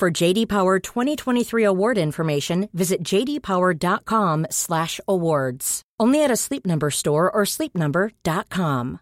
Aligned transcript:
For 0.00 0.22
JD 0.22 0.48
Power 0.48 0.78
2023 0.78 1.62
award 1.62 1.98
information, 1.98 2.70
visit 2.72 3.04
jdpower.com/awards. 3.04 5.82
Only 6.00 6.24
at 6.24 6.30
a 6.30 6.36
Sleep 6.36 6.66
Number 6.66 6.88
store 6.88 7.30
or 7.30 7.44
sleepnumber.com. 7.44 8.98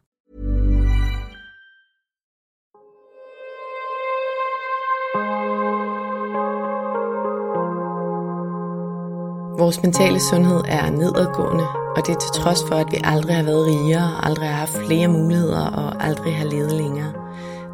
Vores 9.59 9.83
mentale 9.83 10.21
sundhed 10.21 10.61
er 10.69 10.91
nedadgående, 10.91 11.69
og 11.97 12.07
det 12.07 12.15
er 12.15 12.19
til 12.19 12.31
trods 12.43 12.61
for, 12.69 12.75
at 12.75 12.87
vi 12.91 12.97
aldrig 13.05 13.37
har 13.37 13.43
været 13.43 13.67
rigere, 13.67 14.27
aldrig 14.27 14.49
har 14.49 14.57
haft 14.57 14.87
flere 14.87 15.09
muligheder 15.09 15.67
og 15.67 16.05
aldrig 16.05 16.37
har 16.37 16.45
levet 16.45 16.73
længere. 16.73 17.28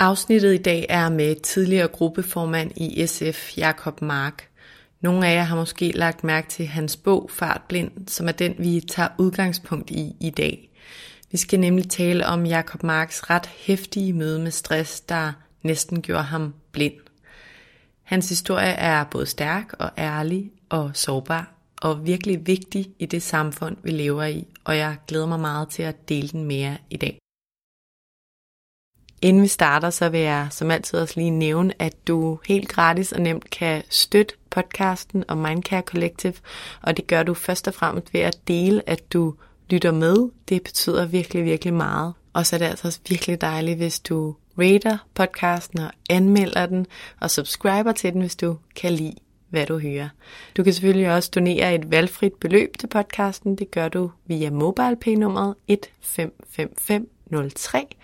Afsnittet 0.00 0.54
i 0.54 0.62
dag 0.62 0.86
er 0.88 1.08
med 1.08 1.34
tidligere 1.34 1.88
gruppeformand 1.88 2.70
i 2.76 3.06
SF, 3.06 3.58
Jakob 3.58 4.02
Mark. 4.02 4.48
Nogle 5.00 5.26
af 5.26 5.34
jer 5.34 5.42
har 5.42 5.56
måske 5.56 5.92
lagt 5.92 6.24
mærke 6.24 6.48
til 6.48 6.66
hans 6.66 6.96
bog 6.96 7.30
Fartblind, 7.32 8.08
som 8.08 8.28
er 8.28 8.32
den, 8.32 8.54
vi 8.58 8.80
tager 8.80 9.08
udgangspunkt 9.18 9.90
i 9.90 10.16
i 10.20 10.30
dag. 10.30 10.70
Vi 11.30 11.36
skal 11.36 11.60
nemlig 11.60 11.90
tale 11.90 12.26
om 12.26 12.46
Jakob 12.46 12.82
Marks 12.82 13.30
ret 13.30 13.46
hæftige 13.46 14.12
møde 14.12 14.38
med 14.38 14.50
stress, 14.50 15.00
der 15.00 15.32
næsten 15.62 16.02
gjorde 16.02 16.22
ham 16.22 16.54
blind. 16.72 16.94
Hans 18.02 18.28
historie 18.28 18.72
er 18.72 19.04
både 19.04 19.26
stærk 19.26 19.72
og 19.78 19.90
ærlig 19.98 20.50
og 20.68 20.90
sårbar, 20.94 21.52
og 21.82 22.06
virkelig 22.06 22.46
vigtig 22.46 22.86
i 22.98 23.06
det 23.06 23.22
samfund, 23.22 23.76
vi 23.82 23.90
lever 23.90 24.24
i, 24.24 24.46
og 24.64 24.76
jeg 24.76 24.96
glæder 25.06 25.26
mig 25.26 25.40
meget 25.40 25.68
til 25.68 25.82
at 25.82 26.08
dele 26.08 26.28
den 26.28 26.44
mere 26.44 26.76
i 26.90 26.96
dag. 26.96 27.18
Inden 29.22 29.42
vi 29.42 29.48
starter, 29.48 29.90
så 29.90 30.08
vil 30.08 30.20
jeg 30.20 30.48
som 30.50 30.70
altid 30.70 30.98
også 30.98 31.14
lige 31.16 31.30
nævne, 31.30 31.72
at 31.78 31.94
du 32.08 32.38
helt 32.46 32.68
gratis 32.68 33.12
og 33.12 33.20
nemt 33.20 33.50
kan 33.50 33.82
støtte 33.88 34.34
podcasten 34.50 35.24
og 35.28 35.38
Mindcare 35.38 35.82
Collective, 35.82 36.34
og 36.82 36.96
det 36.96 37.06
gør 37.06 37.22
du 37.22 37.34
først 37.34 37.68
og 37.68 37.74
fremmest 37.74 38.14
ved 38.14 38.20
at 38.20 38.38
dele, 38.48 38.82
at 38.88 39.12
du 39.12 39.34
lytter 39.70 39.92
med. 39.92 40.30
Det 40.48 40.62
betyder 40.62 41.06
virkelig, 41.06 41.44
virkelig 41.44 41.74
meget. 41.74 42.14
Og 42.32 42.46
så 42.46 42.56
er 42.56 42.58
det 42.58 42.66
altså 42.66 42.88
også 42.88 43.00
virkelig 43.08 43.40
dejligt, 43.40 43.76
hvis 43.76 44.00
du 44.00 44.34
rater 44.58 44.98
podcasten 45.14 45.80
og 45.80 45.90
anmelder 46.10 46.66
den 46.66 46.86
og 47.20 47.30
subscriber 47.30 47.92
til 47.92 48.12
den, 48.12 48.20
hvis 48.20 48.36
du 48.36 48.56
kan 48.76 48.92
lide, 48.92 49.14
hvad 49.48 49.66
du 49.66 49.78
hører. 49.78 50.08
Du 50.56 50.62
kan 50.62 50.72
selvfølgelig 50.72 51.14
også 51.14 51.30
donere 51.34 51.74
et 51.74 51.90
valgfrit 51.90 52.34
beløb 52.34 52.78
til 52.78 52.86
podcasten. 52.86 53.56
Det 53.56 53.70
gør 53.70 53.88
du 53.88 54.10
via 54.26 54.50
MobilePay 54.50 55.12
nummeret 55.14 55.54
1555 55.68 57.08
03, 57.50 57.96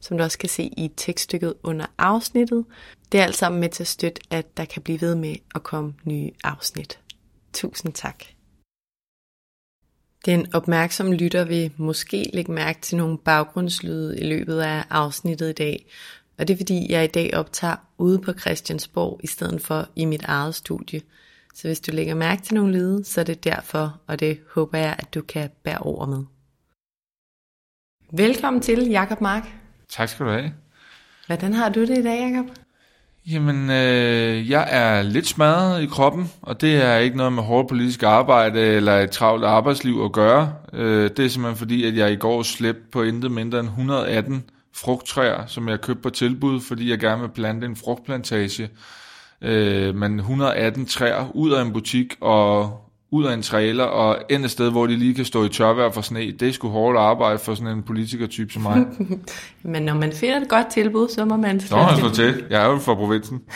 som 0.00 0.18
du 0.18 0.24
også 0.24 0.38
kan 0.38 0.48
se 0.48 0.62
i 0.62 0.90
tekststykket 0.96 1.54
under 1.62 1.86
afsnittet. 1.98 2.64
Det 3.12 3.20
er 3.20 3.24
alt 3.24 3.36
sammen 3.36 3.60
med 3.60 3.68
til 3.68 3.82
at 3.82 3.86
støtte, 3.86 4.22
at 4.30 4.56
der 4.56 4.64
kan 4.64 4.82
blive 4.82 5.00
ved 5.00 5.14
med 5.14 5.36
at 5.54 5.62
komme 5.62 5.94
nye 6.04 6.30
afsnit. 6.44 6.98
Tusind 7.52 7.92
tak. 7.92 8.24
Den 10.26 10.54
opmærksomme 10.54 11.16
lytter 11.16 11.44
vil 11.44 11.72
måske 11.76 12.30
lægge 12.32 12.52
mærke 12.52 12.80
til 12.80 12.96
nogle 12.96 13.18
baggrundslyde 13.18 14.20
i 14.20 14.24
løbet 14.24 14.60
af 14.60 14.84
afsnittet 14.90 15.50
i 15.50 15.52
dag, 15.52 15.86
og 16.38 16.48
det 16.48 16.54
er 16.54 16.58
fordi, 16.58 16.92
jeg 16.92 17.04
i 17.04 17.06
dag 17.06 17.34
optager 17.34 17.76
ude 17.98 18.18
på 18.18 18.32
Christiansborg 18.32 19.20
i 19.22 19.26
stedet 19.26 19.62
for 19.62 19.88
i 19.96 20.04
mit 20.04 20.22
eget 20.24 20.54
studie. 20.54 21.00
Så 21.54 21.68
hvis 21.68 21.80
du 21.80 21.92
lægger 21.92 22.14
mærke 22.14 22.42
til 22.42 22.54
nogle 22.54 22.72
lyde, 22.72 23.04
så 23.04 23.20
er 23.20 23.24
det 23.24 23.44
derfor, 23.44 24.00
og 24.06 24.20
det 24.20 24.40
håber 24.50 24.78
jeg, 24.78 24.96
at 24.98 25.14
du 25.14 25.22
kan 25.22 25.50
bære 25.62 25.78
over 25.78 26.06
med. 26.06 26.24
Velkommen 28.12 28.62
til, 28.62 28.88
Jakob 28.88 29.20
Mark. 29.20 29.48
Tak 29.88 30.08
skal 30.08 30.26
du 30.26 30.30
have. 30.30 30.52
Hvordan 31.26 31.52
har 31.52 31.68
du 31.68 31.80
det 31.80 31.98
i 31.98 32.02
dag, 32.02 32.30
Jacob? 32.30 32.46
Jamen, 33.26 33.70
øh, 33.70 34.50
jeg 34.50 34.68
er 34.70 35.02
lidt 35.02 35.26
smadret 35.26 35.82
i 35.82 35.86
kroppen, 35.86 36.30
og 36.42 36.60
det 36.60 36.76
er 36.84 36.96
ikke 36.96 37.16
noget 37.16 37.32
med 37.32 37.42
hårdt 37.42 37.68
politisk 37.68 38.02
arbejde 38.02 38.60
eller 38.60 38.98
et 38.98 39.10
travlt 39.10 39.44
arbejdsliv 39.44 40.02
at 40.04 40.12
gøre. 40.12 40.54
Øh, 40.72 41.10
det 41.16 41.24
er 41.24 41.28
simpelthen 41.28 41.56
fordi, 41.56 41.84
at 41.84 41.96
jeg 41.96 42.12
i 42.12 42.16
går 42.16 42.42
slæbte 42.42 42.82
på 42.92 43.02
intet 43.02 43.30
mindre 43.30 43.60
end 43.60 43.68
118 43.68 44.44
frugttræer, 44.74 45.46
som 45.46 45.68
jeg 45.68 45.80
købte 45.80 46.02
på 46.02 46.10
tilbud, 46.10 46.60
fordi 46.60 46.90
jeg 46.90 46.98
gerne 46.98 47.22
vil 47.22 47.28
plante 47.28 47.66
en 47.66 47.76
frugtplantage. 47.76 48.68
Øh, 49.42 49.94
men 49.94 50.18
118 50.18 50.86
træer 50.86 51.30
ud 51.34 51.52
af 51.52 51.62
en 51.62 51.72
butik 51.72 52.16
og 52.20 52.80
ud 53.10 53.24
af 53.24 53.34
en 53.34 53.42
trailer 53.42 53.84
og 53.84 54.18
ind 54.30 54.44
et 54.44 54.50
sted, 54.50 54.70
hvor 54.70 54.86
de 54.86 54.96
lige 54.96 55.14
kan 55.14 55.24
stå 55.24 55.44
i 55.44 55.48
tørvejr 55.48 55.90
for 55.90 56.00
sne. 56.00 56.32
Det 56.32 56.48
er 56.48 56.52
sgu 56.52 56.68
hårdt 56.68 56.98
arbejde 56.98 57.38
for 57.38 57.54
sådan 57.54 57.72
en 57.76 57.82
politikertype 57.82 58.52
som 58.52 58.62
mig. 58.62 58.86
Men 59.62 59.82
når 59.82 59.94
man 59.94 60.12
finder 60.12 60.40
et 60.40 60.48
godt 60.48 60.66
tilbud, 60.66 61.08
så 61.08 61.24
må 61.24 61.36
man... 61.36 61.60
Nå, 61.70 61.76
jeg 61.76 62.12
til. 62.14 62.44
Jeg 62.50 62.62
er 62.62 62.70
jo 62.70 62.78
fra 62.78 62.94
provinsen. 62.94 63.40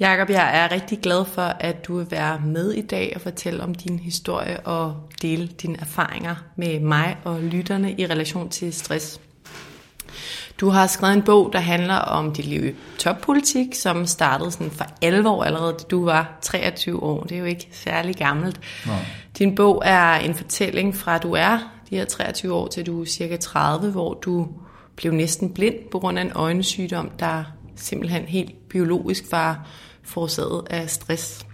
Jakob, 0.00 0.30
jeg 0.30 0.62
er 0.62 0.72
rigtig 0.72 0.98
glad 0.98 1.24
for, 1.24 1.42
at 1.42 1.86
du 1.86 1.96
vil 1.96 2.06
være 2.10 2.40
med 2.46 2.72
i 2.72 2.82
dag 2.82 3.12
og 3.14 3.20
fortælle 3.20 3.62
om 3.62 3.74
din 3.74 3.98
historie 3.98 4.60
og 4.60 4.96
dele 5.22 5.46
dine 5.46 5.80
erfaringer 5.80 6.34
med 6.56 6.80
mig 6.80 7.16
og 7.24 7.40
lytterne 7.40 7.94
i 7.98 8.06
relation 8.06 8.48
til 8.48 8.72
stress. 8.72 9.20
Du 10.60 10.68
har 10.68 10.86
skrevet 10.86 11.14
en 11.14 11.22
bog, 11.22 11.50
der 11.52 11.58
handler 11.58 11.94
om 11.94 12.32
dit 12.32 12.44
liv 12.44 12.64
i 12.64 12.74
toppolitik, 12.98 13.74
som 13.74 14.06
startede 14.06 14.50
sådan 14.50 14.70
for 14.70 14.84
alvor 15.02 15.44
allerede, 15.44 15.72
da 15.72 15.84
du 15.90 16.04
var 16.04 16.38
23 16.42 17.02
år. 17.02 17.22
Det 17.22 17.32
er 17.32 17.38
jo 17.38 17.44
ikke 17.44 17.68
særlig 17.72 18.16
gammelt. 18.16 18.60
Nej. 18.86 19.04
Din 19.38 19.54
bog 19.54 19.82
er 19.84 20.14
en 20.14 20.34
fortælling 20.34 20.96
fra, 20.96 21.14
at 21.14 21.22
du 21.22 21.32
er 21.32 21.58
de 21.90 21.96
her 21.96 22.04
23 22.04 22.54
år 22.54 22.66
til 22.66 22.86
du 22.86 23.00
er 23.00 23.04
cirka 23.04 23.36
30, 23.36 23.90
hvor 23.90 24.14
du 24.14 24.48
blev 24.96 25.12
næsten 25.12 25.54
blind 25.54 25.74
på 25.90 25.98
grund 25.98 26.18
af 26.18 26.22
en 26.22 26.32
øjensygdom, 26.34 27.10
der 27.18 27.44
simpelthen 27.76 28.24
helt 28.24 28.68
biologisk 28.68 29.24
var 29.32 29.66
forårsaget 30.02 30.62
af 30.70 30.90
stress. 30.90 31.46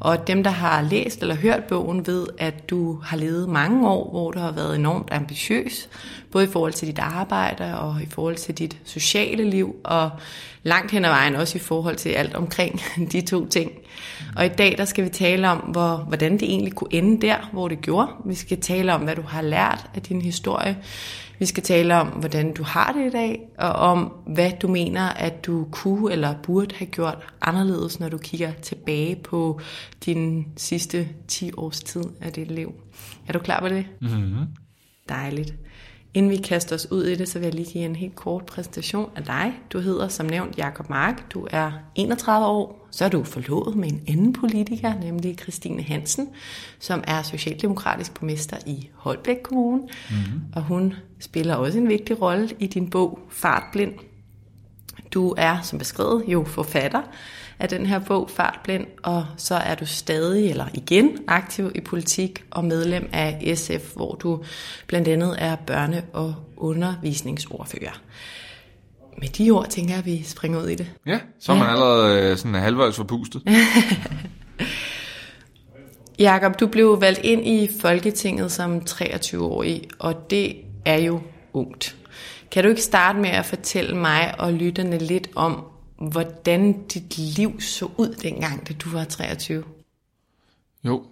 Og 0.00 0.26
dem, 0.26 0.42
der 0.42 0.50
har 0.50 0.82
læst 0.82 1.22
eller 1.22 1.34
hørt 1.34 1.64
bogen, 1.64 2.06
ved, 2.06 2.26
at 2.38 2.70
du 2.70 3.00
har 3.02 3.16
levet 3.16 3.48
mange 3.48 3.88
år, 3.88 4.10
hvor 4.10 4.30
du 4.30 4.38
har 4.38 4.52
været 4.52 4.76
enormt 4.76 5.08
ambitiøs, 5.12 5.88
både 6.32 6.44
i 6.44 6.48
forhold 6.48 6.72
til 6.72 6.88
dit 6.88 6.98
arbejde 6.98 7.78
og 7.78 8.02
i 8.02 8.06
forhold 8.06 8.36
til 8.36 8.58
dit 8.58 8.76
sociale 8.84 9.50
liv, 9.50 9.76
og 9.84 10.10
langt 10.62 10.90
hen 10.90 11.04
ad 11.04 11.10
vejen, 11.10 11.36
også 11.36 11.58
i 11.58 11.60
forhold 11.60 11.96
til 11.96 12.08
alt 12.08 12.34
omkring 12.34 12.80
de 13.12 13.20
to 13.20 13.46
ting. 13.46 13.72
Og 14.36 14.46
i 14.46 14.48
dag, 14.48 14.74
der 14.78 14.84
skal 14.84 15.04
vi 15.04 15.08
tale 15.08 15.48
om, 15.48 15.58
hvor, 15.58 15.96
hvordan 15.96 16.32
det 16.32 16.42
egentlig 16.42 16.72
kunne 16.72 16.94
ende 16.94 17.26
der, 17.26 17.48
hvor 17.52 17.68
det 17.68 17.80
gjorde. 17.80 18.08
Vi 18.24 18.34
skal 18.34 18.60
tale 18.60 18.94
om, 18.94 19.00
hvad 19.00 19.16
du 19.16 19.22
har 19.22 19.42
lært 19.42 19.86
af 19.94 20.02
din 20.02 20.22
historie. 20.22 20.76
Vi 21.38 21.46
skal 21.46 21.62
tale 21.62 21.94
om, 21.94 22.06
hvordan 22.06 22.54
du 22.54 22.62
har 22.62 22.92
det 22.92 23.06
i 23.06 23.10
dag, 23.10 23.48
og 23.58 23.72
om, 23.72 24.12
hvad 24.26 24.50
du 24.62 24.68
mener, 24.68 25.08
at 25.08 25.46
du 25.46 25.66
kunne 25.72 26.12
eller 26.12 26.34
burde 26.42 26.74
have 26.74 26.86
gjort 26.86 27.18
anderledes, 27.40 28.00
når 28.00 28.08
du 28.08 28.18
kigger 28.18 28.52
tilbage 28.52 29.16
på 29.16 29.60
din 30.04 30.46
sidste 30.56 31.08
10 31.28 31.50
års 31.56 31.80
tid 31.80 32.04
af 32.20 32.32
dit 32.32 32.50
liv. 32.50 32.74
Er 33.28 33.32
du 33.32 33.38
klar 33.38 33.60
på 33.60 33.68
det? 33.68 33.86
Mm-hmm. 34.00 34.46
Dejligt. 35.08 35.54
Inden 36.14 36.30
vi 36.30 36.36
kaster 36.36 36.76
os 36.76 36.92
ud 36.92 37.04
i 37.04 37.14
det, 37.14 37.28
så 37.28 37.38
vil 37.38 37.46
jeg 37.46 37.54
lige 37.54 37.72
give 37.72 37.84
en 37.84 37.96
helt 37.96 38.14
kort 38.14 38.46
præsentation 38.46 39.10
af 39.16 39.24
dig. 39.24 39.52
Du 39.72 39.78
hedder 39.78 40.08
som 40.08 40.26
nævnt 40.26 40.58
Jakob 40.58 40.90
Mark. 40.90 41.32
Du 41.32 41.46
er 41.50 41.72
31 41.94 42.46
år. 42.46 42.88
Så 42.90 43.04
er 43.04 43.08
du 43.08 43.24
forlovet 43.24 43.76
med 43.76 43.88
en 43.88 44.00
anden 44.08 44.32
politiker, 44.32 44.94
nemlig 44.94 45.38
Christine 45.38 45.82
Hansen, 45.82 46.28
som 46.78 47.04
er 47.06 47.22
socialdemokratisk 47.22 48.14
borgmester 48.14 48.56
i 48.66 48.88
Holbæk 48.94 49.36
Kommune. 49.42 49.82
Mm-hmm. 49.82 50.40
Og 50.54 50.62
hun 50.62 50.94
spiller 51.20 51.54
også 51.54 51.78
en 51.78 51.88
vigtig 51.88 52.22
rolle 52.22 52.48
i 52.58 52.66
din 52.66 52.90
bog 52.90 53.18
Fartblind. 53.30 53.92
Du 55.14 55.34
er, 55.36 55.60
som 55.62 55.78
beskrevet, 55.78 56.24
jo 56.28 56.44
forfatter 56.44 57.02
af 57.58 57.68
den 57.68 57.86
her 57.86 57.98
bog 57.98 58.30
Fartblind, 58.30 58.86
og 59.02 59.26
så 59.36 59.54
er 59.54 59.74
du 59.74 59.86
stadig, 59.86 60.50
eller 60.50 60.66
igen, 60.74 61.18
aktiv 61.28 61.72
i 61.74 61.80
politik 61.80 62.44
og 62.50 62.64
medlem 62.64 63.08
af 63.12 63.52
SF, 63.56 63.94
hvor 63.94 64.14
du 64.14 64.44
blandt 64.86 65.08
andet 65.08 65.36
er 65.38 65.56
børne- 65.70 66.04
og 66.12 66.34
undervisningsordfører. 66.56 68.00
Med 69.20 69.28
de 69.28 69.50
ord 69.50 69.68
tænker 69.68 69.92
jeg, 69.92 69.98
at 69.98 70.06
vi 70.06 70.22
springer 70.22 70.62
ud 70.62 70.68
i 70.68 70.74
det. 70.74 70.90
Ja, 71.06 71.20
så 71.40 71.52
er 71.52 71.56
man 71.56 71.66
ja. 71.66 71.72
allerede 71.72 72.30
øh, 72.30 72.36
sådan 72.36 72.54
halvvejs 72.54 72.96
forpustet. 72.96 73.42
Jakob, 76.18 76.60
du 76.60 76.66
blev 76.66 77.00
valgt 77.00 77.20
ind 77.24 77.46
i 77.46 77.68
Folketinget 77.80 78.52
som 78.52 78.76
23-årig, 78.90 79.82
og 79.98 80.30
det 80.30 80.56
er 80.88 80.96
jo 80.96 81.20
ungt. 81.52 81.96
Kan 82.50 82.64
du 82.64 82.70
ikke 82.70 82.82
starte 82.82 83.18
med 83.18 83.30
at 83.30 83.46
fortælle 83.46 83.96
mig 83.96 84.34
og 84.40 84.52
lytterne 84.52 84.98
lidt 84.98 85.28
om, 85.34 85.64
hvordan 85.98 86.82
dit 86.82 87.18
liv 87.18 87.60
så 87.60 87.88
ud 87.96 88.14
dengang, 88.22 88.68
da 88.68 88.74
du 88.74 88.90
var 88.90 89.04
23? 89.04 89.64
Jo, 90.84 91.04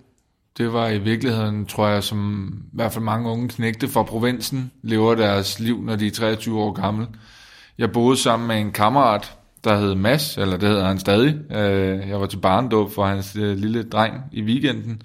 det 0.58 0.72
var 0.72 0.88
i 0.88 0.98
virkeligheden, 0.98 1.66
tror 1.66 1.88
jeg, 1.88 2.04
som 2.04 2.48
i 2.72 2.76
hvert 2.76 2.92
fald 2.92 3.04
mange 3.04 3.30
unge 3.30 3.48
knægte 3.48 3.88
fra 3.88 4.02
provinsen 4.02 4.70
lever 4.82 5.14
deres 5.14 5.60
liv, 5.60 5.82
når 5.82 5.96
de 5.96 6.06
er 6.06 6.10
23 6.10 6.60
år 6.60 6.72
gamle. 6.72 7.06
Jeg 7.78 7.92
boede 7.92 8.16
sammen 8.16 8.48
med 8.48 8.56
en 8.56 8.72
kammerat, 8.72 9.36
der 9.64 9.76
hed 9.76 9.94
Mads, 9.94 10.38
eller 10.38 10.56
det 10.56 10.68
hedder 10.68 10.86
han 10.86 10.98
stadig. 10.98 11.52
Øh, 11.52 12.08
jeg 12.08 12.20
var 12.20 12.26
til 12.26 12.36
barndåb 12.36 12.92
for 12.92 13.06
hans 13.06 13.36
øh, 13.36 13.56
lille 13.56 13.82
dreng 13.82 14.14
i 14.32 14.42
weekenden. 14.42 15.02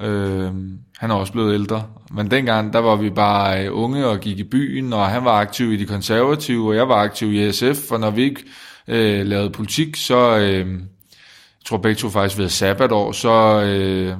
Øh, 0.00 0.52
han 0.98 1.10
er 1.10 1.14
også 1.14 1.32
blevet 1.32 1.54
ældre. 1.54 1.86
Men 2.12 2.30
dengang, 2.30 2.72
der 2.72 2.78
var 2.78 2.96
vi 2.96 3.10
bare 3.10 3.66
øh, 3.66 3.76
unge 3.76 4.06
og 4.06 4.20
gik 4.20 4.38
i 4.38 4.44
byen, 4.44 4.92
og 4.92 5.06
han 5.06 5.24
var 5.24 5.40
aktiv 5.40 5.72
i 5.72 5.76
de 5.76 5.86
konservative, 5.86 6.68
og 6.68 6.76
jeg 6.76 6.88
var 6.88 6.94
aktiv 6.94 7.32
i 7.32 7.52
SF, 7.52 7.88
for 7.88 7.98
når 7.98 8.10
vi 8.10 8.22
ikke 8.22 8.44
øh, 8.88 9.26
lavede 9.26 9.50
politik, 9.50 9.96
så, 9.96 10.38
øh, 10.38 10.70
jeg 10.70 11.66
tror 11.66 11.76
begge 11.76 11.98
to 11.98 12.08
faktisk 12.08 12.38
ved 12.38 12.48
sabbatår, 12.48 13.12
så, 13.12 13.62
øh, 13.62 14.14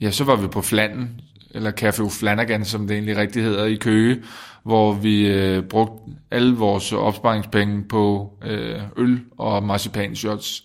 ja, 0.00 0.10
så 0.10 0.24
var 0.24 0.36
vi 0.36 0.48
på 0.48 0.62
Flanden, 0.62 1.20
eller 1.50 1.72
Café 1.80 2.20
Flanagan, 2.20 2.64
som 2.64 2.86
det 2.86 2.94
egentlig 2.94 3.16
rigtig 3.16 3.42
hedder, 3.42 3.64
i 3.64 3.74
Køge, 3.74 4.22
hvor 4.64 4.92
vi 4.92 5.28
øh, 5.28 5.62
brugte 5.62 6.12
alle 6.30 6.56
vores 6.56 6.92
opsparingspenge 6.92 7.84
på 7.88 8.32
øh, 8.44 8.80
øl 8.96 9.20
og 9.38 9.62
marcipanshots. 9.62 10.64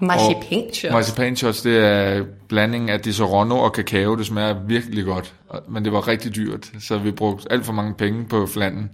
Marcipanshots? 0.00 0.92
Marcipanshots, 0.92 1.62
det 1.62 1.78
er 1.78 2.24
blanding 2.48 2.90
af 2.90 3.00
Disaronno 3.00 3.58
og 3.58 3.72
kakao. 3.72 4.16
Det 4.16 4.26
smager 4.26 4.54
virkelig 4.66 5.04
godt, 5.04 5.34
men 5.68 5.84
det 5.84 5.92
var 5.92 6.08
rigtig 6.08 6.36
dyrt, 6.36 6.72
så 6.80 6.98
vi 6.98 7.10
brugte 7.10 7.52
alt 7.52 7.66
for 7.66 7.72
mange 7.72 7.94
penge 7.94 8.24
på 8.24 8.46
flanden. 8.46 8.90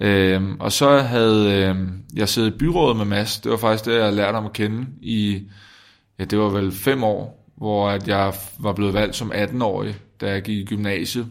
Øhm, 0.00 0.56
og 0.60 0.72
så 0.72 0.98
havde 0.98 1.54
øhm, 1.54 2.02
jeg 2.14 2.28
siddet 2.28 2.54
i 2.54 2.58
byrådet 2.58 2.96
med 2.96 3.04
Mads. 3.04 3.38
Det 3.40 3.50
var 3.50 3.56
faktisk 3.56 3.84
det, 3.84 3.98
jeg 3.98 4.12
lærte 4.12 4.34
ham 4.34 4.46
at 4.46 4.52
kende 4.52 4.86
i, 5.02 5.42
ja, 6.18 6.24
det 6.24 6.38
var 6.38 6.48
vel 6.48 6.72
fem 6.72 7.04
år, 7.04 7.48
hvor 7.56 7.88
at 7.88 8.08
jeg 8.08 8.32
var 8.58 8.72
blevet 8.72 8.94
valgt 8.94 9.16
som 9.16 9.32
18-årig, 9.32 9.96
da 10.20 10.30
jeg 10.30 10.42
gik 10.42 10.58
i 10.58 10.64
gymnasiet 10.64 11.26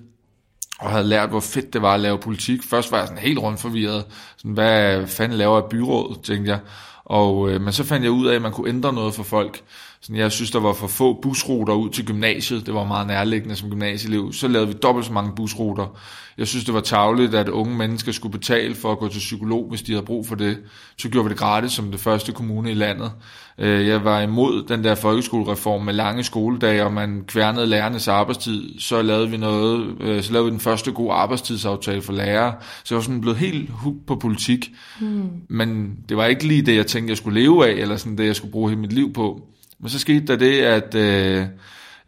og 0.79 0.91
havde 0.91 1.07
lært, 1.07 1.29
hvor 1.29 1.39
fedt 1.39 1.73
det 1.73 1.81
var 1.81 1.93
at 1.93 1.99
lave 1.99 2.17
politik. 2.17 2.63
Først 2.69 2.91
var 2.91 2.97
jeg 2.97 3.07
sådan 3.07 3.23
helt 3.23 3.39
rundt 3.39 3.59
forvirret. 3.59 4.05
Sådan, 4.37 4.51
hvad 4.51 5.07
fanden 5.07 5.37
laver 5.37 5.55
jeg 5.55 5.69
byrådet, 5.69 6.21
tænkte 6.21 6.51
jeg. 6.51 6.59
Og, 7.09 7.49
øh, 7.49 7.61
men 7.61 7.73
så 7.73 7.83
fandt 7.83 8.03
jeg 8.03 8.11
ud 8.11 8.27
af, 8.27 8.35
at 8.35 8.41
man 8.41 8.51
kunne 8.51 8.69
ændre 8.69 8.93
noget 8.93 9.13
for 9.13 9.23
folk. 9.23 9.63
Sådan, 10.01 10.15
jeg 10.15 10.31
synes, 10.31 10.51
der 10.51 10.59
var 10.59 10.73
for 10.73 10.87
få 10.87 11.13
busruter 11.21 11.73
ud 11.73 11.89
til 11.89 12.05
gymnasiet. 12.05 12.65
Det 12.65 12.73
var 12.73 12.83
meget 12.83 13.07
nærliggende 13.07 13.55
som 13.55 13.69
gymnasieelev. 13.69 14.33
Så 14.33 14.47
lavede 14.47 14.67
vi 14.67 14.73
dobbelt 14.73 15.05
så 15.05 15.13
mange 15.13 15.31
busruter. 15.35 15.97
Jeg 16.37 16.47
synes, 16.47 16.65
det 16.65 16.73
var 16.73 16.79
tageligt, 16.79 17.35
at 17.35 17.49
unge 17.49 17.75
mennesker 17.77 18.11
skulle 18.11 18.31
betale 18.31 18.75
for 18.75 18.91
at 18.91 18.97
gå 18.97 19.07
til 19.07 19.19
psykolog, 19.19 19.69
hvis 19.69 19.81
de 19.81 19.91
havde 19.91 20.05
brug 20.05 20.27
for 20.27 20.35
det. 20.35 20.57
Så 20.97 21.09
gjorde 21.09 21.25
vi 21.25 21.29
det 21.29 21.37
gratis 21.37 21.71
som 21.71 21.91
det 21.91 21.99
første 21.99 22.31
kommune 22.31 22.71
i 22.71 22.73
landet. 22.73 23.11
Øh, 23.57 23.87
jeg 23.87 24.03
var 24.03 24.21
imod 24.21 24.63
den 24.67 24.83
der 24.83 24.95
folkeskolereform 24.95 25.81
med 25.81 25.93
lange 25.93 26.23
skoledage, 26.23 26.85
og 26.85 26.93
man 26.93 27.23
kværnede 27.27 27.67
lærernes 27.67 28.07
arbejdstid. 28.07 28.79
Så 28.79 29.01
lavede 29.01 29.29
vi 29.29 29.37
noget, 29.37 30.01
øh, 30.01 30.23
så 30.23 30.33
lavede 30.33 30.45
vi 30.45 30.51
den 30.51 30.59
første 30.59 30.91
gode 30.91 31.13
arbejdstidsaftale 31.13 32.01
for 32.01 32.13
lærere. 32.13 32.53
Så 32.83 32.95
jeg 32.95 32.97
var 32.97 33.03
sådan 33.03 33.21
blevet 33.21 33.37
helt 33.37 33.69
hooked 33.69 34.01
på 34.07 34.15
politik. 34.15 34.69
Hmm. 34.99 35.29
Men 35.49 35.97
det 36.09 36.17
var 36.17 36.25
ikke 36.25 36.47
lige 36.47 36.61
det, 36.61 36.75
jeg 36.75 36.87
tænkte, 36.87 37.11
jeg 37.11 37.17
skulle 37.17 37.41
leve 37.41 37.67
af, 37.67 37.71
eller 37.71 37.97
sådan 37.97 38.17
det, 38.17 38.25
jeg 38.25 38.35
skulle 38.35 38.51
bruge 38.51 38.69
hele 38.69 38.81
mit 38.81 38.93
liv 38.93 39.13
på. 39.13 39.41
Men 39.79 39.89
så 39.89 39.99
skete 39.99 40.27
der 40.27 40.35
det, 40.35 40.59
at 40.59 40.95
øh, 40.95 41.45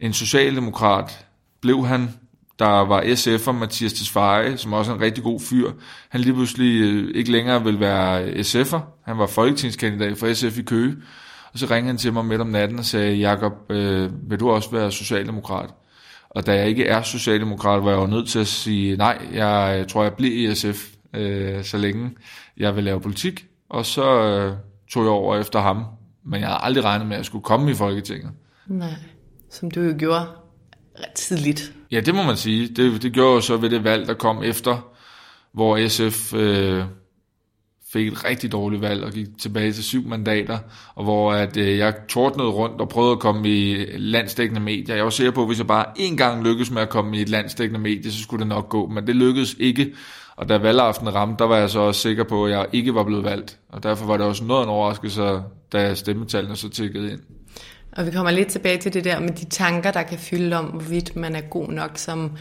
en 0.00 0.12
socialdemokrat 0.12 1.26
blev 1.60 1.86
han, 1.86 2.08
der 2.58 2.66
var 2.66 3.02
SF'er, 3.02 3.52
Mathias 3.52 3.92
Tesfaye, 3.92 4.56
som 4.56 4.72
også 4.72 4.92
er 4.92 4.96
en 4.96 5.00
rigtig 5.00 5.24
god 5.24 5.40
fyr. 5.40 5.70
Han 6.08 6.20
lige 6.20 6.34
pludselig 6.34 6.80
øh, 6.80 7.14
ikke 7.14 7.32
længere 7.32 7.64
vil 7.64 7.80
være 7.80 8.30
SF'er. 8.30 8.80
Han 9.06 9.18
var 9.18 9.26
folketingskandidat 9.26 10.18
for 10.18 10.34
SF 10.34 10.58
i 10.58 10.62
Køge. 10.62 10.96
Og 11.52 11.58
så 11.58 11.66
ringede 11.66 11.86
han 11.86 11.96
til 11.96 12.12
mig 12.12 12.24
midt 12.24 12.40
om 12.40 12.46
natten 12.46 12.78
og 12.78 12.84
sagde, 12.84 13.16
Jakob, 13.16 13.52
øh, 13.70 14.30
vil 14.30 14.40
du 14.40 14.50
også 14.50 14.70
være 14.70 14.92
socialdemokrat? 14.92 15.70
Og 16.30 16.46
da 16.46 16.54
jeg 16.54 16.68
ikke 16.68 16.84
er 16.84 17.02
socialdemokrat, 17.02 17.84
var 17.84 17.90
jeg 17.90 17.98
jo 17.98 18.06
nødt 18.06 18.28
til 18.28 18.38
at 18.38 18.46
sige, 18.46 18.96
nej, 18.96 19.18
jeg 19.32 19.86
tror, 19.88 20.02
jeg 20.02 20.14
bliver 20.14 20.50
i 20.50 20.54
SF, 20.54 20.88
øh, 21.14 21.64
så 21.64 21.78
længe 21.78 22.10
jeg 22.56 22.76
vil 22.76 22.84
lave 22.84 23.00
politik. 23.00 23.46
Og 23.70 23.86
så 23.86 24.22
øh, 24.22 24.52
tog 24.90 25.02
jeg 25.02 25.10
over 25.10 25.36
efter 25.36 25.60
ham, 25.60 25.84
men 26.24 26.40
jeg 26.40 26.48
havde 26.48 26.60
aldrig 26.62 26.84
regnet 26.84 27.06
med, 27.06 27.16
at 27.16 27.18
jeg 27.18 27.26
skulle 27.26 27.44
komme 27.44 27.70
i 27.70 27.74
Folketinget. 27.74 28.30
Nej, 28.66 28.94
som 29.50 29.70
du 29.70 29.80
jo 29.80 29.94
gjorde 29.98 30.26
ret 30.98 31.12
tidligt. 31.14 31.72
Ja, 31.90 32.00
det 32.00 32.14
må 32.14 32.22
man 32.22 32.36
sige. 32.36 32.68
Det, 32.68 33.02
det 33.02 33.12
gjorde 33.12 33.34
jo 33.34 33.40
så 33.40 33.56
ved 33.56 33.70
det 33.70 33.84
valg, 33.84 34.06
der 34.06 34.14
kom 34.14 34.42
efter, 34.42 34.92
hvor 35.52 35.88
SF 35.88 36.34
øh, 36.34 36.84
fik 37.92 38.06
et 38.06 38.24
rigtig 38.24 38.52
dårligt 38.52 38.82
valg 38.82 39.04
og 39.04 39.12
gik 39.12 39.26
tilbage 39.38 39.72
til 39.72 39.84
syv 39.84 40.08
mandater, 40.08 40.58
og 40.94 41.04
hvor 41.04 41.32
at, 41.32 41.56
øh, 41.56 41.78
jeg 41.78 41.94
tordnede 42.08 42.48
rundt 42.48 42.80
og 42.80 42.88
prøvede 42.88 43.12
at 43.12 43.18
komme 43.18 43.48
i 43.48 43.86
landsdækkende 43.96 44.60
medier. 44.60 44.94
Jeg 44.94 45.04
var 45.04 45.10
sikker 45.10 45.32
på, 45.32 45.40
at 45.40 45.46
hvis 45.46 45.58
jeg 45.58 45.66
bare 45.66 45.84
en 45.96 46.16
gang 46.16 46.44
lykkedes 46.44 46.70
med 46.70 46.82
at 46.82 46.88
komme 46.88 47.18
i 47.18 47.22
et 47.22 47.28
landsdækkende 47.28 47.80
medie, 47.80 48.12
så 48.12 48.22
skulle 48.22 48.40
det 48.40 48.48
nok 48.48 48.68
gå, 48.68 48.86
men 48.86 49.06
det 49.06 49.16
lykkedes 49.16 49.56
ikke. 49.58 49.92
Og 50.40 50.48
da 50.48 50.58
valgaften 50.58 51.14
ramte, 51.14 51.36
der 51.38 51.48
var 51.48 51.56
jeg 51.56 51.70
så 51.70 51.80
også 51.80 52.00
sikker 52.00 52.24
på, 52.24 52.44
at 52.44 52.52
jeg 52.52 52.66
ikke 52.72 52.94
var 52.94 53.04
blevet 53.04 53.24
valgt. 53.24 53.58
Og 53.68 53.82
derfor 53.82 54.06
var 54.06 54.16
det 54.16 54.26
også 54.26 54.44
noget 54.44 54.62
en 54.62 54.68
overraskelse, 54.68 55.42
da 55.72 55.94
stemmetallene 55.94 56.56
så 56.56 56.68
tækkede 56.68 57.12
ind. 57.12 57.20
Og 57.92 58.06
vi 58.06 58.10
kommer 58.10 58.30
lidt 58.30 58.48
tilbage 58.48 58.78
til 58.78 58.94
det 58.94 59.04
der 59.04 59.20
med 59.20 59.28
de 59.28 59.44
tanker, 59.44 59.90
der 59.90 60.02
kan 60.02 60.18
fylde 60.18 60.56
om, 60.56 60.64
hvorvidt 60.64 61.16
man 61.16 61.36
er 61.36 61.40
god 61.40 61.68
nok, 61.68 61.90
som 61.94 62.32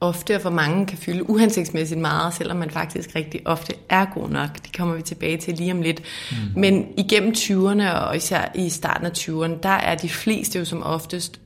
ofte 0.00 0.34
og 0.34 0.40
for 0.40 0.50
mange 0.50 0.86
kan 0.86 0.98
fylde 0.98 1.30
uhensigtsmæssigt 1.30 2.00
meget, 2.00 2.34
selvom 2.34 2.56
man 2.56 2.70
faktisk 2.70 3.16
rigtig 3.16 3.40
ofte 3.44 3.74
er 3.88 4.04
god 4.14 4.28
nok. 4.28 4.50
Det 4.64 4.76
kommer 4.76 4.94
vi 4.94 5.02
tilbage 5.02 5.36
til 5.36 5.54
lige 5.54 5.72
om 5.72 5.82
lidt. 5.82 6.02
Mm. 6.30 6.60
Men 6.60 6.86
igennem 6.98 7.32
20'erne, 7.36 7.90
og 7.90 8.16
især 8.16 8.52
i 8.54 8.68
starten 8.68 9.06
af 9.06 9.10
20'erne, 9.18 9.60
der 9.62 9.68
er 9.68 9.94
de 9.94 10.08
fleste 10.08 10.58
jo 10.58 10.64
som 10.64 10.82
oftest 10.82 11.40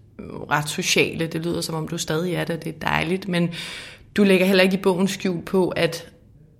ret 0.50 0.68
sociale. 0.68 1.26
Det 1.26 1.44
lyder 1.44 1.60
som 1.60 1.74
om 1.74 1.88
du 1.88 1.98
stadig 1.98 2.34
er 2.34 2.44
det, 2.44 2.64
det 2.64 2.74
er 2.74 2.78
dejligt, 2.78 3.28
men 3.28 3.50
du 4.18 4.24
lægger 4.24 4.46
heller 4.46 4.64
ikke 4.64 4.76
i 4.76 4.82
bogen 4.82 5.08
skjul 5.08 5.42
på, 5.42 5.68
at 5.68 6.12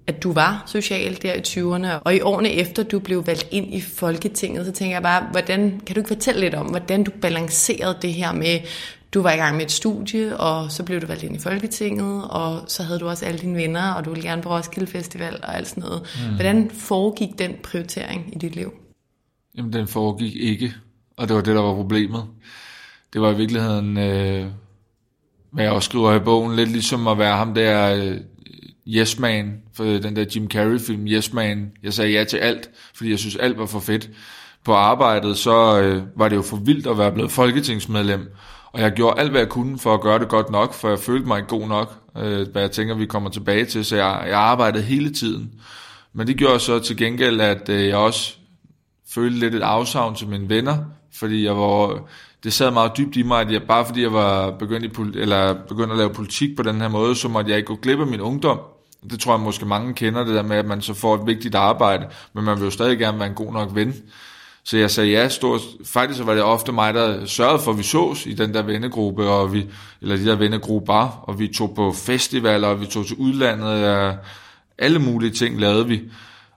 at 0.07 0.23
du 0.23 0.33
var 0.33 0.63
social 0.67 1.19
der 1.23 1.35
i 1.35 1.41
20'erne, 1.41 2.03
og 2.05 2.15
i 2.15 2.21
årene 2.21 2.53
efter 2.53 2.83
du 2.83 2.99
blev 2.99 3.27
valgt 3.27 3.49
ind 3.51 3.75
i 3.75 3.81
Folketinget, 3.81 4.67
så 4.67 4.73
tænker 4.73 4.97
jeg 4.97 5.03
bare, 5.03 5.27
hvordan, 5.31 5.81
kan 5.87 5.95
du 5.95 6.01
ikke 6.01 6.09
fortælle 6.09 6.41
lidt 6.41 6.55
om, 6.55 6.67
hvordan 6.67 7.05
du 7.05 7.11
balancerede 7.21 7.99
det 8.03 8.13
her 8.13 8.33
med, 8.33 8.61
du 9.15 9.23
var 9.23 9.33
i 9.33 9.37
gang 9.37 9.57
med 9.57 9.65
et 9.65 9.71
studie, 9.71 10.37
og 10.37 10.73
så 10.73 10.83
blev 10.83 11.01
du 11.01 11.07
valgt 11.07 11.23
ind 11.23 11.37
i 11.37 11.39
Folketinget, 11.39 12.25
og 12.31 12.61
så 12.67 12.83
havde 12.83 12.99
du 12.99 13.09
også 13.09 13.27
alle 13.27 13.39
dine 13.39 13.57
venner, 13.57 13.93
og 13.93 14.05
du 14.05 14.11
ville 14.11 14.29
gerne 14.29 14.43
på 14.43 14.49
Roskilde 14.49 14.87
Festival 14.87 15.39
og 15.43 15.57
alt 15.57 15.69
sådan 15.69 15.83
noget. 15.83 16.03
Mm. 16.29 16.35
Hvordan 16.35 16.71
foregik 16.71 17.39
den 17.39 17.53
prioritering 17.63 18.31
i 18.33 18.39
dit 18.39 18.57
liv? 18.57 18.73
Jamen, 19.57 19.73
den 19.73 19.89
foregik 19.89 20.37
ikke, 20.37 20.75
og 21.17 21.29
det 21.29 21.37
var 21.37 21.43
det, 21.43 21.55
der 21.55 21.63
var 21.63 21.75
problemet. 21.75 22.25
Det 23.13 23.21
var 23.21 23.33
i 23.33 23.37
virkeligheden, 23.37 23.99
øh, 23.99 24.47
hvad 25.53 25.65
jeg 25.65 25.73
også 25.73 25.87
skriver 25.87 26.15
i 26.15 26.19
bogen, 26.19 26.57
lidt 26.57 26.71
ligesom 26.71 27.09
at 27.09 27.19
være 27.19 27.37
ham 27.37 27.55
der... 27.55 27.95
Øh, 27.95 28.17
Yes 28.89 29.19
Man, 29.19 29.63
for 29.75 29.85
den 29.85 30.17
der 30.17 30.25
Jim 30.35 30.51
Carrey 30.51 30.81
film 30.81 31.07
Yes 31.07 31.33
Man. 31.33 31.73
Jeg 31.83 31.93
sagde 31.93 32.13
ja 32.13 32.25
til 32.25 32.37
alt, 32.37 32.71
fordi 32.95 33.11
jeg 33.11 33.19
synes 33.19 33.37
alt 33.37 33.59
var 33.59 33.67
for 33.67 33.81
fedt. 33.81 34.11
På 34.65 34.75
arbejdet, 34.75 35.39
så 35.39 35.81
øh, 35.81 36.03
var 36.17 36.29
det 36.29 36.37
jo 36.37 36.43
for 36.43 36.57
vildt 36.57 36.87
at 36.87 36.99
være 36.99 37.13
blevet 37.13 37.31
folketingsmedlem. 37.31 38.33
Og 38.73 38.81
jeg 38.81 38.93
gjorde 38.93 39.21
alt, 39.21 39.31
hvad 39.31 39.41
jeg 39.41 39.49
kunne 39.49 39.79
for 39.79 39.95
at 39.95 40.01
gøre 40.01 40.19
det 40.19 40.29
godt 40.29 40.51
nok, 40.51 40.75
for 40.75 40.89
jeg 40.89 40.99
følte 40.99 41.27
mig 41.27 41.39
ikke 41.39 41.49
god 41.49 41.69
nok, 41.69 41.95
øh, 42.19 42.49
hvad 42.53 42.63
jeg 42.63 42.71
tænker, 42.71 42.95
vi 42.95 43.07
kommer 43.07 43.31
tilbage 43.31 43.65
til. 43.65 43.85
Så 43.85 43.97
jeg, 43.97 44.25
jeg 44.29 44.39
arbejdede 44.39 44.83
hele 44.83 45.11
tiden. 45.11 45.51
Men 46.13 46.27
det 46.27 46.37
gjorde 46.37 46.61
så 46.61 46.79
til 46.79 46.97
gengæld, 46.97 47.41
at 47.41 47.69
øh, 47.69 47.87
jeg 47.87 47.97
også 47.97 48.37
følte 49.11 49.39
lidt 49.39 49.55
et 49.55 49.63
afsavn 49.63 50.15
til 50.15 50.29
mine 50.29 50.49
venner, 50.49 50.77
fordi 51.15 51.45
jeg 51.45 51.57
var, 51.57 52.09
det 52.45 52.53
sad 52.53 52.71
meget 52.71 52.93
dybt 52.97 53.17
i 53.17 53.23
mig, 53.23 53.41
at 53.41 53.53
jeg, 53.53 53.63
bare 53.63 53.87
fordi 53.87 54.03
jeg 54.03 54.13
var 54.13 54.51
begyndt, 54.51 54.85
i, 54.85 55.19
eller 55.19 55.55
begyndt 55.69 55.93
at 55.93 55.99
lave 55.99 56.11
politik 56.11 56.57
på 56.57 56.63
den 56.63 56.81
her 56.81 56.89
måde, 56.89 57.17
så 57.17 57.29
måtte 57.29 57.51
jeg 57.51 57.59
ikke 57.59 57.67
gå 57.67 57.75
glip 57.83 58.01
af 58.01 58.07
min 58.07 58.21
ungdom. 58.21 58.59
Det 59.11 59.21
tror 59.21 59.33
jeg 59.33 59.41
måske 59.41 59.67
mange 59.67 59.95
kender, 59.95 60.25
det 60.25 60.35
der 60.35 60.43
med, 60.43 60.57
at 60.57 60.67
man 60.67 60.83
så 60.83 60.95
får 60.95 61.15
et 61.15 61.27
vigtigt 61.27 61.55
arbejde, 61.55 62.07
men 62.33 62.45
man 62.45 62.57
vil 62.59 62.65
jo 62.65 62.71
stadig 62.71 62.99
gerne 62.99 63.19
være 63.19 63.29
en 63.29 63.35
god 63.35 63.53
nok 63.53 63.75
ven. 63.75 63.95
Så 64.65 64.77
jeg 64.77 64.91
sagde 64.91 65.11
ja, 65.11 65.29
stort, 65.29 65.61
faktisk 65.85 66.27
var 66.27 66.35
det 66.35 66.43
ofte 66.43 66.73
mig, 66.73 66.95
der 66.95 67.27
sørgede 67.27 67.63
for, 67.63 67.71
at 67.71 67.79
vi 67.79 67.83
sås 67.83 68.27
i 68.27 68.33
den 68.35 68.55
der 68.55 68.63
vennegruppe, 68.63 69.29
og 69.29 69.53
vi, 69.53 69.67
eller 70.03 70.17
de 70.17 70.25
der 70.25 70.37
vennegrupper, 70.37 71.23
og 71.23 71.39
vi 71.39 71.49
tog 71.49 71.75
på 71.75 71.93
festivaler, 71.93 72.69
og 72.69 72.81
vi 72.81 72.87
tog 72.87 73.07
til 73.07 73.17
udlandet, 73.17 73.89
og 73.89 74.17
alle 74.79 74.99
mulige 74.99 75.31
ting 75.31 75.61
lavede 75.61 75.87
vi. 75.87 76.03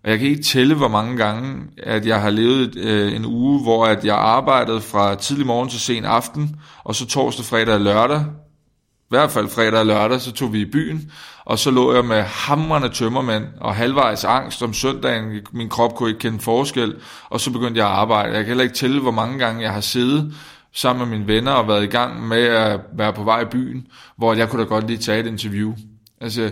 Og 0.03 0.09
jeg 0.09 0.19
kan 0.19 0.27
ikke 0.27 0.43
tælle, 0.43 0.75
hvor 0.75 0.87
mange 0.87 1.17
gange, 1.17 1.63
at 1.77 2.05
jeg 2.05 2.21
har 2.21 2.29
levet 2.29 2.75
øh, 2.75 3.15
en 3.15 3.25
uge, 3.25 3.61
hvor 3.61 3.85
at 3.85 4.05
jeg 4.05 4.15
arbejdede 4.15 4.81
fra 4.81 5.15
tidlig 5.15 5.45
morgen 5.45 5.69
til 5.69 5.79
sen 5.79 6.05
aften, 6.05 6.55
og 6.83 6.95
så 6.95 7.07
torsdag, 7.07 7.45
fredag 7.45 7.73
og 7.73 7.81
lørdag, 7.81 8.19
i 8.19 9.09
hvert 9.09 9.31
fald 9.31 9.49
fredag 9.49 9.79
og 9.79 9.85
lørdag, 9.85 10.21
så 10.21 10.31
tog 10.31 10.53
vi 10.53 10.61
i 10.61 10.71
byen, 10.71 11.11
og 11.45 11.59
så 11.59 11.71
lå 11.71 11.93
jeg 11.93 12.05
med 12.05 12.21
hamrende 12.21 12.89
tømmermænd 12.89 13.43
og 13.59 13.75
halvvejs 13.75 14.23
angst 14.23 14.63
om 14.63 14.73
søndagen. 14.73 15.41
Min 15.51 15.69
krop 15.69 15.95
kunne 15.95 16.09
ikke 16.09 16.19
kende 16.19 16.39
forskel, 16.39 16.95
og 17.29 17.39
så 17.39 17.51
begyndte 17.51 17.79
jeg 17.79 17.87
at 17.87 17.93
arbejde. 17.93 18.33
Jeg 18.33 18.39
kan 18.39 18.47
heller 18.47 18.63
ikke 18.63 18.75
tælle, 18.75 19.01
hvor 19.01 19.11
mange 19.11 19.39
gange 19.39 19.61
jeg 19.61 19.73
har 19.73 19.81
siddet 19.81 20.33
sammen 20.73 21.09
med 21.09 21.17
mine 21.17 21.27
venner 21.27 21.51
og 21.51 21.67
været 21.67 21.83
i 21.83 21.87
gang 21.87 22.27
med 22.27 22.43
at 22.43 22.79
være 22.93 23.13
på 23.13 23.23
vej 23.23 23.41
i 23.41 23.45
byen, 23.45 23.87
hvor 24.17 24.33
jeg 24.33 24.49
kunne 24.49 24.63
da 24.63 24.67
godt 24.67 24.87
lige 24.87 24.97
tage 24.97 25.19
et 25.19 25.27
interview. 25.27 25.73
Altså, 26.21 26.51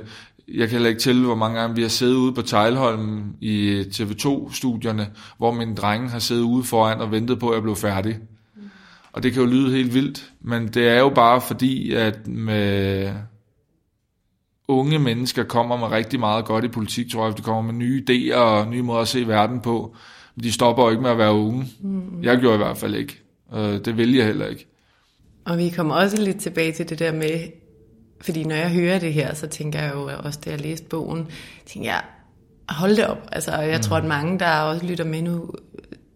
jeg 0.53 0.68
kan 0.68 0.70
heller 0.70 0.89
ikke 0.89 1.01
tælle, 1.01 1.25
hvor 1.25 1.36
mange 1.36 1.60
gange 1.60 1.75
vi 1.75 1.82
har 1.82 1.89
siddet 1.89 2.15
ude 2.15 2.34
på 2.34 2.41
Tejlholm 2.41 3.24
i 3.41 3.82
TV2-studierne, 3.82 5.08
hvor 5.38 5.51
min 5.51 5.75
drenge 5.75 6.10
har 6.10 6.20
siddet 6.20 6.44
ude 6.44 6.63
foran 6.63 7.01
og 7.01 7.12
ventet 7.12 7.39
på, 7.39 7.50
at 7.50 7.56
jeg 7.56 7.63
blev 7.63 7.75
færdig. 7.75 8.18
Mm. 8.56 8.62
Og 9.12 9.24
det 9.24 9.34
kan 9.34 9.41
jo 9.41 9.48
lyde 9.48 9.72
helt 9.72 9.94
vildt, 9.94 10.32
men 10.41 10.68
det 10.68 10.88
er 10.88 11.00
jo 11.00 11.10
bare 11.10 11.41
fordi, 11.41 11.94
at 11.94 12.27
med 12.27 13.12
unge 14.68 15.00
mennesker 15.00 15.44
kommer 15.44 15.77
med 15.77 15.88
rigtig 15.88 16.20
meget 16.20 16.46
godt 16.46 16.65
i 16.65 16.68
politik, 16.68 17.12
tror 17.12 17.25
jeg. 17.27 17.38
De 17.38 17.41
kommer 17.41 17.72
med 17.72 17.74
nye 17.74 18.03
idéer 18.10 18.36
og 18.36 18.68
nye 18.68 18.82
måder 18.82 19.01
at 19.01 19.08
se 19.08 19.27
verden 19.27 19.60
på. 19.60 19.96
Men 20.36 20.44
de 20.44 20.51
stopper 20.51 20.84
jo 20.84 20.89
ikke 20.89 21.01
med 21.01 21.12
at 21.12 21.18
være 21.18 21.34
unge. 21.34 21.68
Mm. 21.82 22.24
Jeg 22.24 22.39
gjorde 22.39 22.56
i 22.56 22.58
hvert 22.58 22.77
fald 22.77 22.96
ikke. 22.96 23.22
Det 23.56 23.98
vil 23.98 24.15
jeg 24.15 24.25
heller 24.25 24.48
ikke. 24.48 24.68
Og 25.46 25.58
vi 25.58 25.70
kommer 25.70 25.96
også 25.96 26.22
lidt 26.22 26.39
tilbage 26.39 26.72
til 26.72 26.89
det 26.89 27.00
der 27.00 27.13
med, 27.13 27.39
fordi 28.22 28.44
når 28.44 28.56
jeg 28.56 28.70
hører 28.70 29.00
det 29.00 29.14
her, 29.14 29.34
så 29.34 29.48
tænker 29.48 29.82
jeg 29.82 29.94
jo 29.94 30.10
også, 30.24 30.40
da 30.46 30.50
jeg 30.50 30.62
læste 30.62 30.86
bogen, 30.86 31.28
tænker 31.66 31.90
jeg, 31.90 32.02
hold 32.70 32.96
det 32.96 33.08
op. 33.08 33.30
Altså, 33.32 33.58
jeg 33.58 33.78
mm. 33.78 33.84
tror, 33.84 33.98
at 33.98 34.06
mange, 34.06 34.40
der 34.40 34.60
også 34.60 34.86
lytter 34.86 35.06
med 35.06 35.22
nu, 35.22 35.52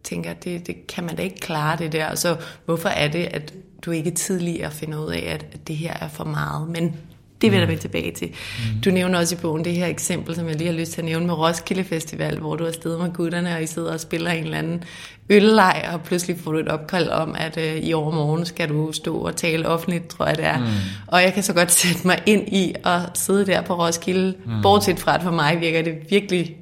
tænker, 0.04 0.32
at 0.32 0.44
det, 0.44 0.68
det 0.68 0.88
kan 0.88 1.04
man 1.04 1.16
da 1.16 1.22
ikke 1.22 1.40
klare 1.40 1.78
det 1.78 1.92
der. 1.92 2.16
Så 2.16 2.38
hvorfor 2.66 2.90
er 2.90 3.08
det, 3.08 3.26
at 3.26 3.54
du 3.82 3.92
ikke 3.92 4.12
tidligere 4.12 4.72
finder 4.72 5.06
ud 5.06 5.12
af, 5.12 5.34
at, 5.34 5.46
at 5.54 5.68
det 5.68 5.76
her 5.76 5.94
er 6.02 6.08
for 6.08 6.24
meget? 6.24 6.70
Men 6.70 6.96
det 7.44 7.52
vil 7.52 7.60
jeg 7.60 7.68
vende 7.68 7.82
tilbage 7.82 8.12
til. 8.12 8.28
Mm. 8.28 8.82
Du 8.82 8.90
nævner 8.90 9.20
også 9.20 9.36
i 9.36 9.38
bogen 9.38 9.66
det 9.66 9.74
her 9.74 9.88
eksempel, 9.88 10.36
som 10.36 10.48
jeg 10.48 10.56
lige 10.56 10.68
har 10.68 10.78
lyst 10.78 10.92
til 10.92 11.02
at 11.02 11.06
nævne 11.06 11.26
med 11.26 11.34
Roskilde 11.34 11.84
Festival, 11.84 12.40
hvor 12.40 12.56
du 12.56 12.64
er 12.64 12.68
afsted 12.68 12.98
med 12.98 13.14
gutterne, 13.14 13.56
og 13.56 13.64
I 13.64 13.68
sidder 13.68 13.94
og 13.94 14.00
spiller 14.00 14.32
en 14.32 14.44
eller 14.44 14.58
anden 14.58 14.84
øllej, 15.30 15.90
og 15.94 16.02
pludselig 16.02 16.38
får 16.40 16.52
du 16.52 16.58
et 16.58 16.68
opkald 16.68 17.10
om, 17.10 17.36
at 17.38 17.58
øh, 17.58 17.76
i 17.76 17.94
overmorgen 17.94 18.46
skal 18.46 18.70
du 18.70 18.92
stå 18.92 19.18
og 19.18 19.36
tale 19.36 19.68
offentligt, 19.68 20.08
tror 20.08 20.26
jeg 20.26 20.38
det 20.38 20.46
er. 20.46 20.60
Mm. 20.60 20.66
Og 21.08 21.22
jeg 21.22 21.34
kan 21.34 21.44
så 21.44 21.54
godt 21.54 21.72
sætte 21.72 22.08
mig 22.08 22.22
ind 22.26 22.48
i 22.48 22.74
at 22.86 23.00
sidde 23.14 23.46
der 23.46 23.62
på 23.62 23.80
Roskilde. 23.80 24.36
Mm. 24.46 24.62
Bortset 24.62 25.00
fra, 25.00 25.16
at 25.16 25.24
for 25.24 25.32
mig 25.32 25.62
virker 25.62 25.82
det 25.82 25.94
virkelig 26.10 26.58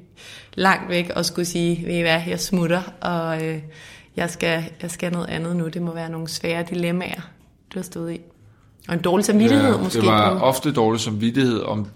langt 0.54 0.88
væk 0.88 1.10
at 1.16 1.26
skulle 1.26 1.46
sige, 1.46 1.86
ved 1.86 1.94
I 1.94 2.00
hvad, 2.00 2.20
jeg 2.28 2.40
smutter, 2.40 2.82
og 3.00 3.44
øh, 3.44 3.58
jeg, 4.16 4.30
skal, 4.30 4.64
jeg 4.82 4.90
skal 4.90 5.12
noget 5.12 5.28
andet 5.28 5.56
nu. 5.56 5.68
Det 5.68 5.82
må 5.82 5.94
være 5.94 6.10
nogle 6.10 6.28
svære 6.28 6.64
dilemmaer, 6.70 7.20
du 7.74 7.78
har 7.78 7.84
stået 7.84 8.12
i. 8.12 8.20
Og 8.88 8.94
en 8.94 9.00
dårlig 9.00 9.24
samvittighed 9.24 9.72
ja, 9.72 9.78
måske. 9.78 10.00
det 10.00 10.08
var 10.08 10.38
på. 10.38 10.44
ofte 10.44 10.72
dårlig 10.72 11.00
samvittighed 11.00 11.60
om, 11.60 11.86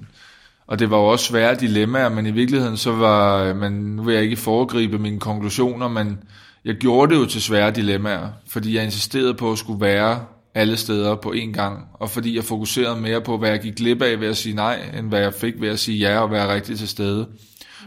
og 0.67 0.79
det 0.79 0.91
var 0.91 0.97
jo 0.97 1.05
også 1.05 1.25
svære 1.25 1.55
dilemmaer, 1.55 2.09
men 2.09 2.27
i 2.27 2.31
virkeligheden 2.31 2.77
så 2.77 2.93
var, 2.93 3.55
men 3.55 3.73
nu 3.73 4.03
vil 4.03 4.15
jeg 4.15 4.25
ikke 4.25 4.37
foregribe 4.37 4.99
mine 4.99 5.21
konklusioner, 5.21 5.89
men 5.89 6.19
jeg 6.65 6.75
gjorde 6.75 7.15
det 7.15 7.21
jo 7.21 7.27
til 7.27 7.43
svære 7.43 7.71
dilemmaer, 7.71 8.29
fordi 8.49 8.77
jeg 8.77 8.85
insisterede 8.85 9.35
på 9.35 9.53
at 9.53 9.59
skulle 9.59 9.81
være 9.81 10.21
alle 10.55 10.77
steder 10.77 11.15
på 11.15 11.33
én 11.37 11.53
gang, 11.53 11.85
og 11.95 12.11
fordi 12.11 12.37
jeg 12.37 12.45
fokuserede 12.45 13.01
mere 13.01 13.21
på, 13.21 13.39
hvad 13.39 13.51
jeg 13.51 13.61
gik 13.61 13.75
glip 13.75 14.03
af 14.03 14.21
ved 14.21 14.29
at 14.29 14.37
sige 14.37 14.55
nej, 14.55 14.91
end 14.99 15.09
hvad 15.09 15.21
jeg 15.21 15.35
fik 15.35 15.55
ved 15.61 15.69
at 15.69 15.79
sige 15.79 15.99
ja 15.99 16.19
og 16.19 16.31
være 16.31 16.55
rigtig 16.55 16.79
til 16.79 16.89
stede. 16.89 17.27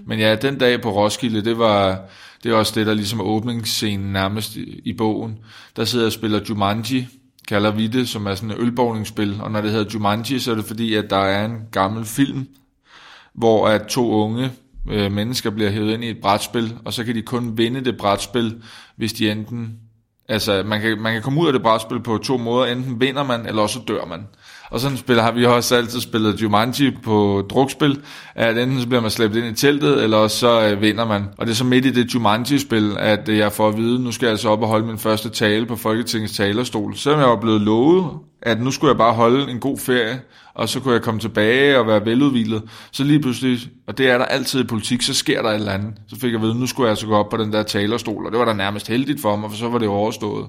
Men 0.06 0.20
ja, 0.20 0.36
den 0.36 0.58
dag 0.58 0.82
på 0.82 0.92
Roskilde, 0.92 1.46
det 1.46 1.58
var, 1.60 2.02
det 2.44 2.52
er 2.52 2.56
også 2.56 2.74
det, 2.76 2.88
der 2.88 2.94
ligesom 2.94 3.22
åbningsscenen 3.22 4.14
nærmest 4.14 4.56
i, 4.56 4.82
i 4.86 4.94
bogen. 4.94 5.38
Der 5.76 5.86
sidder 5.86 6.06
jeg 6.06 6.08
og 6.08 6.14
spiller 6.14 6.40
Jumanji, 6.50 7.08
kalder 7.50 7.72
vi 7.72 7.88
det, 7.88 8.10
som 8.10 8.26
er 8.26 8.36
sådan 8.36 8.52
et 8.52 8.60
ølborgningsspil. 8.60 9.42
Og 9.42 9.52
når 9.52 9.62
det 9.62 9.72
hedder 9.72 9.92
Jumanji, 9.94 10.40
så 10.40 10.52
er 10.52 10.56
det 10.56 10.66
fordi, 10.66 10.96
at 10.96 11.10
der 11.10 11.18
er 11.18 11.46
en 11.46 11.62
gammel 11.72 12.06
film, 12.06 12.48
hvor 13.34 13.68
at 13.68 13.88
to 13.88 14.12
unge 14.12 14.52
øh, 14.90 15.12
mennesker 15.12 15.50
bliver 15.50 15.70
hævet 15.70 15.94
ind 15.94 16.04
i 16.04 16.10
et 16.10 16.22
brætspil, 16.22 16.78
og 16.86 16.94
så 16.94 17.04
kan 17.04 17.16
de 17.16 17.22
kun 17.22 17.58
vinde 17.58 17.86
det 17.86 17.98
brætspil, 17.98 18.64
hvis 18.96 19.14
de 19.14 19.32
enten... 19.32 19.80
Altså, 20.30 20.64
man 20.66 20.82
kan, 20.82 21.02
man 21.02 21.14
kan 21.14 21.22
komme 21.22 21.42
ud 21.42 21.48
af 21.48 21.54
det 21.54 21.62
brætspil 21.62 22.00
på 22.00 22.18
to 22.18 22.38
måder. 22.38 22.66
Enten 22.66 23.00
vinder 23.00 23.24
man, 23.24 23.46
eller 23.46 23.62
også 23.62 23.80
dør 23.88 24.06
man. 24.06 24.28
Og 24.70 24.80
sådan 24.80 24.98
spiller 24.98 25.24
har 25.24 25.32
vi 25.32 25.46
også 25.46 25.76
altid 25.76 26.00
spillet 26.00 26.42
Jumanji 26.42 26.92
på 27.04 27.48
drukspil, 27.50 28.02
at 28.36 28.58
enten 28.58 28.82
så 28.82 28.88
bliver 28.88 29.02
man 29.02 29.12
slæbt 29.12 29.36
ind 29.36 29.46
i 29.46 29.54
teltet, 29.54 30.04
eller 30.04 30.18
også 30.18 30.38
så 30.38 30.68
øh, 30.68 30.82
vinder 30.82 31.06
man. 31.06 31.24
Og 31.38 31.46
det 31.46 31.52
er 31.52 31.56
så 31.56 31.64
midt 31.64 31.86
i 31.86 31.92
det 31.92 32.14
Jumanji-spil, 32.14 32.96
at 33.00 33.30
øh, 33.30 33.38
jeg 33.38 33.52
får 33.52 33.68
at 33.68 33.78
vide, 33.78 34.04
nu 34.04 34.12
skal 34.12 34.26
jeg 34.26 34.32
altså 34.32 34.50
op 34.50 34.62
og 34.62 34.68
holde 34.68 34.86
min 34.86 34.98
første 34.98 35.30
tale 35.30 35.66
på 35.66 35.76
Folketingets 35.76 36.34
talerstol. 36.34 36.96
Selvom 36.96 37.20
jeg 37.20 37.30
var 37.30 37.40
blevet 37.40 37.62
lovet, 37.62 38.06
at 38.42 38.62
nu 38.62 38.72
skulle 38.72 38.90
jeg 38.90 38.98
bare 38.98 39.14
holde 39.14 39.52
en 39.52 39.60
god 39.60 39.78
ferie, 39.78 40.22
og 40.54 40.70
så 40.70 40.80
kunne 40.80 40.94
jeg 40.94 41.02
komme 41.02 41.20
tilbage 41.20 41.80
og 41.80 41.88
være 41.88 42.06
veludvilet. 42.06 42.64
Så 42.92 43.04
lige 43.04 43.20
pludselig, 43.20 43.60
og 43.88 43.98
det 43.98 44.10
er 44.10 44.18
der 44.18 44.26
altid 44.26 44.64
i 44.64 44.68
politik, 44.68 45.02
så 45.02 45.14
sker 45.14 45.42
der 45.42 45.50
et 45.50 45.56
eller 45.56 45.72
andet. 45.72 45.94
Så 46.08 46.16
fik 46.16 46.32
jeg 46.32 46.36
at 46.36 46.42
vide, 46.42 46.60
nu 46.60 46.68
skulle 46.68 46.86
jeg 46.86 46.92
altså 46.92 47.08
gå 47.08 47.16
op 47.16 47.30
på 47.30 47.38
den 47.38 47.54
der 47.54 47.64
talerstol, 47.64 48.26
og 48.26 48.32
det 48.32 48.40
var 48.40 48.46
da 48.46 48.54
nærmest 48.54 48.88
heldigt 48.88 49.22
for 49.22 49.36
mig, 49.36 49.50
for 49.50 49.58
så 49.58 49.70
var 49.70 49.78
det 49.78 49.88
overstået. 49.88 50.46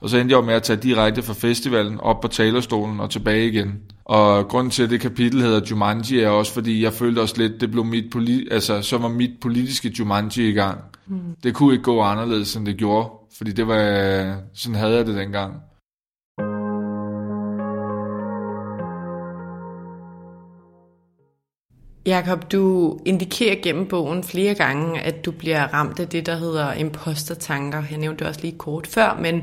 Og 0.00 0.08
så 0.08 0.18
endte 0.18 0.36
jeg 0.36 0.44
med 0.44 0.54
at 0.54 0.62
tage 0.62 0.82
direkte 0.82 1.22
fra 1.22 1.34
festivalen 1.34 2.00
op 2.00 2.20
på 2.20 2.28
talerstolen 2.28 3.00
og 3.00 3.10
tilbage 3.10 3.48
igen. 3.48 3.80
Og 4.04 4.48
grunden 4.48 4.70
til, 4.70 4.82
at 4.82 4.90
det 4.90 5.00
kapitel 5.00 5.42
hedder 5.42 5.60
Jumanji, 5.70 6.20
er 6.20 6.28
også, 6.28 6.52
fordi 6.52 6.82
jeg 6.82 6.92
følte 6.92 7.20
også 7.20 7.34
lidt, 7.38 7.60
det 7.60 7.70
blev 7.70 7.84
mit 7.84 8.04
politi- 8.10 8.48
altså, 8.50 8.82
så 8.82 8.98
var 8.98 9.08
mit 9.08 9.30
politiske 9.40 9.92
Jumanji 9.98 10.48
i 10.48 10.52
gang. 10.52 10.78
Mm. 11.06 11.18
Det 11.42 11.54
kunne 11.54 11.72
ikke 11.72 11.84
gå 11.84 12.00
anderledes, 12.00 12.56
end 12.56 12.66
det 12.66 12.76
gjorde. 12.76 13.08
Fordi 13.38 13.52
det 13.52 13.68
var, 13.68 14.40
sådan 14.54 14.74
havde 14.74 14.96
jeg 14.96 15.06
det 15.06 15.16
dengang. 15.16 15.54
Jakob, 22.06 22.52
du 22.52 22.98
indikerer 23.06 23.56
gennem 23.62 23.86
bogen 23.86 24.24
flere 24.24 24.54
gange, 24.54 25.00
at 25.00 25.24
du 25.24 25.30
bliver 25.30 25.74
ramt 25.74 26.00
af 26.00 26.08
det, 26.08 26.26
der 26.26 26.36
hedder 26.36 26.72
impostertanker. 26.72 27.82
Jeg 27.90 27.98
nævnte 27.98 28.18
det 28.18 28.28
også 28.28 28.40
lige 28.40 28.58
kort 28.58 28.86
før, 28.86 29.18
men 29.22 29.42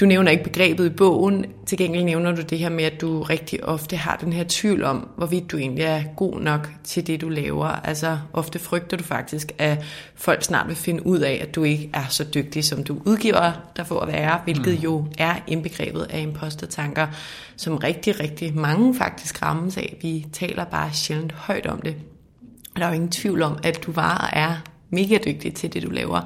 du 0.00 0.06
nævner 0.06 0.30
ikke 0.30 0.44
begrebet 0.44 0.86
i 0.86 0.88
bogen. 0.88 1.46
Til 1.66 1.78
gengæld 1.78 2.04
nævner 2.04 2.32
du 2.32 2.42
det 2.42 2.58
her 2.58 2.68
med, 2.68 2.84
at 2.84 3.00
du 3.00 3.22
rigtig 3.22 3.64
ofte 3.64 3.96
har 3.96 4.16
den 4.16 4.32
her 4.32 4.44
tvivl 4.48 4.84
om, 4.84 5.08
hvorvidt 5.16 5.50
du 5.50 5.56
egentlig 5.56 5.84
er 5.84 6.02
god 6.16 6.40
nok 6.40 6.70
til 6.84 7.06
det, 7.06 7.20
du 7.20 7.28
laver. 7.28 7.66
Altså 7.66 8.18
ofte 8.32 8.58
frygter 8.58 8.96
du 8.96 9.04
faktisk, 9.04 9.52
at 9.58 9.84
folk 10.14 10.42
snart 10.42 10.68
vil 10.68 10.76
finde 10.76 11.06
ud 11.06 11.18
af, 11.18 11.38
at 11.42 11.54
du 11.54 11.62
ikke 11.62 11.90
er 11.92 12.04
så 12.08 12.24
dygtig, 12.24 12.64
som 12.64 12.84
du 12.84 12.98
udgiver 13.04 13.52
dig 13.76 13.86
for 13.86 14.00
at 14.00 14.08
være, 14.08 14.40
hvilket 14.44 14.74
mm. 14.78 14.82
jo 14.84 15.06
er 15.18 15.34
indbegrebet 15.46 16.06
af 16.10 16.20
impostertanker, 16.20 17.06
som 17.56 17.76
rigtig, 17.76 18.20
rigtig 18.20 18.56
mange 18.56 18.94
faktisk 18.94 19.42
rammes 19.42 19.76
af. 19.76 19.96
Vi 20.02 20.26
taler 20.32 20.64
bare 20.64 20.92
sjældent 20.92 21.32
højt 21.32 21.66
om 21.66 21.80
det. 21.80 21.96
Der 22.76 22.84
er 22.84 22.88
jo 22.88 22.94
ingen 22.94 23.10
tvivl 23.10 23.42
om, 23.42 23.58
at 23.62 23.84
du 23.86 23.92
var 23.92 24.18
og 24.18 24.28
er 24.40 24.56
mega 24.94 25.18
dygtig 25.24 25.54
til 25.54 25.72
det, 25.72 25.82
du 25.82 25.90
laver. 25.90 26.20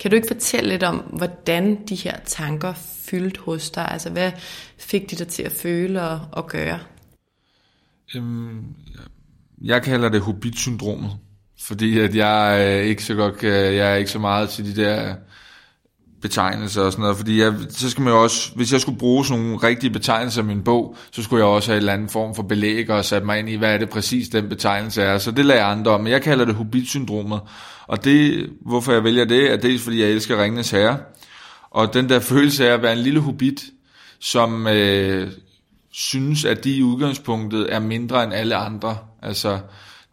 Kan 0.00 0.10
du 0.10 0.14
ikke 0.16 0.28
fortælle 0.28 0.68
lidt 0.68 0.82
om, 0.82 0.96
hvordan 0.96 1.78
de 1.88 1.94
her 1.94 2.16
tanker 2.26 2.72
fyldte 3.04 3.40
hos 3.40 3.70
dig? 3.70 3.90
Altså, 3.90 4.10
hvad 4.10 4.32
fik 4.78 5.10
de 5.10 5.16
dig 5.16 5.28
til 5.28 5.42
at 5.42 5.52
føle 5.52 6.02
og, 6.02 6.20
og 6.32 6.48
gøre? 6.48 6.78
Øhm, 8.14 8.64
jeg 9.62 9.82
kalder 9.82 10.08
det 10.08 10.20
hobbit-syndromet, 10.20 11.10
fordi 11.60 11.98
at 11.98 12.14
jeg 12.14 12.62
er 12.62 12.80
ikke 12.80 13.04
så 13.04 13.14
godt, 13.14 13.44
øh, 13.44 13.76
jeg 13.76 13.92
er 13.92 13.94
ikke 13.94 14.10
så 14.10 14.18
meget 14.18 14.48
til 14.48 14.76
de 14.76 14.82
der 14.82 15.14
betegnelser 16.22 16.82
og 16.82 16.92
sådan 16.92 17.02
noget, 17.02 17.16
fordi 17.16 17.40
jeg, 17.40 17.54
så 17.70 17.90
skal 17.90 18.02
man 18.02 18.12
jo 18.12 18.22
også, 18.22 18.50
hvis 18.54 18.72
jeg 18.72 18.80
skulle 18.80 18.98
bruge 18.98 19.26
sådan 19.26 19.42
nogle 19.42 19.56
rigtige 19.56 19.90
betegnelser 19.90 20.42
i 20.42 20.44
min 20.44 20.62
bog, 20.62 20.96
så 21.12 21.22
skulle 21.22 21.44
jeg 21.44 21.54
også 21.54 21.70
have 21.70 21.76
en 21.76 21.80
eller 21.80 21.92
anden 21.92 22.08
form 22.08 22.34
for 22.34 22.42
belæg 22.42 22.90
og 22.90 23.04
sætte 23.04 23.26
mig 23.26 23.38
ind 23.38 23.48
i, 23.48 23.56
hvad 23.56 23.74
er 23.74 23.78
det 23.78 23.88
præcis 23.88 24.28
den 24.28 24.48
betegnelse 24.48 25.02
er, 25.02 25.18
så 25.18 25.30
det 25.30 25.44
lader 25.44 25.60
jeg 25.60 25.70
andre 25.70 25.90
om, 25.90 26.00
men 26.00 26.12
jeg 26.12 26.22
kalder 26.22 26.44
det 26.44 26.54
Hobbit-syndromet, 26.54 27.40
og 27.86 28.04
det, 28.04 28.50
hvorfor 28.60 28.92
jeg 28.92 29.04
vælger 29.04 29.24
det, 29.24 29.52
er 29.52 29.56
dels 29.56 29.82
fordi 29.82 30.00
jeg 30.00 30.10
elsker 30.10 30.42
Ringenes 30.42 30.70
Herre, 30.70 30.98
og 31.70 31.94
den 31.94 32.08
der 32.08 32.20
følelse 32.20 32.68
af 32.68 32.74
at 32.74 32.82
være 32.82 32.92
en 32.92 32.98
lille 32.98 33.20
hobbit, 33.20 33.64
som 34.20 34.66
øh, 34.66 35.30
synes, 35.90 36.44
at 36.44 36.64
de 36.64 36.76
i 36.76 36.82
udgangspunktet 36.82 37.74
er 37.74 37.78
mindre 37.78 38.24
end 38.24 38.34
alle 38.34 38.56
andre, 38.56 38.96
altså 39.22 39.58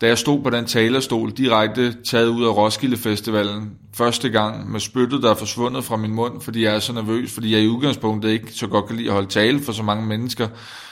da 0.02 0.08
jeg 0.08 0.18
stod 0.18 0.44
på 0.44 0.50
den 0.50 0.66
talerstol 0.66 1.32
direkte 1.32 2.04
taget 2.04 2.28
ud 2.28 2.46
af 2.46 2.56
Roskilde 2.56 2.98
Festivalen 2.98 3.72
første 3.94 4.30
gang 4.30 4.72
med 4.72 4.80
spyttet, 4.80 5.24
der 5.24 5.30
er 5.30 5.36
forsvundet 5.36 5.84
fra 5.84 5.98
min 5.98 6.14
mund, 6.14 6.42
fordi 6.42 6.64
jeg 6.64 6.76
er 6.76 6.80
så 6.80 6.94
nervøs, 6.94 7.34
fordi 7.34 7.54
jeg 7.54 7.62
i 7.62 7.68
udgangspunktet 7.68 8.30
ikke 8.30 8.54
så 8.54 8.68
godt 8.68 8.86
kan 8.86 8.96
lide 8.96 9.08
at 9.08 9.14
holde 9.14 9.28
tale 9.28 9.60
for 9.62 9.72
så 9.72 9.84
mange 9.84 10.06
mennesker, 10.06 10.48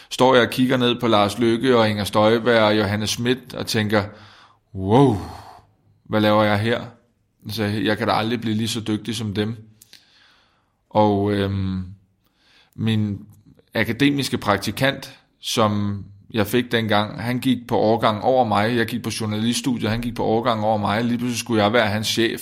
står 0.09 0.35
jeg 0.35 0.43
og 0.43 0.49
kigger 0.49 0.77
ned 0.77 0.99
på 0.99 1.07
Lars 1.07 1.39
Lykke 1.39 1.77
og 1.77 1.89
Inger 1.89 2.03
Støjberg 2.03 2.61
og 2.61 2.77
Johannes 2.77 3.09
Schmidt 3.09 3.53
og 3.53 3.67
tænker, 3.67 4.03
wow, 4.75 5.17
hvad 6.03 6.21
laver 6.21 6.43
jeg 6.43 6.59
her? 6.59 6.81
Altså, 7.45 7.63
jeg 7.63 7.97
kan 7.97 8.07
da 8.07 8.13
aldrig 8.13 8.41
blive 8.41 8.55
lige 8.55 8.67
så 8.67 8.81
dygtig 8.87 9.15
som 9.15 9.33
dem. 9.33 9.55
Og 10.89 11.31
øhm, 11.33 11.83
min 12.75 13.19
akademiske 13.73 14.37
praktikant, 14.37 15.17
som 15.39 16.03
jeg 16.33 16.47
fik 16.47 16.71
dengang, 16.71 17.21
han 17.21 17.39
gik 17.39 17.57
på 17.67 17.77
overgang 17.77 18.23
over 18.23 18.45
mig. 18.45 18.75
Jeg 18.75 18.85
gik 18.85 19.03
på 19.03 19.09
journaliststudiet, 19.21 19.89
han 19.89 20.01
gik 20.01 20.15
på 20.15 20.23
overgang 20.23 20.63
over 20.63 20.77
mig. 20.77 21.03
Lige 21.03 21.17
pludselig 21.17 21.39
skulle 21.39 21.63
jeg 21.63 21.73
være 21.73 21.87
hans 21.87 22.07
chef. 22.07 22.41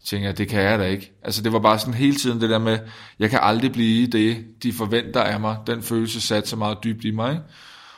Jeg 0.00 0.06
tænkte, 0.06 0.32
det 0.32 0.48
kan 0.48 0.62
jeg 0.62 0.78
da 0.78 0.84
ikke. 0.84 1.12
Altså 1.22 1.42
det 1.42 1.52
var 1.52 1.58
bare 1.58 1.78
sådan 1.78 1.94
hele 1.94 2.16
tiden 2.16 2.40
det 2.40 2.50
der 2.50 2.58
med, 2.58 2.78
jeg 3.18 3.30
kan 3.30 3.38
aldrig 3.42 3.72
blive 3.72 4.06
det, 4.06 4.36
de 4.62 4.72
forventer 4.72 5.20
af 5.20 5.40
mig. 5.40 5.56
Den 5.66 5.82
følelse 5.82 6.20
satte 6.20 6.48
så 6.48 6.56
meget 6.56 6.78
dybt 6.84 7.04
i 7.04 7.10
mig. 7.10 7.40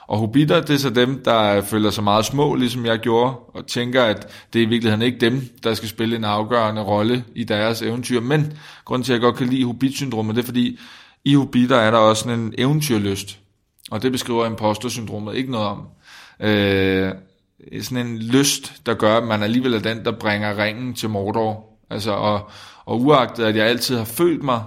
Og 0.09 0.19
hobitter, 0.19 0.61
det 0.61 0.71
er 0.71 0.79
så 0.79 0.91
dem, 0.91 1.23
der 1.25 1.63
føler 1.63 1.91
sig 1.91 2.05
meget 2.05 2.25
små, 2.25 2.55
ligesom 2.55 2.87
jeg 2.87 2.99
gjorde, 2.99 3.35
og 3.37 3.67
tænker, 3.67 4.03
at 4.03 4.27
det 4.53 4.59
er 4.59 4.67
i 4.67 4.69
virkeligheden 4.69 5.03
ikke 5.03 5.19
dem, 5.19 5.49
der 5.63 5.75
skal 5.75 5.89
spille 5.89 6.17
en 6.17 6.25
afgørende 6.25 6.83
rolle 6.83 7.25
i 7.35 7.45
deres 7.45 7.83
eventyr. 7.83 8.21
Men 8.21 8.53
grunden 8.85 9.05
til, 9.05 9.13
at 9.13 9.15
jeg 9.15 9.21
godt 9.21 9.37
kan 9.37 9.47
lide 9.47 9.65
hobbit-syndromet, 9.65 10.37
det 10.37 10.43
er 10.43 10.47
fordi, 10.47 10.79
i 11.25 11.35
hobitter 11.35 11.77
er 11.77 11.91
der 11.91 11.99
også 11.99 12.23
sådan 12.23 12.41
en 12.41 12.55
eventyrlyst. 12.59 13.39
Og 13.91 14.03
det 14.03 14.13
beskriver 14.13 14.47
imposter-syndromet 14.47 15.37
ikke 15.37 15.51
noget 15.51 15.67
om. 15.67 15.89
Øh, 16.41 17.13
sådan 17.83 18.07
en 18.07 18.19
lyst, 18.19 18.87
der 18.87 18.95
gør, 18.95 19.17
at 19.17 19.25
man 19.25 19.43
alligevel 19.43 19.75
er 19.75 19.79
den, 19.79 20.05
der 20.05 20.13
bringer 20.13 20.65
ringen 20.65 20.95
til 20.95 21.09
Mordor. 21.09 21.79
Altså, 21.91 22.13
og, 22.13 22.51
og 22.85 23.01
uagtet, 23.01 23.45
at 23.45 23.57
jeg 23.57 23.67
altid 23.67 23.97
har 23.97 24.05
følt 24.05 24.43
mig, 24.43 24.63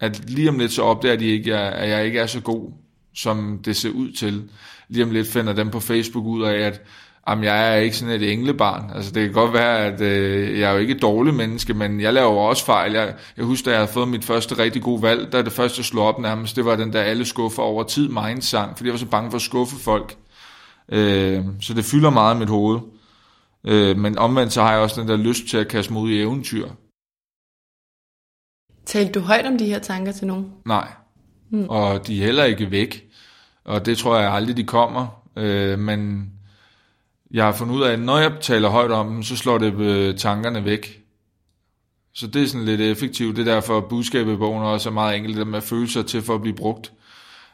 at 0.00 0.30
lige 0.30 0.48
om 0.48 0.58
lidt 0.58 0.72
så 0.72 0.82
opdager 0.82 1.16
de 1.16 1.26
ikke, 1.26 1.56
at 1.56 1.88
jeg 1.88 2.06
ikke 2.06 2.18
er 2.18 2.26
så 2.26 2.40
god, 2.40 2.72
som 3.14 3.60
det 3.64 3.76
ser 3.76 3.90
ud 3.90 4.12
til. 4.12 4.50
Lige 4.88 5.04
om 5.04 5.10
lidt 5.10 5.28
finder 5.28 5.52
dem 5.52 5.70
på 5.70 5.80
Facebook 5.80 6.24
ud 6.24 6.42
af, 6.42 6.54
at 6.54 6.82
Jamen, 7.28 7.44
jeg 7.44 7.72
er 7.72 7.76
ikke 7.76 7.96
sådan 7.96 8.14
et 8.14 8.32
englebarn. 8.32 8.90
Altså, 8.94 9.10
det 9.10 9.22
kan 9.22 9.32
godt 9.32 9.52
være, 9.52 9.78
at 9.78 10.00
øh, 10.00 10.58
jeg 10.58 10.68
er 10.68 10.72
jo 10.72 10.78
ikke 10.78 10.94
et 10.94 11.02
dårligt 11.02 11.36
menneske, 11.36 11.74
men 11.74 12.00
jeg 12.00 12.14
laver 12.14 12.40
også 12.40 12.64
fejl. 12.64 12.92
Jeg, 12.92 13.14
jeg 13.36 13.44
husker, 13.44 13.64
da 13.64 13.70
jeg 13.70 13.80
havde 13.80 13.92
fået 13.92 14.08
mit 14.08 14.24
første 14.24 14.58
rigtig 14.58 14.82
gode 14.82 15.02
valg, 15.02 15.32
da 15.32 15.42
det 15.42 15.52
første 15.52 15.82
slog 15.82 16.06
op 16.06 16.18
nærmest, 16.18 16.56
det 16.56 16.64
var 16.64 16.76
den 16.76 16.92
der 16.92 17.02
alle 17.02 17.24
skuffer 17.24 17.62
over 17.62 17.82
tid 17.82 18.10
sang, 18.40 18.76
fordi 18.76 18.88
jeg 18.88 18.92
var 18.92 18.98
så 18.98 19.06
bange 19.06 19.30
for 19.30 19.36
at 19.36 19.42
skuffe 19.42 19.76
folk. 19.76 20.16
Øh, 20.88 21.44
så 21.60 21.74
det 21.74 21.84
fylder 21.84 22.10
meget 22.10 22.36
i 22.36 22.38
mit 22.38 22.48
hoved. 22.48 22.80
Øh, 23.64 23.96
men 23.96 24.18
omvendt 24.18 24.52
så 24.52 24.62
har 24.62 24.72
jeg 24.72 24.80
også 24.80 25.00
den 25.00 25.08
der 25.08 25.16
lyst 25.16 25.46
til 25.46 25.56
at 25.56 25.68
kaste 25.68 25.94
ud 25.94 26.10
i 26.10 26.20
eventyr. 26.20 26.68
Talte 28.86 29.12
du 29.12 29.20
højt 29.20 29.46
om 29.46 29.58
de 29.58 29.66
her 29.66 29.78
tanker 29.78 30.12
til 30.12 30.26
nogen? 30.26 30.52
Nej, 30.66 30.88
mm. 31.50 31.66
og 31.68 32.06
de 32.06 32.20
er 32.20 32.24
heller 32.24 32.44
ikke 32.44 32.70
væk. 32.70 33.04
Og 33.64 33.86
det 33.86 33.98
tror 33.98 34.18
jeg 34.18 34.32
aldrig, 34.32 34.56
de 34.56 34.64
kommer. 34.64 35.06
Øh, 35.36 35.78
men 35.78 36.32
jeg 37.30 37.44
har 37.44 37.52
fundet 37.52 37.74
ud 37.74 37.82
af, 37.82 37.92
at 37.92 38.00
når 38.00 38.18
jeg 38.18 38.32
taler 38.40 38.68
højt 38.68 38.90
om 38.90 39.08
dem, 39.08 39.22
så 39.22 39.36
slår 39.36 39.58
det 39.58 39.80
øh, 39.80 40.16
tankerne 40.16 40.64
væk. 40.64 41.00
Så 42.14 42.26
det 42.26 42.42
er 42.42 42.46
sådan 42.46 42.64
lidt 42.64 42.80
effektivt. 42.80 43.36
Det 43.36 43.48
er 43.48 43.54
derfor, 43.54 43.78
at 43.78 43.84
budskabet 43.84 44.32
i 44.32 44.36
bogen 44.36 44.62
også 44.62 44.88
er 44.88 44.92
meget 44.92 45.16
enkelt, 45.16 45.36
det 45.36 45.46
med 45.46 45.60
følelser 45.60 46.02
til 46.02 46.22
for 46.22 46.34
at 46.34 46.40
blive 46.40 46.56
brugt. 46.56 46.92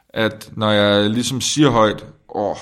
At 0.09 0.51
når 0.53 0.71
jeg 0.71 1.11
ligesom 1.11 1.41
siger 1.41 1.71
højt, 1.71 2.07
åh, 2.35 2.57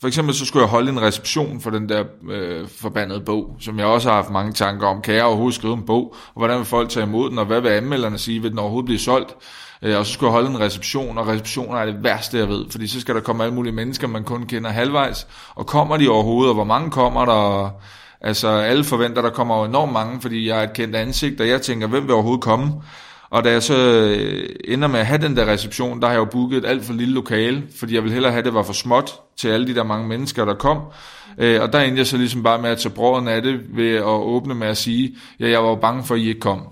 for 0.00 0.06
eksempel 0.06 0.34
så 0.34 0.46
skulle 0.46 0.62
jeg 0.62 0.70
holde 0.70 0.90
en 0.90 1.02
reception 1.02 1.60
for 1.60 1.70
den 1.70 1.88
der 1.88 2.04
øh, 2.30 2.68
forbandede 2.68 3.20
bog, 3.20 3.56
som 3.60 3.78
jeg 3.78 3.86
også 3.86 4.08
har 4.08 4.16
haft 4.16 4.30
mange 4.30 4.52
tanker 4.52 4.86
om. 4.86 5.02
Kan 5.02 5.14
jeg 5.14 5.24
overhovedet 5.24 5.54
skrive 5.54 5.74
en 5.74 5.86
bog? 5.86 6.14
Og 6.34 6.38
hvordan 6.38 6.58
vil 6.58 6.66
folk 6.66 6.88
tage 6.88 7.06
imod 7.06 7.30
den? 7.30 7.38
Og 7.38 7.46
hvad 7.46 7.60
vil 7.60 7.68
anmelderne 7.68 8.18
sige? 8.18 8.42
Vil 8.42 8.50
den 8.50 8.58
overhovedet 8.58 8.86
blive 8.86 8.98
solgt? 8.98 9.34
Øh, 9.82 9.98
og 9.98 10.06
så 10.06 10.12
skulle 10.12 10.28
jeg 10.28 10.32
holde 10.32 10.50
en 10.50 10.60
reception, 10.60 11.18
og 11.18 11.28
receptioner 11.28 11.78
er 11.78 11.86
det 11.86 12.04
værste, 12.04 12.38
jeg 12.38 12.48
ved, 12.48 12.64
fordi 12.70 12.86
så 12.86 13.00
skal 13.00 13.14
der 13.14 13.20
komme 13.20 13.44
alle 13.44 13.54
mulige 13.54 13.72
mennesker, 13.72 14.06
man 14.06 14.24
kun 14.24 14.46
kender 14.46 14.70
halvvejs, 14.70 15.26
og 15.54 15.66
kommer 15.66 15.96
de 15.96 16.08
overhovedet, 16.08 16.48
og 16.48 16.54
hvor 16.54 16.64
mange 16.64 16.90
kommer 16.90 17.24
der, 17.24 17.70
altså 18.20 18.48
alle 18.48 18.84
forventer, 18.84 19.22
der 19.22 19.30
kommer 19.30 19.58
jo 19.58 19.64
enormt 19.64 19.92
mange, 19.92 20.20
fordi 20.20 20.48
jeg 20.48 20.58
er 20.58 20.62
et 20.62 20.72
kendt 20.72 20.96
ansigt, 20.96 21.40
og 21.40 21.48
jeg 21.48 21.62
tænker, 21.62 21.86
hvem 21.86 22.02
vil 22.02 22.12
overhovedet 22.12 22.44
komme? 22.44 22.72
Og 23.30 23.44
da 23.44 23.50
jeg 23.50 23.62
så 23.62 23.76
øh, 23.76 24.48
ender 24.64 24.88
med 24.88 25.00
at 25.00 25.06
have 25.06 25.22
den 25.22 25.36
der 25.36 25.52
reception, 25.52 26.00
der 26.00 26.06
har 26.06 26.14
jeg 26.14 26.20
jo 26.20 26.24
booket 26.24 26.58
et 26.58 26.64
alt 26.64 26.84
for 26.84 26.92
lille 26.92 27.14
lokale, 27.14 27.62
fordi 27.78 27.94
jeg 27.94 28.02
ville 28.02 28.12
hellere 28.12 28.32
have, 28.32 28.38
at 28.38 28.44
det 28.44 28.54
var 28.54 28.62
for 28.62 28.72
småt 28.72 29.12
til 29.36 29.48
alle 29.48 29.66
de 29.66 29.74
der 29.74 29.84
mange 29.84 30.08
mennesker, 30.08 30.44
der 30.44 30.54
kom. 30.54 30.78
Øh, 31.38 31.62
og 31.62 31.72
der 31.72 31.80
endte 31.80 31.98
jeg 31.98 32.06
så 32.06 32.16
ligesom 32.16 32.42
bare 32.42 32.62
med 32.62 32.70
at 32.70 32.78
tage 32.78 32.94
brøden 32.94 33.28
af 33.28 33.42
det 33.42 33.60
ved 33.76 33.94
at 33.94 34.02
åbne 34.04 34.54
med 34.54 34.66
at 34.66 34.76
sige, 34.76 35.16
ja, 35.40 35.50
jeg 35.50 35.64
var 35.64 35.74
bange 35.74 36.04
for, 36.04 36.14
at 36.14 36.20
I 36.20 36.28
ikke 36.28 36.40
kom. 36.40 36.62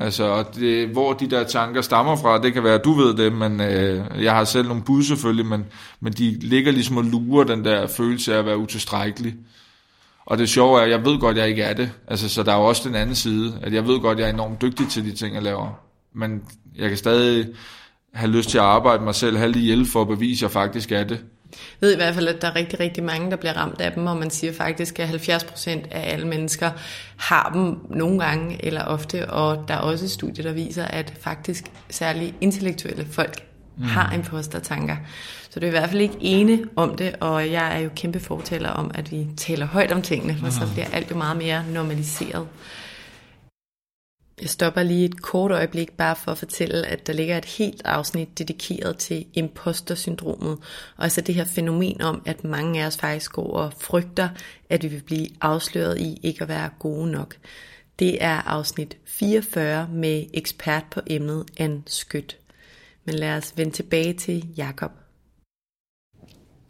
Altså, 0.00 0.44
det, 0.54 0.88
hvor 0.88 1.12
de 1.12 1.30
der 1.30 1.44
tanker 1.44 1.80
stammer 1.80 2.16
fra, 2.16 2.42
det 2.42 2.52
kan 2.52 2.64
være, 2.64 2.74
at 2.74 2.84
du 2.84 2.92
ved 2.92 3.14
det, 3.14 3.32
men 3.32 3.60
øh, 3.60 4.04
jeg 4.24 4.34
har 4.34 4.44
selv 4.44 4.68
nogle 4.68 4.82
bud 4.82 5.02
selvfølgelig, 5.02 5.46
men, 5.46 5.64
men 6.00 6.12
de 6.12 6.38
ligger 6.40 6.72
ligesom 6.72 6.96
og 6.96 7.04
lurer 7.04 7.44
den 7.44 7.64
der 7.64 7.86
følelse 7.86 8.34
af 8.34 8.38
at 8.38 8.46
være 8.46 8.58
utilstrækkelig. 8.58 9.34
Og 10.26 10.38
det 10.38 10.48
sjove 10.48 10.80
er, 10.80 10.84
at 10.84 10.90
jeg 10.90 11.04
ved 11.04 11.18
godt, 11.18 11.36
at 11.36 11.40
jeg 11.42 11.48
ikke 11.48 11.62
er 11.62 11.72
det. 11.72 11.90
Altså, 12.08 12.28
så 12.28 12.42
der 12.42 12.52
er 12.52 12.56
jo 12.56 12.64
også 12.64 12.88
den 12.88 12.96
anden 12.96 13.16
side, 13.16 13.58
at 13.62 13.72
jeg 13.72 13.86
ved 13.86 14.00
godt, 14.00 14.18
at 14.18 14.20
jeg 14.20 14.28
er 14.28 14.34
enormt 14.34 14.62
dygtig 14.62 14.88
til 14.88 15.04
de 15.04 15.12
ting, 15.12 15.34
jeg 15.34 15.42
laver. 15.42 15.80
Men 16.14 16.42
jeg 16.76 16.88
kan 16.88 16.98
stadig 16.98 17.48
have 18.14 18.30
lyst 18.30 18.50
til 18.50 18.58
at 18.58 18.64
arbejde 18.64 19.04
mig 19.04 19.14
selv 19.14 19.36
have 19.36 19.52
lige 19.52 19.64
hjælp 19.64 19.88
for 19.88 20.02
at 20.02 20.08
bevise, 20.08 20.38
at 20.38 20.42
jeg 20.42 20.50
faktisk 20.50 20.92
er 20.92 21.04
det. 21.04 21.24
Jeg 21.52 21.86
ved 21.86 21.92
i 21.92 21.96
hvert 21.96 22.14
fald, 22.14 22.28
at 22.28 22.42
der 22.42 22.48
er 22.48 22.56
rigtig, 22.56 22.80
rigtig 22.80 23.04
mange, 23.04 23.30
der 23.30 23.36
bliver 23.36 23.56
ramt 23.56 23.80
af 23.80 23.92
dem, 23.92 24.06
og 24.06 24.16
man 24.16 24.30
siger 24.30 24.52
faktisk, 24.52 24.98
at 24.98 25.08
70 25.08 25.44
procent 25.44 25.86
af 25.90 26.12
alle 26.12 26.26
mennesker 26.26 26.70
har 27.16 27.50
dem 27.54 27.76
nogle 27.98 28.24
gange 28.24 28.64
eller 28.64 28.84
ofte, 28.84 29.30
og 29.30 29.64
der 29.68 29.74
er 29.74 29.78
også 29.78 30.08
studier, 30.08 30.44
der 30.44 30.52
viser, 30.52 30.84
at 30.84 31.12
faktisk 31.20 31.64
særligt 31.90 32.34
intellektuelle 32.40 33.06
folk 33.10 33.46
mm. 33.76 33.84
har 33.84 34.12
impostertanker. 34.14 34.96
Så 35.50 35.60
du 35.60 35.66
er 35.66 35.68
i 35.68 35.70
hvert 35.70 35.88
fald 35.88 36.00
ikke 36.00 36.16
ene 36.20 36.58
om 36.76 36.96
det, 36.96 37.16
og 37.20 37.50
jeg 37.50 37.76
er 37.76 37.78
jo 37.78 37.90
kæmpe 37.96 38.20
fortaler 38.20 38.68
om, 38.70 38.90
at 38.94 39.12
vi 39.12 39.26
taler 39.36 39.66
højt 39.66 39.92
om 39.92 40.02
tingene, 40.02 40.36
for 40.40 40.50
så 40.50 40.72
bliver 40.72 40.86
alt 40.92 41.10
jo 41.10 41.16
meget 41.16 41.36
mere 41.36 41.64
normaliseret. 41.72 42.46
Jeg 44.40 44.48
stopper 44.50 44.82
lige 44.82 45.04
et 45.04 45.22
kort 45.22 45.50
øjeblik 45.50 45.92
bare 45.92 46.16
for 46.16 46.32
at 46.32 46.38
fortælle, 46.38 46.86
at 46.86 47.06
der 47.06 47.12
ligger 47.12 47.38
et 47.38 47.44
helt 47.44 47.82
afsnit 47.84 48.38
dedikeret 48.38 48.96
til 48.96 49.26
imposter-syndromet, 49.34 50.58
og 50.96 51.04
altså 51.04 51.20
det 51.20 51.34
her 51.34 51.44
fænomen 51.44 52.02
om, 52.02 52.22
at 52.26 52.44
mange 52.44 52.82
af 52.82 52.86
os 52.86 52.96
faktisk 52.96 53.32
går 53.32 53.52
og 53.52 53.72
frygter, 53.80 54.28
at 54.70 54.82
vi 54.82 54.88
vil 54.88 55.02
blive 55.02 55.26
afsløret 55.40 55.98
i 55.98 56.20
ikke 56.22 56.42
at 56.42 56.48
være 56.48 56.70
gode 56.78 57.10
nok. 57.10 57.36
Det 57.98 58.24
er 58.24 58.42
afsnit 58.48 58.96
44 59.04 59.88
med 59.92 60.24
ekspert 60.34 60.84
på 60.90 61.00
emnet 61.06 61.44
Anne 61.56 61.82
Skødt. 61.86 62.36
Men 63.04 63.14
lad 63.14 63.36
os 63.36 63.52
vende 63.56 63.72
tilbage 63.72 64.12
til 64.12 64.46
Jakob. 64.56 64.90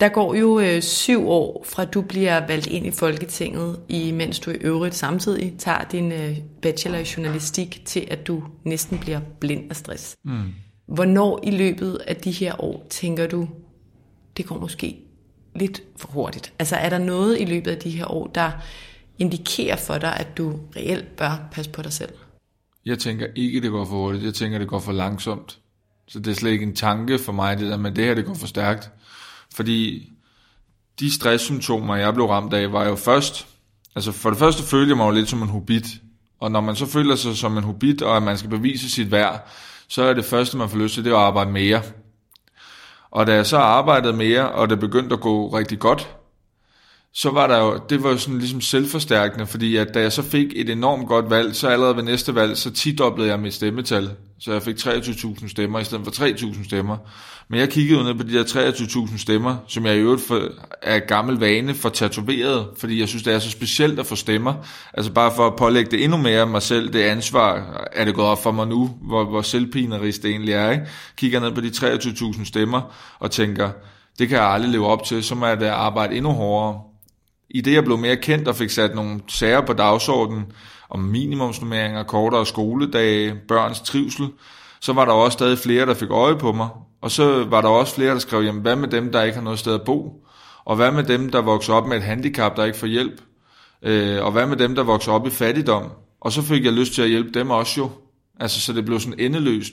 Der 0.00 0.08
går 0.08 0.34
jo 0.34 0.60
øh, 0.60 0.82
syv 0.82 1.28
år 1.28 1.64
fra 1.68 1.84
du 1.84 2.02
bliver 2.02 2.46
valgt 2.46 2.66
ind 2.66 2.86
i 2.86 2.90
Folketinget, 2.90 3.80
imens 3.88 4.40
du 4.40 4.50
i 4.50 4.54
øvrigt 4.54 4.94
samtidig 4.94 5.54
tager 5.58 5.84
din 5.84 6.12
øh, 6.12 6.38
bachelor 6.62 6.98
i 6.98 7.06
journalistik 7.16 7.82
til, 7.84 8.08
at 8.10 8.26
du 8.26 8.42
næsten 8.64 8.98
bliver 8.98 9.20
blind 9.40 9.70
af 9.70 9.76
stress. 9.76 10.16
Mm. 10.24 10.40
Hvornår 10.86 11.40
i 11.42 11.50
løbet 11.50 11.98
af 12.06 12.16
de 12.16 12.30
her 12.30 12.64
år 12.64 12.86
tænker 12.90 13.26
du, 13.26 13.48
det 14.36 14.46
går 14.46 14.58
måske 14.58 14.96
lidt 15.56 15.82
for 15.96 16.08
hurtigt? 16.08 16.52
Altså 16.58 16.76
er 16.76 16.88
der 16.88 16.98
noget 16.98 17.40
i 17.40 17.44
løbet 17.44 17.70
af 17.70 17.78
de 17.78 17.90
her 17.90 18.10
år, 18.10 18.26
der 18.26 18.50
indikerer 19.18 19.76
for 19.76 19.98
dig, 19.98 20.16
at 20.16 20.36
du 20.36 20.60
reelt 20.76 21.16
bør 21.16 21.48
passe 21.52 21.70
på 21.70 21.82
dig 21.82 21.92
selv? 21.92 22.12
Jeg 22.86 22.98
tænker 22.98 23.26
ikke, 23.36 23.60
det 23.60 23.70
går 23.70 23.84
for 23.84 23.96
hurtigt. 23.96 24.24
Jeg 24.24 24.34
tænker, 24.34 24.58
det 24.58 24.68
går 24.68 24.78
for 24.78 24.92
langsomt. 24.92 25.58
Så 26.08 26.18
det 26.18 26.30
er 26.30 26.34
slet 26.34 26.50
ikke 26.50 26.66
en 26.66 26.76
tanke 26.76 27.18
for 27.18 27.32
mig, 27.32 27.58
det 27.58 27.70
der 27.70 27.76
med, 27.76 27.90
det 27.90 28.04
her 28.04 28.14
det 28.14 28.24
går 28.26 28.34
for 28.34 28.46
stærkt. 28.46 28.90
Fordi 29.54 30.12
de 31.00 31.14
stresssymptomer, 31.14 31.96
jeg 31.96 32.14
blev 32.14 32.26
ramt 32.26 32.54
af, 32.54 32.72
var 32.72 32.84
jo 32.88 32.96
først, 32.96 33.46
altså 33.96 34.12
for 34.12 34.30
det 34.30 34.38
første 34.38 34.62
følte 34.62 34.88
jeg 34.88 34.96
mig 34.96 35.06
jo 35.06 35.10
lidt 35.10 35.28
som 35.28 35.42
en 35.42 35.48
hobbit. 35.48 35.86
Og 36.40 36.50
når 36.50 36.60
man 36.60 36.76
så 36.76 36.86
føler 36.86 37.16
sig 37.16 37.36
som 37.36 37.56
en 37.56 37.64
hobbit, 37.64 38.02
og 38.02 38.16
at 38.16 38.22
man 38.22 38.38
skal 38.38 38.50
bevise 38.50 38.90
sit 38.90 39.10
værd, 39.10 39.48
så 39.88 40.02
er 40.02 40.14
det 40.14 40.24
første, 40.24 40.56
man 40.56 40.68
får 40.68 40.78
lyst 40.78 40.94
til, 40.94 41.04
det 41.04 41.12
er 41.12 41.16
at 41.16 41.22
arbejde 41.22 41.50
mere. 41.50 41.82
Og 43.10 43.26
da 43.26 43.34
jeg 43.34 43.46
så 43.46 43.56
arbejdede 43.56 44.12
mere, 44.12 44.52
og 44.52 44.70
det 44.70 44.80
begyndte 44.80 45.14
at 45.14 45.20
gå 45.20 45.48
rigtig 45.48 45.78
godt, 45.78 46.08
så 47.12 47.30
var 47.30 47.46
der 47.46 47.58
jo, 47.58 47.80
det 47.90 48.02
var 48.02 48.10
jo 48.10 48.18
sådan 48.18 48.38
ligesom 48.38 48.60
selvforstærkende, 48.60 49.46
fordi 49.46 49.76
at 49.76 49.94
da 49.94 50.00
jeg 50.00 50.12
så 50.12 50.22
fik 50.22 50.46
et 50.56 50.70
enormt 50.70 51.08
godt 51.08 51.30
valg, 51.30 51.56
så 51.56 51.68
allerede 51.68 51.96
ved 51.96 52.02
næste 52.02 52.34
valg, 52.34 52.56
så 52.56 52.70
tidoblede 52.70 53.28
jeg 53.28 53.40
mit 53.40 53.54
stemmetal. 53.54 54.10
Så 54.38 54.52
jeg 54.52 54.62
fik 54.62 54.76
23.000 54.76 55.48
stemmer 55.48 55.78
i 55.78 55.84
stedet 55.84 56.04
for 56.04 56.24
3.000 56.24 56.64
stemmer. 56.64 56.96
Men 57.50 57.60
jeg 57.60 57.68
kiggede 57.68 57.98
jo 57.98 58.04
ned 58.04 58.14
på 58.14 58.22
de 58.22 58.32
der 58.32 58.44
23.000 58.44 59.18
stemmer, 59.18 59.56
som 59.68 59.86
jeg 59.86 59.96
i 59.96 59.98
øvrigt 59.98 60.22
for, 60.22 60.48
er 60.82 60.98
gammel 60.98 61.36
vane 61.40 61.74
for 61.74 61.88
tatoveret, 61.88 62.66
fordi 62.78 63.00
jeg 63.00 63.08
synes, 63.08 63.22
det 63.22 63.34
er 63.34 63.38
så 63.38 63.50
specielt 63.50 63.98
at 63.98 64.06
få 64.06 64.16
stemmer. 64.16 64.54
Altså 64.94 65.12
bare 65.12 65.32
for 65.36 65.46
at 65.46 65.56
pålægge 65.56 65.90
det 65.90 66.04
endnu 66.04 66.16
mere 66.16 66.46
mig 66.46 66.62
selv, 66.62 66.92
det 66.92 67.02
ansvar, 67.02 67.80
er 67.92 68.04
det 68.04 68.14
gået 68.14 68.26
op 68.26 68.42
for 68.42 68.50
mig 68.50 68.68
nu, 68.68 68.90
hvor, 69.02 69.24
hvor 69.24 69.42
selvpinerisk 69.42 70.22
det 70.22 70.30
egentlig 70.30 70.54
er. 70.54 70.70
Ikke? 70.70 70.84
Kigger 71.16 71.40
ned 71.40 71.52
på 71.52 71.60
de 71.60 71.68
23.000 71.68 72.44
stemmer 72.44 72.94
og 73.18 73.30
tænker, 73.30 73.70
det 74.18 74.28
kan 74.28 74.38
jeg 74.38 74.46
aldrig 74.46 74.70
leve 74.70 74.86
op 74.86 75.04
til, 75.04 75.24
så 75.24 75.34
må 75.34 75.46
jeg 75.46 75.60
da 75.60 75.72
arbejde 75.72 76.16
endnu 76.16 76.30
hårdere. 76.30 76.80
I 77.50 77.60
det 77.60 77.72
jeg 77.72 77.84
blev 77.84 77.98
mere 77.98 78.16
kendt 78.16 78.48
og 78.48 78.56
fik 78.56 78.70
sat 78.70 78.94
nogle 78.94 79.20
sager 79.28 79.60
på 79.60 79.72
dagsordenen 79.72 80.44
om 80.90 81.00
minimumsnummeringer, 81.00 82.02
kortere 82.02 82.46
skoledage, 82.46 83.34
børns 83.48 83.80
trivsel, 83.80 84.28
så 84.80 84.92
var 84.92 85.04
der 85.04 85.12
også 85.12 85.36
stadig 85.36 85.58
flere, 85.58 85.86
der 85.86 85.94
fik 85.94 86.10
øje 86.10 86.36
på 86.36 86.52
mig. 86.52 86.68
Og 87.00 87.10
så 87.10 87.44
var 87.44 87.60
der 87.60 87.68
også 87.68 87.94
flere, 87.94 88.12
der 88.12 88.18
skrev, 88.18 88.42
jamen 88.42 88.62
hvad 88.62 88.76
med 88.76 88.88
dem, 88.88 89.12
der 89.12 89.22
ikke 89.22 89.36
har 89.36 89.44
noget 89.44 89.58
sted 89.58 89.74
at 89.74 89.82
bo? 89.82 90.26
Og 90.64 90.76
hvad 90.76 90.92
med 90.92 91.04
dem, 91.04 91.30
der 91.30 91.42
vokser 91.42 91.72
op 91.72 91.86
med 91.86 91.96
et 91.96 92.02
handicap, 92.02 92.56
der 92.56 92.64
ikke 92.64 92.78
får 92.78 92.86
hjælp? 92.86 93.20
Øh, 93.82 94.24
og 94.24 94.32
hvad 94.32 94.46
med 94.46 94.56
dem, 94.56 94.74
der 94.74 94.82
vokser 94.82 95.12
op 95.12 95.26
i 95.26 95.30
fattigdom? 95.30 95.90
Og 96.20 96.32
så 96.32 96.42
fik 96.42 96.64
jeg 96.64 96.72
lyst 96.72 96.92
til 96.92 97.02
at 97.02 97.08
hjælpe 97.08 97.38
dem 97.38 97.50
også 97.50 97.80
jo. 97.80 97.90
Altså, 98.40 98.60
så 98.60 98.72
det 98.72 98.84
blev 98.84 99.00
sådan 99.00 99.20
endeløst. 99.20 99.72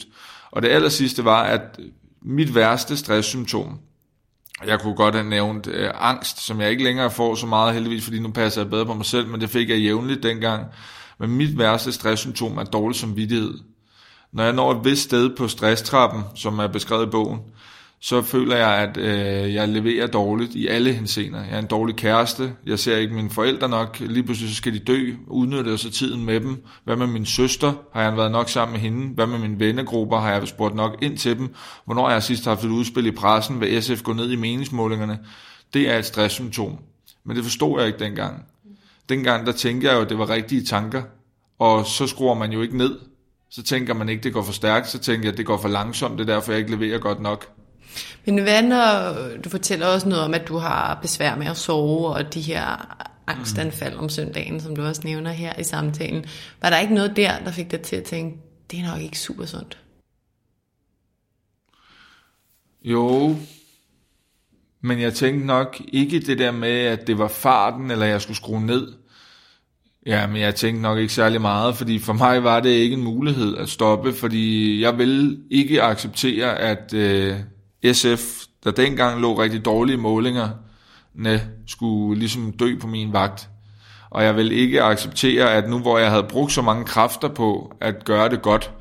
Og 0.51 0.61
det 0.61 0.69
aller 0.69 0.89
sidste 0.89 1.25
var, 1.25 1.43
at 1.43 1.79
mit 2.21 2.55
værste 2.55 2.97
stresssymptom, 2.97 3.79
jeg 4.65 4.79
kunne 4.79 4.95
godt 4.95 5.15
have 5.15 5.29
nævnt 5.29 5.67
øh, 5.67 5.91
angst, 5.95 6.45
som 6.45 6.61
jeg 6.61 6.71
ikke 6.71 6.83
længere 6.83 7.11
får 7.11 7.35
så 7.35 7.45
meget 7.45 7.73
heldigvis, 7.73 8.03
fordi 8.03 8.19
nu 8.19 8.31
passer 8.31 8.61
jeg 8.61 8.69
bedre 8.69 8.85
på 8.85 8.93
mig 8.93 9.05
selv, 9.05 9.27
men 9.27 9.41
det 9.41 9.49
fik 9.49 9.69
jeg 9.69 9.77
jævnligt 9.77 10.23
dengang. 10.23 10.65
Men 11.19 11.29
mit 11.29 11.57
værste 11.57 11.91
stresssymptom 11.91 12.57
er 12.57 12.63
dårlig 12.63 12.95
samvittighed. 12.95 13.53
Når 14.31 14.43
jeg 14.43 14.53
når 14.53 14.71
et 14.71 14.85
vist 14.85 15.03
sted 15.03 15.35
på 15.35 15.47
stresstrappen, 15.47 16.23
som 16.35 16.59
er 16.59 16.67
beskrevet 16.67 17.07
i 17.07 17.09
bogen, 17.09 17.39
så 17.99 18.21
føler 18.21 18.55
jeg, 18.55 18.69
at 18.69 18.97
øh, 18.97 19.53
jeg 19.53 19.67
leverer 19.67 20.07
dårligt 20.07 20.55
i 20.55 20.67
alle 20.67 20.93
hensener. 20.93 21.43
Jeg 21.43 21.55
er 21.55 21.59
en 21.59 21.65
dårlig 21.65 21.95
kæreste, 21.95 22.53
jeg 22.65 22.79
ser 22.79 22.97
ikke 22.97 23.13
mine 23.13 23.29
forældre 23.29 23.69
nok, 23.69 23.99
lige 23.99 24.23
pludselig 24.23 24.49
så 24.49 24.55
skal 24.55 24.73
de 24.73 24.79
dø, 24.79 25.11
udnytter 25.27 25.71
jeg 25.71 25.79
så 25.79 25.91
tiden 25.91 26.25
med 26.25 26.39
dem. 26.39 26.63
Hvad 26.83 26.95
med 26.95 27.07
min 27.07 27.25
søster? 27.25 27.73
Har 27.93 28.01
jeg 28.01 28.17
været 28.17 28.31
nok 28.31 28.49
sammen 28.49 28.73
med 28.73 28.81
hende? 28.81 29.13
Hvad 29.13 29.27
med 29.27 29.39
mine 29.39 29.59
vennegrupper? 29.59 30.19
Har 30.19 30.31
jeg 30.31 30.47
spurgt 30.47 30.75
nok 30.75 30.97
ind 31.01 31.17
til 31.17 31.37
dem? 31.37 31.55
Hvornår 31.85 32.05
har 32.05 32.13
jeg 32.13 32.23
sidst 32.23 32.45
haft 32.45 32.63
et 32.63 32.69
udspil 32.69 33.05
i 33.05 33.11
pressen? 33.11 33.61
Vil 33.61 33.83
SF 33.83 34.01
gå 34.03 34.13
ned 34.13 34.31
i 34.31 34.35
meningsmålingerne? 34.35 35.19
Det 35.73 35.89
er 35.89 35.97
et 35.97 36.05
stresssymptom. 36.05 36.77
Men 37.23 37.35
det 37.35 37.43
forstod 37.43 37.79
jeg 37.79 37.87
ikke 37.87 37.99
dengang. 37.99 38.45
Dengang 39.09 39.45
der 39.45 39.51
tænkte 39.51 39.87
jeg 39.87 39.95
jo, 39.95 40.01
at 40.01 40.09
det 40.09 40.17
var 40.17 40.29
rigtige 40.29 40.63
tanker. 40.63 41.01
Og 41.59 41.85
så 41.85 42.07
skruer 42.07 42.35
man 42.35 42.51
jo 42.51 42.61
ikke 42.61 42.77
ned. 42.77 42.99
Så 43.49 43.63
tænker 43.63 43.93
man 43.93 44.09
ikke, 44.09 44.23
det 44.23 44.33
går 44.33 44.43
for 44.43 44.53
stærkt. 44.53 44.89
Så 44.89 44.99
tænker 44.99 45.29
jeg, 45.29 45.37
det 45.37 45.45
går 45.45 45.57
for 45.57 45.69
langsomt. 45.69 46.19
Det 46.19 46.29
er 46.29 46.33
derfor, 46.33 46.51
jeg 46.51 46.59
ikke 46.59 46.71
leverer 46.71 46.99
godt 46.99 47.21
nok. 47.21 47.51
Men 48.25 48.37
hvad 48.37 48.61
når 48.61 49.13
du 49.43 49.49
fortæller 49.49 49.87
også 49.87 50.09
noget 50.09 50.25
om, 50.25 50.33
at 50.33 50.47
du 50.47 50.57
har 50.57 50.99
besvær 51.01 51.35
med 51.35 51.47
at 51.47 51.57
sove, 51.57 52.07
og 52.07 52.33
de 52.33 52.41
her 52.41 52.97
angstanfald 53.27 53.95
om 53.95 54.09
søndagen, 54.09 54.59
som 54.59 54.75
du 54.75 54.85
også 54.85 55.01
nævner 55.05 55.31
her 55.31 55.59
i 55.59 55.63
samtalen. 55.63 56.25
Var 56.61 56.69
der 56.69 56.77
ikke 56.77 56.93
noget 56.93 57.15
der, 57.15 57.39
der 57.39 57.51
fik 57.51 57.71
dig 57.71 57.81
til 57.81 57.95
at 57.95 58.03
tænke, 58.03 58.37
det 58.71 58.79
er 58.79 58.91
nok 58.91 59.01
ikke 59.01 59.19
super 59.19 59.45
sundt? 59.45 59.77
Jo, 62.83 63.35
men 64.81 64.99
jeg 64.99 65.13
tænkte 65.13 65.45
nok 65.45 65.81
ikke 65.87 66.19
det 66.19 66.37
der 66.37 66.51
med, 66.51 66.79
at 66.79 67.07
det 67.07 67.17
var 67.17 67.27
farten, 67.27 67.91
eller 67.91 68.05
jeg 68.05 68.21
skulle 68.21 68.37
skrue 68.37 68.65
ned. 68.65 68.93
Ja, 70.07 70.27
men 70.27 70.41
jeg 70.41 70.55
tænkte 70.55 70.81
nok 70.81 70.97
ikke 70.97 71.13
særlig 71.13 71.41
meget, 71.41 71.75
fordi 71.75 71.99
for 71.99 72.13
mig 72.13 72.43
var 72.43 72.59
det 72.59 72.69
ikke 72.69 72.93
en 72.93 73.03
mulighed 73.03 73.57
at 73.57 73.69
stoppe, 73.69 74.13
fordi 74.13 74.81
jeg 74.81 74.97
ville 74.97 75.37
ikke 75.51 75.83
acceptere, 75.83 76.59
at 76.59 76.93
øh, 76.93 77.35
SF, 77.93 78.43
der 78.63 78.71
dengang 78.71 79.21
lå 79.21 79.41
rigtig 79.41 79.65
dårlige 79.65 79.97
målinger, 79.97 80.49
ne, 81.15 81.41
skulle 81.67 82.19
ligesom 82.19 82.51
dø 82.51 82.79
på 82.79 82.87
min 82.87 83.13
vagt. 83.13 83.49
Og 84.09 84.23
jeg 84.23 84.35
vil 84.35 84.51
ikke 84.51 84.83
acceptere, 84.83 85.53
at 85.53 85.69
nu 85.69 85.79
hvor 85.79 85.97
jeg 85.97 86.09
havde 86.09 86.25
brugt 86.29 86.51
så 86.51 86.61
mange 86.61 86.85
kræfter 86.85 87.27
på 87.27 87.73
at 87.81 88.05
gøre 88.05 88.29
det 88.29 88.41
godt, 88.41 88.71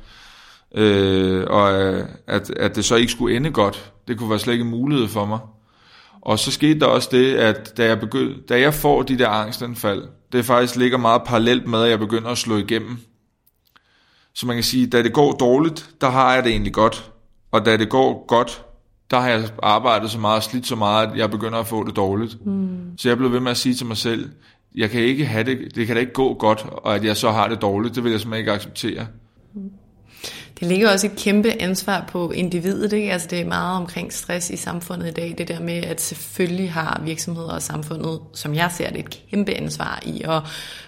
øh, 0.75 1.43
og 1.49 1.81
øh, 1.81 2.05
at, 2.27 2.49
at 2.49 2.75
det 2.75 2.85
så 2.85 2.95
ikke 2.95 3.11
skulle 3.11 3.35
ende 3.35 3.51
godt, 3.51 3.91
det 4.07 4.17
kunne 4.17 4.29
være 4.29 4.39
slet 4.39 4.53
ikke 4.53 4.65
en 4.65 4.71
mulighed 4.71 5.07
for 5.07 5.25
mig. 5.25 5.39
Og 6.21 6.39
så 6.39 6.51
skete 6.51 6.79
der 6.79 6.85
også 6.85 7.09
det, 7.11 7.35
at 7.35 7.77
da 7.77 7.85
jeg, 7.85 7.99
begynd, 7.99 8.47
da 8.49 8.59
jeg 8.59 8.73
får 8.73 9.01
de 9.01 9.17
der 9.17 9.29
angstanfald, 9.29 10.03
det 10.31 10.45
faktisk 10.45 10.75
ligger 10.75 10.97
meget 10.97 11.21
parallelt 11.23 11.67
med, 11.67 11.83
at 11.83 11.89
jeg 11.89 11.99
begynder 11.99 12.29
at 12.29 12.37
slå 12.37 12.57
igennem. 12.57 12.97
Så 14.33 14.47
man 14.47 14.55
kan 14.55 14.63
sige, 14.63 14.87
da 14.87 15.03
det 15.03 15.13
går 15.13 15.31
dårligt, 15.31 15.89
der 16.01 16.09
har 16.09 16.33
jeg 16.33 16.43
det 16.43 16.51
egentlig 16.51 16.73
godt. 16.73 17.11
Og 17.51 17.65
da 17.65 17.77
det 17.77 17.89
går 17.89 18.25
godt, 18.27 18.65
der 19.11 19.19
har 19.19 19.29
jeg 19.29 19.49
arbejdet 19.63 20.11
så 20.11 20.19
meget 20.19 20.37
og 20.37 20.43
slidt 20.43 20.67
så 20.67 20.75
meget, 20.75 21.11
at 21.11 21.17
jeg 21.17 21.31
begynder 21.31 21.59
at 21.59 21.67
få 21.67 21.83
det 21.83 21.95
dårligt. 21.95 22.45
Mm. 22.45 22.97
Så 22.97 23.09
jeg 23.09 23.17
blev 23.17 23.31
ved 23.31 23.39
med 23.39 23.51
at 23.51 23.57
sige 23.57 23.75
til 23.75 23.85
mig 23.85 23.97
selv, 23.97 24.29
jeg 24.75 24.89
kan 24.89 25.01
ikke 25.01 25.25
have 25.25 25.43
det, 25.43 25.75
det 25.75 25.87
kan 25.87 25.95
da 25.95 25.99
ikke 25.99 26.13
gå 26.13 26.33
godt, 26.33 26.65
og 26.71 26.95
at 26.95 27.03
jeg 27.03 27.17
så 27.17 27.31
har 27.31 27.47
det 27.47 27.61
dårligt, 27.61 27.95
det 27.95 28.03
vil 28.03 28.11
jeg 28.11 28.19
simpelthen 28.21 28.39
ikke 28.39 28.51
acceptere. 28.51 29.07
Det 30.59 30.67
ligger 30.67 30.91
også 30.91 31.07
et 31.07 31.15
kæmpe 31.15 31.61
ansvar 31.61 32.05
på 32.07 32.31
individet, 32.31 32.93
ikke? 32.93 33.11
Altså 33.11 33.27
det 33.27 33.39
er 33.39 33.45
meget 33.45 33.77
omkring 33.77 34.13
stress 34.13 34.49
i 34.49 34.55
samfundet 34.55 35.07
i 35.07 35.11
dag, 35.11 35.35
det 35.37 35.47
der 35.47 35.59
med, 35.59 35.73
at 35.83 36.01
selvfølgelig 36.01 36.71
har 36.71 37.01
virksomheder 37.05 37.49
og 37.49 37.61
samfundet, 37.61 38.19
som 38.33 38.55
jeg 38.55 38.71
ser 38.71 38.89
det, 38.89 38.99
et 38.99 39.29
kæmpe 39.29 39.53
ansvar 39.53 40.03
i 40.05 40.21
at 40.21 40.41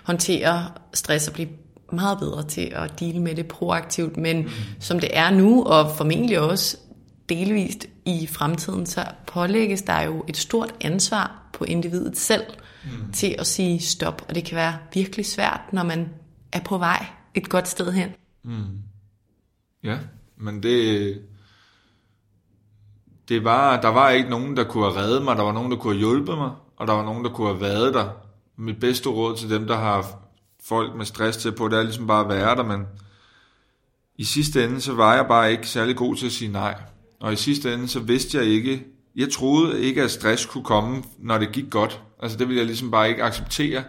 håndtere 0.03 0.67
stress 0.93 1.27
og 1.27 1.33
blive 1.33 1.49
meget 1.93 2.19
bedre 2.19 2.43
til 2.43 2.71
at 2.75 2.99
dele 2.99 3.19
med 3.19 3.35
det 3.35 3.47
proaktivt, 3.47 4.17
men 4.17 4.37
mm. 4.37 4.49
som 4.79 4.99
det 4.99 5.17
er 5.17 5.29
nu, 5.29 5.63
og 5.63 5.95
formentlig 5.95 6.39
også 6.39 6.77
delvist 7.29 7.85
i 8.05 8.27
fremtiden, 8.27 8.85
så 8.85 9.05
pålægges 9.27 9.81
der 9.81 10.01
jo 10.01 10.23
et 10.27 10.37
stort 10.37 10.73
ansvar 10.81 11.49
på 11.53 11.63
individet 11.63 12.17
selv 12.17 12.43
mm. 12.83 13.11
til 13.13 13.35
at 13.39 13.47
sige 13.47 13.79
stop, 13.79 14.25
og 14.29 14.35
det 14.35 14.45
kan 14.45 14.55
være 14.55 14.77
virkelig 14.93 15.25
svært, 15.25 15.61
når 15.71 15.83
man 15.83 16.09
er 16.51 16.59
på 16.59 16.77
vej 16.77 17.05
et 17.35 17.49
godt 17.49 17.67
sted 17.67 17.91
hen. 17.91 18.09
Mm. 18.43 18.88
Ja, 19.83 19.97
men 20.37 20.63
det, 20.63 21.21
det 23.29 23.43
var, 23.43 23.81
der 23.81 23.87
var 23.87 24.09
ikke 24.09 24.29
nogen, 24.29 24.57
der 24.57 24.63
kunne 24.63 24.83
have 24.83 24.97
reddet 24.97 25.23
mig, 25.23 25.37
der 25.37 25.43
var 25.43 25.51
nogen, 25.51 25.71
der 25.71 25.77
kunne 25.77 25.93
have 25.93 25.99
hjulpet 25.99 26.37
mig, 26.37 26.51
og 26.77 26.87
der 26.87 26.93
var 26.93 27.03
nogen, 27.03 27.25
der 27.25 27.31
kunne 27.31 27.47
have 27.47 27.61
været 27.61 27.93
der. 27.93 28.09
Mit 28.57 28.79
bedste 28.79 29.09
råd 29.09 29.35
til 29.37 29.49
dem, 29.49 29.67
der 29.67 29.77
har 29.77 30.05
folk 30.63 30.95
med 30.95 31.05
stress 31.05 31.37
til 31.37 31.51
på, 31.51 31.67
det 31.67 31.79
er 31.79 31.83
ligesom 31.83 32.07
bare 32.07 32.23
at 32.23 32.29
være 32.29 32.55
der, 32.55 32.63
men 32.63 32.85
i 34.15 34.23
sidste 34.23 34.63
ende, 34.63 34.81
så 34.81 34.93
var 34.93 35.15
jeg 35.15 35.27
bare 35.27 35.51
ikke 35.51 35.67
særlig 35.67 35.95
god 35.95 36.15
til 36.15 36.25
at 36.25 36.31
sige 36.31 36.51
nej. 36.51 36.75
Og 37.19 37.33
i 37.33 37.35
sidste 37.35 37.73
ende, 37.73 37.87
så 37.87 37.99
vidste 37.99 38.37
jeg 38.37 38.45
ikke, 38.45 38.85
jeg 39.15 39.31
troede 39.31 39.81
ikke, 39.81 40.03
at 40.03 40.11
stress 40.11 40.45
kunne 40.45 40.63
komme, 40.63 41.03
når 41.17 41.37
det 41.37 41.51
gik 41.51 41.69
godt. 41.69 42.01
Altså 42.19 42.37
det 42.37 42.47
ville 42.47 42.57
jeg 42.57 42.65
ligesom 42.65 42.91
bare 42.91 43.09
ikke 43.09 43.23
acceptere, 43.23 43.83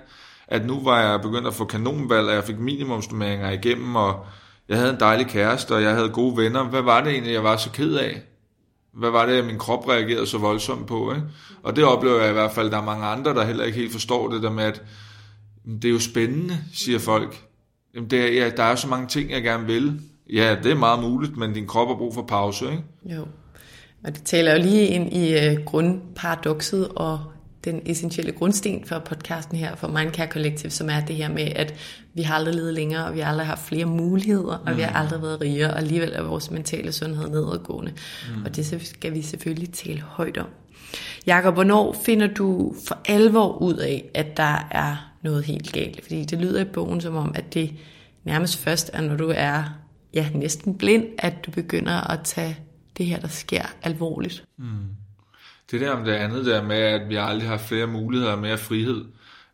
at 0.48 0.66
nu 0.66 0.80
var 0.80 1.00
jeg 1.00 1.20
begyndt 1.20 1.46
at 1.46 1.54
få 1.54 1.64
kanonvalg, 1.64 2.28
og 2.28 2.34
jeg 2.34 2.44
fik 2.44 2.58
minimumsnummeringer 2.58 3.50
igennem, 3.50 3.96
og 3.96 4.26
jeg 4.70 4.78
havde 4.78 4.90
en 4.90 5.00
dejlig 5.00 5.26
kæreste, 5.26 5.74
og 5.74 5.82
jeg 5.82 5.94
havde 5.94 6.08
gode 6.08 6.36
venner. 6.36 6.64
Hvad 6.64 6.82
var 6.82 7.00
det 7.00 7.12
egentlig, 7.12 7.32
jeg 7.32 7.44
var 7.44 7.56
så 7.56 7.70
ked 7.70 7.94
af? 7.94 8.22
Hvad 8.92 9.10
var 9.10 9.26
det, 9.26 9.32
at 9.32 9.44
min 9.44 9.58
krop 9.58 9.88
reagerede 9.88 10.26
så 10.26 10.38
voldsomt 10.38 10.86
på? 10.86 11.12
Ikke? 11.12 11.26
Og 11.62 11.76
det 11.76 11.84
oplever 11.84 12.20
jeg 12.20 12.30
i 12.30 12.32
hvert 12.32 12.52
fald, 12.52 12.66
at 12.66 12.72
der 12.72 12.78
er 12.78 12.84
mange 12.84 13.06
andre, 13.06 13.34
der 13.34 13.44
heller 13.44 13.64
ikke 13.64 13.78
helt 13.78 13.92
forstår 13.92 14.28
det 14.28 14.42
der 14.42 14.50
med, 14.50 14.64
at 14.64 14.82
det 15.64 15.84
er 15.84 15.92
jo 15.92 16.00
spændende, 16.00 16.58
siger 16.72 16.98
folk. 16.98 17.44
Jamen, 17.94 18.10
det 18.10 18.20
er, 18.20 18.44
ja, 18.44 18.50
der 18.50 18.62
er 18.62 18.74
så 18.74 18.88
mange 18.88 19.06
ting, 19.06 19.30
jeg 19.30 19.42
gerne 19.42 19.66
vil. 19.66 20.00
Ja, 20.32 20.56
det 20.62 20.70
er 20.70 20.76
meget 20.76 21.02
muligt, 21.02 21.36
men 21.36 21.52
din 21.52 21.66
krop 21.66 21.88
har 21.88 21.94
brug 21.94 22.14
for 22.14 22.22
pause, 22.22 22.64
ikke? 22.64 22.84
Jo. 23.04 23.26
Og 24.04 24.14
det 24.14 24.22
taler 24.24 24.52
jo 24.52 24.62
lige 24.62 24.86
ind 24.86 25.12
i 25.12 25.34
uh, 25.34 25.64
grundparadokset 25.64 26.88
og 26.96 27.20
den 27.64 27.82
essentielle 27.86 28.32
grundsten 28.32 28.84
for 28.84 28.98
podcasten 28.98 29.58
her, 29.58 29.76
for 29.76 29.88
Mindcare 29.88 30.26
Collective, 30.26 30.70
som 30.70 30.90
er 30.90 31.00
det 31.00 31.16
her 31.16 31.28
med, 31.28 31.52
at 31.56 31.74
vi 32.14 32.22
har 32.22 32.34
aldrig 32.34 32.54
levet 32.54 32.74
længere, 32.74 33.06
og 33.06 33.14
vi 33.14 33.20
har 33.20 33.30
aldrig 33.30 33.46
haft 33.46 33.66
flere 33.66 33.84
muligheder, 33.84 34.56
og 34.56 34.70
mm. 34.70 34.76
vi 34.76 34.82
har 34.82 34.90
mm. 34.90 34.96
aldrig 34.96 35.22
været 35.22 35.40
rigere, 35.40 35.70
og 35.70 35.78
alligevel 35.78 36.12
er 36.14 36.22
vores 36.22 36.50
mentale 36.50 36.92
sundhed 36.92 37.28
nedadgående. 37.28 37.92
Mm. 38.36 38.44
Og 38.44 38.56
det 38.56 38.80
skal 38.86 39.14
vi 39.14 39.22
selvfølgelig 39.22 39.72
tale 39.72 40.00
højt 40.00 40.38
om. 40.38 40.46
Jakob, 41.26 41.54
hvornår 41.54 41.96
finder 42.04 42.26
du 42.26 42.74
for 42.88 42.98
alvor 43.04 43.62
ud 43.62 43.74
af, 43.74 44.10
at 44.14 44.36
der 44.36 44.68
er 44.70 45.12
noget 45.22 45.44
helt 45.44 45.72
galt? 45.72 46.02
Fordi 46.02 46.24
det 46.24 46.38
lyder 46.38 46.60
i 46.60 46.64
bogen 46.64 47.00
som 47.00 47.16
om, 47.16 47.32
at 47.34 47.54
det 47.54 47.74
nærmest 48.24 48.56
først 48.58 48.90
er, 48.92 49.00
når 49.00 49.16
du 49.16 49.32
er 49.36 49.64
ja, 50.14 50.28
næsten 50.34 50.78
blind, 50.78 51.04
at 51.18 51.46
du 51.46 51.50
begynder 51.50 52.10
at 52.10 52.20
tage 52.24 52.58
det 52.98 53.06
her, 53.06 53.20
der 53.20 53.28
sker, 53.28 53.62
alvorligt. 53.82 54.44
Mm. 54.58 54.64
Det 55.70 55.80
der 55.80 55.90
om 55.90 56.04
det 56.04 56.12
andet 56.12 56.46
der 56.46 56.62
med, 56.62 56.76
at 56.76 57.08
vi 57.08 57.16
aldrig 57.16 57.48
har 57.48 57.56
flere 57.56 57.86
muligheder 57.86 58.32
og 58.32 58.38
mere 58.38 58.58
frihed. 58.58 59.04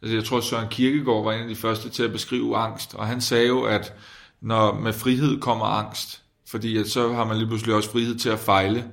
Altså 0.03 0.17
jeg 0.17 0.25
tror, 0.25 0.41
Søren 0.41 0.69
Kierkegaard 0.69 1.25
var 1.25 1.33
en 1.33 1.43
af 1.43 1.49
de 1.49 1.57
første 1.57 1.89
til 1.89 2.03
at 2.03 2.13
beskrive 2.13 2.57
angst, 2.57 2.95
og 2.95 3.07
han 3.07 3.21
sagde 3.21 3.47
jo, 3.47 3.63
at 3.63 3.95
når 4.41 4.75
med 4.81 4.93
frihed 4.93 5.41
kommer 5.41 5.67
angst, 5.67 6.23
fordi 6.49 6.77
at 6.77 6.89
så 6.89 7.13
har 7.13 7.25
man 7.25 7.37
lige 7.37 7.49
pludselig 7.49 7.75
også 7.75 7.91
frihed 7.91 8.15
til 8.15 8.29
at 8.29 8.39
fejle. 8.39 8.85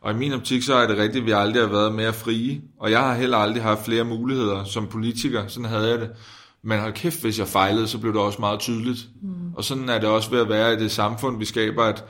Og 0.00 0.12
i 0.12 0.14
min 0.14 0.32
optik, 0.32 0.62
så 0.62 0.74
er 0.74 0.86
det 0.86 0.98
rigtigt, 0.98 1.22
at 1.22 1.26
vi 1.26 1.30
aldrig 1.30 1.62
har 1.62 1.70
været 1.70 1.94
mere 1.94 2.12
frie. 2.12 2.60
Og 2.80 2.90
jeg 2.90 3.00
har 3.00 3.14
heller 3.14 3.38
aldrig 3.38 3.62
haft 3.62 3.84
flere 3.84 4.04
muligheder 4.04 4.64
som 4.64 4.86
politiker. 4.86 5.46
Sådan 5.46 5.68
havde 5.68 5.88
jeg 5.88 6.00
det. 6.00 6.10
Men 6.62 6.80
hold 6.80 6.92
kæft, 6.92 7.22
hvis 7.22 7.38
jeg 7.38 7.48
fejlede, 7.48 7.88
så 7.88 7.98
blev 7.98 8.12
det 8.12 8.20
også 8.20 8.40
meget 8.40 8.60
tydeligt. 8.60 9.08
Mm. 9.22 9.54
Og 9.54 9.64
sådan 9.64 9.88
er 9.88 9.98
det 9.98 10.08
også 10.08 10.30
ved 10.30 10.40
at 10.40 10.48
være 10.48 10.72
i 10.72 10.76
det 10.76 10.90
samfund, 10.90 11.38
vi 11.38 11.44
skaber, 11.44 11.84
at, 11.84 12.04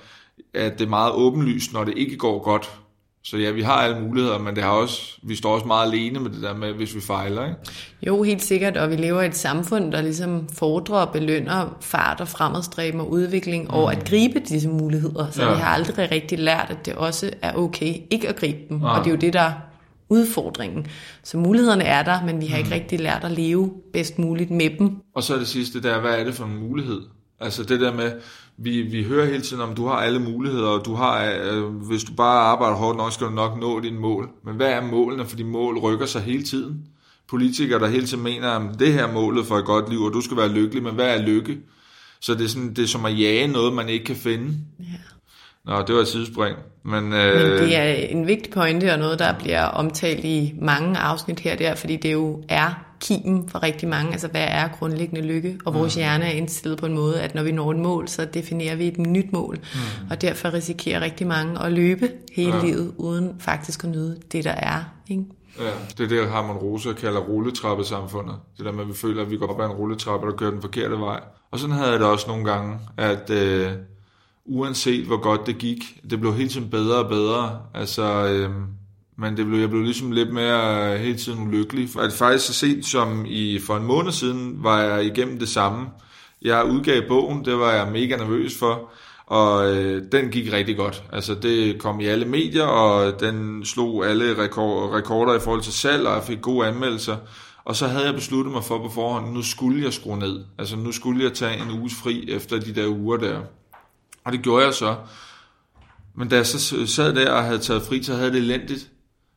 at 0.55 0.79
det 0.79 0.85
er 0.85 0.89
meget 0.89 1.13
åbenlyst, 1.13 1.73
når 1.73 1.85
det 1.85 1.95
ikke 1.97 2.17
går 2.17 2.43
godt. 2.43 2.71
Så 3.25 3.37
ja, 3.37 3.51
vi 3.51 3.63
har 3.63 3.73
alle 3.73 4.01
muligheder, 4.01 4.39
men 4.39 4.57
det 4.57 4.65
har 4.65 4.71
også, 4.71 5.19
vi 5.23 5.37
står 5.37 5.55
også 5.55 5.67
meget 5.67 5.93
alene 5.93 6.21
med 6.21 6.31
det 6.31 6.43
der 6.43 6.55
med, 6.55 6.73
hvis 6.73 6.95
vi 6.95 7.01
fejler. 7.01 7.45
Ikke? 7.45 7.57
Jo, 8.07 8.23
helt 8.23 8.43
sikkert, 8.43 8.77
og 8.77 8.91
vi 8.91 8.97
lever 8.97 9.23
i 9.23 9.27
et 9.27 9.37
samfund, 9.37 9.93
der 9.93 10.03
ligesom 10.03 10.49
fordrer 10.49 10.97
og 10.97 11.13
belønner 11.13 11.77
fart 11.81 12.21
og 12.21 12.29
fremadstræben 12.29 13.01
og 13.01 13.11
udvikling, 13.11 13.65
mm. 13.65 13.71
og 13.71 13.93
at 13.93 14.09
gribe 14.09 14.41
disse 14.49 14.69
muligheder. 14.69 15.31
Så 15.31 15.43
ja. 15.43 15.53
vi 15.53 15.61
har 15.61 15.75
aldrig 15.75 16.11
rigtig 16.11 16.39
lært, 16.39 16.67
at 16.71 16.87
det 16.87 16.95
også 16.95 17.31
er 17.43 17.55
okay 17.55 17.95
ikke 18.11 18.29
at 18.29 18.37
gribe 18.37 18.59
dem. 18.69 18.81
Ja. 18.81 18.89
Og 18.89 19.05
det 19.05 19.11
er 19.11 19.15
jo 19.15 19.21
det, 19.21 19.33
der 19.33 19.41
er 19.41 19.53
udfordringen. 20.09 20.87
Så 21.23 21.39
mulighederne 21.39 21.85
er 21.85 22.03
der, 22.03 22.25
men 22.25 22.41
vi 22.41 22.47
har 22.47 22.57
mm. 22.57 22.65
ikke 22.65 22.75
rigtig 22.75 23.01
lært 23.01 23.25
at 23.25 23.31
leve 23.31 23.73
bedst 23.93 24.19
muligt 24.19 24.51
med 24.51 24.71
dem. 24.79 24.91
Og 25.15 25.23
så 25.23 25.35
er 25.35 25.39
det 25.39 25.49
sidste, 25.49 25.83
der 25.83 26.01
hvad 26.01 26.19
er 26.19 26.25
det 26.25 26.35
for 26.35 26.45
en 26.45 26.57
mulighed? 26.57 27.01
Altså 27.41 27.63
det 27.63 27.81
der 27.81 27.93
med, 27.93 28.13
vi, 28.59 28.83
vi 28.83 29.03
hører 29.05 29.27
hele 29.27 29.43
tiden 29.43 29.63
om, 29.63 29.75
du 29.75 29.87
har 29.87 29.95
alle 29.95 30.19
muligheder, 30.19 30.69
og 30.69 30.85
du 30.85 30.95
har, 30.95 31.25
øh, 31.25 31.65
hvis 31.65 32.05
du 32.05 32.13
bare 32.13 32.41
arbejder 32.41 32.77
hårdt 32.77 32.99
nok, 32.99 33.13
skal 33.13 33.27
du 33.27 33.33
nok 33.33 33.61
nå 33.61 33.81
dine 33.81 33.99
mål. 33.99 34.29
Men 34.45 34.57
hvad 34.57 34.71
er 34.71 34.81
målene? 34.81 35.27
Fordi 35.27 35.43
mål 35.43 35.79
rykker 35.79 36.07
sig 36.07 36.23
hele 36.23 36.43
tiden. 36.43 36.85
Politikere, 37.31 37.79
der 37.79 37.87
hele 37.87 38.07
tiden 38.07 38.23
mener, 38.23 38.51
at 38.51 38.79
det 38.79 38.93
her 38.93 39.07
er 39.07 39.13
målet 39.13 39.47
for 39.47 39.57
et 39.57 39.65
godt 39.65 39.91
liv, 39.91 40.01
og 40.03 40.13
du 40.13 40.21
skal 40.21 40.37
være 40.37 40.49
lykkelig, 40.49 40.83
men 40.83 40.95
hvad 40.95 41.19
er 41.19 41.23
lykke? 41.23 41.59
Så 42.21 42.35
det 42.35 42.45
er, 42.45 42.49
sådan, 42.49 42.75
det 42.75 42.83
er 42.83 42.87
som 42.87 43.05
at 43.05 43.19
jage 43.19 43.47
noget, 43.47 43.73
man 43.73 43.89
ikke 43.89 44.05
kan 44.05 44.17
finde. 44.17 44.55
Ja. 44.79 44.85
Nå, 45.65 45.83
det 45.83 45.95
var 45.95 46.01
et 46.01 46.09
sidespring. 46.09 46.57
Men, 46.85 47.13
øh... 47.13 47.51
men 47.51 47.51
det 47.51 47.77
er 47.77 47.93
en 47.93 48.27
vigtig 48.27 48.53
pointe, 48.53 48.93
og 48.93 48.99
noget, 48.99 49.19
der 49.19 49.39
bliver 49.39 49.65
omtalt 49.65 50.25
i 50.25 50.55
mange 50.61 50.99
afsnit 50.99 51.41
her 51.41 51.57
der, 51.57 51.75
fordi 51.75 51.97
det 51.97 52.13
jo 52.13 52.43
er 52.49 52.85
kimen 53.03 53.49
for 53.49 53.63
rigtig 53.63 53.89
mange. 53.89 54.13
Altså, 54.13 54.29
hvad 54.29 54.47
er 54.49 54.69
grundlæggende 54.69 55.23
lykke? 55.23 55.59
Og 55.65 55.75
vores 55.75 55.97
mm. 55.97 55.99
hjerne 55.99 56.25
er 56.25 56.31
indstillet 56.31 56.79
på 56.79 56.87
en 56.87 56.95
måde, 56.95 57.21
at 57.21 57.35
når 57.35 57.43
vi 57.43 57.53
når 57.53 57.71
et 57.71 57.79
mål, 57.79 58.09
så 58.09 58.25
definerer 58.25 58.77
vi 58.77 58.89
et 58.89 58.99
nyt 58.99 59.33
mål. 59.33 59.59
Mm. 59.59 60.07
Og 60.11 60.23
derfor 60.23 60.53
risikerer 60.53 61.01
rigtig 61.01 61.27
mange 61.27 61.63
at 61.63 61.73
løbe 61.73 62.11
hele 62.33 62.57
ja. 62.57 62.65
livet, 62.65 62.95
uden 62.97 63.37
faktisk 63.39 63.85
at 63.85 63.91
nyde 63.91 64.21
det, 64.33 64.45
der 64.45 64.51
er. 64.51 64.85
Ikke? 65.09 65.25
Ja, 65.59 65.71
det 65.99 66.05
er 66.05 66.09
det, 66.09 66.31
Harmon 66.31 66.57
Rose 66.57 66.95
kalder 66.95 67.21
rulletrappesamfundet. 67.21 68.35
Det 68.57 68.65
der 68.65 68.73
med, 68.73 68.81
at 68.81 68.89
vi 68.89 68.95
føler, 68.95 69.23
at 69.23 69.31
vi 69.31 69.37
går 69.37 69.47
op 69.47 69.61
ad 69.61 69.65
en 69.65 69.73
rulletrappe, 69.73 70.27
der 70.27 70.37
kører 70.37 70.51
den 70.51 70.61
forkerte 70.61 70.97
vej. 70.97 71.21
Og 71.51 71.59
sådan 71.59 71.77
havde 71.77 71.91
jeg 71.91 72.01
det 72.01 72.09
også 72.09 72.29
nogle 72.29 72.45
gange, 72.45 72.79
at 72.97 73.31
øh, 73.31 73.73
uanset 74.45 75.07
hvor 75.07 75.21
godt 75.21 75.47
det 75.47 75.59
gik, 75.59 76.01
det 76.11 76.21
blev 76.21 76.35
hele 76.35 76.49
tiden 76.49 76.71
bedre 76.71 76.99
og 76.99 77.09
bedre. 77.09 77.59
Altså, 77.75 78.27
øh, 78.27 78.51
men 79.17 79.37
det 79.37 79.47
blev, 79.47 79.59
jeg 79.61 79.71
blev 79.71 79.83
ligesom 79.83 80.13
lidt 80.13 80.33
mere 80.33 80.93
øh, 80.93 81.01
hele 81.01 81.19
tiden 81.19 81.49
ulykkelig. 81.49 81.89
At 82.01 82.13
faktisk 82.13 82.47
så 82.47 82.53
sent 82.53 82.87
som 82.87 83.25
i, 83.29 83.59
for 83.59 83.77
en 83.77 83.85
måned 83.85 84.13
siden 84.13 84.65
var 84.65 84.81
jeg 84.81 85.05
igennem 85.05 85.39
det 85.39 85.49
samme. 85.49 85.87
Jeg 86.43 86.65
udgav 86.65 87.03
bogen, 87.09 87.45
det 87.45 87.59
var 87.59 87.73
jeg 87.73 87.93
mega 87.93 88.17
nervøs 88.17 88.59
for, 88.59 88.91
og 89.27 89.77
øh, 89.77 90.03
den 90.13 90.31
gik 90.31 90.53
rigtig 90.53 90.77
godt. 90.77 91.05
Altså 91.13 91.35
det 91.35 91.79
kom 91.79 92.01
i 92.01 92.07
alle 92.07 92.25
medier, 92.25 92.65
og 92.65 93.21
den 93.21 93.65
slog 93.65 94.07
alle 94.07 94.39
rekord, 94.39 94.95
rekorder 94.95 95.35
i 95.35 95.41
forhold 95.41 95.63
til 95.63 95.73
salg, 95.73 96.07
og 96.07 96.15
jeg 96.15 96.25
fik 96.25 96.41
gode 96.43 96.67
anmeldelser. 96.67 97.17
Og 97.65 97.77
så 97.77 97.87
havde 97.87 98.05
jeg 98.05 98.15
besluttet 98.15 98.53
mig 98.53 98.65
for 98.65 98.79
på 98.79 98.89
forhånd, 98.89 99.33
nu 99.33 99.43
skulle 99.43 99.85
jeg 99.85 99.93
skrue 99.93 100.19
ned. 100.19 100.45
Altså 100.59 100.77
nu 100.77 100.93
skulle 100.93 101.25
jeg 101.25 101.33
tage 101.33 101.63
en 101.63 101.81
uges 101.81 101.95
fri 101.95 102.31
efter 102.31 102.61
de 102.61 102.75
der 102.75 102.89
uger 102.89 103.17
der. 103.17 103.41
Og 104.25 104.33
det 104.33 104.43
gjorde 104.43 104.65
jeg 104.65 104.75
så. 104.75 104.97
Men 106.15 106.29
da 106.29 106.37
jeg 106.37 106.47
så 106.47 106.87
sad 106.87 107.15
der 107.15 107.33
og 107.33 107.45
havde 107.45 107.59
taget 107.59 107.83
fri, 107.83 108.03
så 108.03 108.15
havde 108.15 108.31
det 108.31 108.39
elendigt. 108.39 108.91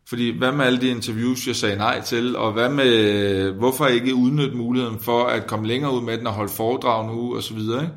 Fordi 0.10 0.38
hvad 0.38 0.52
med 0.52 0.66
alle 0.66 0.82
de 0.82 0.88
interviews, 0.88 1.48
jeg 1.48 1.56
sagde 1.56 1.76
nej 1.76 2.02
til, 2.02 2.36
og 2.36 2.54
hvad 2.54 2.70
med, 2.70 3.52
hvorfor 3.52 3.88
ikke 3.88 4.16
udnytte 4.16 4.58
muligheden 4.58 5.00
for 5.00 5.26
at 5.26 5.48
komme 5.48 5.68
længere 5.68 5.94
ud 5.94 6.02
med 6.02 6.18
den 6.18 6.28
og 6.28 6.34
holde 6.34 6.52
foredrag 6.52 7.08
nu, 7.08 7.36
og 7.36 7.44
så 7.44 7.54
videre, 7.54 7.82
ikke? 7.82 7.94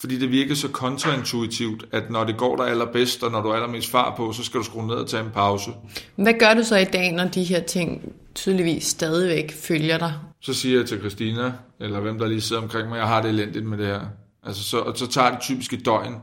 Fordi 0.00 0.18
det 0.18 0.30
virker 0.30 0.54
så 0.54 0.68
kontraintuitivt, 0.68 1.84
at 1.92 2.10
når 2.10 2.24
det 2.24 2.36
går 2.36 2.56
der 2.56 2.64
allerbedst, 2.64 3.22
og 3.22 3.30
når 3.30 3.42
du 3.42 3.48
er 3.48 3.54
allermest 3.54 3.90
far 3.90 4.14
på, 4.16 4.32
så 4.32 4.44
skal 4.44 4.60
du 4.60 4.64
skrue 4.64 4.86
ned 4.86 4.94
og 4.94 5.08
tage 5.08 5.24
en 5.24 5.30
pause. 5.30 5.70
Hvad 6.16 6.34
gør 6.38 6.54
du 6.54 6.62
så 6.62 6.76
i 6.76 6.84
dag, 6.84 7.12
når 7.12 7.24
de 7.24 7.44
her 7.44 7.60
ting 7.60 8.12
tydeligvis 8.34 8.84
stadigvæk 8.84 9.52
følger 9.52 9.98
dig? 9.98 10.12
Så 10.40 10.54
siger 10.54 10.78
jeg 10.78 10.88
til 10.88 10.98
Christina, 10.98 11.52
eller 11.80 12.00
hvem 12.00 12.18
der 12.18 12.26
lige 12.26 12.40
sidder 12.40 12.62
omkring 12.62 12.88
mig, 12.88 12.98
jeg 12.98 13.06
har 13.06 13.22
det 13.22 13.28
elendigt 13.28 13.66
med 13.66 13.78
det 13.78 13.86
her. 13.86 14.00
Altså, 14.46 14.62
så, 14.62 14.78
og 14.78 14.98
så 14.98 15.06
tager 15.06 15.30
det 15.30 15.40
typisk 15.40 15.72
et 15.72 15.86
døgn, 15.86 16.14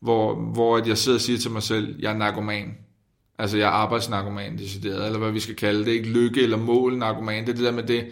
hvor, 0.00 0.34
hvor 0.34 0.86
jeg 0.86 0.98
sidder 0.98 1.18
og 1.18 1.22
siger 1.22 1.38
til 1.38 1.50
mig 1.50 1.62
selv, 1.62 1.96
jeg 2.00 2.12
er 2.12 2.16
narkoman. 2.16 2.74
Altså 3.38 3.56
jeg 3.56 3.64
er 3.64 3.70
arbejdsnarkoman 3.70 4.58
decideret, 4.58 5.06
eller 5.06 5.18
hvad 5.18 5.32
vi 5.32 5.40
skal 5.40 5.56
kalde 5.56 5.84
det. 5.84 5.92
Ikke 5.92 6.08
lykke 6.08 6.42
eller 6.42 6.56
mål 6.56 6.98
narkoman. 6.98 7.46
Det 7.46 7.50
er 7.50 7.56
det 7.56 7.64
der 7.64 7.72
med 7.72 7.82
det, 7.82 8.04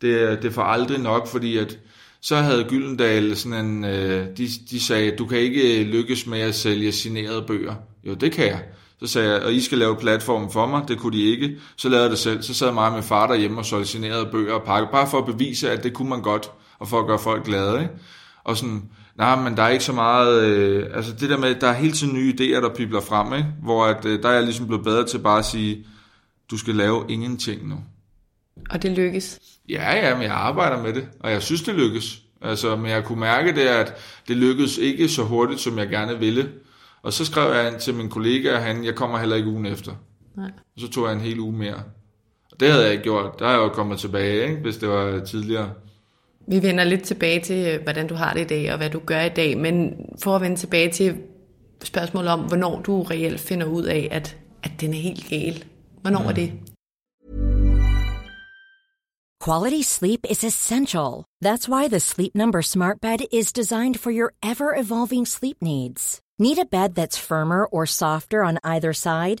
det, 0.00 0.42
det 0.42 0.52
får 0.52 0.62
aldrig 0.62 0.98
nok, 0.98 1.26
fordi 1.26 1.56
at 1.56 1.78
så 2.20 2.36
havde 2.36 2.64
Gyldendal 2.64 3.36
sådan 3.36 3.66
en, 3.66 3.84
øh, 3.84 4.26
de, 4.36 4.48
de 4.70 4.80
sagde, 4.80 5.10
du 5.10 5.26
kan 5.26 5.38
ikke 5.38 5.80
øh, 5.80 5.86
lykkes 5.86 6.26
med 6.26 6.40
at 6.40 6.54
sælge 6.54 6.92
signerede 6.92 7.42
bøger. 7.42 7.74
Jo, 8.04 8.14
det 8.14 8.32
kan 8.32 8.46
jeg. 8.46 8.62
Så 9.00 9.06
sagde 9.06 9.32
jeg, 9.32 9.42
og 9.42 9.52
I 9.52 9.60
skal 9.60 9.78
lave 9.78 9.96
platformen 9.96 10.50
for 10.50 10.66
mig, 10.66 10.84
det 10.88 10.98
kunne 10.98 11.18
de 11.18 11.24
ikke. 11.24 11.56
Så 11.76 11.88
lavede 11.88 12.02
jeg 12.02 12.10
det 12.10 12.18
selv. 12.18 12.42
Så 12.42 12.54
sad 12.54 12.72
mig 12.72 12.86
og 12.86 12.92
min 12.92 13.02
far 13.02 13.26
derhjemme 13.26 13.58
og 13.58 13.64
solgte 13.64 13.88
signerede 13.88 14.28
bøger 14.32 14.54
og 14.54 14.62
pakke, 14.62 14.88
bare 14.92 15.06
for 15.10 15.18
at 15.18 15.26
bevise, 15.26 15.70
at 15.70 15.84
det 15.84 15.92
kunne 15.92 16.08
man 16.08 16.22
godt, 16.22 16.50
og 16.78 16.88
for 16.88 17.00
at 17.00 17.06
gøre 17.06 17.18
folk 17.18 17.44
glade. 17.44 17.80
Ikke? 17.80 17.92
Og 18.44 18.56
sådan, 18.56 18.82
nej, 19.18 19.42
men 19.42 19.56
der 19.56 19.62
er 19.62 19.68
ikke 19.68 19.84
så 19.84 19.92
meget, 19.92 20.44
øh, 20.44 20.90
altså 20.94 21.12
det 21.12 21.30
der 21.30 21.38
med, 21.38 21.54
der 21.54 21.66
er 21.66 21.72
hele 21.72 21.92
tiden 21.92 22.14
nye 22.14 22.34
idéer, 22.40 22.60
der 22.60 22.74
pibler 22.74 23.00
frem, 23.00 23.34
ikke? 23.34 23.48
hvor 23.62 23.84
at, 23.84 24.04
øh, 24.04 24.22
der 24.22 24.28
er 24.28 24.32
jeg 24.32 24.42
ligesom 24.42 24.66
blevet 24.66 24.84
bedre 24.84 25.06
til 25.06 25.18
bare 25.18 25.38
at 25.38 25.44
sige, 25.44 25.86
du 26.50 26.58
skal 26.58 26.74
lave 26.74 27.04
ingenting 27.08 27.68
nu. 27.68 27.76
Og 28.70 28.82
det 28.82 28.90
lykkes? 28.90 29.40
Ja, 29.68 29.96
ja, 29.96 30.14
men 30.14 30.22
jeg 30.22 30.32
arbejder 30.32 30.82
med 30.82 30.92
det, 30.92 31.08
og 31.20 31.30
jeg 31.30 31.42
synes, 31.42 31.62
det 31.62 31.74
lykkes. 31.74 32.22
Altså, 32.42 32.76
men 32.76 32.90
jeg 32.90 33.04
kunne 33.04 33.20
mærke 33.20 33.54
det, 33.54 33.60
at 33.60 33.94
det 34.28 34.36
lykkedes 34.36 34.78
ikke 34.78 35.08
så 35.08 35.24
hurtigt, 35.24 35.60
som 35.60 35.78
jeg 35.78 35.88
gerne 35.88 36.18
ville. 36.18 36.48
Og 37.02 37.12
så 37.12 37.24
skrev 37.24 37.52
jeg 37.52 37.76
til 37.80 37.94
min 37.94 38.10
kollega, 38.10 38.48
at 38.48 38.62
han, 38.62 38.84
jeg 38.84 38.94
kommer 38.94 39.18
heller 39.18 39.36
ikke 39.36 39.48
ugen 39.48 39.66
efter. 39.66 39.92
Nej. 40.36 40.50
Og 40.74 40.80
så 40.80 40.90
tog 40.90 41.06
jeg 41.06 41.12
en 41.12 41.20
hel 41.20 41.40
uge 41.40 41.52
mere. 41.52 41.82
Og 42.52 42.60
det 42.60 42.70
havde 42.70 42.84
jeg 42.84 42.92
ikke 42.92 43.02
gjort. 43.02 43.38
Der 43.38 43.46
er 43.46 43.50
jeg 43.50 43.58
jo 43.58 43.68
kommet 43.68 43.98
tilbage, 43.98 44.42
ikke? 44.42 44.62
hvis 44.62 44.76
det 44.76 44.88
var 44.88 45.24
tidligere. 45.24 45.70
Vi 46.50 46.62
vender 46.62 46.84
lidt 46.84 47.02
tilbage 47.02 47.40
til, 47.40 47.66
øh, 47.66 47.82
hvordan 47.82 48.06
du 48.06 48.14
har 48.14 48.32
det 48.32 48.40
i 48.40 48.44
dag, 48.44 48.72
og 48.72 48.76
hvad 48.78 48.90
du 48.90 49.00
gør 49.06 49.20
i 49.20 49.28
dag, 49.28 49.58
men 49.58 49.94
for 50.22 50.36
at 50.36 50.42
vende 50.42 50.56
tilbage 50.56 50.90
til 50.90 51.16
spørgsmålet 51.84 52.30
om, 52.30 52.40
hvornår 52.40 52.80
du 52.80 53.02
reelt 53.02 53.40
finder 53.40 53.66
ud 53.66 53.84
af, 53.84 54.08
at, 54.10 54.36
at 54.62 54.70
den 54.80 54.94
er 54.94 54.98
helt 54.98 55.26
gal. 55.28 55.64
Hvornår 56.00 56.22
mm. 56.22 56.28
er 56.28 56.32
det? 56.32 56.52
Quality 59.44 59.82
sleep 59.82 60.20
is 60.30 60.44
essential. 60.44 61.24
That's 61.44 61.68
why 61.68 61.88
the 61.88 62.00
Sleep 62.00 62.34
Number 62.34 62.62
smart 62.62 63.00
bed 63.00 63.18
is 63.32 63.52
designed 63.52 64.00
for 64.00 64.10
your 64.10 64.32
ever-evolving 64.42 65.26
sleep 65.26 65.56
needs. 65.62 66.20
Need 66.38 66.58
a 66.58 66.64
bed 66.64 66.94
that's 66.94 67.26
firmer 67.28 67.64
or 67.72 67.86
softer 67.86 68.42
on 68.44 68.58
either 68.64 68.92
side? 68.92 69.40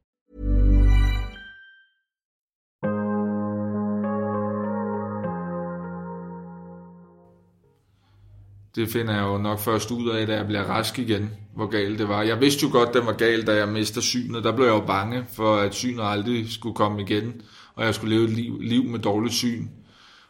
Det 8.75 8.89
finder 8.89 9.13
jeg 9.13 9.23
jo 9.23 9.37
nok 9.37 9.59
først 9.59 9.91
ud 9.91 10.09
af, 10.09 10.27
da 10.27 10.35
jeg 10.35 10.47
bliver 10.47 10.63
rask 10.63 10.99
igen, 10.99 11.29
hvor 11.55 11.67
galt 11.67 11.99
det 11.99 12.09
var. 12.09 12.21
Jeg 12.21 12.41
vidste 12.41 12.63
jo 12.63 12.71
godt, 12.71 12.93
det 12.93 13.05
var 13.05 13.11
galt, 13.11 13.47
da 13.47 13.55
jeg 13.55 13.67
mister 13.67 14.01
synet. 14.01 14.43
Der 14.43 14.51
blev 14.51 14.65
jeg 14.65 14.73
jo 14.73 14.85
bange 14.85 15.25
for, 15.33 15.55
at 15.55 15.73
synet 15.73 16.03
aldrig 16.03 16.51
skulle 16.51 16.75
komme 16.75 17.01
igen, 17.01 17.41
og 17.75 17.85
jeg 17.85 17.95
skulle 17.95 18.15
leve 18.15 18.23
et 18.23 18.35
liv, 18.35 18.61
liv 18.61 18.83
med 18.83 18.99
dårligt 18.99 19.33
syn. 19.33 19.67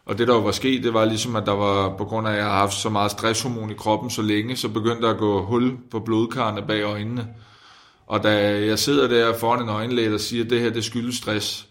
Og 0.05 0.17
det, 0.17 0.27
der 0.27 0.33
jo 0.33 0.39
var 0.39 0.51
sket, 0.51 0.83
det 0.83 0.93
var 0.93 1.05
ligesom, 1.05 1.35
at 1.35 1.45
der 1.45 1.51
var, 1.51 1.97
på 1.97 2.05
grund 2.05 2.27
af, 2.27 2.31
at 2.31 2.37
jeg 2.37 2.45
har 2.45 2.57
haft 2.57 2.73
så 2.73 2.89
meget 2.89 3.11
stresshormon 3.11 3.71
i 3.71 3.73
kroppen 3.73 4.09
så 4.09 4.21
længe, 4.21 4.55
så 4.55 4.69
begyndte 4.69 5.01
der 5.01 5.09
at 5.09 5.17
gå 5.17 5.45
hul 5.45 5.77
på 5.91 5.99
blodkarrene 5.99 6.61
bag 6.67 6.83
øjnene. 6.83 7.27
Og 8.07 8.23
da 8.23 8.65
jeg 8.65 8.79
sidder 8.79 9.07
der 9.07 9.37
foran 9.37 9.61
en 9.61 9.69
øjenlæge, 9.69 10.11
der 10.11 10.17
siger, 10.17 10.43
at 10.43 10.49
det 10.49 10.61
her, 10.61 10.69
det 10.69 10.83
skyldes 10.83 11.15
stress, 11.15 11.67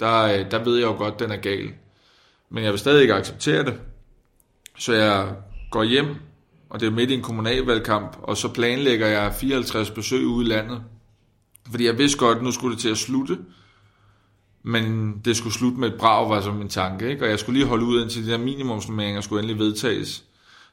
der, 0.00 0.22
øh, 0.22 0.50
der 0.50 0.64
ved 0.64 0.76
jeg 0.76 0.86
jo 0.86 0.92
godt, 0.92 1.14
at 1.14 1.20
den 1.20 1.30
er 1.30 1.36
gal. 1.36 1.70
Men 2.50 2.64
jeg 2.64 2.72
vil 2.72 2.78
stadig 2.78 3.02
ikke 3.02 3.14
acceptere 3.14 3.64
det. 3.64 3.74
Så 4.78 4.92
jeg 4.92 5.28
går 5.72 5.82
hjem, 5.82 6.06
og 6.70 6.80
det 6.80 6.86
er 6.86 6.90
midt 6.90 7.10
i 7.10 7.14
en 7.14 7.22
kommunalvalgkamp, 7.22 8.16
og 8.22 8.36
så 8.36 8.48
planlægger 8.48 9.06
jeg 9.06 9.34
54 9.34 9.90
besøg 9.90 10.26
ude 10.26 10.46
i 10.46 10.48
landet. 10.48 10.82
Fordi 11.70 11.86
jeg 11.86 11.98
vidste 11.98 12.18
godt, 12.18 12.38
at 12.38 12.44
nu 12.44 12.50
skulle 12.50 12.74
det 12.74 12.82
til 12.82 12.88
at 12.88 12.98
slutte, 12.98 13.38
men 14.62 15.14
det 15.24 15.36
skulle 15.36 15.54
slutte 15.54 15.80
med 15.80 15.88
et 15.88 15.98
brag, 15.98 16.30
var 16.30 16.40
som 16.40 16.54
min 16.54 16.68
tanke, 16.68 17.10
ikke? 17.10 17.24
og 17.24 17.30
jeg 17.30 17.38
skulle 17.38 17.58
lige 17.58 17.68
holde 17.68 17.84
ud, 17.84 18.02
indtil 18.02 18.26
de 18.26 18.30
der 18.30 18.38
minimumsnummeringer 18.38 19.20
skulle 19.20 19.42
endelig 19.42 19.58
vedtages. 19.58 20.24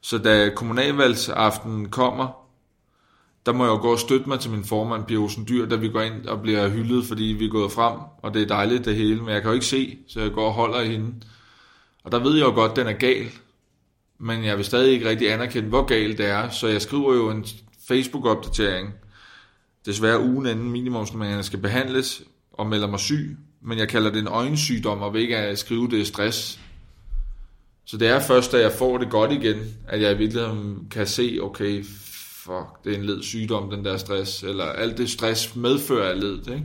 Så 0.01 0.17
da 0.17 0.51
kommunalvalgsaften 0.55 1.89
kommer, 1.89 2.27
der 3.45 3.51
må 3.51 3.63
jeg 3.63 3.71
jo 3.71 3.77
gå 3.77 3.91
og 3.91 3.99
støtte 3.99 4.29
mig 4.29 4.39
til 4.39 4.51
min 4.51 4.63
formand, 4.63 5.05
Pia 5.05 5.17
Olsen 5.17 5.45
Dyr, 5.49 5.65
da 5.65 5.75
vi 5.75 5.89
går 5.89 6.01
ind 6.01 6.25
og 6.25 6.41
bliver 6.41 6.69
hyldet, 6.69 7.05
fordi 7.05 7.23
vi 7.23 7.45
er 7.45 7.49
gået 7.49 7.71
frem, 7.71 7.99
og 8.21 8.33
det 8.33 8.41
er 8.41 8.47
dejligt 8.47 8.85
det 8.85 8.95
hele, 8.95 9.21
men 9.21 9.29
jeg 9.29 9.41
kan 9.41 9.49
jo 9.49 9.53
ikke 9.53 9.65
se, 9.65 9.97
så 10.07 10.21
jeg 10.21 10.31
går 10.31 10.45
og 10.45 10.53
holder 10.53 10.81
i 10.81 10.87
hende. 10.87 11.13
Og 12.03 12.11
der 12.11 12.19
ved 12.19 12.35
jeg 12.37 12.45
jo 12.45 12.51
godt, 12.51 12.71
at 12.71 12.75
den 12.75 12.87
er 12.87 12.97
gal, 12.97 13.31
men 14.19 14.43
jeg 14.43 14.57
vil 14.57 14.65
stadig 14.65 14.91
ikke 14.91 15.09
rigtig 15.09 15.33
anerkende, 15.33 15.69
hvor 15.69 15.83
galt 15.83 16.17
det 16.17 16.25
er, 16.25 16.49
så 16.49 16.67
jeg 16.67 16.81
skriver 16.81 17.13
jo 17.13 17.29
en 17.29 17.45
Facebook-opdatering, 17.87 18.93
desværre 19.85 20.19
ugen 20.19 20.45
inden 20.45 20.71
minimumsnummererne 20.71 21.43
skal 21.43 21.59
behandles, 21.59 22.21
og 22.53 22.67
melder 22.67 22.87
mig 22.87 22.99
syg, 22.99 23.37
men 23.61 23.77
jeg 23.77 23.89
kalder 23.89 24.11
det 24.11 24.19
en 24.19 24.27
øjensygdom, 24.27 25.01
og 25.01 25.13
vil 25.13 25.21
ikke 25.21 25.37
at 25.37 25.59
skrive 25.59 25.87
det 25.87 26.07
stress. 26.07 26.59
Så 27.85 27.97
det 27.97 28.07
er 28.07 28.19
først, 28.19 28.51
da 28.51 28.59
jeg 28.59 28.71
får 28.71 28.97
det 28.97 29.09
godt 29.09 29.31
igen, 29.31 29.57
at 29.87 30.01
jeg 30.01 30.15
i 30.15 30.17
virkeligheden 30.17 30.87
kan 30.91 31.07
se, 31.07 31.39
okay, 31.41 31.85
fuck, 32.49 32.83
det 32.83 32.93
er 32.93 32.97
en 32.97 33.05
led 33.05 33.23
sygdom, 33.23 33.69
den 33.69 33.85
der 33.85 33.97
stress, 33.97 34.43
eller 34.43 34.63
alt 34.63 34.97
det 34.97 35.09
stress 35.09 35.55
medfører 35.55 36.09
af 36.09 36.19
ledet, 36.19 36.47
ikke? 36.47 36.63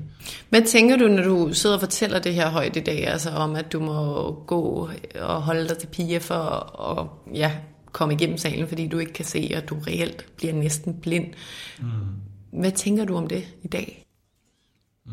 Hvad 0.51 0.62
tænker 0.62 0.97
du, 0.97 1.09
når 1.09 1.23
du 1.23 1.53
sidder 1.53 1.77
og 1.77 1.81
fortæller 1.81 2.18
det 2.18 2.35
her 2.35 2.51
højt 2.51 2.77
i 2.77 2.81
dag, 2.81 3.07
altså 3.07 3.31
om, 3.31 3.57
at 3.57 3.73
du 3.73 3.81
må 3.81 4.33
gå 4.47 4.88
og 5.20 5.42
holde 5.42 5.68
dig 5.68 5.79
til 5.79 5.87
pige 5.87 6.20
for 6.20 6.35
at 6.90 7.35
ja, 7.37 7.53
komme 7.92 8.14
igennem 8.14 8.38
salen, 8.38 8.68
fordi 8.68 8.88
du 8.88 8.99
ikke 8.99 9.12
kan 9.12 9.25
se, 9.25 9.51
og 9.57 9.68
du 9.68 9.77
reelt 9.87 10.27
bliver 10.37 10.53
næsten 10.53 11.01
blind. 11.01 11.27
Mm. 11.81 12.61
Hvad 12.61 12.73
tænker 12.73 13.05
du 13.05 13.16
om 13.16 13.27
det 13.27 13.44
i 13.62 13.68
dag? 13.68 14.07
Mm. 15.07 15.12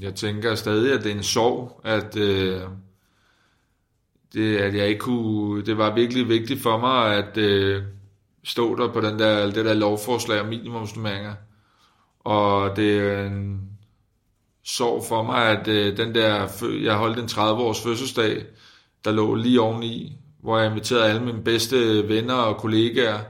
Jeg 0.00 0.14
tænker 0.14 0.54
stadig, 0.54 0.92
at 0.92 1.04
det 1.04 1.12
er 1.12 1.16
en 1.16 1.22
sorg, 1.22 1.80
at, 1.84 2.16
øh, 2.16 2.60
det, 4.34 4.56
at 4.56 4.74
jeg 4.74 4.88
ikke 4.88 5.00
kunne... 5.00 5.64
Det 5.66 5.78
var 5.78 5.94
virkelig 5.94 6.28
vigtigt 6.28 6.62
for 6.62 6.78
mig, 6.78 7.16
at... 7.16 7.36
Øh, 7.36 7.82
stå 8.44 8.76
der 8.76 8.92
på 8.92 9.00
den 9.00 9.18
der, 9.18 9.50
det 9.50 9.64
der 9.64 9.74
lovforslag 9.74 10.40
om 10.40 10.46
minimumsnummeringer. 10.46 11.34
Og 12.20 12.76
det 12.76 12.98
er 12.98 13.26
en 13.26 13.60
sorg 14.64 15.04
for 15.08 15.22
mig, 15.22 15.44
at 15.44 15.68
øh, 15.68 15.96
den 15.96 16.14
der, 16.14 16.48
jeg 16.82 16.96
holdt 16.96 17.18
en 17.18 17.24
30-års 17.24 17.82
fødselsdag, 17.82 18.44
der 19.04 19.12
lå 19.12 19.34
lige 19.34 19.60
oveni, 19.60 20.16
hvor 20.40 20.58
jeg 20.58 20.70
inviterede 20.70 21.04
alle 21.04 21.24
mine 21.24 21.42
bedste 21.44 22.08
venner 22.08 22.34
og 22.34 22.56
kollegaer, 22.56 23.20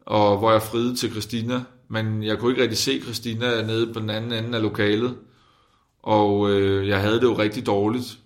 og 0.00 0.38
hvor 0.38 0.52
jeg 0.52 0.62
friede 0.62 0.96
til 0.96 1.10
Christina. 1.10 1.64
Men 1.88 2.22
jeg 2.22 2.38
kunne 2.38 2.52
ikke 2.52 2.62
rigtig 2.62 2.78
se 2.78 3.00
Christina 3.00 3.62
nede 3.62 3.92
på 3.92 4.00
den 4.00 4.10
anden 4.10 4.44
ende 4.44 4.56
af 4.56 4.62
lokalet. 4.62 5.16
Og 6.02 6.50
øh, 6.50 6.88
jeg 6.88 7.00
havde 7.00 7.16
det 7.16 7.22
jo 7.22 7.38
rigtig 7.38 7.66
dårligt. 7.66 8.18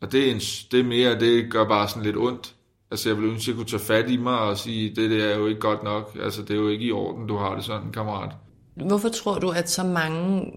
Og 0.00 0.12
det 0.12 0.28
er, 0.28 0.32
en, 0.32 0.38
det 0.70 0.80
er 0.80 0.84
mere, 0.84 1.20
det 1.20 1.52
gør 1.52 1.64
bare 1.64 1.88
sådan 1.88 2.02
lidt 2.02 2.16
ondt. 2.16 2.54
Altså, 2.90 3.08
jeg 3.08 3.16
ville 3.16 3.32
ønske, 3.32 3.42
at 3.42 3.48
jeg 3.48 3.56
kunne 3.56 3.78
tage 3.78 3.82
fat 3.82 4.10
i 4.10 4.16
mig 4.16 4.38
og 4.38 4.58
sige, 4.58 4.94
det 4.96 5.10
der 5.10 5.24
er 5.24 5.36
jo 5.36 5.46
ikke 5.46 5.60
godt 5.60 5.82
nok. 5.82 6.16
Altså, 6.22 6.42
det 6.42 6.50
er 6.50 6.54
jo 6.54 6.68
ikke 6.68 6.84
i 6.84 6.92
orden, 6.92 7.26
du 7.26 7.36
har 7.36 7.54
det 7.54 7.64
sådan, 7.64 7.92
kammerat. 7.92 8.30
Hvorfor 8.74 9.08
tror 9.08 9.38
du, 9.38 9.50
at 9.50 9.70
så 9.70 9.84
mange 9.84 10.52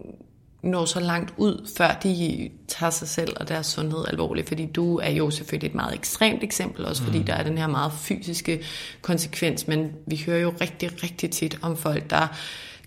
når 0.63 0.85
så 0.85 0.99
langt 0.99 1.33
ud, 1.37 1.69
før 1.77 1.99
de 2.03 2.49
tager 2.67 2.89
sig 2.89 3.07
selv 3.07 3.33
og 3.39 3.47
deres 3.47 3.65
sundhed 3.65 4.05
alvorligt? 4.07 4.47
Fordi 4.47 4.65
du 4.65 4.97
er 4.97 5.09
jo 5.09 5.29
selvfølgelig 5.29 5.67
et 5.67 5.75
meget 5.75 5.95
ekstremt 5.95 6.43
eksempel, 6.43 6.85
også 6.85 7.03
fordi 7.03 7.19
mm. 7.19 7.25
der 7.25 7.33
er 7.33 7.43
den 7.43 7.57
her 7.57 7.67
meget 7.67 7.91
fysiske 7.93 8.63
konsekvens, 9.01 9.67
men 9.67 9.91
vi 10.07 10.23
hører 10.25 10.39
jo 10.39 10.53
rigtig, 10.61 11.03
rigtig 11.03 11.31
tit 11.31 11.59
om 11.61 11.77
folk, 11.77 12.09
der 12.09 12.27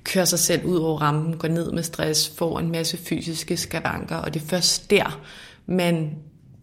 kører 0.04 0.24
sig 0.24 0.38
selv 0.38 0.64
ud 0.64 0.76
over 0.76 0.98
rammen, 0.98 1.37
går 1.37 1.48
ned 1.48 1.72
med 1.72 1.83
stress, 1.83 2.35
får 2.38 2.59
en 2.59 2.70
masse 2.70 2.96
fysiske 2.96 3.57
skavanker, 3.57 4.16
og 4.16 4.35
det 4.35 4.42
er 4.42 4.46
først 4.46 4.90
der, 4.90 5.20
man 5.66 6.16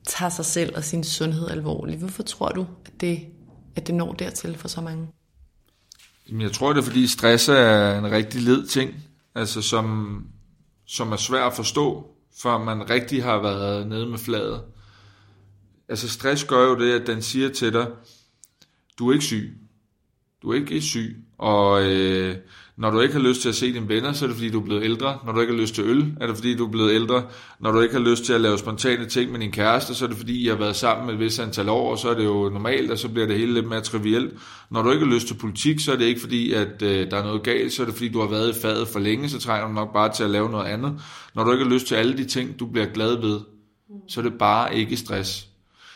tager 0.08 0.30
sig 0.30 0.46
selv 0.46 0.76
og 0.76 0.84
sin 0.84 1.04
sundhed 1.04 1.50
alvorligt. 1.50 2.00
Hvorfor 2.00 2.24
tror 2.24 2.50
du, 2.50 2.68
at 2.86 3.02
det, 3.02 3.20
at 3.76 3.88
det 3.88 3.96
når 3.96 4.14
dertil 4.14 4.58
for 4.58 4.68
så 4.68 4.82
mange? 4.82 5.08
Jamen, 6.30 6.42
jeg 6.42 6.52
tror, 6.52 6.74
det 6.74 6.80
er, 6.80 6.86
fordi 6.86 7.08
stress 7.08 7.50
er 7.50 7.98
en 7.98 8.12
rigtig 8.12 8.42
led 8.42 8.68
ting, 8.68 8.94
altså 9.36 9.62
som, 9.62 10.18
som 10.86 11.12
er 11.12 11.18
svær 11.18 11.44
at 11.44 11.54
forstå, 11.54 12.08
før 12.42 12.58
man 12.58 12.90
rigtig 12.90 13.24
har 13.24 13.42
været 13.42 13.88
nede 13.88 14.06
med 14.06 14.18
fladet. 14.18 14.62
Altså 15.90 16.10
stress 16.10 16.44
gør 16.44 16.64
jo 16.68 16.80
det, 16.80 17.00
at 17.02 17.08
den 17.08 17.22
siger 17.22 17.50
til 17.50 17.74
dig, 17.74 17.88
du 19.00 19.10
er 19.10 19.14
ikke 19.14 19.26
syg. 19.26 19.58
Du 20.42 20.52
er 20.52 20.56
ikke 20.56 20.82
syg. 20.82 21.26
Og 21.38 21.84
øh, 21.84 22.38
når 22.82 22.90
du 22.90 23.00
ikke 23.00 23.14
har 23.14 23.22
lyst 23.22 23.42
til 23.42 23.50
at 23.50 23.56
se 23.56 23.74
dine 23.74 23.90
venner, 23.90 24.14
så 24.14 24.26
er 24.26 24.28
det 24.28 24.36
fordi, 24.36 24.50
du 24.50 24.60
er 24.60 24.64
blevet 24.64 24.84
ældre. 24.84 25.18
Når 25.26 25.34
du 25.34 25.42
ikke 25.42 25.54
har 25.54 25.62
lyst 25.62 25.76
til 25.76 25.84
øl, 25.84 26.14
er 26.22 26.28
det 26.28 26.36
fordi, 26.36 26.56
du 26.56 26.66
er 26.68 26.72
blevet 26.72 26.94
ældre. 26.94 27.24
Når 27.60 27.72
du 27.72 27.80
ikke 27.80 27.94
har 27.94 28.02
lyst 28.02 28.26
til 28.26 28.34
at 28.34 28.42
lave 28.42 28.58
spontane 28.58 29.06
ting 29.06 29.32
med 29.32 29.40
din 29.40 29.52
kæreste, 29.52 29.96
så 29.96 30.06
er 30.06 30.10
det 30.10 30.18
fordi, 30.18 30.44
I 30.44 30.48
har 30.48 30.56
været 30.56 30.76
sammen 30.76 31.06
med 31.06 31.14
et 31.14 31.20
vis 31.20 31.40
antal 31.40 31.70
år, 31.70 31.92
og 31.92 31.98
så 31.98 32.10
er 32.10 32.14
det 32.14 32.26
jo 32.26 32.50
normalt, 32.50 32.92
og 32.92 32.98
så 32.98 33.10
bliver 33.10 33.28
det 33.28 33.38
hele 33.38 33.54
lidt 33.54 33.68
mere 33.68 33.82
trivielt. 33.82 34.34
Når 34.72 34.82
du 34.82 34.92
ikke 34.92 35.06
har 35.06 35.14
lyst 35.14 35.28
til 35.28 35.34
politik, 35.34 35.80
så 35.80 35.92
er 35.92 35.96
det 35.96 36.06
ikke 36.06 36.22
fordi, 36.22 36.54
at 36.54 36.82
øh, 36.82 37.12
der 37.12 37.18
er 37.18 37.24
noget 37.24 37.44
galt, 37.44 37.74
så 37.74 37.82
er 37.82 37.86
det 37.86 37.96
fordi, 37.96 38.10
du 38.10 38.20
har 38.20 38.28
været 38.28 38.58
i 38.58 38.62
fadet 38.62 38.88
for 38.88 39.00
længe, 39.00 39.30
så 39.30 39.40
trænger 39.40 39.68
du 39.68 39.74
nok 39.74 39.94
bare 39.94 40.14
til 40.14 40.24
at 40.24 40.30
lave 40.30 40.50
noget 40.50 40.66
andet. 40.66 41.02
Når 41.36 41.44
du 41.44 41.52
ikke 41.52 41.64
har 41.64 41.72
lyst 41.72 41.88
til 41.88 41.96
alle 41.96 42.18
de 42.18 42.26
ting, 42.26 42.60
du 42.60 42.66
bliver 42.66 42.88
glad 42.94 43.22
ved, 43.22 43.40
så 44.08 44.20
er 44.20 44.24
det 44.24 44.34
bare 44.34 44.76
ikke 44.76 44.98
stress. 44.98 45.51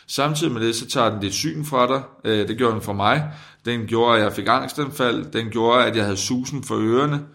Samtidig 0.08 0.52
med 0.52 0.66
det, 0.66 0.76
så 0.76 0.88
tager 0.88 1.10
den 1.10 1.20
dit 1.20 1.34
syn 1.34 1.64
fra 1.64 1.86
dig. 1.86 2.02
Øh, 2.24 2.48
det 2.48 2.58
gjorde 2.58 2.74
den 2.74 2.82
for 2.82 2.92
mig. 2.92 3.30
Den 3.64 3.86
gjorde, 3.86 4.16
at 4.16 4.22
jeg 4.22 4.32
fik 4.32 4.46
angstanfald. 4.48 5.32
Den 5.32 5.50
gjorde, 5.50 5.84
at 5.84 5.96
jeg 5.96 6.04
havde 6.04 6.16
susen 6.16 6.64
for 6.64 6.76
ørerne. 6.76 7.26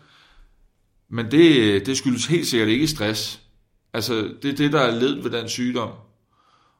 Men 1.09 1.31
det, 1.31 1.85
det 1.85 1.97
skyldes 1.97 2.25
helt 2.25 2.47
sikkert 2.47 2.69
ikke 2.69 2.87
stress. 2.87 3.41
Altså, 3.93 4.29
det 4.41 4.51
er 4.51 4.55
det, 4.55 4.71
der 4.71 4.79
er 4.79 4.99
led 4.99 5.21
ved 5.21 5.31
den 5.31 5.49
sygdom. 5.49 5.89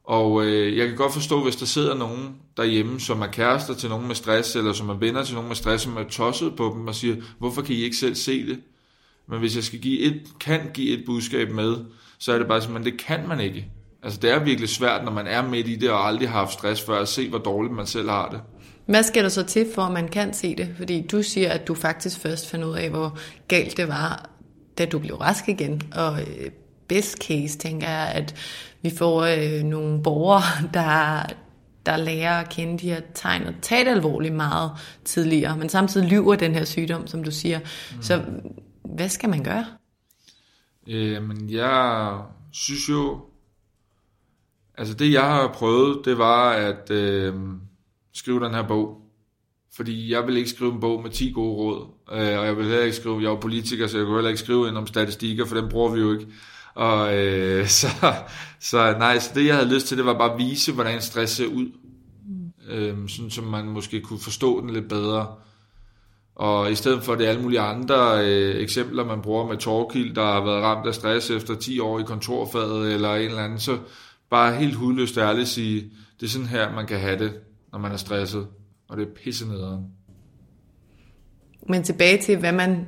Og 0.03 0.45
øh, 0.45 0.77
jeg 0.77 0.87
kan 0.87 0.97
godt 0.97 1.13
forstå, 1.13 1.43
hvis 1.43 1.55
der 1.55 1.65
sidder 1.65 1.95
nogen 1.95 2.35
derhjemme, 2.57 2.99
som 2.99 3.21
er 3.21 3.27
kærester 3.27 3.73
til 3.73 3.89
nogen 3.89 4.07
med 4.07 4.15
stress, 4.15 4.55
eller 4.55 4.73
som 4.73 4.89
er 4.89 4.93
venner 4.93 5.23
til 5.23 5.33
nogen 5.33 5.47
med 5.47 5.55
stress, 5.55 5.83
som 5.83 5.97
er 5.97 6.03
tosset 6.03 6.55
på 6.55 6.73
dem, 6.77 6.87
og 6.87 6.95
siger, 6.95 7.15
hvorfor 7.39 7.61
kan 7.61 7.75
I 7.75 7.83
ikke 7.83 7.97
selv 7.97 8.15
se 8.15 8.47
det? 8.47 8.59
Men 9.27 9.39
hvis 9.39 9.55
jeg 9.55 9.63
skal 9.63 9.79
give 9.79 9.99
et, 9.99 10.21
kan 10.39 10.71
give 10.73 10.99
et 10.99 11.05
budskab 11.05 11.51
med, 11.51 11.75
så 12.19 12.33
er 12.33 12.37
det 12.37 12.47
bare 12.47 12.61
simpelthen, 12.61 12.93
det 12.93 13.01
kan 13.01 13.27
man 13.27 13.39
ikke. 13.39 13.71
Altså 14.03 14.19
det 14.19 14.31
er 14.31 14.43
virkelig 14.43 14.69
svært, 14.69 15.03
når 15.03 15.11
man 15.11 15.27
er 15.27 15.47
midt 15.47 15.67
i 15.67 15.75
det 15.75 15.91
og 15.91 16.07
aldrig 16.07 16.29
har 16.29 16.39
haft 16.39 16.53
stress 16.53 16.81
før, 16.81 17.01
at 17.01 17.07
se, 17.07 17.29
hvor 17.29 17.37
dårligt 17.37 17.75
man 17.75 17.85
selv 17.85 18.09
har 18.09 18.29
det. 18.29 18.41
Hvad 18.85 19.03
skal 19.03 19.23
der 19.23 19.29
så 19.29 19.43
til, 19.43 19.67
for 19.75 19.81
at 19.81 19.91
man 19.91 20.07
kan 20.07 20.33
se 20.33 20.55
det? 20.55 20.73
Fordi 20.77 21.07
du 21.07 21.23
siger, 21.23 21.49
at 21.49 21.67
du 21.67 21.75
faktisk 21.75 22.19
først 22.19 22.49
fandt 22.49 22.65
ud 22.65 22.75
af, 22.75 22.89
hvor 22.89 23.17
galt 23.47 23.77
det 23.77 23.87
var, 23.87 24.29
da 24.77 24.85
du 24.85 24.99
blev 24.99 25.15
rask 25.15 25.49
igen. 25.49 25.81
Og 25.95 26.21
øh, 26.21 26.51
best 26.87 27.17
case, 27.23 27.57
tænker 27.57 27.89
jeg, 27.89 28.11
at 28.15 28.35
vi 28.81 28.89
får 28.89 29.21
øh, 29.21 29.63
nogle 29.63 30.03
borgere, 30.03 30.41
der, 30.73 31.23
der 31.85 31.97
lærer 31.97 32.39
at 32.39 32.49
kende 32.49 32.79
de 32.79 32.89
her 32.89 33.01
tegn 33.13 33.43
og 33.43 33.53
tage 33.61 33.85
det 33.85 33.91
alvorligt 33.91 34.33
meget 34.33 34.71
tidligere, 35.05 35.57
men 35.57 35.69
samtidig 35.69 36.09
lyver 36.09 36.35
den 36.35 36.53
her 36.53 36.65
sygdom, 36.65 37.07
som 37.07 37.23
du 37.23 37.31
siger. 37.31 37.59
Mm. 37.59 38.01
Så 38.01 38.21
hvad 38.95 39.09
skal 39.09 39.29
man 39.29 39.43
gøre? 39.43 39.65
Jamen, 40.87 41.49
jeg 41.49 42.17
synes 42.51 42.89
jo, 42.89 43.19
Altså 44.81 44.93
det 44.93 45.13
jeg 45.13 45.23
har 45.23 45.47
prøvet, 45.47 46.05
det 46.05 46.17
var 46.17 46.51
at 46.51 46.91
øh, 46.91 47.33
skrive 48.13 48.45
den 48.45 48.53
her 48.53 48.67
bog. 48.67 48.97
Fordi 49.75 50.11
jeg 50.11 50.27
vil 50.27 50.37
ikke 50.37 50.49
skrive 50.49 50.73
en 50.73 50.79
bog 50.79 51.03
med 51.03 51.11
10 51.11 51.31
gode 51.31 51.55
råd. 51.55 51.87
Øh, 52.11 52.39
og 52.39 52.45
jeg 52.45 52.57
vil 52.57 52.65
heller 52.65 52.83
ikke 52.83 52.95
skrive, 52.95 53.21
jeg 53.21 53.31
er 53.31 53.39
politiker, 53.39 53.87
så 53.87 53.97
jeg 53.97 54.05
kan 54.05 54.15
heller 54.15 54.29
ikke 54.29 54.41
skrive 54.41 54.67
ind 54.67 54.77
om 54.77 54.87
statistikker, 54.87 55.45
for 55.45 55.55
den 55.55 55.69
bruger 55.69 55.91
vi 55.91 55.99
jo 55.99 56.11
ikke. 56.11 56.27
Og 56.75 57.17
øh, 57.17 57.67
så, 57.79 57.87
så 58.59 58.95
nej, 58.99 59.19
så 59.19 59.31
det 59.35 59.45
jeg 59.45 59.55
havde 59.55 59.73
lyst 59.73 59.87
til, 59.87 59.97
det 59.97 60.05
var 60.05 60.17
bare 60.17 60.33
at 60.33 60.39
vise, 60.39 60.73
hvordan 60.73 61.01
stress 61.01 61.33
ser 61.33 61.47
ud. 61.47 61.71
Øh, 62.69 62.97
sådan 63.07 63.31
som 63.31 63.43
man 63.43 63.65
måske 63.65 64.01
kunne 64.01 64.19
forstå 64.19 64.61
den 64.61 64.69
lidt 64.69 64.89
bedre. 64.89 65.27
Og 66.35 66.71
i 66.71 66.75
stedet 66.75 67.03
for 67.03 67.15
det 67.15 67.25
alle 67.25 67.41
mulige 67.41 67.59
andre 67.59 68.27
øh, 68.27 68.61
eksempler, 68.61 69.05
man 69.05 69.21
bruger 69.21 69.47
med 69.47 69.57
Torkild, 69.57 70.15
der 70.15 70.25
har 70.25 70.45
været 70.45 70.63
ramt 70.63 70.87
af 70.87 70.95
stress 70.95 71.29
efter 71.29 71.55
10 71.55 71.79
år 71.79 71.99
i 71.99 72.03
kontorfaget 72.03 72.93
eller 72.93 73.15
en 73.15 73.29
eller 73.29 73.43
anden, 73.43 73.59
så, 73.59 73.77
bare 74.31 74.55
helt 74.55 74.75
hudløst 74.75 75.17
ærligt 75.17 75.47
sige, 75.47 75.91
det 76.19 76.25
er 76.25 76.29
sådan 76.29 76.47
her, 76.47 76.73
man 76.73 76.87
kan 76.87 76.99
have 76.99 77.19
det, 77.19 77.39
når 77.71 77.79
man 77.79 77.91
er 77.91 77.97
stresset. 77.97 78.47
Og 78.89 78.97
det 78.97 79.07
er 79.07 79.11
pisse 79.23 79.47
nederen. 79.47 79.85
Men 81.69 81.83
tilbage 81.83 82.21
til, 82.21 82.37
hvad 82.37 82.51
man 82.51 82.87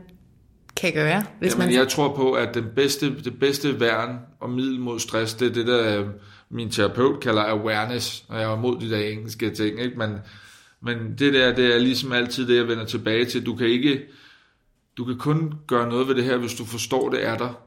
kan 0.76 0.94
gøre, 0.94 1.24
hvis 1.40 1.54
Jamen, 1.54 1.68
man... 1.68 1.76
jeg 1.76 1.88
tror 1.88 2.16
på, 2.16 2.32
at 2.32 2.54
den 2.54 2.66
bedste, 2.76 3.24
det 3.24 3.40
bedste 3.40 3.80
værn 3.80 4.20
og 4.40 4.50
middel 4.50 4.80
mod 4.80 5.00
stress, 5.00 5.34
det 5.34 5.48
er 5.48 5.54
det, 5.54 5.68
der 5.68 6.00
øh, 6.00 6.08
min 6.50 6.70
terapeut 6.70 7.20
kalder 7.20 7.42
awareness, 7.42 8.26
og 8.28 8.42
jeg 8.42 8.52
er 8.52 8.56
mod 8.56 8.80
de 8.82 8.90
der 8.90 8.98
engelske 8.98 9.50
ting, 9.50 9.80
ikke? 9.80 9.98
Men, 9.98 10.18
men 10.82 11.16
det 11.20 11.34
der, 11.34 11.56
det 11.56 11.76
er 11.76 11.80
ligesom 11.80 12.12
altid 12.12 12.48
det, 12.48 12.56
jeg 12.56 12.68
vender 12.68 12.86
tilbage 12.86 13.26
til. 13.26 13.46
Du 13.46 13.56
kan 13.56 13.68
ikke, 13.68 14.02
du 14.98 15.06
kan 15.06 15.18
kun 15.18 15.54
gøre 15.68 15.90
noget 15.90 16.08
ved 16.08 16.16
det 16.16 16.24
her, 16.24 16.38
hvis 16.38 16.54
du 16.54 16.66
forstår, 16.66 17.10
det 17.10 17.26
er 17.28 17.38
der. 17.38 17.64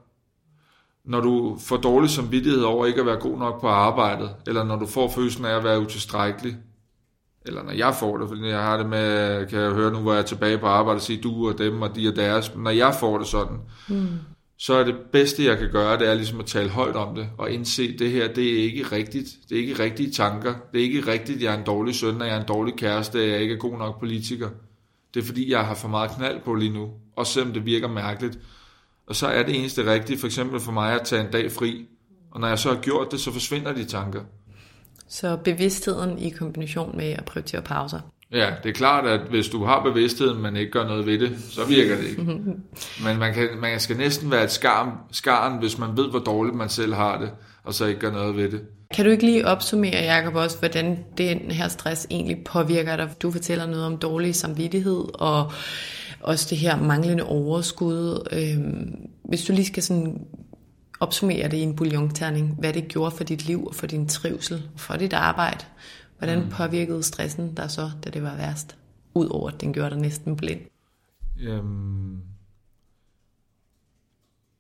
Når 1.07 1.21
du 1.21 1.57
får 1.61 1.77
dårlig 1.77 2.11
samvittighed 2.11 2.63
over 2.63 2.87
ikke 2.87 3.01
at 3.01 3.07
være 3.07 3.21
god 3.21 3.39
nok 3.39 3.61
på 3.61 3.69
arbejdet, 3.69 4.31
eller 4.47 4.65
når 4.65 4.77
du 4.77 4.87
får 4.87 5.11
følelsen 5.11 5.45
af 5.45 5.57
at 5.57 5.65
være 5.65 5.81
utilstrækkelig, 5.81 6.57
eller 7.47 7.63
når 7.63 7.73
jeg 7.73 7.95
får 7.95 8.19
det, 8.19 8.29
fordi 8.29 8.49
jeg 8.49 8.63
har 8.63 8.77
det 8.77 8.87
med, 8.89 9.47
kan 9.47 9.61
jeg 9.61 9.71
høre 9.71 9.93
nu, 9.93 9.99
hvor 9.99 10.13
jeg 10.13 10.19
er 10.19 10.25
tilbage 10.25 10.59
på 10.59 10.67
arbejde, 10.67 10.97
og 10.97 11.03
sige 11.03 11.21
du 11.23 11.49
og 11.49 11.59
dem 11.59 11.83
og 11.83 11.97
de 11.97 12.09
og 12.09 12.17
deres, 12.17 12.53
når 12.57 12.71
jeg 12.71 12.95
får 13.01 13.19
det 13.19 13.27
sådan, 13.27 13.57
mm. 13.89 14.09
så 14.59 14.75
er 14.75 14.85
det 14.85 14.97
bedste, 15.13 15.45
jeg 15.45 15.59
kan 15.59 15.71
gøre, 15.71 15.99
det 15.99 16.09
er 16.09 16.15
ligesom 16.15 16.41
at 16.41 16.47
tale 16.47 16.69
højt 16.69 16.97
om 16.97 17.15
det, 17.15 17.29
og 17.39 17.51
indse, 17.51 17.99
det 17.99 18.11
her, 18.11 18.33
det 18.33 18.59
er 18.59 18.63
ikke 18.63 18.83
rigtigt, 18.83 19.29
det 19.49 19.57
er 19.57 19.61
ikke 19.63 19.83
rigtige 19.83 20.13
tanker, 20.13 20.55
det 20.73 20.81
er 20.81 20.85
ikke 20.85 21.13
rigtigt, 21.13 21.43
jeg 21.43 21.55
er 21.55 21.59
en 21.59 21.67
dårlig 21.67 21.95
søn, 21.95 22.23
at 22.23 22.29
jeg 22.29 22.37
er 22.37 22.41
en 22.41 22.49
dårlig 22.49 22.75
kæreste, 22.77 23.23
at 23.23 23.31
jeg 23.31 23.41
ikke 23.41 23.55
er 23.55 23.59
god 23.59 23.79
nok 23.79 24.01
politiker. 24.01 24.49
Det 25.15 25.23
er 25.23 25.27
fordi, 25.27 25.51
jeg 25.51 25.67
har 25.67 25.75
for 25.75 25.89
meget 25.89 26.11
knald 26.11 26.41
på 26.45 26.55
lige 26.55 26.73
nu, 26.73 26.91
også 27.17 27.33
selvom 27.33 27.53
det 27.53 27.67
virker 27.67 27.89
mærkeligt. 27.89 28.39
Og 29.07 29.17
så 29.17 29.27
er 29.27 29.43
det 29.43 29.59
eneste 29.59 29.93
rigtige, 29.93 30.19
for 30.19 30.27
eksempel 30.27 30.61
for 30.61 30.73
mig, 30.73 31.01
at 31.01 31.03
tage 31.05 31.25
en 31.25 31.31
dag 31.33 31.53
fri, 31.53 31.87
og 32.31 32.41
når 32.41 32.49
jeg 32.49 32.59
så 32.59 32.69
har 32.69 32.81
gjort 32.81 33.13
det, 33.13 33.21
så 33.21 33.33
forsvinder 33.33 33.73
de 33.73 33.85
tanker. 33.85 34.21
Så 35.09 35.37
bevidstheden 35.37 36.19
i 36.19 36.31
kombination 36.31 36.97
med 36.97 37.11
at 37.11 37.25
prioritere 37.25 37.63
pauser. 37.63 38.01
Ja, 38.33 38.51
det 38.63 38.69
er 38.69 38.73
klart, 38.73 39.07
at 39.07 39.21
hvis 39.21 39.49
du 39.49 39.65
har 39.65 39.83
bevidstheden, 39.83 40.43
men 40.43 40.57
ikke 40.57 40.73
gør 40.73 40.87
noget 40.87 41.07
ved 41.07 41.19
det, 41.19 41.39
så 41.51 41.65
virker 41.65 41.97
det 41.97 42.05
ikke. 42.05 42.23
Men 43.05 43.19
man, 43.19 43.35
kan, 43.35 43.49
man 43.61 43.81
skal 43.81 43.97
næsten 43.97 44.31
være 44.31 44.45
et 44.45 44.51
skarn, 44.51 44.91
skarn, 45.13 45.59
hvis 45.59 45.79
man 45.79 45.97
ved, 45.97 46.11
hvor 46.11 46.19
dårligt 46.19 46.57
man 46.57 46.69
selv 46.69 46.95
har 46.95 47.21
det, 47.21 47.31
og 47.65 47.75
så 47.75 47.87
ikke 47.87 48.01
gør 48.01 48.13
noget 48.13 48.37
ved 48.37 48.51
det. 48.51 48.61
Kan 48.95 49.05
du 49.05 49.11
ikke 49.11 49.25
lige 49.25 49.47
opsummere, 49.47 50.05
Jacob, 50.05 50.35
også, 50.35 50.59
hvordan 50.59 51.05
den 51.19 51.51
her 51.51 51.69
stress 51.69 52.07
egentlig 52.11 52.45
påvirker 52.45 52.97
dig? 52.97 53.11
Du 53.23 53.31
fortæller 53.31 53.67
noget 53.67 53.85
om 53.85 53.97
dårlig 53.97 54.35
samvittighed, 54.35 55.05
og 55.15 55.53
også 56.27 56.47
det 56.51 56.59
her 56.59 56.77
manglende 56.83 57.25
overskud. 57.25 58.29
Øhm, 58.33 59.11
hvis 59.25 59.45
du 59.45 59.53
lige 59.53 59.67
skal 59.67 59.83
sådan 59.83 60.27
opsummere 61.01 61.49
det 61.49 61.57
i 61.57 61.61
en 61.61 61.77
bouillonterning, 61.77 62.55
hvad 62.59 62.73
det 62.73 62.89
gjorde 62.89 63.17
for 63.17 63.25
dit 63.25 63.47
liv 63.47 63.67
og 63.67 63.75
for 63.75 63.87
din 63.87 64.09
trivsel 64.09 64.71
og 64.75 64.81
for 64.81 64.97
dit 64.97 65.13
arbejde. 65.13 65.65
Hvordan 66.19 66.45
mm. 66.45 66.51
påvirkede 66.51 67.03
stressen 67.03 67.55
dig 67.55 67.71
så, 67.71 67.91
da 68.05 68.11
det 68.11 68.23
var 68.23 68.37
værst? 68.37 68.77
Udover 69.15 69.51
at 69.51 69.61
den 69.61 69.73
gjorde 69.73 69.91
dig 69.91 69.99
næsten 69.99 70.37
blind. 70.37 70.61
Jamen, 71.43 72.23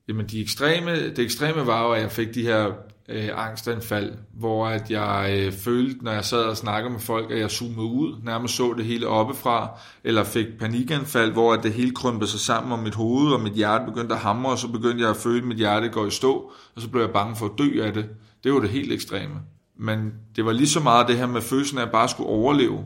jamen 0.08 0.26
de 0.26 0.40
ekstreme, 0.40 0.90
det 0.90 1.18
ekstreme 1.18 1.66
var 1.66 1.82
jo, 1.82 1.92
at 1.92 2.02
jeg 2.02 2.12
fik 2.12 2.34
de 2.34 2.42
her 2.42 2.72
øh, 3.08 3.28
angstanfald, 3.34 4.12
hvor 4.34 4.66
at 4.66 4.90
jeg 4.90 5.36
øh, 5.38 5.52
følte, 5.52 6.04
når 6.04 6.12
jeg 6.12 6.24
sad 6.24 6.44
og 6.44 6.56
snakkede 6.56 6.92
med 6.92 7.00
folk, 7.00 7.30
at 7.30 7.38
jeg 7.38 7.50
zoomede 7.50 7.86
ud, 7.86 8.14
nærmest 8.22 8.54
så 8.54 8.74
det 8.76 8.84
hele 8.84 9.08
oppefra, 9.08 9.78
eller 10.04 10.24
fik 10.24 10.46
panikanfald, 10.58 11.32
hvor 11.32 11.52
at 11.52 11.62
det 11.62 11.72
hele 11.72 11.94
krympede 11.94 12.30
sig 12.30 12.40
sammen 12.40 12.72
om 12.72 12.78
mit 12.78 12.94
hoved, 12.94 13.32
og 13.32 13.40
mit 13.40 13.52
hjerte 13.52 13.84
begyndte 13.84 14.14
at 14.14 14.20
hamre, 14.20 14.52
og 14.52 14.58
så 14.58 14.68
begyndte 14.68 15.02
jeg 15.02 15.10
at 15.10 15.16
føle, 15.16 15.38
at 15.38 15.44
mit 15.44 15.56
hjerte 15.56 15.88
går 15.88 16.06
i 16.06 16.10
stå, 16.10 16.52
og 16.76 16.82
så 16.82 16.88
blev 16.88 17.02
jeg 17.02 17.10
bange 17.10 17.36
for 17.36 17.46
at 17.46 17.52
dø 17.58 17.84
af 17.84 17.92
det. 17.92 18.06
Det 18.44 18.52
var 18.52 18.60
det 18.60 18.70
helt 18.70 18.92
ekstreme. 18.92 19.34
Men 19.78 20.12
det 20.36 20.44
var 20.44 20.52
lige 20.52 20.68
så 20.68 20.80
meget 20.80 21.08
det 21.08 21.18
her 21.18 21.26
med 21.26 21.40
følelsen 21.40 21.78
af 21.78 21.82
at 21.82 21.92
bare 21.92 22.08
skulle 22.08 22.30
overleve. 22.30 22.84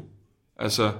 Altså, 0.56 0.92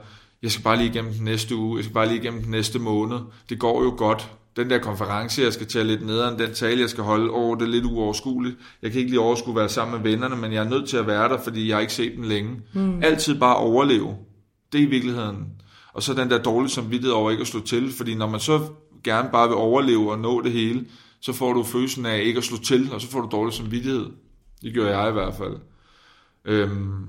jeg 0.43 0.51
skal 0.51 0.65
bare 0.65 0.77
lige 0.77 0.91
igennem 0.91 1.13
den 1.13 1.25
næste 1.25 1.57
uge, 1.57 1.77
jeg 1.77 1.85
skal 1.85 1.95
bare 1.95 2.09
lige 2.09 2.21
igennem 2.21 2.43
den 2.43 2.51
næste 2.51 2.79
måned. 2.79 3.19
Det 3.49 3.59
går 3.59 3.83
jo 3.83 3.95
godt. 3.97 4.31
Den 4.57 4.71
der 4.71 4.79
konference, 4.79 5.43
jeg 5.43 5.53
skal 5.53 5.67
tage 5.67 5.85
lidt 5.85 6.07
nederen, 6.07 6.39
den 6.39 6.55
tale, 6.55 6.81
jeg 6.81 6.91
skal 6.91 7.05
holde, 7.05 7.31
åh, 7.31 7.57
det 7.57 7.63
er 7.63 7.69
lidt 7.69 7.85
uoverskueligt. 7.85 8.57
Jeg 8.83 8.91
kan 8.91 8.99
ikke 8.99 9.11
lige 9.11 9.21
overskue 9.21 9.53
at 9.53 9.57
være 9.57 9.69
sammen 9.69 10.03
med 10.03 10.11
vennerne, 10.11 10.37
men 10.37 10.53
jeg 10.53 10.65
er 10.65 10.69
nødt 10.69 10.89
til 10.89 10.97
at 10.97 11.07
være 11.07 11.29
der, 11.29 11.39
fordi 11.39 11.69
jeg 11.69 11.77
har 11.77 11.81
ikke 11.81 11.93
set 11.93 12.13
dem 12.17 12.23
længe. 12.23 12.61
Mm. 12.73 13.03
Altid 13.03 13.41
bare 13.41 13.57
overleve. 13.57 14.17
Det 14.73 14.81
er 14.81 14.83
i 14.83 14.91
virkeligheden. 14.91 15.47
Og 15.93 16.03
så 16.03 16.15
den 16.15 16.31
der 16.31 16.43
dårlige 16.43 16.71
samvittighed 16.71 17.13
over 17.13 17.31
ikke 17.31 17.41
at 17.41 17.47
slå 17.47 17.61
til, 17.61 17.93
fordi 17.93 18.15
når 18.15 18.29
man 18.29 18.41
så 18.41 18.61
gerne 19.05 19.29
bare 19.33 19.49
vil 19.49 19.57
overleve 19.57 20.13
og 20.13 20.19
nå 20.19 20.43
det 20.43 20.53
hele, 20.53 20.87
så 21.21 21.33
får 21.33 21.53
du 21.53 21.63
følelsen 21.63 22.07
af 22.07 22.23
ikke 22.23 22.39
at 22.39 22.45
slå 22.45 22.57
til, 22.57 22.89
og 22.93 23.01
så 23.01 23.11
får 23.11 23.21
du 23.21 23.29
dårlig 23.33 23.55
samvittighed. 23.55 24.07
Det 24.63 24.75
gør 24.75 24.99
jeg 24.99 25.09
i 25.09 25.13
hvert 25.13 25.35
fald. 25.35 25.57
Øhm, 26.45 27.05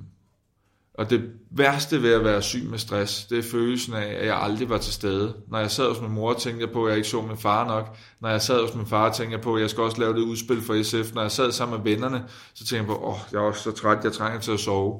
og 1.02 1.10
det 1.10 1.22
værste 1.52 2.02
ved 2.02 2.14
at 2.14 2.24
være 2.24 2.41
syg 2.41 2.64
med 2.70 2.78
stress, 2.78 3.26
det 3.26 3.38
er 3.38 3.43
følelsen 3.52 3.93
af, 3.93 4.16
at 4.20 4.26
jeg 4.26 4.41
aldrig 4.41 4.70
var 4.70 4.78
til 4.78 4.93
stede. 4.93 5.34
Når 5.47 5.60
jeg 5.60 5.72
sad 5.72 5.88
hos 5.88 6.02
min 6.02 6.12
mor, 6.12 6.34
tænkte 6.34 6.66
jeg 6.66 6.74
på, 6.74 6.86
at 6.86 6.89
jeg 6.89 6.97
ikke 6.97 7.10
så 7.10 7.22
min 7.22 7.38
far 7.38 7.68
nok. 7.68 7.97
Når 8.20 8.30
jeg 8.30 8.41
sad 8.41 8.62
hos 8.62 8.76
min 8.76 8.86
far, 8.86 9.12
tænkte 9.12 9.36
jeg 9.36 9.41
på, 9.41 9.56
at 9.56 9.62
jeg 9.62 9.70
skal 9.70 9.84
også 9.84 9.99
lave 9.99 10.14
det 10.14 10.20
udspil 10.20 10.62
for 10.62 10.84
SF. 10.84 11.14
Når 11.14 11.22
jeg 11.22 11.32
sad 11.32 11.52
sammen 11.52 11.78
med 11.78 11.91
vennerne, 11.91 12.24
så 12.54 12.66
tænkte 12.66 12.76
jeg 12.78 12.86
på, 12.86 13.06
åh, 13.06 13.16
jeg 13.32 13.38
er 13.38 13.41
også 13.41 13.62
så 13.64 13.72
træt, 13.72 14.04
jeg 14.04 14.14
trænger 14.14 14.39
til 14.39 14.52
at 14.52 14.60
sove. 14.60 14.99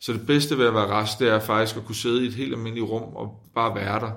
Så 0.00 0.12
det 0.12 0.26
bedste 0.26 0.58
ved 0.58 0.66
at 0.66 0.74
være 0.74 0.86
rest, 0.86 1.18
det 1.18 1.28
er 1.28 1.40
faktisk 1.40 1.76
at 1.76 1.84
kunne 1.84 1.96
sidde 1.96 2.24
i 2.24 2.26
et 2.26 2.34
helt 2.34 2.54
almindeligt 2.54 2.90
rum 2.90 3.02
og 3.02 3.28
bare 3.54 3.74
være 3.74 4.00
der. 4.00 4.10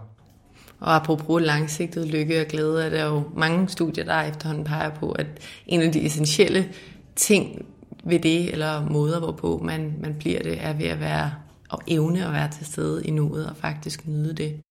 Og 0.79 0.95
apropos 0.95 1.41
langsigtet 1.41 2.07
lykke 2.07 2.41
og 2.41 2.47
glæde, 2.47 2.85
er 2.85 2.89
der 2.89 3.05
jo 3.05 3.23
mange 3.35 3.69
studier, 3.69 4.05
der 4.05 4.21
efterhånden 4.21 4.63
peger 4.63 4.89
på, 4.89 5.11
at 5.11 5.27
en 5.67 5.81
af 5.81 5.91
de 5.91 6.05
essentielle 6.05 6.69
ting 7.15 7.65
ved 8.03 8.19
det, 8.19 8.51
eller 8.51 8.89
måder, 8.89 9.19
hvorpå 9.19 9.61
man, 9.63 9.95
man 10.01 10.15
bliver 10.19 10.43
det, 10.43 10.63
er 10.63 10.73
ved 10.73 10.85
at 10.85 10.99
være 10.99 11.31
og 11.69 11.81
evne 11.87 12.25
at 12.25 12.33
være 12.33 12.51
til 12.51 12.65
stede 12.65 13.05
i 13.05 13.11
nuet 13.11 13.49
og 13.49 13.57
faktisk 13.57 14.07
nyde 14.07 14.33
det. 14.33 14.61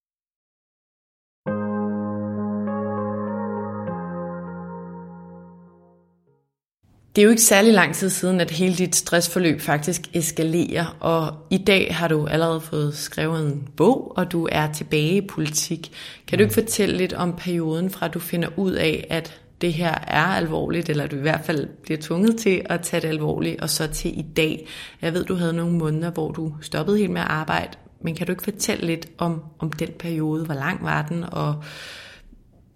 Det 7.17 7.23
er 7.23 7.25
jo 7.25 7.31
ikke 7.31 7.43
særlig 7.43 7.73
lang 7.73 7.95
tid 7.95 8.11
siden, 8.11 8.41
at 8.41 8.51
hele 8.51 8.75
dit 8.75 8.97
stressforløb 8.97 9.61
faktisk 9.61 10.03
eskalerer, 10.17 10.97
og 11.01 11.37
i 11.51 11.59
dag 11.59 11.95
har 11.95 12.09
du 12.09 12.27
allerede 12.27 12.61
fået 12.61 12.97
skrevet 12.97 13.47
en 13.47 13.69
bog, 13.77 14.13
og 14.17 14.33
du 14.33 14.49
er 14.53 14.73
tilbage 14.73 15.17
i 15.17 15.27
politik. 15.27 15.93
Kan 16.27 16.39
du 16.39 16.43
ikke 16.43 16.55
fortælle 16.55 16.97
lidt 16.97 17.13
om 17.13 17.37
perioden 17.37 17.91
fra, 17.91 18.07
at 18.07 18.15
du 18.15 18.19
finder 18.19 18.49
ud 18.57 18.73
af, 18.73 19.07
at 19.11 19.41
det 19.61 19.73
her 19.73 19.95
er 19.95 20.25
alvorligt, 20.25 20.89
eller 20.89 21.07
du 21.07 21.17
i 21.17 21.21
hvert 21.21 21.45
fald 21.45 21.69
bliver 21.83 21.99
tvunget 22.01 22.37
til 22.37 22.63
at 22.65 22.81
tage 22.83 23.01
det 23.01 23.09
alvorligt, 23.09 23.61
og 23.61 23.71
så 23.71 23.87
til 23.87 24.19
i 24.19 24.23
dag. 24.23 24.69
Jeg 25.03 25.15
ved, 25.15 25.25
du 25.25 25.35
havde 25.35 25.53
nogle 25.53 25.79
måneder, 25.79 26.11
hvor 26.11 26.33
du 26.33 26.55
stoppede 26.61 26.99
helt 26.99 27.11
med 27.11 27.21
at 27.21 27.27
arbejde, 27.27 27.79
men 28.01 28.15
kan 28.15 28.27
du 28.27 28.33
ikke 28.33 28.45
fortælle 28.45 28.87
lidt 28.87 29.09
om, 29.19 29.45
om 29.59 29.73
den 29.73 29.89
periode? 29.99 30.45
Hvor 30.45 30.55
lang 30.55 30.85
var 30.85 31.03
den, 31.03 31.25
og 31.25 31.63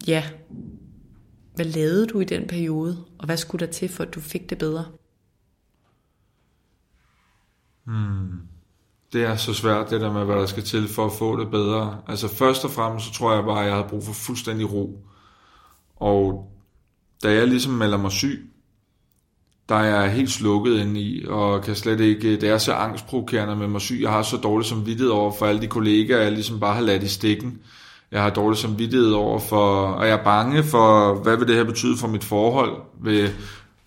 ja, 0.07 0.23
hvad 1.55 1.65
lavede 1.65 2.07
du 2.07 2.19
i 2.19 2.25
den 2.25 2.47
periode, 2.47 2.97
og 3.19 3.25
hvad 3.25 3.37
skulle 3.37 3.65
der 3.65 3.71
til, 3.71 3.89
for 3.89 4.03
at 4.03 4.15
du 4.15 4.19
fik 4.19 4.49
det 4.49 4.57
bedre? 4.57 4.85
Hmm. 7.85 8.41
Det 9.13 9.23
er 9.23 9.35
så 9.35 9.53
svært, 9.53 9.89
det 9.89 10.01
der 10.01 10.13
med, 10.13 10.25
hvad 10.25 10.35
der 10.35 10.45
skal 10.45 10.63
til 10.63 10.87
for 10.87 11.05
at 11.05 11.11
få 11.19 11.39
det 11.39 11.51
bedre. 11.51 12.01
Altså 12.07 12.27
først 12.27 12.65
og 12.65 12.71
fremmest, 12.71 13.05
så 13.05 13.13
tror 13.13 13.35
jeg 13.35 13.43
bare, 13.43 13.59
at 13.59 13.65
jeg 13.65 13.75
havde 13.75 13.89
brug 13.89 14.03
for 14.03 14.13
fuldstændig 14.13 14.73
ro. 14.73 15.05
Og 15.95 16.52
da 17.23 17.33
jeg 17.33 17.47
ligesom 17.47 17.73
melder 17.73 17.97
mig 17.97 18.11
syg, 18.11 18.49
der 19.69 19.75
er 19.75 20.01
jeg 20.01 20.11
helt 20.11 20.31
slukket 20.31 20.79
ind 20.79 20.97
i, 20.97 21.25
og 21.27 21.63
kan 21.63 21.75
slet 21.75 21.99
ikke, 21.99 22.33
øh, 22.33 22.41
det 22.41 22.49
er 22.49 22.57
så 22.57 22.73
angstprovokerende 22.73 23.55
med 23.55 23.67
mig 23.67 23.81
syg. 23.81 23.99
Jeg 24.01 24.11
har 24.11 24.21
så 24.21 24.37
dårligt 24.37 24.69
samvittighed 24.69 25.11
over 25.11 25.31
for 25.39 25.45
alle 25.45 25.61
de 25.61 25.67
kollegaer, 25.67 26.21
jeg 26.21 26.31
ligesom 26.31 26.59
bare 26.59 26.75
har 26.75 26.81
ladt 26.81 27.03
i 27.03 27.07
stikken. 27.07 27.59
Jeg 28.11 28.21
har 28.21 28.29
dårligt 28.29 28.61
samvittighed 28.61 29.11
over 29.11 29.39
for, 29.39 29.85
og 29.87 30.07
jeg 30.07 30.19
er 30.19 30.23
bange 30.23 30.63
for, 30.63 31.15
hvad 31.23 31.37
vil 31.37 31.47
det 31.47 31.55
her 31.55 31.63
betyde 31.63 31.97
for 31.97 32.07
mit 32.07 32.23
forhold? 32.23 32.81
Vil 33.03 33.29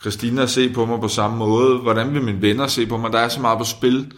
Christina 0.00 0.46
se 0.46 0.72
på 0.72 0.86
mig 0.86 1.00
på 1.00 1.08
samme 1.08 1.36
måde? 1.36 1.78
Hvordan 1.78 2.14
vil 2.14 2.22
mine 2.22 2.42
venner 2.42 2.66
se 2.66 2.86
på 2.86 2.96
mig? 2.96 3.12
Der 3.12 3.18
er 3.18 3.28
så 3.28 3.40
meget 3.40 3.58
på 3.58 3.64
spil, 3.64 4.12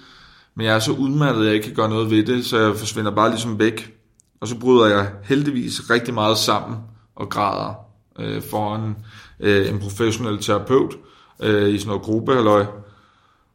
men 0.54 0.66
jeg 0.66 0.74
er 0.74 0.78
så 0.78 0.92
udmattet, 0.92 1.40
at 1.40 1.46
jeg 1.46 1.54
ikke 1.54 1.66
kan 1.66 1.74
gøre 1.74 1.88
noget 1.88 2.10
ved 2.10 2.24
det, 2.24 2.46
så 2.46 2.58
jeg 2.58 2.76
forsvinder 2.76 3.10
bare 3.10 3.30
ligesom 3.30 3.58
væk. 3.58 3.94
Og 4.40 4.48
så 4.48 4.58
bryder 4.58 4.86
jeg 4.86 5.08
heldigvis 5.24 5.90
rigtig 5.90 6.14
meget 6.14 6.38
sammen 6.38 6.78
og 7.16 7.28
græder 7.28 7.87
øh, 8.18 8.42
foran 8.42 8.96
øh, 9.40 9.68
en 9.68 9.78
professionel 9.78 10.42
terapeut 10.42 10.96
øh, 11.42 11.74
i 11.74 11.78
sådan 11.78 11.88
noget 11.88 12.02
gruppehalløj. 12.02 12.66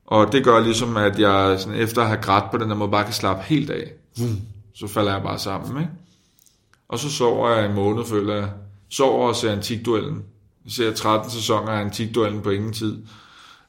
Og 0.05 0.31
det 0.31 0.43
gør 0.43 0.59
ligesom, 0.59 0.97
at 0.97 1.19
jeg 1.19 1.59
sådan, 1.59 1.79
efter 1.79 2.01
at 2.01 2.07
have 2.07 2.21
grædt 2.21 2.51
på 2.51 2.57
den 2.57 2.69
der 2.69 2.75
måde, 2.75 2.91
bare 2.91 3.03
kan 3.03 3.13
slappe 3.13 3.43
helt 3.43 3.69
af. 3.69 3.91
Så 4.75 4.87
falder 4.87 5.13
jeg 5.13 5.23
bare 5.23 5.39
sammen, 5.39 5.81
ikke? 5.81 5.91
Og 6.89 6.99
så 6.99 7.11
sover 7.11 7.49
jeg 7.49 7.65
en 7.65 7.75
måned, 7.75 8.05
føler 8.05 8.35
jeg. 8.35 8.49
Sover 8.89 9.27
og 9.27 9.35
ser 9.35 9.51
Antikduellen. 9.51 10.23
Jeg 10.65 10.71
ser 10.71 10.93
13 10.93 11.31
sæsoner 11.31 11.71
af 11.71 11.81
Antikduellen 11.81 12.41
på 12.41 12.49
ingen 12.49 12.73
tid. 12.73 12.97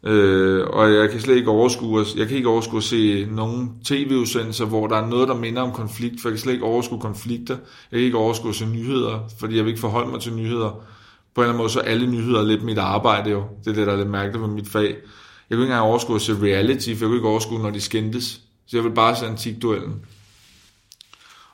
Øh, 0.07 0.67
og 0.67 0.95
jeg 0.95 1.11
kan 1.11 1.21
slet 1.21 1.37
ikke 1.37 1.51
overskue, 1.51 2.05
jeg 2.17 2.29
kan 2.29 2.37
ikke 2.37 2.49
overskue 2.49 2.79
at 2.79 2.85
se 2.85 3.27
nogen 3.31 3.73
tv-udsendelser, 3.85 4.65
hvor 4.65 4.87
der 4.87 4.97
er 4.97 5.07
noget, 5.07 5.29
der 5.29 5.35
minder 5.35 5.63
om 5.63 5.73
konflikt, 5.73 6.21
for 6.23 6.29
jeg 6.29 6.35
kan 6.35 6.43
slet 6.43 6.53
ikke 6.53 6.65
overskue 6.65 7.01
konflikter. 7.01 7.55
Jeg 7.93 7.99
kan 7.99 8.07
ikke 8.07 8.19
overskue 8.19 8.51
at 8.51 8.57
se 8.57 8.67
nyheder, 8.67 9.29
fordi 9.39 9.57
jeg 9.57 9.65
vil 9.65 9.71
ikke 9.71 9.81
forholde 9.81 10.11
mig 10.11 10.21
til 10.21 10.33
nyheder. 10.35 10.71
På 11.35 11.41
en 11.41 11.45
eller 11.45 11.53
anden 11.53 11.59
måde, 11.59 11.71
så 11.71 11.81
er 11.81 11.85
alle 11.85 12.07
nyheder 12.07 12.43
lidt 12.43 12.63
mit 12.63 12.79
arbejde 12.79 13.31
jo. 13.31 13.45
Det 13.65 13.71
er 13.71 13.75
det, 13.75 13.87
der 13.87 13.93
er 13.93 13.97
lidt 13.97 14.11
mærkeligt 14.11 14.45
på 14.45 14.47
mit 14.47 14.69
fag. 14.69 14.89
Jeg 15.51 15.57
kan 15.57 15.59
ikke 15.59 15.63
engang 15.63 15.83
overskue 15.83 16.17
at 16.17 16.23
se 16.23 16.43
reality, 16.43 16.85
for 16.85 17.05
jeg 17.05 17.09
kan 17.09 17.15
ikke 17.15 17.29
overskue, 17.29 17.63
når 17.63 17.71
de 17.71 17.81
skændtes. 17.81 18.41
Så 18.67 18.77
jeg 18.77 18.85
vil 18.85 18.91
bare 18.91 19.17
se 19.17 19.27
antikduellen. 19.27 19.95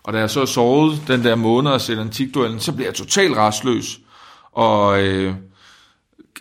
Og 0.03 0.13
da 0.13 0.19
jeg 0.19 0.31
så 0.31 0.47
sovet 0.47 1.03
den 1.09 1.25
der 1.25 1.35
måned 1.35 1.71
og 1.71 1.81
set 1.81 1.99
antikduellen, 1.99 2.61
så 2.61 2.73
blev 2.73 2.87
jeg 2.87 2.95
totalt 2.95 3.37
restløs. 3.37 4.01
Og 4.53 5.03
øh, 5.03 5.35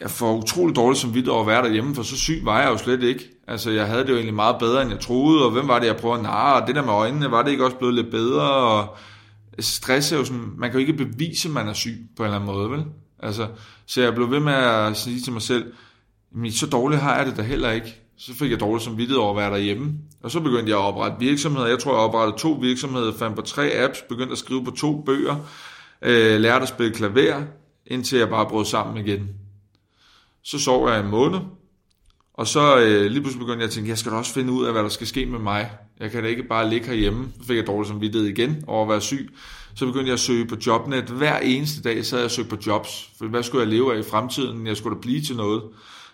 jeg 0.02 0.12
får 0.12 0.38
utrolig 0.38 0.76
dårligt 0.76 1.00
som 1.00 1.14
vidt 1.14 1.28
over 1.28 1.42
at 1.42 1.48
være 1.48 1.64
derhjemme, 1.64 1.96
for 1.96 2.04
så 2.04 2.18
syg 2.18 2.42
var 2.44 2.62
jeg 2.62 2.70
jo 2.70 2.78
slet 2.78 3.04
ikke. 3.04 3.30
Altså, 3.48 3.72
jeg 3.72 3.88
havde 3.88 4.02
det 4.02 4.10
jo 4.10 4.16
egentlig 4.16 4.34
meget 4.34 4.56
bedre, 4.60 4.82
end 4.82 4.92
jeg 4.92 5.00
troede, 5.00 5.46
og 5.46 5.52
hvem 5.52 5.68
var 5.68 5.80
det, 5.80 5.88
jeg 5.88 5.98
prøvede 5.98 6.20
at 6.20 6.24
narre, 6.24 6.62
og 6.62 6.68
det 6.68 6.76
der 6.76 6.86
med 6.86 6.94
øjnene, 6.94 7.32
var 7.32 7.44
det 7.44 7.52
ikke 7.52 7.66
også 7.66 7.78
blevet 7.78 7.96
lidt 7.96 8.12
bedre, 8.12 8.52
og 8.52 8.98
stress 9.60 10.12
er 10.12 10.18
jo 10.18 10.26
sådan, 10.26 10.52
man 10.58 10.72
kan 10.72 10.80
jo 10.80 10.88
ikke 10.88 11.06
bevise, 11.06 11.48
at 11.48 11.54
man 11.54 11.68
er 11.68 11.74
syg 11.74 11.98
på 12.18 12.24
en 12.24 12.28
eller 12.28 12.40
anden 12.40 12.56
måde, 12.56 12.72
vel? 12.72 12.84
Altså, 13.20 13.48
så 13.86 14.02
jeg 14.02 14.16
blev 14.16 14.32
ved 14.32 14.40
med 14.40 14.54
at 14.54 14.98
sige 14.98 15.22
til 15.22 15.34
mig 15.34 15.42
selv, 15.42 15.74
men 16.32 16.52
så 16.52 16.68
dårligt 16.68 17.02
har 17.02 17.18
jeg 17.18 17.26
det 17.26 17.38
da 17.38 17.42
heller 17.42 17.72
ikke. 17.72 17.96
Så 18.18 18.34
fik 18.34 18.52
jeg 18.52 18.60
dårligt 18.60 18.84
som 18.84 18.98
vidtighed 18.98 19.22
over 19.22 19.32
at 19.32 19.38
være 19.38 19.52
derhjemme. 19.52 19.94
Og 20.24 20.32
så 20.32 20.40
begyndte 20.40 20.72
jeg 20.72 20.80
at 20.80 20.84
oprette 20.86 21.20
virksomheder. 21.20 21.68
Jeg 21.68 21.80
tror, 21.80 21.92
jeg 21.92 22.00
oprettede 22.00 22.38
to 22.38 22.52
virksomheder, 22.52 23.14
fandt 23.14 23.36
på 23.36 23.42
tre 23.42 23.72
apps, 23.74 24.02
begyndte 24.10 24.32
at 24.32 24.38
skrive 24.38 24.66
på 24.66 24.72
to 24.72 25.02
bøger, 25.02 25.36
øh, 26.02 26.40
lærte 26.40 26.64
at 26.64 26.70
spille 26.70 26.94
klaver, 26.94 27.42
indtil 27.86 28.18
jeg 28.18 28.30
bare 28.30 28.50
brød 28.50 28.66
sammen 28.66 29.06
igen. 29.06 29.30
Så 30.50 30.60
sov 30.60 30.90
jeg 30.90 31.00
en 31.00 31.10
måned, 31.10 31.40
og 32.34 32.48
så 32.48 32.80
øh, 32.80 33.12
lige 33.12 33.22
pludselig 33.22 33.40
begyndte 33.40 33.60
jeg 33.60 33.68
at 33.68 33.72
tænke, 33.72 33.90
jeg 33.90 33.98
skal 33.98 34.12
da 34.12 34.18
også 34.18 34.34
finde 34.34 34.54
ud 34.54 34.66
af, 34.66 34.72
hvad 34.72 34.84
der 34.84 34.90
skal 34.90 35.08
ske 35.08 35.26
med 35.26 35.40
mig. 35.40 35.72
Jeg 36.00 36.12
kan 36.12 36.24
da 36.24 36.30
ikke 36.30 36.44
bare 36.44 36.70
ligge 36.70 36.88
herhjemme. 36.88 37.28
Så 37.42 37.48
fik 37.48 37.58
jeg 37.58 37.68
dårligt 37.68 37.88
samvittighed 37.88 38.30
igen 38.30 38.64
over 38.68 38.84
at 38.84 38.90
være 38.90 39.02
syg. 39.02 39.30
Så 39.76 39.86
begyndte 39.86 40.06
jeg 40.06 40.14
at 40.14 40.20
søge 40.20 40.48
på 40.48 40.56
jobnet. 40.68 41.04
Hver 41.04 41.40
eneste 41.40 41.82
dag 41.82 42.06
sad 42.06 42.18
jeg 42.18 42.26
og 42.26 42.32
søgte 42.32 42.50
på 42.56 42.62
jobs. 42.68 43.12
For 43.18 43.28
hvad 43.28 43.44
skulle 43.44 43.62
jeg 43.62 43.68
leve 43.74 43.96
af 43.96 44.00
i 44.00 44.04
fremtiden? 44.04 44.68
Jeg 44.68 44.78
skulle 44.78 44.96
da 44.96 45.02
blive 45.02 45.22
til 45.22 45.36
noget. 45.36 45.64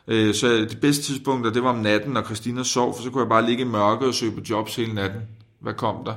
Øh, 0.07 0.33
så 0.33 0.47
det 0.47 0.77
bedste 0.81 1.03
tidspunkt, 1.03 1.55
det 1.55 1.63
var 1.63 1.69
om 1.69 1.79
natten, 1.79 2.13
når 2.13 2.21
Christina 2.21 2.63
sov, 2.63 2.95
for 2.95 3.03
så 3.03 3.09
kunne 3.09 3.21
jeg 3.21 3.29
bare 3.29 3.45
ligge 3.45 3.63
i 3.63 3.67
mørket 3.67 4.07
og 4.07 4.13
søge 4.13 4.31
på 4.31 4.41
jobs 4.49 4.75
hele 4.75 4.93
natten. 4.93 5.21
Hvad 5.59 5.73
kom 5.73 6.05
der? 6.05 6.15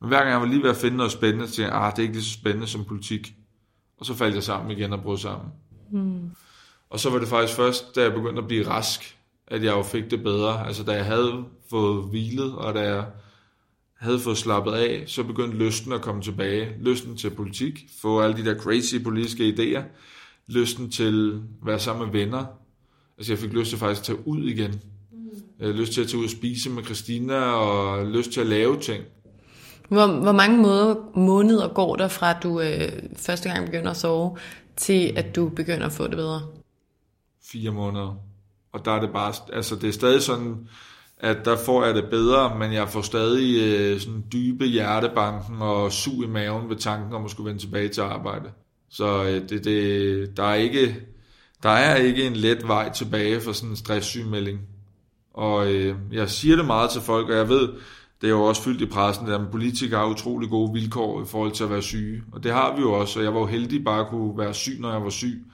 Men 0.00 0.08
hver 0.08 0.18
gang 0.18 0.30
jeg 0.30 0.40
var 0.40 0.46
lige 0.46 0.62
ved 0.62 0.70
at 0.70 0.76
finde 0.76 0.96
noget 0.96 1.12
spændende, 1.12 1.48
så 1.48 1.54
tænkte 1.54 1.74
jeg, 1.74 1.82
ah, 1.82 1.90
det 1.90 1.98
er 1.98 2.02
ikke 2.02 2.14
lige 2.14 2.24
så 2.24 2.32
spændende 2.32 2.66
som 2.66 2.84
politik. 2.84 3.32
Og 3.98 4.06
så 4.06 4.14
faldt 4.14 4.34
jeg 4.34 4.42
sammen 4.42 4.70
igen 4.70 4.92
og 4.92 5.02
brød 5.02 5.18
sammen. 5.18 5.48
Mm. 5.92 6.30
Og 6.90 7.00
så 7.00 7.10
var 7.10 7.18
det 7.18 7.28
faktisk 7.28 7.56
først, 7.56 7.96
da 7.96 8.02
jeg 8.02 8.12
begyndte 8.12 8.42
at 8.42 8.48
blive 8.48 8.68
rask, 8.68 9.16
at 9.46 9.64
jeg 9.64 9.72
jo 9.72 9.82
fik 9.82 10.10
det 10.10 10.22
bedre. 10.22 10.66
Altså 10.66 10.82
da 10.84 10.92
jeg 10.92 11.04
havde 11.04 11.44
fået 11.70 12.04
hvilet, 12.04 12.54
og 12.54 12.74
da 12.74 12.80
jeg 12.80 13.04
havde 13.98 14.18
fået 14.18 14.38
slappet 14.38 14.72
af, 14.72 15.04
så 15.06 15.24
begyndte 15.24 15.56
lysten 15.56 15.92
at 15.92 16.00
komme 16.00 16.22
tilbage. 16.22 16.74
Lysten 16.80 17.16
til 17.16 17.30
politik, 17.30 17.86
få 18.02 18.20
alle 18.20 18.36
de 18.36 18.44
der 18.44 18.58
crazy 18.58 19.02
politiske 19.04 19.54
idéer. 19.58 19.82
Lysten 20.46 20.90
til 20.90 21.32
at 21.34 21.66
være 21.66 21.78
sammen 21.78 22.04
med 22.04 22.20
venner. 22.20 22.44
Altså 23.18 23.32
jeg 23.32 23.38
fik 23.38 23.52
lyst 23.52 23.70
til 23.70 23.78
faktisk 23.78 24.00
at 24.00 24.04
tage 24.04 24.28
ud 24.28 24.44
igen. 24.44 24.80
Havde 25.60 25.72
lyst 25.72 25.92
til 25.92 26.00
at 26.00 26.08
tage 26.08 26.18
ud 26.18 26.24
og 26.24 26.30
spise 26.30 26.70
med 26.70 26.84
Christina, 26.84 27.40
og 27.40 28.06
lyst 28.06 28.32
til 28.32 28.40
at 28.40 28.46
lave 28.46 28.80
ting. 28.80 29.04
Hvor, 29.88 30.06
hvor 30.06 30.32
mange 30.32 30.56
måneder, 30.56 30.94
måneder 31.14 31.68
går 31.68 31.96
der 31.96 32.08
fra, 32.08 32.30
at 32.30 32.42
du 32.42 32.60
øh, 32.60 32.92
første 33.16 33.48
gang 33.48 33.66
begynder 33.66 33.90
at 33.90 33.96
sove, 33.96 34.36
til 34.76 35.12
at 35.16 35.36
du 35.36 35.48
begynder 35.48 35.86
at 35.86 35.92
få 35.92 36.06
det 36.06 36.16
bedre? 36.16 36.40
Fire 37.52 37.70
måneder. 37.70 38.16
Og 38.72 38.84
der 38.84 38.92
er 38.92 39.00
det 39.00 39.10
bare, 39.12 39.32
altså 39.52 39.76
det 39.76 39.88
er 39.88 39.92
stadig 39.92 40.22
sådan, 40.22 40.68
at 41.18 41.44
der 41.44 41.56
får 41.56 41.84
jeg 41.84 41.94
det 41.94 42.10
bedre, 42.10 42.58
men 42.58 42.72
jeg 42.72 42.88
får 42.88 43.02
stadig 43.02 43.62
øh, 43.62 44.00
sådan 44.00 44.24
dybe 44.32 44.64
hjertebanken 44.64 45.62
og 45.62 45.92
sug 45.92 46.24
i 46.24 46.26
maven 46.26 46.68
ved 46.68 46.76
tanken 46.76 47.12
om 47.12 47.24
at 47.24 47.30
skulle 47.30 47.48
vende 47.48 47.62
tilbage 47.62 47.88
til 47.88 48.00
arbejde. 48.00 48.50
Så 48.90 49.24
øh, 49.24 49.48
det, 49.48 49.64
det, 49.64 50.36
der, 50.36 50.44
er 50.44 50.54
ikke, 50.54 50.96
der 51.62 51.70
er 51.70 51.96
ikke 51.96 52.26
en 52.26 52.36
let 52.36 52.68
vej 52.68 52.92
tilbage 52.92 53.40
for 53.40 53.52
sådan 53.52 53.70
en 53.70 53.76
stresssygemelding. 53.76 54.60
Og 55.34 55.72
øh, 55.72 55.96
jeg 56.12 56.30
siger 56.30 56.56
det 56.56 56.64
meget 56.64 56.90
til 56.90 57.00
folk, 57.00 57.28
og 57.28 57.36
jeg 57.36 57.48
ved, 57.48 57.68
det 58.20 58.26
er 58.26 58.30
jo 58.30 58.42
også 58.42 58.62
fyldt 58.62 58.80
i 58.80 58.86
pressen, 58.86 59.28
at 59.28 59.40
politikere 59.52 60.00
har 60.00 60.06
utrolig 60.06 60.50
gode 60.50 60.72
vilkår 60.72 61.22
i 61.22 61.26
forhold 61.26 61.52
til 61.52 61.64
at 61.64 61.70
være 61.70 61.82
syge. 61.82 62.22
Og 62.32 62.42
det 62.42 62.52
har 62.52 62.76
vi 62.76 62.80
jo 62.80 62.92
også, 62.92 63.18
og 63.18 63.24
jeg 63.24 63.34
var 63.34 63.40
jo 63.40 63.46
heldig 63.46 63.84
bare 63.84 64.00
at 64.00 64.08
kunne 64.08 64.38
være 64.38 64.54
syg, 64.54 64.76
når 64.80 64.92
jeg 64.92 65.02
var 65.02 65.10
syg. 65.10 65.44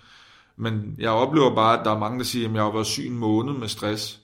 Men 0.57 0.95
jeg 0.99 1.11
oplever 1.11 1.55
bare, 1.55 1.79
at 1.79 1.85
der 1.85 1.91
er 1.91 1.99
mange, 1.99 2.19
der 2.19 2.25
siger, 2.25 2.49
at 2.49 2.55
jeg 2.55 2.63
har 2.63 2.73
været 2.73 2.87
syg 2.87 3.07
en 3.07 3.19
måned 3.19 3.53
med 3.53 3.69
stress. 3.69 4.21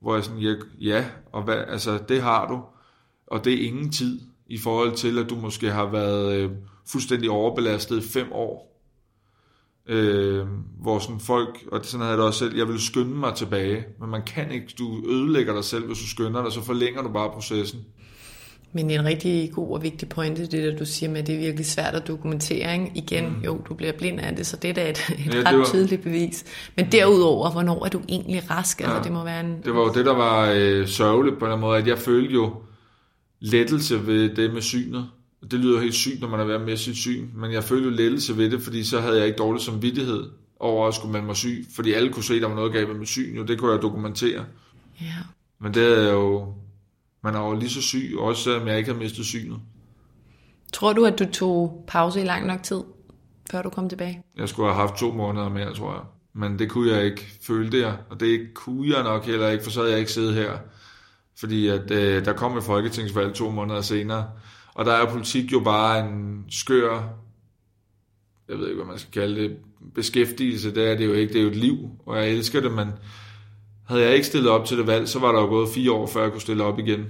Hvor 0.00 0.14
jeg 0.14 0.24
sådan, 0.24 0.40
ja, 0.40 0.54
ja 0.80 1.04
og 1.32 1.42
hvad, 1.42 1.56
altså, 1.56 1.98
det 2.08 2.22
har 2.22 2.48
du. 2.48 2.62
Og 3.26 3.44
det 3.44 3.52
er 3.52 3.66
ingen 3.66 3.92
tid 3.92 4.20
i 4.46 4.58
forhold 4.58 4.92
til, 4.92 5.18
at 5.18 5.30
du 5.30 5.36
måske 5.36 5.70
har 5.70 5.86
været 5.86 6.36
øh, 6.36 6.50
fuldstændig 6.86 7.30
overbelastet 7.30 8.04
i 8.04 8.08
fem 8.08 8.32
år. 8.32 8.66
Øh, 9.88 10.46
hvor 10.80 10.98
sådan 10.98 11.20
folk, 11.20 11.64
og 11.72 11.84
sådan 11.84 12.00
havde 12.00 12.10
jeg 12.10 12.18
det 12.18 12.26
også 12.26 12.38
selv, 12.38 12.56
jeg 12.56 12.68
vil 12.68 12.80
skynde 12.80 13.16
mig 13.16 13.34
tilbage, 13.34 13.84
men 14.00 14.10
man 14.10 14.22
kan 14.22 14.50
ikke, 14.50 14.74
du 14.78 15.02
ødelægger 15.08 15.54
dig 15.54 15.64
selv, 15.64 15.86
hvis 15.86 15.98
du 15.98 16.06
skynder 16.06 16.42
dig, 16.42 16.52
så 16.52 16.62
forlænger 16.62 17.02
du 17.02 17.08
bare 17.08 17.30
processen. 17.30 17.80
Men 18.76 18.90
en 18.90 19.04
rigtig 19.04 19.52
god 19.52 19.74
og 19.74 19.82
vigtig 19.82 20.08
pointe, 20.08 20.42
det 20.42 20.52
der 20.52 20.78
du 20.78 20.84
siger 20.84 21.10
med, 21.10 21.20
at 21.20 21.26
det 21.26 21.34
er 21.34 21.38
virkelig 21.38 21.66
svært 21.66 21.94
at 21.94 22.06
dokumentere. 22.06 22.72
Ikke? 22.72 22.92
Igen, 22.94 23.24
mm. 23.24 23.44
jo, 23.44 23.60
du 23.68 23.74
bliver 23.74 23.92
blind 23.92 24.20
af 24.20 24.36
det, 24.36 24.46
så 24.46 24.56
det 24.56 24.70
er 24.70 24.74
da 24.74 24.90
et, 24.90 25.10
et 25.26 25.34
ja, 25.34 25.50
ret 25.50 25.58
var... 25.58 25.64
tydeligt 25.64 26.02
bevis. 26.02 26.44
Men 26.76 26.92
derudover, 26.92 27.50
hvornår 27.50 27.84
er 27.84 27.88
du 27.88 28.00
egentlig 28.08 28.50
rask? 28.50 28.80
Altså, 28.80 28.90
ja. 28.90 28.96
Altså, 28.96 29.08
det 29.08 29.18
må 29.18 29.24
være 29.24 29.40
en... 29.40 29.56
Det 29.64 29.74
var 29.74 29.80
jo 29.80 29.92
det, 29.94 30.06
der 30.06 30.14
var 30.14 30.52
øh, 30.54 30.88
sørgeligt 30.88 31.38
på 31.38 31.46
en 31.46 31.60
måde, 31.60 31.78
at 31.78 31.86
jeg 31.86 31.98
følte 31.98 32.34
jo 32.34 32.54
lettelse 33.40 34.06
ved 34.06 34.36
det 34.36 34.52
med 34.52 34.62
synet. 34.62 35.06
Det 35.50 35.60
lyder 35.60 35.80
helt 35.80 35.94
sygt, 35.94 36.20
når 36.20 36.28
man 36.28 36.38
har 36.38 36.46
været 36.46 36.60
med 36.60 36.76
sit 36.76 36.96
syn, 36.96 37.28
men 37.34 37.52
jeg 37.52 37.64
følte 37.64 37.84
jo 37.84 37.90
lettelse 37.90 38.36
ved 38.36 38.50
det, 38.50 38.62
fordi 38.62 38.84
så 38.84 39.00
havde 39.00 39.16
jeg 39.16 39.26
ikke 39.26 39.38
dårlig 39.38 39.62
samvittighed 39.62 40.24
over 40.60 40.88
at 40.88 40.94
skulle 40.94 41.12
melde 41.12 41.26
mig 41.26 41.36
syg, 41.36 41.66
fordi 41.76 41.92
alle 41.92 42.12
kunne 42.12 42.24
se, 42.24 42.34
at 42.34 42.42
der 42.42 42.48
var 42.48 42.54
noget 42.54 42.72
galt 42.72 42.98
med 42.98 43.06
syn, 43.06 43.36
jo, 43.36 43.42
det 43.42 43.58
kunne 43.58 43.72
jeg 43.72 43.82
dokumentere. 43.82 44.44
Ja. 45.00 45.06
Men 45.60 45.74
det 45.74 45.98
er 45.98 46.12
jo 46.12 46.54
man 47.26 47.34
er 47.34 47.48
jo 47.48 47.54
lige 47.54 47.70
så 47.70 47.82
syg, 47.82 48.14
også 48.18 48.42
selvom 48.42 48.68
jeg 48.68 48.78
ikke 48.78 48.92
har 48.92 48.98
mistet 48.98 49.26
synet. 49.26 49.58
Tror 50.72 50.92
du, 50.92 51.04
at 51.04 51.18
du 51.18 51.24
tog 51.32 51.84
pause 51.88 52.20
i 52.20 52.24
lang 52.24 52.46
nok 52.46 52.62
tid, 52.62 52.80
før 53.50 53.62
du 53.62 53.70
kom 53.70 53.88
tilbage? 53.88 54.22
Jeg 54.36 54.48
skulle 54.48 54.72
have 54.72 54.80
haft 54.80 54.96
to 54.96 55.12
måneder 55.12 55.48
mere, 55.48 55.74
tror 55.74 55.92
jeg. 55.92 56.02
Men 56.34 56.58
det 56.58 56.70
kunne 56.70 56.92
jeg 56.92 57.04
ikke, 57.04 57.26
følte 57.42 57.80
jeg. 57.80 57.96
Og 58.10 58.20
det 58.20 58.54
kunne 58.54 58.96
jeg 58.96 59.02
nok 59.02 59.24
heller 59.24 59.48
ikke, 59.48 59.64
for 59.64 59.70
så 59.70 59.80
havde 59.80 59.92
jeg 59.92 60.00
ikke 60.00 60.12
siddet 60.12 60.34
her. 60.34 60.58
Fordi 61.38 61.68
at, 61.68 61.90
øh, 61.90 62.24
der 62.24 62.32
kom 62.32 62.56
et 62.56 62.64
folketingsvalg 62.64 63.34
to 63.34 63.50
måneder 63.50 63.80
senere. 63.80 64.30
Og 64.74 64.84
der 64.84 64.92
er 64.92 65.10
politik 65.10 65.52
jo 65.52 65.60
bare 65.60 66.08
en 66.08 66.44
skør, 66.50 67.02
jeg 68.48 68.58
ved 68.58 68.68
ikke, 68.68 68.76
hvad 68.76 68.86
man 68.86 68.98
skal 68.98 69.12
kalde 69.12 69.42
det, 69.42 69.56
beskæftigelse. 69.94 70.74
Det 70.74 70.90
er 70.90 70.96
det 70.96 71.06
jo 71.06 71.12
ikke, 71.12 71.32
det 71.32 71.38
er 71.38 71.42
jo 71.42 71.48
et 71.48 71.56
liv, 71.56 71.90
og 72.06 72.16
jeg 72.16 72.28
elsker 72.28 72.60
det, 72.60 72.72
men 72.72 72.88
havde 73.88 74.02
jeg 74.02 74.14
ikke 74.14 74.26
stillet 74.26 74.50
op 74.50 74.64
til 74.64 74.78
det 74.78 74.86
valg, 74.86 75.08
så 75.08 75.18
var 75.18 75.32
der 75.32 75.40
jo 75.40 75.46
gået 75.46 75.68
fire 75.68 75.92
år, 75.92 76.06
før 76.06 76.22
jeg 76.22 76.32
kunne 76.32 76.40
stille 76.40 76.64
op 76.64 76.78
igen. 76.78 77.04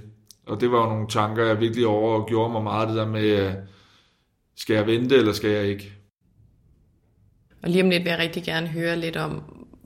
Og 0.47 0.61
det 0.61 0.71
var 0.71 0.77
jo 0.83 0.89
nogle 0.89 1.07
tanker, 1.09 1.45
jeg 1.45 1.59
virkelig 1.59 1.87
over 1.87 2.19
og 2.21 2.27
gjorde 2.27 2.51
mig 2.51 2.63
meget 2.63 2.87
det 2.87 2.97
der 2.97 3.07
med, 3.07 3.23
øh, 3.23 3.53
skal 4.55 4.75
jeg 4.75 4.87
vente, 4.87 5.15
eller 5.15 5.33
skal 5.33 5.49
jeg 5.49 5.65
ikke? 5.65 5.93
Og 7.63 7.69
lige 7.69 7.83
om 7.83 7.89
lidt 7.89 8.03
vil 8.03 8.09
jeg 8.09 8.19
rigtig 8.19 8.43
gerne 8.43 8.67
høre 8.67 8.99
lidt 8.99 9.15
om, 9.15 9.41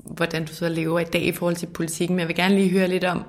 hvordan 0.06 0.46
du 0.46 0.54
så 0.54 0.70
lever 0.70 1.00
i 1.00 1.04
dag 1.04 1.24
i 1.24 1.32
forhold 1.32 1.56
til 1.56 1.68
politikken. 1.68 2.16
Men 2.16 2.20
jeg 2.20 2.28
vil 2.28 2.36
gerne 2.36 2.56
lige 2.56 2.70
høre 2.70 2.88
lidt 2.88 3.04
om 3.04 3.24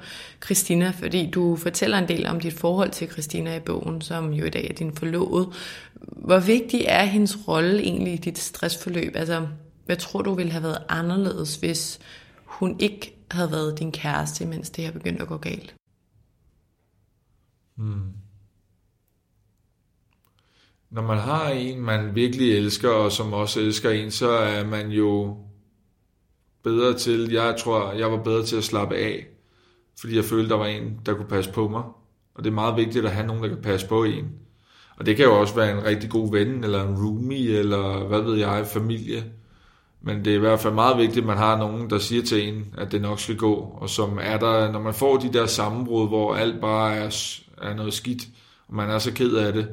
Christina, 0.45 0.93
fordi 0.99 1.31
du 1.31 1.57
fortæller 1.57 1.99
en 1.99 2.09
del 2.09 2.27
om 2.27 2.41
dit 2.41 2.53
forhold 2.53 2.91
til 2.91 3.11
Christina 3.11 3.57
i 3.57 3.61
bogen, 3.61 4.01
som 4.01 4.33
jo 4.33 4.45
i 4.45 4.51
dag 4.51 4.71
er 4.71 4.75
din 4.75 4.97
forlovede. 4.97 5.53
Hvor 6.01 6.39
vigtig 6.39 6.85
er 6.89 7.05
hendes 7.05 7.39
rolle 7.49 7.83
egentlig 7.83 8.13
i 8.13 8.17
dit 8.17 8.39
stressforløb? 8.39 9.17
Altså, 9.17 9.47
hvad 9.87 9.97
tror 9.97 10.23
du 10.23 10.35
ville 10.35 10.53
have 10.53 10.63
været 10.63 10.83
anderledes, 10.89 11.57
hvis 11.57 11.99
hun 12.45 12.77
ikke 12.81 13.22
havde 13.33 13.51
været 13.51 13.78
din 13.78 13.93
kæreste, 13.93 14.47
mens 14.47 14.70
det 14.70 14.85
her 14.85 14.93
begyndte 14.93 15.22
at 15.22 15.28
gå 15.28 15.37
galt? 15.37 15.74
Hmm. 17.74 18.12
Når 20.91 21.03
man 21.03 21.18
har 21.18 21.49
en, 21.49 21.80
man 21.80 22.14
virkelig 22.14 22.53
elsker, 22.53 22.91
og 22.91 23.12
som 23.12 23.33
også 23.33 23.61
elsker 23.61 23.91
en, 23.91 24.11
så 24.11 24.30
er 24.30 24.64
man 24.64 24.91
jo 24.91 25.37
bedre 26.62 26.99
til, 26.99 27.33
jeg 27.33 27.57
tror, 27.59 27.93
jeg 27.93 28.12
var 28.12 28.22
bedre 28.22 28.47
til 28.47 28.57
at 28.57 28.64
slappe 28.64 28.97
af, 28.97 29.26
fordi 30.01 30.16
jeg 30.16 30.24
følte, 30.24 30.49
der 30.49 30.57
var 30.57 30.66
en, 30.66 31.01
der 31.07 31.14
kunne 31.14 31.28
passe 31.28 31.53
på 31.53 31.68
mig. 31.68 31.83
Og 32.35 32.45
det 32.45 32.51
er 32.51 32.55
meget 32.55 32.76
vigtigt 32.76 33.05
at 33.05 33.11
have 33.11 33.26
nogen, 33.26 33.43
der 33.43 33.49
kan 33.49 33.62
passe 33.62 33.89
på 33.89 34.05
en. 34.05 34.24
Og 34.97 35.07
det 35.07 35.16
kan 35.16 35.24
jo 35.24 35.41
også 35.41 35.55
være 35.55 35.78
en 35.78 35.85
rigtig 35.85 36.11
god 36.11 36.33
ven, 36.33 36.64
eller 36.64 36.89
en 36.89 36.97
roomie, 36.97 37.59
eller 37.59 38.07
hvad 38.07 38.20
ved 38.20 38.39
jeg, 38.39 38.66
familie. 38.66 39.33
Men 40.05 40.24
det 40.24 40.30
er 40.30 40.36
i 40.36 40.40
hvert 40.40 40.61
fald 40.61 40.74
meget 40.74 40.98
vigtigt, 40.98 41.18
at 41.18 41.26
man 41.26 41.36
har 41.36 41.59
nogen, 41.59 41.90
der 41.90 41.98
siger 41.98 42.22
til 42.22 42.48
en, 42.48 42.74
at 42.78 42.92
det 42.92 43.03
nok 43.03 43.20
skal 43.20 43.36
gå. 43.36 43.55
Og 43.80 43.90
som 43.90 44.18
er 44.22 44.36
der, 44.36 44.72
når 44.72 44.80
man 44.80 44.94
får 44.94 45.16
de 45.16 45.32
der 45.32 45.46
sammenbrud, 45.46 46.09
hvor 46.09 46.34
alt 46.34 46.61
bare 46.61 46.94
er, 46.94 47.38
er 47.62 47.74
noget 47.74 47.94
skidt, 47.94 48.22
og 48.68 48.74
man 48.74 48.90
er 48.90 48.98
så 48.98 49.12
ked 49.12 49.34
af 49.34 49.53
det, 49.53 49.68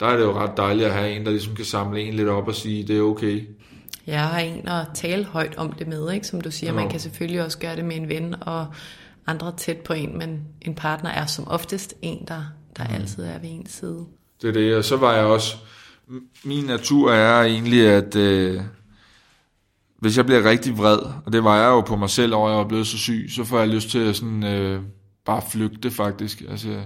der 0.00 0.06
er 0.06 0.16
det 0.16 0.24
jo 0.24 0.32
ret 0.32 0.56
dejligt 0.56 0.86
at 0.88 0.94
have 0.94 1.10
en, 1.10 1.24
der 1.24 1.30
ligesom 1.30 1.54
kan 1.54 1.64
samle 1.64 2.00
en 2.00 2.14
lidt 2.14 2.28
op 2.28 2.48
og 2.48 2.54
sige, 2.54 2.82
det 2.82 2.98
er 2.98 3.02
okay. 3.02 3.48
Jeg 4.06 4.28
har 4.28 4.38
en 4.38 4.68
at 4.68 4.86
tale 4.94 5.24
højt 5.24 5.54
om 5.56 5.72
det 5.72 5.86
med, 5.86 6.12
ikke? 6.12 6.26
som 6.26 6.40
du 6.40 6.50
siger. 6.50 6.72
Man 6.72 6.88
kan 6.88 7.00
selvfølgelig 7.00 7.44
også 7.44 7.58
gøre 7.58 7.76
det 7.76 7.84
med 7.84 7.96
en 7.96 8.08
ven 8.08 8.34
og 8.40 8.66
andre 9.26 9.52
tæt 9.56 9.76
på 9.76 9.92
en, 9.92 10.18
men 10.18 10.40
en 10.62 10.74
partner 10.74 11.10
er 11.10 11.26
som 11.26 11.48
oftest 11.48 11.94
en, 12.02 12.24
der, 12.28 12.42
der 12.76 12.84
mm. 12.88 12.94
altid 12.94 13.24
er 13.24 13.38
ved 13.38 13.48
ens 13.50 13.70
side. 13.70 14.04
Det 14.42 14.48
er 14.48 14.52
det, 14.52 14.76
og 14.76 14.84
så 14.84 14.96
var 14.96 15.14
jeg 15.14 15.24
også... 15.24 15.56
Min 16.44 16.64
natur 16.64 17.12
er 17.12 17.42
egentlig, 17.42 17.88
at... 17.88 18.16
Øh, 18.16 18.60
hvis 19.98 20.16
jeg 20.16 20.26
bliver 20.26 20.44
rigtig 20.50 20.78
vred, 20.78 20.98
og 21.26 21.32
det 21.32 21.44
var 21.44 21.56
jeg 21.56 21.68
jo 21.68 21.80
på 21.80 21.96
mig 21.96 22.10
selv 22.10 22.34
over, 22.34 22.48
at 22.48 22.52
jeg 22.52 22.58
var 22.58 22.68
blevet 22.68 22.86
så 22.86 22.98
syg, 22.98 23.26
så 23.30 23.44
får 23.44 23.58
jeg 23.58 23.68
lyst 23.68 23.90
til 23.90 23.98
at 23.98 24.16
sådan, 24.16 24.44
øh, 24.44 24.82
bare 25.24 25.42
flygte 25.52 25.90
faktisk. 25.90 26.42
Altså, 26.48 26.84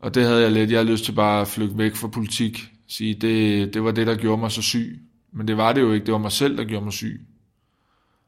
Og 0.00 0.14
det 0.14 0.24
havde 0.24 0.42
jeg 0.42 0.52
lidt. 0.52 0.70
Jeg 0.70 0.78
havde 0.78 0.90
lyst 0.92 1.04
til 1.04 1.12
bare 1.12 1.40
at 1.40 1.48
flygte 1.48 1.78
væk 1.78 1.94
fra 1.96 2.08
politik. 2.08 2.72
Sige, 2.88 3.14
det, 3.14 3.74
det 3.74 3.84
var 3.84 3.90
det, 3.90 4.06
der 4.06 4.16
gjorde 4.16 4.40
mig 4.40 4.50
så 4.52 4.62
syg. 4.62 5.00
Men 5.32 5.48
det 5.48 5.56
var 5.56 5.72
det 5.72 5.80
jo 5.80 5.92
ikke. 5.92 6.06
Det 6.06 6.12
var 6.12 6.18
mig 6.18 6.32
selv, 6.32 6.56
der 6.56 6.64
gjorde 6.64 6.84
mig 6.84 6.92
syg. 6.92 7.26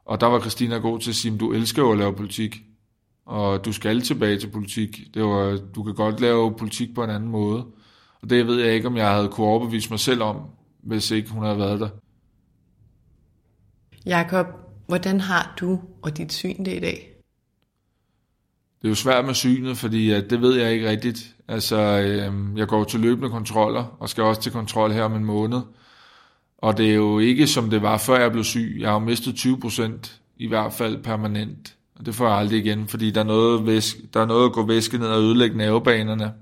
Og 0.05 0.20
der 0.20 0.26
var 0.26 0.41
Christina 0.41 0.76
god 0.76 0.99
til 1.01 1.11
at 1.11 1.16
sige, 1.16 1.38
du 1.38 1.53
elsker 1.53 1.82
jo 1.82 1.93
at 1.93 1.99
lave 1.99 2.14
politik. 2.14 2.62
Og 3.26 3.64
du 3.64 3.72
skal 3.72 4.01
tilbage 4.01 4.38
til 4.38 4.49
politik. 4.51 5.01
Det 5.14 5.22
var, 5.22 5.59
du 5.74 5.82
kan 5.82 5.95
godt 5.95 6.20
lave 6.20 6.55
politik 6.59 6.95
på 6.95 7.05
en 7.05 7.11
anden 7.11 7.30
måde. 7.30 7.66
Og 8.22 8.30
det 8.30 8.47
ved 8.47 8.61
jeg 8.61 8.74
ikke, 8.74 8.88
om 8.88 8.97
jeg 8.97 9.14
havde 9.14 9.28
kunne 9.28 9.47
overbevise 9.47 9.91
mig 9.91 10.01
selv 10.01 10.22
om, 10.22 10.36
hvis 10.82 11.11
ikke 11.11 11.30
hun 11.30 11.45
havde 11.45 11.59
været 11.59 11.80
der. 11.80 11.88
Jakob, 14.07 14.46
hvordan 14.86 15.20
har 15.20 15.55
du 15.61 15.80
og 16.03 16.16
dit 16.16 16.32
syn 16.32 16.64
det 16.64 16.76
i 16.76 16.80
dag? 16.80 17.07
Det 18.82 18.86
er 18.86 18.88
jo 18.88 18.94
svært 18.94 19.24
med 19.24 19.34
synet, 19.34 19.78
fordi 19.78 20.11
at 20.11 20.30
det 20.30 20.40
ved 20.40 20.57
jeg 20.57 20.72
ikke 20.72 20.88
rigtigt. 20.88 21.34
Altså, 21.48 21.76
øh, 21.76 22.59
jeg 22.59 22.68
går 22.68 22.84
til 22.84 23.01
løbende 23.01 23.30
kontroller, 23.30 23.96
og 24.01 24.09
skal 24.09 24.24
også 24.24 24.40
til 24.40 24.53
kontrol 24.53 24.92
her 24.92 25.03
om 25.03 25.14
en 25.14 25.24
måned. 25.24 25.61
Og 26.59 26.76
det 26.76 26.90
er 26.90 26.94
jo 26.94 27.18
ikke, 27.18 27.46
som 27.46 27.70
det 27.70 27.82
var, 27.82 27.98
før 27.98 28.20
jeg 28.20 28.32
blev 28.32 28.44
syg. 28.44 28.76
Jeg 28.80 28.88
har 28.88 28.94
jo 28.94 28.98
mistet 28.98 29.34
20 29.34 29.61
procent, 29.61 30.20
i 30.36 30.46
hvert 30.46 30.72
fald 30.72 31.03
permanent. 31.03 31.76
Og 31.94 32.07
det 32.07 32.14
får 32.14 32.28
jeg 32.28 32.36
aldrig 32.36 32.59
igen, 32.59 32.88
fordi 32.88 33.11
der 33.11 33.20
er 33.20 33.24
noget, 33.24 33.66
væske, 33.66 34.03
der 34.14 34.20
er 34.20 34.26
noget 34.26 34.46
at 34.46 34.53
gå 34.53 34.66
væske 34.66 34.98
ned 34.98 35.07
og 35.07 35.22
ødelægge 35.22 35.57
nervebanerne. 35.57 36.32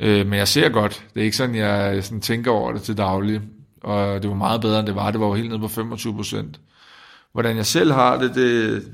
Øh, 0.00 0.26
men 0.26 0.38
jeg 0.38 0.48
ser 0.48 0.68
godt. 0.68 1.04
Det 1.14 1.20
er 1.20 1.24
ikke 1.24 1.36
sådan, 1.36 1.54
jeg 1.54 2.04
sådan 2.04 2.20
tænker 2.20 2.50
over 2.50 2.72
det 2.72 2.82
til 2.82 2.96
daglig. 2.96 3.40
Og 3.84 4.22
det 4.22 4.30
var 4.30 4.36
meget 4.36 4.60
bedre, 4.60 4.78
end 4.78 4.86
det 4.86 4.94
var. 4.94 5.10
Det 5.10 5.20
var 5.20 5.26
jo 5.26 5.34
helt 5.34 5.48
nede 5.48 5.60
på 5.60 5.68
25 5.68 6.14
procent. 6.14 6.60
Hvordan 7.32 7.56
jeg 7.56 7.66
selv 7.66 7.92
har 7.92 8.18
det, 8.18 8.34
det, 8.34 8.84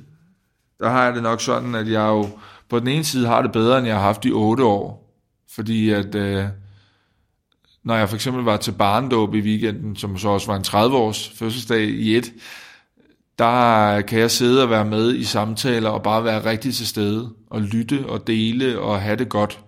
der 0.80 0.88
har 0.88 1.05
jeg 1.05 1.14
det 1.14 1.22
nok 1.22 1.41
sådan, 1.41 1.74
at 1.74 1.88
jeg 1.88 2.07
jo 2.09 2.28
på 2.68 2.80
den 2.80 2.88
ene 2.88 3.05
side 3.05 3.26
har 3.26 3.43
det 3.43 3.53
bedre, 3.53 3.78
end 3.78 3.86
jeg 3.86 3.97
har 3.97 4.03
haft 4.03 4.24
i 4.24 4.32
otte 4.32 4.64
år. 4.64 5.14
Fordi 5.55 5.91
at, 5.91 6.14
øh, 6.14 6.45
når 7.84 7.97
jeg 7.97 8.09
for 8.09 8.16
eksempel 8.16 8.45
var 8.45 8.57
til 8.57 8.72
barndåb 8.72 9.34
i 9.34 9.41
weekenden, 9.41 9.97
som 9.97 10.18
så 10.18 10.28
også 10.28 10.47
var 10.47 10.57
en 10.57 10.64
30-års 10.66 11.28
fødselsdag 11.28 11.82
i 11.82 12.16
et, 12.16 12.32
der 13.38 14.01
kan 14.01 14.18
jeg 14.18 14.30
sidde 14.30 14.62
og 14.62 14.70
være 14.70 14.84
med 14.84 15.14
i 15.14 15.24
samtaler 15.24 15.91
og 15.91 16.03
bare 16.03 16.24
være 16.24 16.45
rigtig 16.45 16.74
til 16.74 16.86
stede 16.86 17.30
og 17.51 17.62
lytte 17.62 18.05
og 18.09 18.26
dele 18.26 18.80
og 18.80 19.01
have 19.01 19.16
det 19.16 19.28
godt. 19.28 19.61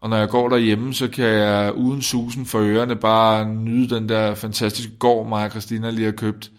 Og 0.00 0.10
når 0.10 0.16
jeg 0.16 0.28
går 0.28 0.48
derhjemme, 0.48 0.94
så 0.94 1.08
kan 1.08 1.24
jeg 1.24 1.72
uden 1.74 2.02
susen 2.02 2.46
for 2.46 2.58
ørerne 2.58 2.96
bare 2.96 3.54
nyde 3.54 3.94
den 3.94 4.08
der 4.08 4.34
fantastiske 4.34 4.92
gård, 4.98 5.28
mig 5.28 5.44
og 5.44 5.50
Christina 5.50 5.90
lige 5.90 6.04
har 6.04 6.12
købt. 6.12 6.50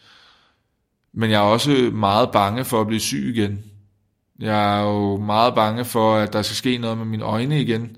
Men 1.14 1.32
jeg 1.32 1.38
er 1.38 1.46
også 1.46 1.72
meget 1.94 2.32
bange 2.32 2.66
for 2.66 2.82
at 2.82 2.88
blive 2.88 3.00
syg 3.00 3.34
igen. 3.36 3.60
Jeg 4.40 4.80
er 4.80 4.84
jo 4.84 5.18
meget 5.18 5.56
bange 5.56 5.86
for, 5.86 6.16
at 6.16 6.34
der 6.34 6.42
skal 6.42 6.56
ske 6.56 6.78
noget 6.78 6.98
med 6.98 7.06
mine 7.06 7.24
øjne 7.24 7.62
igen. 7.62 7.98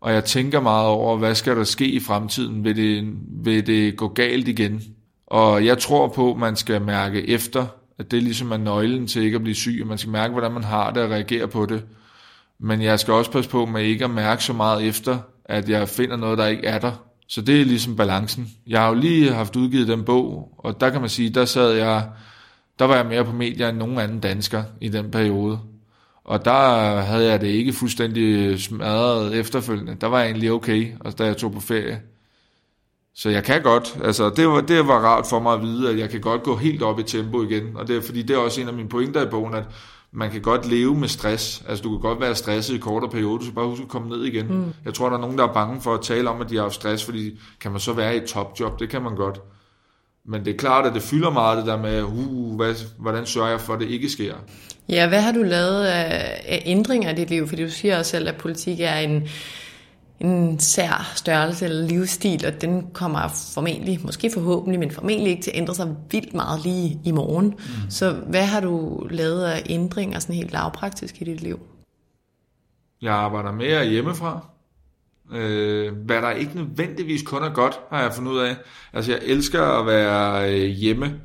Og 0.00 0.12
jeg 0.12 0.24
tænker 0.24 0.60
meget 0.60 0.86
over, 0.86 1.16
hvad 1.16 1.34
skal 1.34 1.56
der 1.56 1.64
ske 1.64 1.86
i 1.86 2.00
fremtiden? 2.00 2.64
Vil 2.64 2.76
det, 2.76 3.14
vil 3.44 3.66
det 3.66 3.96
gå 3.96 4.08
galt 4.08 4.48
igen? 4.48 4.82
Og 5.26 5.66
jeg 5.66 5.78
tror 5.78 6.08
på, 6.08 6.30
at 6.30 6.38
man 6.38 6.56
skal 6.56 6.82
mærke 6.82 7.28
efter, 7.28 7.66
at 7.98 8.10
det 8.10 8.22
ligesom 8.22 8.52
er 8.52 8.56
nøglen 8.56 9.06
til 9.06 9.22
ikke 9.22 9.34
at 9.34 9.42
blive 9.42 9.54
syg, 9.54 9.78
og 9.82 9.88
man 9.88 9.98
skal 9.98 10.10
mærke, 10.10 10.32
hvordan 10.32 10.52
man 10.52 10.64
har 10.64 10.90
det 10.90 11.02
og 11.02 11.10
reagere 11.10 11.48
på 11.48 11.66
det. 11.66 11.84
Men 12.62 12.82
jeg 12.82 13.00
skal 13.00 13.14
også 13.14 13.30
passe 13.30 13.50
på 13.50 13.66
med 13.66 13.84
ikke 13.84 14.04
at 14.04 14.10
mærke 14.10 14.44
så 14.44 14.52
meget 14.52 14.86
efter, 14.88 15.18
at 15.44 15.68
jeg 15.68 15.88
finder 15.88 16.16
noget, 16.16 16.38
der 16.38 16.46
ikke 16.46 16.66
er 16.66 16.78
der. 16.78 16.92
Så 17.28 17.40
det 17.40 17.60
er 17.60 17.64
ligesom 17.64 17.96
balancen. 17.96 18.48
Jeg 18.66 18.80
har 18.80 18.88
jo 18.88 18.94
lige 18.94 19.32
haft 19.32 19.56
udgivet 19.56 19.88
den 19.88 20.04
bog, 20.04 20.54
og 20.58 20.80
der 20.80 20.90
kan 20.90 21.00
man 21.00 21.10
sige, 21.10 21.30
der 21.30 21.44
sad 21.44 21.72
jeg, 21.72 22.08
der 22.78 22.84
var 22.84 22.96
jeg 22.96 23.06
mere 23.06 23.24
på 23.24 23.32
medier 23.32 23.68
end 23.68 23.78
nogen 23.78 23.98
anden 23.98 24.20
dansker 24.20 24.62
i 24.80 24.88
den 24.88 25.10
periode. 25.10 25.58
Og 26.24 26.44
der 26.44 27.00
havde 27.00 27.30
jeg 27.30 27.40
det 27.40 27.46
ikke 27.46 27.72
fuldstændig 27.72 28.60
smadret 28.60 29.34
efterfølgende. 29.34 29.96
Der 30.00 30.06
var 30.06 30.18
jeg 30.18 30.26
egentlig 30.26 30.52
okay, 30.52 30.92
og 31.00 31.18
da 31.18 31.24
jeg 31.24 31.36
tog 31.36 31.52
på 31.52 31.60
ferie. 31.60 32.00
Så 33.14 33.30
jeg 33.30 33.44
kan 33.44 33.62
godt, 33.62 33.98
altså 34.04 34.30
det 34.30 34.48
var, 34.48 34.60
det 34.60 34.86
var 34.86 34.98
rart 34.98 35.26
for 35.30 35.40
mig 35.40 35.52
at 35.52 35.62
vide, 35.62 35.90
at 35.90 35.98
jeg 35.98 36.10
kan 36.10 36.20
godt 36.20 36.42
gå 36.42 36.56
helt 36.56 36.82
op 36.82 36.98
i 36.98 37.02
tempo 37.02 37.42
igen. 37.42 37.76
Og 37.76 37.88
det 37.88 37.96
er 37.96 38.00
fordi, 38.00 38.22
det 38.22 38.36
er 38.36 38.38
også 38.38 38.60
en 38.60 38.68
af 38.68 38.74
mine 38.74 38.88
pointer 38.88 39.26
i 39.26 39.30
bogen, 39.30 39.54
at 39.54 39.64
man 40.12 40.30
kan 40.30 40.42
godt 40.42 40.66
leve 40.66 40.94
med 40.94 41.08
stress. 41.08 41.62
Altså 41.68 41.82
du 41.82 41.90
kan 41.90 42.00
godt 42.00 42.20
være 42.20 42.34
stresset 42.34 42.74
i 42.74 42.78
kortere 42.78 43.10
perioder, 43.10 43.38
du 43.38 43.44
skal 43.44 43.54
bare 43.54 43.68
huske 43.68 43.82
at 43.82 43.88
komme 43.88 44.08
ned 44.08 44.24
igen. 44.24 44.46
Mm. 44.46 44.72
Jeg 44.84 44.94
tror, 44.94 45.08
der 45.08 45.16
er 45.16 45.20
nogen, 45.20 45.38
der 45.38 45.48
er 45.48 45.52
bange 45.52 45.80
for 45.80 45.94
at 45.94 46.00
tale 46.02 46.30
om, 46.30 46.40
at 46.40 46.50
de 46.50 46.56
har 46.56 46.62
haft 46.62 46.74
stress, 46.74 47.04
fordi 47.04 47.38
kan 47.60 47.70
man 47.70 47.80
så 47.80 47.92
være 47.92 48.14
i 48.14 48.16
et 48.16 48.24
topjob? 48.24 48.80
Det 48.80 48.88
kan 48.88 49.02
man 49.02 49.16
godt. 49.16 49.40
Men 50.24 50.44
det 50.44 50.54
er 50.54 50.58
klart, 50.58 50.86
at 50.86 50.94
det 50.94 51.02
fylder 51.02 51.30
meget 51.30 51.58
det 51.58 51.66
der 51.66 51.76
med, 51.76 52.02
uh, 52.02 52.56
hvad, 52.56 52.74
hvordan 52.98 53.26
sørger 53.26 53.50
jeg 53.50 53.60
for, 53.60 53.74
at 53.74 53.80
det 53.80 53.88
ikke 53.88 54.08
sker? 54.08 54.34
Ja, 54.88 55.08
hvad 55.08 55.20
har 55.20 55.32
du 55.32 55.42
lavet 55.42 55.84
af, 55.84 56.42
af 56.46 56.62
ændringer 56.66 57.10
i 57.10 57.14
dit 57.14 57.30
liv? 57.30 57.48
Fordi 57.48 57.64
du 57.64 57.70
siger 57.70 57.98
også 57.98 58.10
selv, 58.10 58.28
at 58.28 58.36
politik 58.36 58.80
er 58.80 58.94
en, 58.94 59.28
en 60.20 60.58
sær 60.58 61.12
størrelse 61.16 61.64
eller 61.64 61.86
livsstil, 61.86 62.46
og 62.46 62.60
den 62.60 62.86
kommer 62.92 63.28
formentlig, 63.54 64.00
måske 64.04 64.30
forhåbentlig, 64.34 64.80
men 64.80 64.90
formentlig 64.90 65.30
ikke 65.30 65.42
til 65.42 65.50
at 65.50 65.56
ændre 65.56 65.74
sig 65.74 65.96
vildt 66.10 66.34
meget 66.34 66.62
lige 66.62 67.00
i 67.04 67.10
morgen. 67.10 67.46
Mm. 67.46 67.90
Så 67.90 68.12
hvad 68.12 68.44
har 68.44 68.60
du 68.60 69.06
lavet 69.10 69.44
af 69.44 69.62
ændringer 69.66 70.18
sådan 70.18 70.34
helt 70.34 70.52
lavpraktisk 70.52 71.22
i 71.22 71.24
dit 71.24 71.40
liv? 71.40 71.60
Jeg 73.02 73.14
arbejder 73.14 73.52
mere 73.52 73.84
hjemmefra. 73.84 74.46
Øh, 75.32 75.92
hvad 75.96 76.22
der 76.22 76.30
ikke 76.30 76.56
nødvendigvis 76.56 77.22
kun 77.22 77.42
er 77.42 77.52
godt, 77.52 77.80
har 77.90 78.02
jeg 78.02 78.12
fundet 78.12 78.32
ud 78.32 78.38
af. 78.38 78.56
Altså 78.92 79.12
jeg 79.12 79.20
elsker 79.22 79.62
at 79.62 79.86
være 79.86 80.52
øh, 80.54 80.66
hjemme 80.66 81.20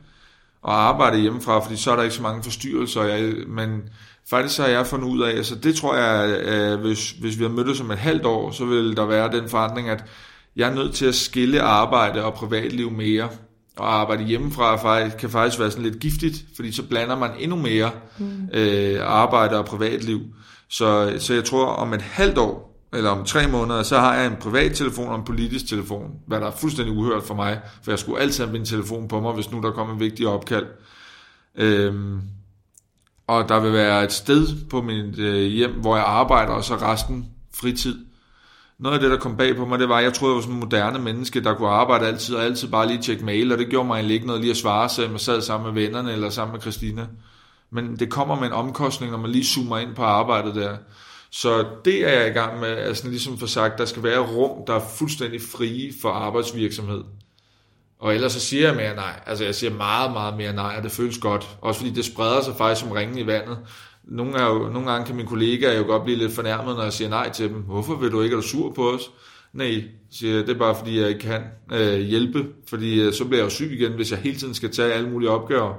og 0.62 0.88
arbejde 0.88 1.20
hjemmefra, 1.20 1.60
fordi 1.60 1.78
så 1.78 1.92
er 1.92 1.96
der 1.96 2.04
ikke 2.04 2.16
så 2.16 2.22
mange 2.22 2.44
forstyrrelser. 2.44 3.04
Jeg, 3.04 3.34
men 3.48 3.82
faktisk 4.30 4.56
så 4.56 4.62
har 4.62 4.70
jeg 4.70 4.88
fundet 4.88 5.08
ud 5.08 5.22
af, 5.22 5.30
altså 5.30 5.56
det 5.56 5.76
tror 5.76 5.96
jeg, 5.96 6.38
at 6.38 6.78
hvis, 6.78 7.12
hvis 7.12 7.38
vi 7.38 7.44
har 7.44 7.52
mødtes 7.52 7.82
om 7.82 7.92
et 7.92 7.98
halvt 7.98 8.26
år, 8.26 8.52
så 8.52 8.66
vil 8.66 8.98
der 8.98 9.06
være 9.06 9.32
den 9.32 9.50
forandring, 9.50 9.90
at 9.90 10.04
jeg 10.56 10.70
er 10.70 10.76
nødt 10.76 10.94
til 10.94 11.06
at 11.06 11.16
skille 11.16 11.62
arbejde 11.62 12.24
og 12.24 12.34
privatliv 12.34 12.92
mere. 12.92 13.30
Og 13.78 13.96
arbejde 13.96 14.24
hjemmefra 14.24 15.10
kan 15.10 15.30
faktisk 15.30 15.60
være 15.60 15.72
sådan 15.72 15.84
lidt 15.84 16.00
giftigt, 16.00 16.46
fordi 16.56 16.72
så 16.72 16.84
blander 16.84 17.18
man 17.18 17.32
endnu 17.40 17.58
mere 17.58 17.92
mm. 18.18 18.50
øh, 18.54 19.00
arbejde 19.02 19.58
og 19.58 19.66
privatliv. 19.66 20.22
Så, 20.70 21.16
så 21.20 21.34
jeg 21.34 21.44
tror, 21.44 21.66
om 21.66 21.94
et 21.94 22.02
halvt 22.02 22.38
år, 22.38 22.76
eller 22.94 23.10
om 23.10 23.26
tre 23.26 23.48
måneder, 23.48 23.84
så 23.84 24.00
har 24.00 24.16
jeg 24.16 24.26
en 24.28 24.36
privat 24.40 24.76
telefon 24.76 25.08
og 25.08 25.16
en 25.16 25.24
politisk 25.24 25.68
telefon, 25.68 26.12
hvad 26.28 26.40
der 26.40 26.48
er 26.48 26.52
fuldstændig 26.52 26.98
uhørt 26.98 27.24
for 27.24 27.34
mig, 27.34 27.60
for 27.84 27.92
jeg 27.92 28.00
skulle 28.00 28.22
altid 28.22 28.44
have 28.44 28.54
min 28.54 28.66
telefon 28.66 29.08
på 29.08 29.20
mig, 29.20 29.34
hvis 29.34 29.52
nu 29.52 29.62
der 29.62 29.72
kom 29.72 29.90
en 29.90 30.00
vigtig 30.00 30.28
opkald. 30.28 30.66
Øhm, 31.56 32.22
og 33.28 33.50
der 33.50 33.60
vil 33.60 33.74
være 33.74 34.04
et 34.04 34.12
sted 34.12 34.48
på 34.70 34.82
mit 34.82 35.20
øh, 35.20 35.52
hjem, 35.52 35.72
hvor 35.72 35.96
jeg 35.96 36.06
arbejder, 36.06 36.54
og 36.54 36.64
så 36.64 36.76
resten 36.76 37.26
fritid. 37.54 38.06
Noget 38.80 38.96
af 38.96 39.02
det, 39.02 39.12
der 39.12 39.18
kom 39.18 39.38
bag 39.38 39.56
på 39.56 39.66
mig, 39.66 39.80
det 39.80 39.90
var, 39.90 39.98
at 39.98 40.04
jeg 40.04 40.14
troede, 40.14 40.32
jeg 40.32 40.36
var 40.36 40.42
sådan 40.42 40.54
en 40.54 40.60
moderne 40.60 41.00
menneske, 41.00 41.44
der 41.44 41.54
kunne 41.54 41.70
arbejde 41.70 42.08
altid, 42.08 42.36
og 42.36 42.44
altid 42.44 42.68
bare 42.68 42.88
lige 42.88 43.02
tjekke 43.02 43.26
mail, 43.26 43.52
og 43.52 43.58
det 43.58 43.70
gjorde 43.70 43.88
mig 43.88 43.96
egentlig 43.96 44.16
ikke 44.16 44.28
noget 44.28 44.42
lige 44.42 44.52
at 44.52 44.58
svare, 44.58 44.90
selvom 44.90 45.12
jeg 45.12 45.20
sad 45.20 45.42
sammen 45.42 45.74
med 45.74 45.84
vennerne, 45.84 46.12
eller 46.12 46.30
sammen 46.30 46.54
med 46.54 46.62
Christina. 46.62 47.08
Men 47.72 47.96
det 47.96 48.10
kommer 48.10 48.40
med 48.40 48.48
en 48.48 48.54
omkostning, 48.54 49.12
når 49.12 49.20
man 49.20 49.32
lige 49.32 49.46
zoomer 49.46 49.78
ind 49.78 49.96
på 49.96 50.04
arbejdet 50.04 50.56
der. 50.56 50.78
Så 51.32 51.66
det 51.86 52.08
er 52.08 52.20
jeg 52.20 52.28
i 52.28 52.34
gang 52.34 52.60
med, 52.60 52.68
altså 52.68 53.08
ligesom 53.08 53.38
for 53.38 53.48
sagt, 53.48 53.78
der 53.78 53.86
skal 53.86 54.04
være 54.04 54.20
rum, 54.20 54.66
der 54.68 54.74
er 54.74 54.88
fuldstændig 54.98 55.42
frie 55.42 55.94
for 56.02 56.10
arbejdsvirksomhed. 56.10 57.04
Og 58.00 58.16
ellers 58.16 58.32
så 58.32 58.40
siger 58.40 58.68
jeg 58.68 58.76
mere 58.76 58.96
nej. 58.96 59.20
Altså 59.26 59.44
jeg 59.44 59.56
siger 59.56 59.74
meget, 59.74 60.12
meget 60.12 60.38
mere 60.38 60.54
nej, 60.54 60.76
og 60.78 60.84
det 60.84 60.92
føles 60.92 61.18
godt. 61.18 61.58
Også 61.62 61.80
fordi 61.80 61.94
det 61.94 62.06
spreder 62.06 62.42
sig 62.42 62.56
faktisk 62.56 62.82
som 62.82 62.92
ringen 62.92 63.18
i 63.18 63.28
vandet. 63.28 63.58
Nogle, 64.04 64.38
er 64.38 64.46
jo, 64.46 64.70
nogle 64.70 64.92
gange 64.92 65.06
kan 65.06 65.16
mine 65.16 65.28
kollegaer 65.28 65.78
jo 65.78 65.84
godt 65.84 66.04
blive 66.04 66.18
lidt 66.18 66.32
fornærmet, 66.32 66.76
når 66.76 66.84
jeg 66.84 66.94
siger 66.94 67.10
nej 67.10 67.32
til 67.32 67.50
dem. 67.50 67.62
Hvorfor 67.62 67.96
vil 67.96 68.12
du 68.12 68.22
ikke? 68.22 68.34
Er 68.34 68.38
du 68.38 68.48
sur 68.48 68.72
på 68.72 68.92
os? 68.92 69.12
Nej, 69.54 69.84
siger 70.12 70.36
jeg, 70.36 70.48
det 70.48 70.56
er 70.56 70.60
bare 70.60 70.76
fordi, 70.76 71.00
jeg 71.00 71.10
ikke 71.10 71.20
kan 71.20 71.42
øh, 71.72 72.00
hjælpe. 72.00 72.46
Fordi 72.68 73.02
øh, 73.02 73.14
så 73.14 73.26
bliver 73.26 73.40
jeg 73.40 73.46
jo 73.46 73.50
syg 73.50 73.72
igen, 73.72 73.92
hvis 73.92 74.12
jeg 74.12 74.20
hele 74.20 74.38
tiden 74.38 74.54
skal 74.54 74.72
tage 74.72 74.94
alle 74.94 75.10
mulige 75.10 75.30
opgaver. 75.30 75.74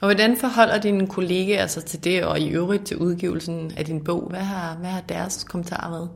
Og 0.00 0.06
hvordan 0.06 0.36
forholder 0.36 0.80
dine 0.80 1.06
kollegaer 1.06 1.62
altså 1.62 1.82
til 1.82 2.04
det, 2.04 2.24
og 2.24 2.40
i 2.40 2.48
øvrigt 2.48 2.86
til 2.86 2.96
udgivelsen 2.96 3.72
af 3.76 3.84
din 3.84 4.04
bog? 4.04 4.26
Hvad 4.30 4.40
har, 4.40 4.76
hvad 4.76 4.90
har 4.90 5.00
deres 5.00 5.44
kommentarer 5.44 5.90
været? 5.90 6.10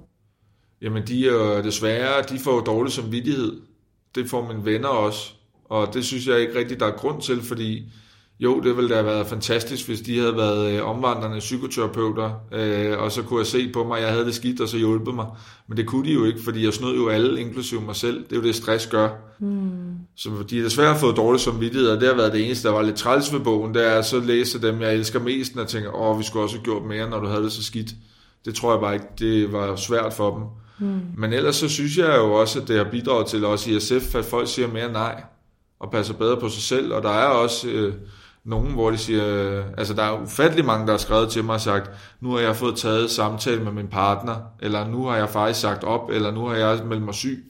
Jamen, 0.83 1.07
de 1.07 1.29
er 1.29 1.33
jo 1.33 1.63
desværre, 1.63 2.23
de 2.23 2.39
får 2.39 2.55
jo 2.55 2.61
dårlig 2.61 2.93
samvittighed. 2.93 3.61
Det 4.15 4.31
får 4.31 4.49
mine 4.49 4.65
venner 4.65 4.89
også. 4.89 5.33
Og 5.69 5.95
det 5.95 6.05
synes 6.05 6.27
jeg 6.27 6.41
ikke 6.41 6.59
rigtig, 6.59 6.81
der 6.81 6.87
er 6.87 6.97
grund 6.97 7.23
til, 7.23 7.43
fordi 7.43 7.93
jo, 8.41 8.61
det 8.61 8.77
ville 8.77 8.91
da 8.91 8.95
have 8.95 9.07
været 9.07 9.27
fantastisk, 9.27 9.87
hvis 9.87 10.01
de 10.01 10.19
havde 10.19 10.37
været 10.37 10.73
øh, 10.73 10.89
omvandrende 10.89 11.39
psykoterapeuter, 11.39 12.31
øh, 12.53 12.99
og 12.99 13.13
så 13.13 13.23
kunne 13.23 13.39
jeg 13.39 13.47
se 13.47 13.73
på 13.73 13.85
mig, 13.85 13.99
at 13.99 14.05
jeg 14.05 14.13
havde 14.13 14.25
det 14.25 14.35
skidt, 14.35 14.61
og 14.61 14.69
så 14.69 14.77
hjulpet 14.77 15.15
mig. 15.15 15.27
Men 15.69 15.77
det 15.77 15.87
kunne 15.87 16.09
de 16.09 16.13
jo 16.13 16.25
ikke, 16.25 16.43
fordi 16.45 16.65
jeg 16.65 16.73
snød 16.73 16.97
jo 16.97 17.09
alle, 17.09 17.41
inklusive 17.41 17.81
mig 17.81 17.97
selv. 17.97 18.25
Det 18.25 18.33
er 18.33 18.37
jo 18.37 18.43
det, 18.43 18.55
stress 18.55 18.87
gør. 18.87 19.09
Mm. 19.39 19.99
Så 20.17 20.31
de 20.51 20.57
har 20.57 20.65
desværre 20.65 20.99
fået 20.99 21.17
dårlig 21.17 21.41
samvittighed, 21.41 21.89
og 21.89 22.01
det 22.01 22.09
har 22.09 22.15
været 22.15 22.33
det 22.33 22.47
eneste, 22.47 22.69
der 22.69 22.75
var 22.75 22.83
lidt 22.83 22.97
træls 22.97 23.33
ved 23.33 23.41
bogen, 23.41 23.75
det 23.75 23.87
er 23.87 23.93
at 23.93 24.07
så 24.07 24.21
læse 24.21 24.63
dem, 24.63 24.81
jeg 24.81 24.95
elsker 24.95 25.21
mest, 25.21 25.57
og 25.57 25.69
tænker, 25.69 25.97
åh, 25.97 26.19
vi 26.19 26.25
skulle 26.25 26.43
også 26.45 26.57
have 26.57 26.65
gjort 26.65 26.83
mere, 26.85 27.11
når 27.11 27.21
du 27.21 27.27
havde 27.27 27.43
det 27.43 27.53
så 27.53 27.63
skidt. 27.63 27.91
Det 28.45 28.55
tror 28.55 28.73
jeg 28.73 28.81
bare 28.81 28.95
ikke, 28.95 29.07
det 29.19 29.53
var 29.53 29.77
svært 29.77 30.13
for 30.13 30.35
dem. 30.35 30.45
Mm. 30.89 31.01
Men 31.17 31.33
ellers 31.33 31.57
så 31.57 31.69
synes 31.69 31.99
jeg 31.99 32.17
jo 32.17 32.33
også, 32.33 32.61
at 32.61 32.69
det 32.69 32.77
har 32.77 32.91
bidraget 32.91 33.27
til 33.27 33.45
også 33.45 33.71
i 33.71 33.81
SF, 33.81 34.15
at 34.15 34.25
folk 34.25 34.49
siger 34.49 34.69
mere 34.69 34.93
nej, 34.93 35.23
og 35.81 35.91
passer 35.91 36.15
bedre 36.15 36.41
på 36.41 36.49
sig 36.49 36.63
selv, 36.63 36.93
og 36.93 37.03
der 37.03 37.11
er 37.11 37.27
også... 37.27 37.69
Øh, 37.69 37.95
nogen, 38.49 38.73
hvor 38.73 38.91
de 38.91 38.99
siger, 38.99 39.65
altså 39.79 39.95
der 39.95 40.03
er 40.03 40.23
ufattelig 40.23 40.65
mange, 40.65 40.87
der 40.87 40.93
har 40.93 40.99
skrevet 40.99 41.31
til 41.31 41.45
mig 41.45 41.55
og 41.55 41.61
sagt, 41.61 41.91
nu 42.21 42.31
har 42.31 42.41
jeg 42.41 42.57
fået 42.57 42.77
taget 42.77 43.11
samtale 43.11 43.65
med 43.65 43.73
min 43.73 43.89
partner, 43.89 44.37
eller 44.63 44.89
nu 44.89 45.05
har 45.05 45.17
jeg 45.17 45.29
faktisk 45.29 45.61
sagt 45.61 45.85
op, 45.85 46.11
eller 46.11 46.31
nu 46.31 46.47
har 46.47 46.57
jeg 46.57 46.81
meldt 46.85 47.03
mig 47.03 47.15
syg. 47.15 47.45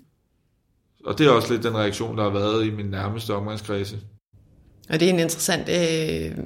Og 1.06 1.18
det 1.18 1.26
er 1.26 1.30
også 1.30 1.52
lidt 1.52 1.64
den 1.64 1.76
reaktion, 1.76 2.18
der 2.18 2.22
har 2.22 2.30
været 2.30 2.66
i 2.66 2.70
min 2.70 2.86
nærmeste 2.86 3.34
omgangskredse. 3.34 3.96
Og 4.88 5.00
det 5.00 5.08
er 5.08 5.12
en 5.12 5.20
interessant 5.20 5.68
øh, 5.68 6.44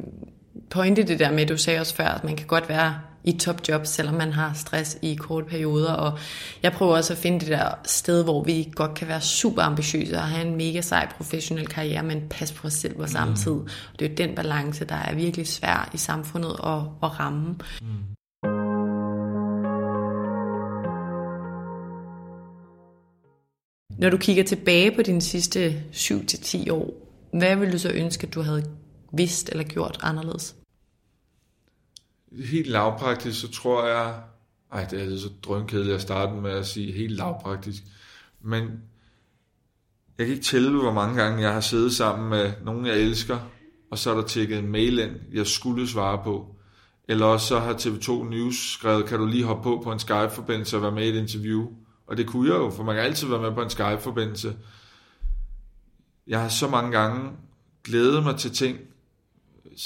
pointe, 0.71 1.03
det 1.03 1.19
der 1.19 1.33
med, 1.33 1.47
du 1.47 1.57
sagde 1.57 1.81
også 1.81 1.95
før, 1.95 2.09
at 2.09 2.25
man 2.25 2.37
kan 2.37 2.47
godt 2.47 2.69
være 2.69 2.95
i 3.25 3.33
topjob, 3.33 3.87
selvom 3.87 4.15
man 4.15 4.33
har 4.33 4.53
stress 4.55 4.99
i 5.03 5.15
korte 5.15 5.47
perioder. 5.47 5.93
Og 5.93 6.19
jeg 6.63 6.73
prøver 6.73 6.97
også 6.97 7.13
at 7.13 7.19
finde 7.19 7.41
det 7.41 7.49
der 7.49 7.69
sted, 7.85 8.25
hvor 8.25 8.45
vi 8.45 8.73
godt 8.75 8.95
kan 8.95 9.09
være 9.09 9.21
super 9.21 9.63
ambitiøse 9.63 10.17
og 10.17 10.23
have 10.23 10.47
en 10.47 10.57
mega 10.57 10.81
sej 10.81 11.09
professionel 11.17 11.67
karriere, 11.67 12.03
men 12.03 12.23
passe 12.31 12.55
på 12.55 12.67
os 12.67 12.73
selv 12.73 12.95
på 12.95 13.07
samme 13.07 13.31
mm. 13.31 13.37
tid. 13.37 13.53
Og 13.53 13.99
det 13.99 14.05
er 14.05 14.09
jo 14.09 14.15
den 14.15 14.35
balance, 14.35 14.85
der 14.85 14.95
er 14.95 15.15
virkelig 15.15 15.47
svær 15.47 15.91
i 15.95 15.97
samfundet 15.97 16.51
at, 16.51 16.81
at 17.03 17.21
ramme. 17.21 17.57
Mm. 17.83 17.89
Når 23.99 24.11
du 24.11 24.17
kigger 24.17 24.45
tilbage 24.45 24.91
på 24.97 25.03
dine 25.03 25.21
sidste 25.21 25.83
7-10 25.93 26.73
år, 26.73 26.95
hvad 27.33 27.57
vil 27.57 27.73
du 27.73 27.79
så 27.79 27.91
ønske, 27.91 28.27
at 28.27 28.35
du 28.35 28.43
havde 28.43 28.65
vidst 29.13 29.49
eller 29.49 29.65
gjort 29.65 29.99
anderledes? 30.03 30.57
Helt 32.39 32.67
lavpraktisk, 32.67 33.41
så 33.41 33.51
tror 33.51 33.87
jeg... 33.87 34.23
Ej, 34.73 34.87
det 34.91 35.03
er 35.03 35.09
det 35.09 35.21
så 35.21 35.29
drønkedeligt 35.43 35.95
at 35.95 36.03
starte 36.03 36.33
med 36.33 36.51
at 36.51 36.67
sige 36.67 36.93
helt 36.93 37.17
lavpraktisk. 37.17 37.83
Men 38.41 38.63
jeg 40.19 40.27
kan 40.27 40.35
ikke 40.35 40.45
tælle, 40.45 40.81
hvor 40.81 40.93
mange 40.93 41.23
gange 41.23 41.43
jeg 41.43 41.53
har 41.53 41.61
siddet 41.61 41.93
sammen 41.93 42.31
med 42.31 42.53
nogen, 42.65 42.87
jeg 42.87 42.99
elsker, 42.99 43.39
og 43.91 43.99
så 43.99 44.11
er 44.11 44.15
der 44.15 44.27
tjekket 44.27 44.59
en 44.59 44.69
mail 44.69 44.99
ind, 44.99 45.13
jeg 45.33 45.47
skulle 45.47 45.89
svare 45.89 46.21
på. 46.25 46.57
Eller 47.09 47.27
også 47.27 47.47
så 47.47 47.59
har 47.59 47.73
TV2 47.75 48.25
News 48.31 48.73
skrevet, 48.73 49.07
kan 49.07 49.19
du 49.19 49.27
lige 49.27 49.45
hoppe 49.45 49.63
på 49.63 49.81
på 49.85 49.93
en 49.93 49.99
Skype-forbindelse 49.99 50.77
og 50.77 50.83
være 50.83 50.93
med 50.93 51.07
i 51.07 51.09
et 51.09 51.15
interview? 51.15 51.69
Og 52.07 52.17
det 52.17 52.27
kunne 52.27 52.49
jeg 52.51 52.59
jo, 52.59 52.71
for 52.71 52.83
man 52.83 52.95
kan 52.95 53.05
altid 53.05 53.29
være 53.29 53.41
med 53.41 53.53
på 53.53 53.63
en 53.63 53.71
Skype-forbindelse. 53.71 54.57
Jeg 56.27 56.41
har 56.41 56.49
så 56.49 56.69
mange 56.69 56.99
gange 56.99 57.31
glædet 57.85 58.23
mig 58.23 58.37
til 58.37 58.51
ting, 58.51 58.79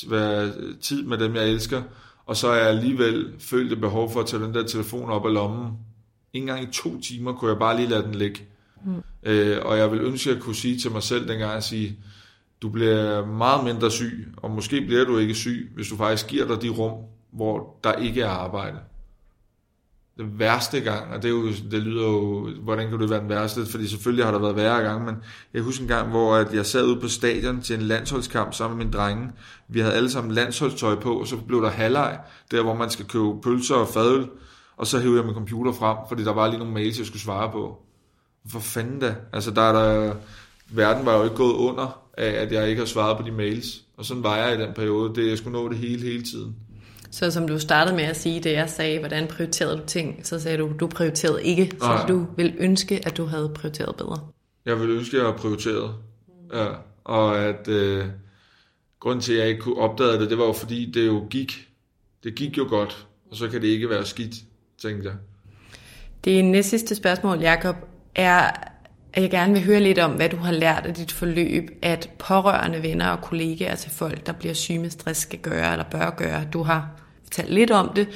være 0.09 0.53
tid 0.81 1.03
med 1.03 1.19
dem, 1.19 1.35
jeg 1.35 1.49
elsker, 1.49 1.83
og 2.27 2.37
så 2.37 2.49
har 2.49 2.55
jeg 2.57 2.69
alligevel 2.69 3.35
følt 3.39 3.73
et 3.73 3.81
behov 3.81 4.13
for 4.13 4.21
at 4.21 4.27
tage 4.27 4.43
den 4.43 4.55
der 4.55 4.63
telefon 4.63 5.11
op 5.11 5.27
af 5.27 5.35
lommen. 5.35 5.73
En 6.33 6.47
gang 6.47 6.63
i 6.63 6.73
to 6.73 7.01
timer 7.01 7.33
kunne 7.33 7.51
jeg 7.51 7.59
bare 7.59 7.77
lige 7.77 7.89
lade 7.89 8.03
den 8.03 8.15
ligge. 8.15 8.41
Mm. 8.85 9.03
Øh, 9.23 9.59
og 9.65 9.79
jeg 9.79 9.93
vil 9.93 10.01
ønske, 10.01 10.31
at 10.31 10.37
jeg 10.37 10.43
kunne 10.43 10.55
sige 10.55 10.79
til 10.79 10.91
mig 10.91 11.03
selv 11.03 11.29
dengang, 11.29 11.53
at 11.53 11.65
sige, 11.65 11.99
du 12.63 12.69
bliver 12.69 13.27
meget 13.27 13.65
mindre 13.65 13.91
syg, 13.91 14.33
og 14.37 14.51
måske 14.51 14.81
bliver 14.81 15.05
du 15.05 15.19
ikke 15.19 15.35
syg, 15.35 15.71
hvis 15.75 15.89
du 15.89 15.97
faktisk 15.97 16.27
giver 16.27 16.47
dig 16.47 16.63
de 16.63 16.69
rum, 16.69 16.93
hvor 17.33 17.81
der 17.85 17.93
ikke 17.93 18.23
er 18.23 18.29
arbejde 18.29 18.79
den 20.17 20.39
værste 20.39 20.81
gang, 20.81 21.13
og 21.13 21.23
det, 21.23 21.29
er 21.29 21.33
jo, 21.33 21.47
det 21.47 21.83
lyder 21.83 22.07
jo, 22.07 22.51
hvordan 22.63 22.91
kan 22.91 23.01
det 23.01 23.11
være 23.11 23.21
den 23.21 23.29
værste, 23.29 23.67
fordi 23.67 23.89
selvfølgelig 23.89 24.25
har 24.25 24.33
der 24.33 24.39
været 24.39 24.57
værre 24.57 24.83
gang, 24.83 25.05
men 25.05 25.15
jeg 25.55 25.63
husker 25.63 25.83
en 25.83 25.89
gang, 25.89 26.11
hvor 26.11 26.35
at 26.35 26.55
jeg 26.55 26.67
sad 26.67 26.85
ude 26.85 27.01
på 27.01 27.09
stadion 27.09 27.61
til 27.61 27.77
en 27.77 27.83
landsholdskamp 27.83 28.55
sammen 28.55 28.79
med 28.79 28.87
min 28.87 28.93
drenge. 28.93 29.31
Vi 29.69 29.81
havde 29.81 29.95
alle 29.95 30.11
sammen 30.11 30.35
landsholdstøj 30.35 30.95
på, 30.95 31.21
og 31.21 31.27
så 31.27 31.37
blev 31.37 31.63
der 31.63 31.71
halvleg, 31.71 32.19
der 32.51 32.63
hvor 32.63 32.75
man 32.75 32.91
skal 32.91 33.05
købe 33.05 33.41
pølser 33.43 33.75
og 33.75 33.89
fadøl, 33.89 34.29
og 34.77 34.87
så 34.87 34.99
hævde 34.99 35.17
jeg 35.17 35.25
min 35.25 35.35
computer 35.35 35.73
frem, 35.73 35.97
fordi 36.09 36.25
der 36.25 36.33
var 36.33 36.49
lige 36.49 36.59
nogle 36.59 36.75
mails, 36.75 36.99
jeg 36.99 37.07
skulle 37.07 37.23
svare 37.23 37.53
på. 37.53 37.83
For 38.49 38.61
fanden 38.61 39.01
da? 39.01 39.15
Altså, 39.33 39.51
der 39.51 39.63
er 39.63 39.73
der, 39.73 40.15
verden 40.71 41.07
var 41.07 41.17
jo 41.17 41.25
ikke 41.25 41.37
gået 41.37 41.55
under 41.55 42.01
af, 42.19 42.31
at 42.31 42.53
jeg 42.53 42.69
ikke 42.69 42.79
har 42.79 42.87
svaret 42.87 43.17
på 43.17 43.23
de 43.23 43.33
mails. 43.33 43.67
Og 43.97 44.05
sådan 44.05 44.23
var 44.23 44.37
jeg 44.37 44.59
i 44.59 44.63
den 44.63 44.75
periode. 44.75 45.15
Det, 45.15 45.29
jeg 45.29 45.39
skulle 45.39 45.59
nå 45.59 45.69
det 45.69 45.79
hele, 45.79 46.03
hele 46.03 46.23
tiden. 46.23 46.57
Så 47.11 47.31
som 47.31 47.49
du 47.49 47.59
startede 47.59 47.97
med 47.97 48.05
at 48.05 48.17
sige, 48.17 48.41
det 48.41 48.53
jeg 48.53 48.71
sagde, 48.71 48.99
hvordan 48.99 49.27
prioriterede 49.27 49.77
du 49.77 49.87
ting, 49.87 50.27
så 50.27 50.41
sagde 50.41 50.59
du, 50.59 50.73
du 50.81 50.87
prioriterede 50.87 51.45
ikke, 51.45 51.71
så 51.81 51.87
Nej. 51.87 52.07
du 52.07 52.27
vil 52.37 52.55
ønske, 52.59 53.01
at 53.07 53.17
du 53.17 53.25
havde 53.25 53.49
prioriteret 53.55 53.97
bedre. 53.97 54.19
Jeg 54.67 54.81
vil 54.81 54.91
ønske, 54.91 55.17
at 55.17 55.23
jeg 55.23 55.27
havde 55.27 55.39
prioriteret. 55.39 55.95
Ja. 56.55 56.67
Og 57.05 57.39
at 57.39 57.69
øh, 57.69 58.05
grunden 59.01 59.21
til, 59.21 59.33
at 59.33 59.39
jeg 59.39 59.49
ikke 59.49 59.61
kunne 59.61 59.79
opdage 59.79 60.21
det, 60.21 60.31
det 60.31 60.39
var 60.39 60.45
jo 60.45 60.53
fordi, 60.53 60.91
det 60.95 61.07
jo 61.07 61.27
gik. 61.31 61.69
Det 62.25 62.35
gik 62.35 62.59
jo 62.59 62.67
godt, 62.69 63.07
og 63.31 63.37
så 63.37 63.49
kan 63.49 63.63
det 63.63 63.69
ikke 63.69 63.91
være 63.91 64.05
skidt, 64.05 64.35
tænkte 64.83 65.09
jeg. 65.09 65.17
Det 66.25 66.45
næste 66.45 66.71
sidste 66.71 66.95
spørgsmål, 66.95 67.39
Jakob, 67.41 67.77
er, 68.15 68.51
at 69.17 69.23
jeg 69.23 69.31
gerne 69.31 69.53
vil 69.53 69.65
høre 69.65 69.81
lidt 69.81 69.99
om, 69.99 70.11
hvad 70.11 70.29
du 70.29 70.37
har 70.37 70.53
lært 70.53 70.87
af 70.87 70.95
dit 70.95 71.13
forløb, 71.13 71.71
at 71.83 72.11
pårørende, 72.19 72.83
venner 72.83 73.09
og 73.09 73.21
kollegaer 73.21 73.75
til 73.75 73.91
folk, 73.91 74.27
der 74.27 74.33
bliver 74.33 74.55
syge 74.55 74.79
med 74.79 74.91
stress, 74.91 75.21
skal 75.21 75.39
gøre 75.39 75.73
eller 75.73 75.85
bør 75.85 76.11
gøre. 76.11 76.45
Du 76.53 76.63
har 76.63 76.89
fortalt 77.25 77.55
lidt 77.55 77.71
om 77.71 77.91
det. 77.97 78.09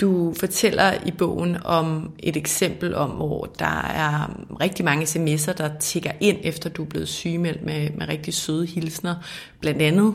Du 0.00 0.34
fortæller 0.40 0.92
i 1.06 1.10
bogen 1.10 1.56
om 1.64 2.10
et 2.18 2.36
eksempel 2.36 2.94
om, 2.94 3.10
hvor 3.10 3.44
der 3.58 3.82
er 3.82 4.40
rigtig 4.60 4.84
mange 4.84 5.04
sms'er, 5.04 5.52
der 5.52 5.70
tigger 5.80 6.12
ind, 6.20 6.38
efter 6.42 6.70
du 6.70 6.82
er 6.82 6.88
blevet 6.88 7.08
sygemeldt 7.08 7.62
med, 7.62 7.90
med 7.90 8.08
rigtig 8.08 8.34
søde 8.34 8.66
hilsner, 8.66 9.14
blandt 9.60 9.82
andet. 9.82 10.14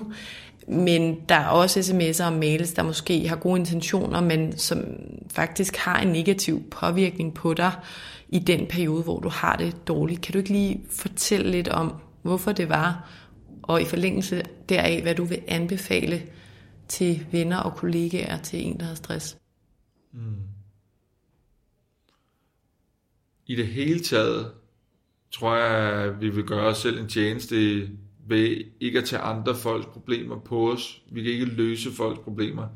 Men 0.68 1.18
der 1.30 1.36
er 1.36 1.48
også 1.48 1.80
sms'er 1.80 2.26
og 2.26 2.34
mails, 2.34 2.74
der 2.74 2.84
måske 2.84 3.28
har 3.28 3.36
gode 3.36 3.60
intentioner, 3.60 4.22
men 4.22 4.58
som 4.58 4.84
faktisk 5.34 5.76
har 5.78 6.00
en 6.00 6.08
negativ 6.08 6.64
påvirkning 6.70 7.34
på 7.34 7.54
dig 7.54 7.72
i 8.32 8.40
den 8.40 8.68
periode, 8.68 9.04
hvor 9.04 9.20
du 9.20 9.30
har 9.30 9.56
det 9.56 9.88
dårligt. 9.88 10.22
Kan 10.22 10.34
du 10.34 10.38
ikke 10.38 10.50
lige 10.50 10.86
fortælle 10.90 11.52
lidt 11.52 11.68
om, 11.68 11.94
hvorfor 12.22 12.52
det 12.52 12.70
var, 12.70 13.10
og 13.62 13.82
i 13.82 13.86
forlængelse 13.86 14.44
deraf, 14.70 15.02
hvad 15.02 15.16
du 15.16 15.24
vil 15.24 15.42
anbefale 15.48 16.22
til 16.88 17.26
venner 17.32 17.58
og 17.58 17.76
kollegaer 17.76 18.38
til 18.42 18.68
en, 18.68 18.80
der 18.80 18.86
har 18.86 18.96
stress? 18.96 19.38
Mm. 20.14 20.36
I 23.48 23.56
det 23.56 23.68
hele 23.68 24.00
taget 24.00 24.52
tror 25.32 25.56
jeg, 25.56 26.04
at 26.04 26.22
vi 26.22 26.30
vil 26.30 26.44
gøre 26.44 26.68
os 26.68 26.78
selv 26.78 27.00
en 27.00 27.08
tjeneste 27.08 27.90
ved 28.28 28.64
ikke 28.80 29.00
at 29.00 29.06
tage 29.06 29.22
andre 29.22 29.56
folks 29.56 29.86
problemer 29.86 30.40
på 30.40 30.72
os. 30.72 31.02
Vi 31.12 31.24
kan 31.24 31.32
ikke 31.32 31.46
løse 31.46 31.92
folks 31.92 32.20
problemer. 32.20 32.68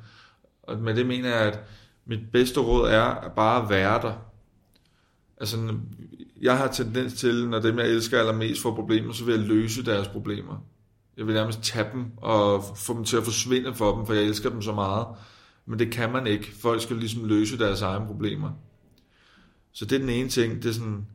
Og 0.63 0.79
med 0.79 0.95
det 0.95 1.05
mener 1.05 1.29
jeg, 1.29 1.41
at 1.41 1.59
mit 2.05 2.31
bedste 2.31 2.59
råd 2.59 2.89
er 2.89 3.03
at 3.03 3.31
bare 3.31 3.69
være 3.69 4.01
der. 4.01 4.13
Altså, 5.37 5.77
jeg 6.41 6.57
har 6.57 6.67
tendens 6.67 7.13
til, 7.13 7.49
når 7.49 7.59
dem 7.59 7.79
jeg 7.79 7.87
elsker 7.87 8.19
allermest 8.19 8.61
får 8.61 8.75
problemer, 8.75 9.13
så 9.13 9.25
vil 9.25 9.35
jeg 9.35 9.47
løse 9.47 9.85
deres 9.85 10.07
problemer. 10.07 10.65
Jeg 11.17 11.27
vil 11.27 11.35
nærmest 11.35 11.61
tage 11.63 11.89
dem 11.93 12.05
og 12.17 12.63
få 12.77 12.93
dem 12.93 13.03
til 13.03 13.17
at 13.17 13.23
forsvinde 13.23 13.73
for 13.73 13.95
dem, 13.95 14.05
for 14.05 14.13
jeg 14.13 14.23
elsker 14.23 14.49
dem 14.49 14.61
så 14.61 14.73
meget. 14.73 15.07
Men 15.65 15.79
det 15.79 15.91
kan 15.91 16.11
man 16.11 16.27
ikke. 16.27 16.51
Folk 16.61 16.81
skal 16.81 16.95
ligesom 16.95 17.25
løse 17.25 17.57
deres 17.57 17.81
egne 17.81 18.07
problemer. 18.07 18.49
Så 19.71 19.85
det 19.85 19.95
er 19.95 19.99
den 19.99 20.09
ene 20.09 20.29
ting. 20.29 20.63
Det, 20.63 20.69
er 20.69 20.73
sådan, 20.73 21.05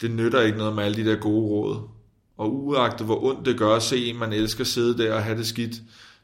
det 0.00 0.10
nytter 0.10 0.40
ikke 0.40 0.58
noget 0.58 0.74
med 0.74 0.84
alle 0.84 1.04
de 1.04 1.10
der 1.10 1.16
gode 1.16 1.46
råd. 1.46 1.88
Og 2.36 2.64
uagtet 2.64 3.06
hvor 3.06 3.24
ondt 3.24 3.46
det 3.46 3.58
gør 3.58 3.76
at 3.76 3.82
se 3.82 4.12
man 4.12 4.32
elsker 4.32 4.64
sidde 4.64 4.98
der 4.98 5.14
og 5.14 5.24
have 5.24 5.38
det 5.38 5.46
skidt, 5.46 5.74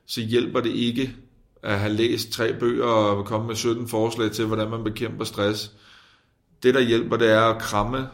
så 0.07 0.21
hjælper 0.21 0.61
det 0.61 0.71
ikke 0.71 1.17
at 1.63 1.79
have 1.79 1.93
læst 1.93 2.31
tre 2.31 2.59
bøger 2.61 2.85
og 2.85 3.27
komme 3.27 3.47
med 3.47 3.55
17 3.55 3.89
forslag 3.89 4.31
til, 4.31 4.47
hvordan 4.47 4.71
man 4.71 4.85
bekæmper 4.85 5.25
stress. 5.25 5.73
Det, 6.63 6.75
der 6.75 6.81
hjælper, 6.81 7.17
det 7.17 7.31
er 7.31 7.41
at 7.41 7.63
kramme 7.63 8.09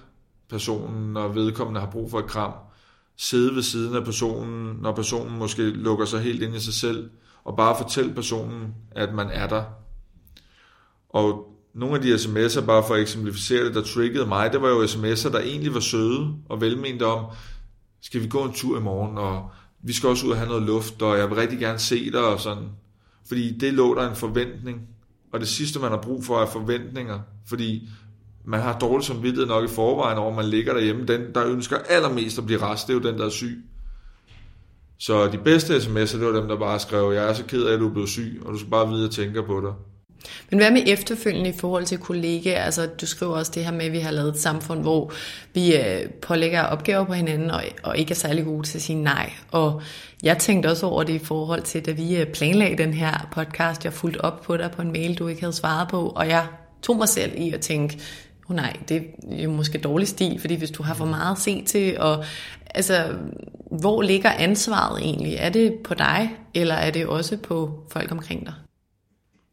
personen, 0.49 1.13
når 1.13 1.29
vedkommende 1.29 1.81
har 1.81 1.91
brug 1.91 2.11
for 2.11 2.19
et 2.19 2.27
kram. 2.27 2.53
Sidde 3.17 3.55
ved 3.55 3.63
siden 3.63 3.97
af 3.97 4.05
personen, 4.05 4.77
når 4.83 4.93
personen 4.93 5.39
måske 5.39 5.63
lukker 5.63 6.05
sig 6.05 6.21
helt 6.21 6.43
ind 6.43 6.55
i 6.55 6.61
sig 6.61 6.75
selv, 6.75 7.11
og 7.45 7.57
bare 7.57 7.77
fortælle 7.83 8.15
personen, 8.15 8.75
at 8.91 9.15
man 9.15 9.31
er 9.31 9.47
der. 9.47 9.65
Og 11.09 11.53
nogle 11.75 11.97
af 11.97 12.03
de 12.03 12.15
sms'er, 12.15 12.67
bare 12.67 12.85
for 12.87 12.95
at 12.95 13.01
eksemplificere 13.01 13.65
det, 13.65 13.75
der 13.75 13.83
triggede 13.83 14.27
mig, 14.27 14.53
det 14.53 14.63
var 14.63 14.69
jo 14.69 14.85
sms'er, 14.85 15.33
der 15.33 15.39
egentlig 15.39 15.75
var 15.75 15.81
søde 15.81 16.35
og 16.49 16.61
velmente 16.61 17.07
om, 17.07 17.25
skal 18.01 18.23
vi 18.23 18.29
gå 18.29 18.45
en 18.45 18.53
tur 18.53 18.79
i 18.79 18.83
morgen, 18.83 19.19
og 19.19 19.51
vi 19.83 19.93
skal 19.93 20.09
også 20.09 20.27
ud 20.27 20.31
og 20.31 20.37
have 20.37 20.49
noget 20.49 20.63
luft, 20.63 21.03
og 21.03 21.19
jeg 21.19 21.31
vil 21.31 21.37
rigtig 21.37 21.59
gerne 21.59 21.79
se 21.79 22.11
dig, 22.13 22.25
og 22.25 22.41
sådan. 22.41 22.69
Fordi 23.29 23.59
det 23.59 23.75
lå 23.75 23.95
der 23.95 24.11
en 24.11 24.17
forventning, 24.17 24.81
og 25.33 25.41
det 25.41 25.49
sidste, 25.49 25.79
man 25.79 25.91
har 25.91 26.03
brug 26.03 26.25
for, 26.25 26.41
er 26.41 26.47
forventninger, 26.47 27.21
fordi 27.49 27.89
man 28.47 28.61
har 28.61 28.79
dårlig 28.79 29.07
samvittighed 29.07 29.47
nok 29.47 29.65
i 29.65 29.69
forvejen 29.75 30.19
over, 30.19 30.35
man 30.35 30.45
ligger 30.45 30.75
derhjemme. 30.75 31.07
Den, 31.07 31.35
der 31.35 31.47
ønsker 31.47 31.77
allermest 31.89 32.39
at 32.39 32.47
blive 32.47 32.63
rest, 32.63 32.87
det 32.87 32.93
er 32.97 32.99
jo 32.99 33.11
den, 33.11 33.19
der 33.19 33.27
er 33.27 33.31
syg. 33.31 33.65
Så 34.99 35.27
de 35.27 35.39
bedste 35.39 35.77
sms'er, 35.77 36.19
det 36.19 36.27
var 36.27 36.41
dem, 36.41 36.49
der 36.49 36.59
bare 36.59 36.81
skrev, 36.81 37.13
jeg 37.15 37.29
er 37.29 37.33
så 37.33 37.45
ked 37.45 37.65
af, 37.65 37.73
at 37.73 37.81
du 37.81 37.89
er 37.89 37.93
blevet 37.93 38.09
syg, 38.09 38.43
og 38.45 38.53
du 38.53 38.59
skal 38.59 38.71
bare 38.71 38.89
vide, 38.89 39.05
at 39.05 39.19
jeg 39.19 39.25
tænker 39.25 39.43
på 39.43 39.61
dig. 39.61 39.73
Men 40.51 40.59
hvad 40.59 40.71
med 40.71 40.83
efterfølgende 40.87 41.51
i 41.51 41.59
forhold 41.59 41.85
til 41.85 41.99
kollegaer? 41.99 42.63
Altså, 42.63 42.87
du 43.01 43.07
skriver 43.07 43.37
også 43.37 43.53
det 43.55 43.65
her 43.65 43.73
med, 43.73 43.85
at 43.85 43.93
vi 43.93 43.99
har 43.99 44.11
lavet 44.11 44.29
et 44.29 44.39
samfund, 44.39 44.83
hvor 44.83 45.13
vi 45.55 45.77
øh, 45.77 46.11
pålægger 46.23 46.63
opgaver 46.63 47.05
på 47.05 47.13
hinanden, 47.13 47.51
og, 47.51 47.63
og 47.83 47.99
ikke 47.99 48.11
er 48.11 48.15
særlig 48.15 48.45
gode 48.45 48.67
til 48.67 48.79
at 48.79 48.83
sige 48.83 49.03
nej. 49.03 49.33
Og 49.51 49.83
jeg 50.23 50.39
tænkte 50.39 50.67
også 50.67 50.87
over 50.87 51.03
det 51.03 51.13
i 51.13 51.25
forhold 51.25 51.63
til, 51.63 51.87
da 51.87 51.91
vi 51.91 52.17
øh, 52.17 52.27
planlagde 52.27 52.79
den 52.79 52.95
her 52.95 53.29
podcast, 53.33 53.85
jeg 53.85 53.93
fulgte 53.93 54.25
op 54.25 54.43
på 54.43 54.57
dig 54.57 54.71
på 54.71 54.83
en 54.83 54.93
mail, 54.93 55.19
du 55.19 55.29
ikke 55.29 55.41
havde 55.41 55.53
svaret 55.53 55.89
på, 55.89 56.09
og 56.09 56.29
jeg 56.29 56.47
tog 56.83 56.97
mig 56.97 57.09
selv 57.09 57.33
i 57.37 57.53
at 57.53 57.61
tænke, 57.61 58.01
oh 58.49 58.57
nej, 58.57 58.77
det 58.89 59.03
er 59.31 59.43
jo 59.43 59.51
måske 59.51 59.79
dårlig 59.79 60.09
stil, 60.09 60.41
fordi 60.41 60.55
hvis 60.55 60.71
du 60.71 60.83
har 60.83 60.95
for 60.95 61.05
meget 61.05 61.33
at 61.33 61.39
se 61.39 61.65
til, 61.65 61.99
og 61.99 62.25
Altså, 62.77 63.15
hvor 63.71 64.03
ligger 64.03 64.31
ansvaret 64.31 65.03
egentlig? 65.03 65.35
Er 65.35 65.49
det 65.49 65.75
på 65.85 65.95
dig, 65.95 66.37
eller 66.55 66.75
er 66.75 66.91
det 66.91 67.07
også 67.07 67.37
på 67.37 67.87
folk 67.93 68.13
omkring 68.13 68.47
dig? 68.47 68.55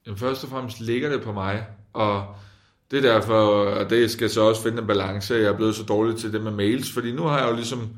Jamen, 0.05 0.17
først 0.17 0.43
og 0.43 0.49
fremmest 0.49 0.79
ligger 0.79 1.09
det 1.09 1.21
på 1.21 1.31
mig, 1.31 1.65
og 1.93 2.25
det 2.91 3.05
er 3.05 3.13
derfor, 3.13 3.39
og 3.65 3.89
det 3.89 4.11
skal 4.11 4.29
så 4.29 4.41
også 4.41 4.63
finde 4.63 4.81
en 4.81 4.87
balance, 4.87 5.33
jeg 5.33 5.43
er 5.43 5.55
blevet 5.55 5.75
så 5.75 5.83
dårlig 5.83 6.17
til 6.17 6.33
det 6.33 6.41
med 6.41 6.51
mails, 6.51 6.91
fordi 6.91 7.11
nu 7.11 7.23
har 7.23 7.39
jeg 7.39 7.49
jo 7.49 7.55
ligesom, 7.55 7.89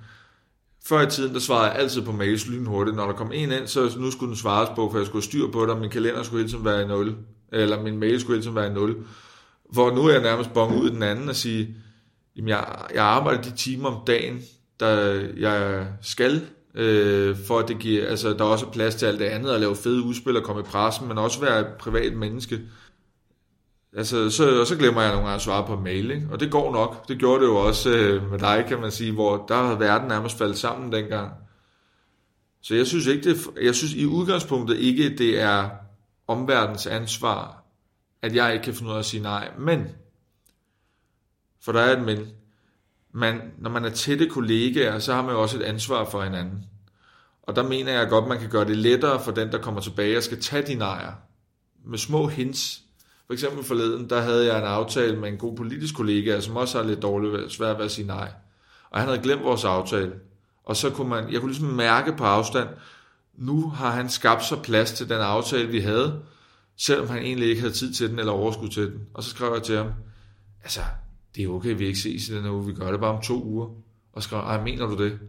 før 0.85 1.01
i 1.01 1.09
tiden, 1.09 1.33
der 1.33 1.39
svarede 1.39 1.71
jeg 1.71 1.79
altid 1.79 2.01
på 2.01 2.11
mails 2.11 2.47
lynhurtigt. 2.47 2.95
Når 2.95 3.05
der 3.05 3.13
kom 3.13 3.31
en 3.33 3.51
ind, 3.51 3.67
så 3.67 3.91
nu 3.97 4.11
skulle 4.11 4.29
den 4.29 4.37
svares 4.37 4.69
på, 4.75 4.91
for 4.91 4.97
jeg 4.97 5.07
skulle 5.07 5.25
styr 5.25 5.51
på 5.51 5.61
det, 5.61 5.69
og 5.69 5.79
min 5.79 5.89
kalender 5.89 6.23
skulle 6.23 6.43
hele 6.43 6.51
tiden 6.51 6.65
være 6.65 6.81
i 6.81 6.87
0, 6.87 7.15
eller 7.51 7.81
min 7.81 7.99
mail 7.99 8.19
skulle 8.19 8.35
hele 8.35 8.43
tiden 8.43 8.55
være 8.55 8.67
i 8.67 8.73
0. 8.73 8.95
Hvor 9.73 9.91
nu 9.91 10.05
er 10.05 10.11
jeg 10.11 10.21
nærmest 10.21 10.53
bonget 10.53 10.81
ud 10.81 10.89
i 10.89 10.93
den 10.93 11.03
anden 11.03 11.29
og 11.29 11.35
sige, 11.35 11.75
jamen 12.35 12.49
jeg, 12.49 12.65
jeg 12.93 13.03
arbejder 13.03 13.41
de 13.41 13.51
timer 13.51 13.89
om 13.89 14.03
dagen, 14.07 14.41
der 14.79 15.21
jeg 15.37 15.87
skal, 16.01 16.41
øh, 16.75 17.37
for 17.47 17.59
at 17.59 17.67
det 17.67 17.79
giver, 17.79 18.07
altså 18.07 18.33
der 18.33 18.45
er 18.45 18.49
også 18.49 18.65
plads 18.65 18.95
til 18.95 19.05
alt 19.05 19.19
det 19.19 19.25
andet, 19.25 19.51
at 19.51 19.59
lave 19.59 19.75
fede 19.75 20.01
udspil 20.01 20.37
og 20.37 20.43
komme 20.43 20.61
i 20.61 20.65
pressen, 20.65 21.07
men 21.07 21.17
også 21.17 21.41
være 21.41 21.59
et 21.59 21.67
privat 21.79 22.13
menneske. 22.13 22.61
Altså, 23.97 24.29
så, 24.29 24.59
og 24.59 24.67
så 24.67 24.75
glemmer 24.75 25.01
jeg 25.01 25.11
nogle 25.11 25.25
gange 25.25 25.35
at 25.35 25.41
svare 25.41 25.67
på 25.67 25.75
mail, 25.75 26.11
ikke? 26.11 26.27
og 26.31 26.39
det 26.39 26.51
går 26.51 26.73
nok. 26.73 27.07
Det 27.07 27.17
gjorde 27.17 27.41
det 27.41 27.47
jo 27.47 27.55
også 27.55 27.89
øh, 27.89 28.31
med 28.31 28.39
dig, 28.39 28.65
kan 28.67 28.81
man 28.81 28.91
sige, 28.91 29.11
hvor 29.11 29.45
der 29.47 29.63
havde 29.63 29.79
verden 29.79 30.07
nærmest 30.07 30.37
faldet 30.37 30.57
sammen 30.57 30.91
dengang. 30.91 31.31
Så 32.61 32.75
jeg 32.75 32.87
synes 32.87 33.07
ikke, 33.07 33.29
det, 33.29 33.37
jeg 33.61 33.75
synes 33.75 33.93
i 33.93 34.05
udgangspunktet 34.05 34.77
ikke, 34.77 35.17
det 35.17 35.41
er 35.41 35.69
omverdens 36.27 36.87
ansvar, 36.87 37.64
at 38.25 38.35
jeg 38.35 38.53
ikke 38.53 38.63
kan 38.63 38.73
finde 38.73 38.89
ud 38.89 38.95
af 38.95 38.99
at 38.99 39.05
sige 39.05 39.23
nej. 39.23 39.51
Men, 39.57 39.87
for 41.61 41.71
der 41.71 41.81
er 41.81 41.97
et 41.97 42.03
men, 42.03 42.27
man, 43.11 43.41
når 43.57 43.69
man 43.69 43.85
er 43.85 43.89
tætte 43.89 44.29
kollegaer, 44.29 44.99
så 44.99 45.13
har 45.13 45.21
man 45.21 45.31
jo 45.31 45.41
også 45.41 45.57
et 45.57 45.63
ansvar 45.63 46.05
for 46.05 46.23
hinanden. 46.23 46.65
Og 47.43 47.55
der 47.55 47.63
mener 47.63 47.91
jeg 47.91 48.09
godt, 48.09 48.27
man 48.27 48.39
kan 48.39 48.49
gøre 48.49 48.65
det 48.65 48.77
lettere 48.77 49.23
for 49.23 49.31
den, 49.31 49.51
der 49.51 49.57
kommer 49.57 49.81
tilbage 49.81 50.17
og 50.17 50.23
skal 50.23 50.41
tage 50.41 50.67
de 50.67 50.75
nejer. 50.75 51.11
Med 51.85 51.97
små 51.97 52.27
hints. 52.27 52.81
For 53.27 53.33
eksempel 53.33 53.63
forleden, 53.63 54.09
der 54.09 54.21
havde 54.21 54.45
jeg 54.45 54.57
en 54.57 54.63
aftale 54.63 55.19
med 55.19 55.29
en 55.29 55.37
god 55.37 55.57
politisk 55.57 55.95
kollega, 55.95 56.39
som 56.39 56.55
også 56.55 56.77
har 56.77 56.85
lidt 56.87 57.01
dårligt 57.01 57.51
svært 57.51 57.77
ved 57.77 57.85
at 57.85 57.91
sige 57.91 58.07
nej. 58.07 58.31
Og 58.89 58.99
han 58.99 59.07
havde 59.07 59.21
glemt 59.21 59.43
vores 59.43 59.63
aftale. 59.63 60.13
Og 60.63 60.75
så 60.75 60.89
kunne 60.89 61.09
man, 61.09 61.31
jeg 61.31 61.39
kunne 61.39 61.51
ligesom 61.51 61.67
mærke 61.67 62.13
på 62.17 62.23
afstand, 62.23 62.69
nu 63.33 63.69
har 63.69 63.91
han 63.91 64.09
skabt 64.09 64.45
sig 64.45 64.61
plads 64.61 64.91
til 64.91 65.09
den 65.09 65.17
aftale, 65.17 65.67
vi 65.67 65.79
havde, 65.79 66.21
selvom 66.77 67.07
han 67.07 67.23
egentlig 67.23 67.49
ikke 67.49 67.61
havde 67.61 67.73
tid 67.73 67.93
til 67.93 68.09
den 68.09 68.19
eller 68.19 68.31
overskud 68.31 68.69
til 68.69 68.83
den. 68.83 69.01
Og 69.13 69.23
så 69.23 69.29
skrev 69.29 69.53
jeg 69.53 69.63
til 69.63 69.77
ham, 69.77 69.87
altså, 70.63 70.79
det 71.35 71.43
er 71.43 71.49
okay, 71.49 71.77
vi 71.77 71.85
ikke 71.85 71.99
ses 71.99 72.29
i 72.29 72.35
den 72.35 72.45
uge, 72.45 72.65
vi 72.65 72.73
gør 72.73 72.91
det 72.91 72.99
bare 72.99 73.15
om 73.15 73.21
to 73.21 73.43
uger. 73.43 73.69
Og 74.13 74.23
skrev, 74.23 74.39
ej, 74.39 74.63
mener 74.63 74.85
du 74.85 75.03
det? 75.03 75.19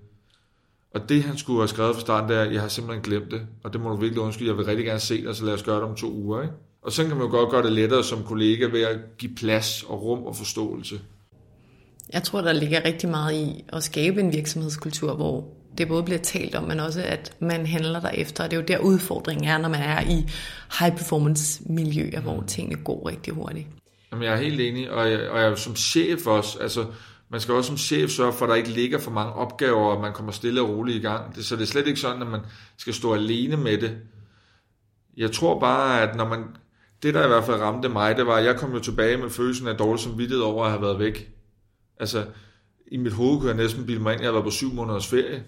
Og 0.95 1.09
det, 1.09 1.23
han 1.23 1.39
skulle 1.39 1.61
have 1.61 1.69
skrevet 1.69 1.95
fra 1.95 2.01
starten, 2.01 2.31
det 2.31 2.39
er, 2.39 2.45
jeg 2.45 2.61
har 2.61 2.69
simpelthen 2.69 3.03
glemt 3.03 3.31
det, 3.31 3.47
og 3.63 3.73
det 3.73 3.81
må 3.81 3.89
du 3.91 3.97
virkelig 3.97 4.23
undskylde, 4.23 4.51
jeg 4.51 4.57
vil 4.57 4.67
rigtig 4.67 4.87
gerne 4.87 5.01
se 5.01 5.25
dig, 5.25 5.37
så 5.37 5.45
lad 5.45 5.55
os 5.55 5.63
gøre 5.63 5.77
det 5.77 5.85
om 5.85 5.95
to 5.95 6.13
uger. 6.13 6.43
Ikke? 6.43 6.55
Og 6.83 6.93
så 6.93 7.03
kan 7.03 7.17
man 7.17 7.27
jo 7.27 7.31
godt 7.31 7.51
gøre 7.51 7.63
det 7.63 7.73
lettere 7.73 8.05
som 8.05 8.23
kollega 8.23 8.67
ved 8.67 8.83
at 8.83 8.99
give 9.19 9.35
plads 9.35 9.83
og 9.83 10.03
rum 10.03 10.23
og 10.23 10.37
forståelse. 10.37 11.01
Jeg 12.13 12.23
tror, 12.23 12.41
der 12.41 12.53
ligger 12.53 12.85
rigtig 12.85 13.09
meget 13.09 13.35
i 13.35 13.65
at 13.69 13.83
skabe 13.83 14.21
en 14.21 14.33
virksomhedskultur, 14.33 15.15
hvor 15.15 15.56
det 15.79 15.89
både 15.89 16.03
bliver 16.03 16.19
talt 16.19 16.55
om, 16.55 16.65
men 16.65 16.81
også 16.81 17.03
at 17.03 17.37
man 17.41 17.67
handler 17.67 18.01
derefter. 18.01 18.45
Og 18.45 18.51
det 18.51 18.57
er 18.57 18.61
jo 18.61 18.67
der 18.67 18.79
udfordringen 18.79 19.49
er, 19.49 19.59
når 19.59 19.69
man 19.69 19.81
er 19.81 20.01
i 20.01 20.31
high 20.79 20.97
performance 20.97 21.63
miljøer, 21.67 22.21
hvor 22.21 22.45
tingene 22.47 22.85
går 22.85 23.09
rigtig 23.09 23.35
hurtigt. 23.35 23.67
Jamen, 24.13 24.25
jeg 24.25 24.33
er 24.33 24.37
helt 24.37 24.61
enig, 24.61 24.91
og 24.91 25.11
jeg, 25.11 25.31
og 25.31 25.41
jeg 25.41 25.59
som 25.59 25.77
chef 25.77 26.27
også, 26.27 26.59
altså, 26.59 26.87
man 27.29 27.41
skal 27.41 27.55
også 27.55 27.69
som 27.69 27.77
chef 27.77 28.11
sørge 28.11 28.33
for, 28.33 28.45
at 28.45 28.49
der 28.49 28.55
ikke 28.55 28.69
ligger 28.69 28.99
for 28.99 29.11
mange 29.11 29.33
opgaver, 29.33 29.95
og 29.95 30.01
man 30.01 30.13
kommer 30.13 30.33
stille 30.33 30.61
og 30.61 30.69
roligt 30.69 30.97
i 30.97 31.01
gang. 31.01 31.37
Det, 31.37 31.45
så 31.45 31.57
det 31.57 31.63
er 31.63 31.67
slet 31.67 31.87
ikke 31.87 32.01
sådan, 32.01 32.23
at 32.23 32.29
man 32.29 32.41
skal 32.79 32.95
stå 32.95 33.15
alene 33.15 33.57
med 33.57 33.79
det. 33.79 33.99
Jeg 35.17 35.33
tror 35.33 35.61
bare, 35.61 36.03
at 36.03 36.17
når 36.17 36.29
man... 36.29 36.45
Det, 37.03 37.15
der 37.15 37.25
i 37.25 37.29
hvert 37.29 37.45
fald 37.45 37.61
ramte 37.61 37.89
mig, 37.89 38.17
det 38.17 38.27
var, 38.27 38.35
at 38.37 38.45
jeg 38.45 38.57
kom 38.57 38.73
jo 38.73 38.79
tilbage 38.79 39.17
med 39.17 39.31
følelsen 39.31 39.69
af 39.69 39.77
dårlig 39.77 40.01
samvittighed 40.01 40.43
over 40.43 40.65
at 40.65 40.71
have 40.71 40.83
været 40.83 40.99
væk. 40.99 41.31
Altså, 42.01 42.25
i 42.93 42.97
mit 42.97 43.13
hoved 43.13 43.39
kunne 43.39 43.49
jeg 43.49 43.57
næsten 43.57 43.87
bilde 43.87 44.03
mig 44.03 44.13
ind, 44.13 44.21
at 44.21 44.25
jeg 44.25 44.35
var 44.35 44.43
på 44.43 44.51
syv 44.51 44.73
måneders 44.73 45.07
ferie. 45.07 45.45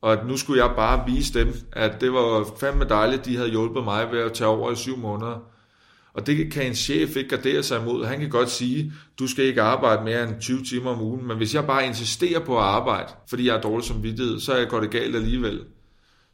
Og 0.00 0.12
at 0.12 0.26
nu 0.26 0.36
skulle 0.36 0.64
jeg 0.64 0.76
bare 0.76 1.04
vise 1.06 1.38
dem, 1.38 1.54
at 1.72 2.00
det 2.00 2.12
var 2.12 2.46
fandme 2.60 2.84
dejligt, 2.84 3.24
de 3.24 3.36
havde 3.36 3.50
hjulpet 3.50 3.84
mig 3.84 4.12
ved 4.12 4.20
at 4.20 4.32
tage 4.32 4.48
over 4.48 4.72
i 4.72 4.76
syv 4.76 4.96
måneder. 4.96 5.38
Og 6.14 6.26
det 6.26 6.52
kan 6.52 6.66
en 6.66 6.74
chef 6.74 7.16
ikke 7.16 7.28
gardere 7.28 7.62
sig 7.62 7.80
imod. 7.82 8.04
Han 8.04 8.20
kan 8.20 8.30
godt 8.30 8.50
sige, 8.50 8.92
du 9.18 9.26
skal 9.26 9.44
ikke 9.44 9.62
arbejde 9.62 10.04
mere 10.04 10.28
end 10.28 10.40
20 10.40 10.64
timer 10.64 10.90
om 10.90 11.00
ugen, 11.00 11.26
men 11.26 11.36
hvis 11.36 11.54
jeg 11.54 11.66
bare 11.66 11.86
insisterer 11.86 12.40
på 12.40 12.58
at 12.58 12.64
arbejde, 12.64 13.12
fordi 13.28 13.46
jeg 13.46 13.56
er 13.56 13.60
dårlig 13.60 13.86
som 13.86 14.02
vidtighed, 14.02 14.40
så 14.40 14.52
er 14.52 14.58
jeg 14.58 14.68
godt 14.68 14.82
det 14.82 14.90
galt 14.90 15.16
alligevel. 15.16 15.60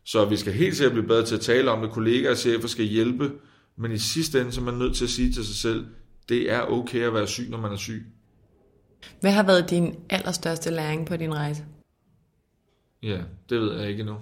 Så 0.04 0.24
vi 0.24 0.36
skal 0.36 0.52
helt 0.52 0.76
sikkert 0.76 0.92
blive 0.92 1.06
bedre 1.06 1.24
til 1.24 1.34
at 1.34 1.40
tale 1.40 1.70
om 1.70 1.80
det. 1.80 1.90
Kollegaer 1.90 2.30
og 2.30 2.36
chefer 2.36 2.68
skal 2.68 2.84
hjælpe, 2.84 3.32
men 3.76 3.92
i 3.92 3.98
sidste 3.98 4.40
ende 4.40 4.52
så 4.52 4.60
er 4.60 4.64
man 4.64 4.74
nødt 4.74 4.96
til 4.96 5.04
at 5.04 5.10
sige 5.10 5.32
til 5.32 5.46
sig 5.46 5.56
selv, 5.56 5.86
det 6.28 6.52
er 6.52 6.60
okay 6.60 7.00
at 7.00 7.14
være 7.14 7.26
syg, 7.26 7.46
når 7.50 7.58
man 7.58 7.72
er 7.72 7.76
syg. 7.76 8.06
Hvad 9.20 9.32
har 9.32 9.42
været 9.42 9.70
din 9.70 9.94
allerstørste 10.10 10.70
læring 10.70 11.06
på 11.06 11.16
din 11.16 11.34
rejse? 11.34 11.64
Ja, 13.04 13.18
det 13.50 13.60
ved 13.60 13.80
jeg 13.80 13.90
ikke 13.90 14.04
nu. 14.04 14.16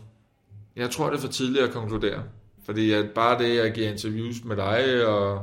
Jeg 0.77 0.91
tror, 0.91 1.11
det 1.11 1.17
er 1.17 1.21
for 1.21 1.29
tidligt 1.29 1.65
at 1.65 1.71
konkludere. 1.71 2.23
Fordi 2.65 2.93
at 2.93 3.11
bare 3.11 3.39
det, 3.39 3.57
jeg 3.57 3.73
giver 3.73 3.91
interviews 3.91 4.45
med 4.45 4.57
dig, 4.57 5.07
og, 5.07 5.43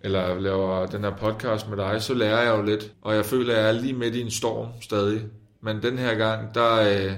eller 0.00 0.40
laver 0.40 0.86
den 0.86 1.04
her 1.04 1.16
podcast 1.16 1.68
med 1.68 1.76
dig, 1.76 2.02
så 2.02 2.14
lærer 2.14 2.42
jeg 2.42 2.58
jo 2.58 2.62
lidt. 2.62 2.92
Og 3.02 3.14
jeg 3.14 3.24
føler, 3.24 3.54
at 3.54 3.60
jeg 3.60 3.68
er 3.68 3.80
lige 3.80 3.92
midt 3.92 4.14
i 4.14 4.20
en 4.20 4.30
storm 4.30 4.68
stadig. 4.80 5.22
Men 5.60 5.82
den 5.82 5.98
her 5.98 6.14
gang, 6.14 6.54
der 6.54 6.74
øh, 6.80 7.12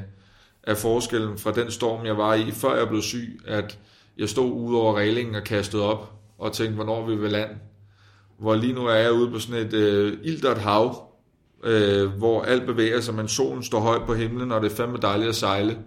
er 0.62 0.74
forskellen 0.74 1.38
fra 1.38 1.52
den 1.52 1.70
storm, 1.70 2.06
jeg 2.06 2.16
var 2.16 2.34
i, 2.34 2.50
før 2.50 2.76
jeg 2.76 2.88
blev 2.88 3.02
syg, 3.02 3.40
at 3.46 3.78
jeg 4.18 4.28
stod 4.28 4.52
ude 4.52 4.80
over 4.80 4.96
reglingen 4.96 5.34
og 5.34 5.44
kastede 5.44 5.82
op, 5.82 6.12
og 6.38 6.52
tænkte, 6.52 6.74
hvornår 6.74 7.06
vi 7.06 7.16
vil 7.16 7.30
land. 7.30 7.50
Hvor 8.38 8.54
lige 8.54 8.72
nu 8.72 8.86
er 8.86 8.94
jeg 8.94 9.12
ude 9.12 9.30
på 9.30 9.38
sådan 9.38 9.66
et 9.66 9.74
øh, 9.74 10.18
ildert 10.22 10.58
hav, 10.58 11.11
øh, 11.62 12.08
hvor 12.08 12.42
alt 12.42 12.66
bevæger 12.66 13.00
sig, 13.00 13.14
men 13.14 13.28
solen 13.28 13.62
står 13.62 13.80
højt 13.80 14.06
på 14.06 14.14
himlen, 14.14 14.52
og 14.52 14.62
det 14.62 14.72
er 14.72 14.76
fandme 14.76 14.98
dejligt 15.02 15.28
at 15.28 15.34
sejle. 15.34 15.78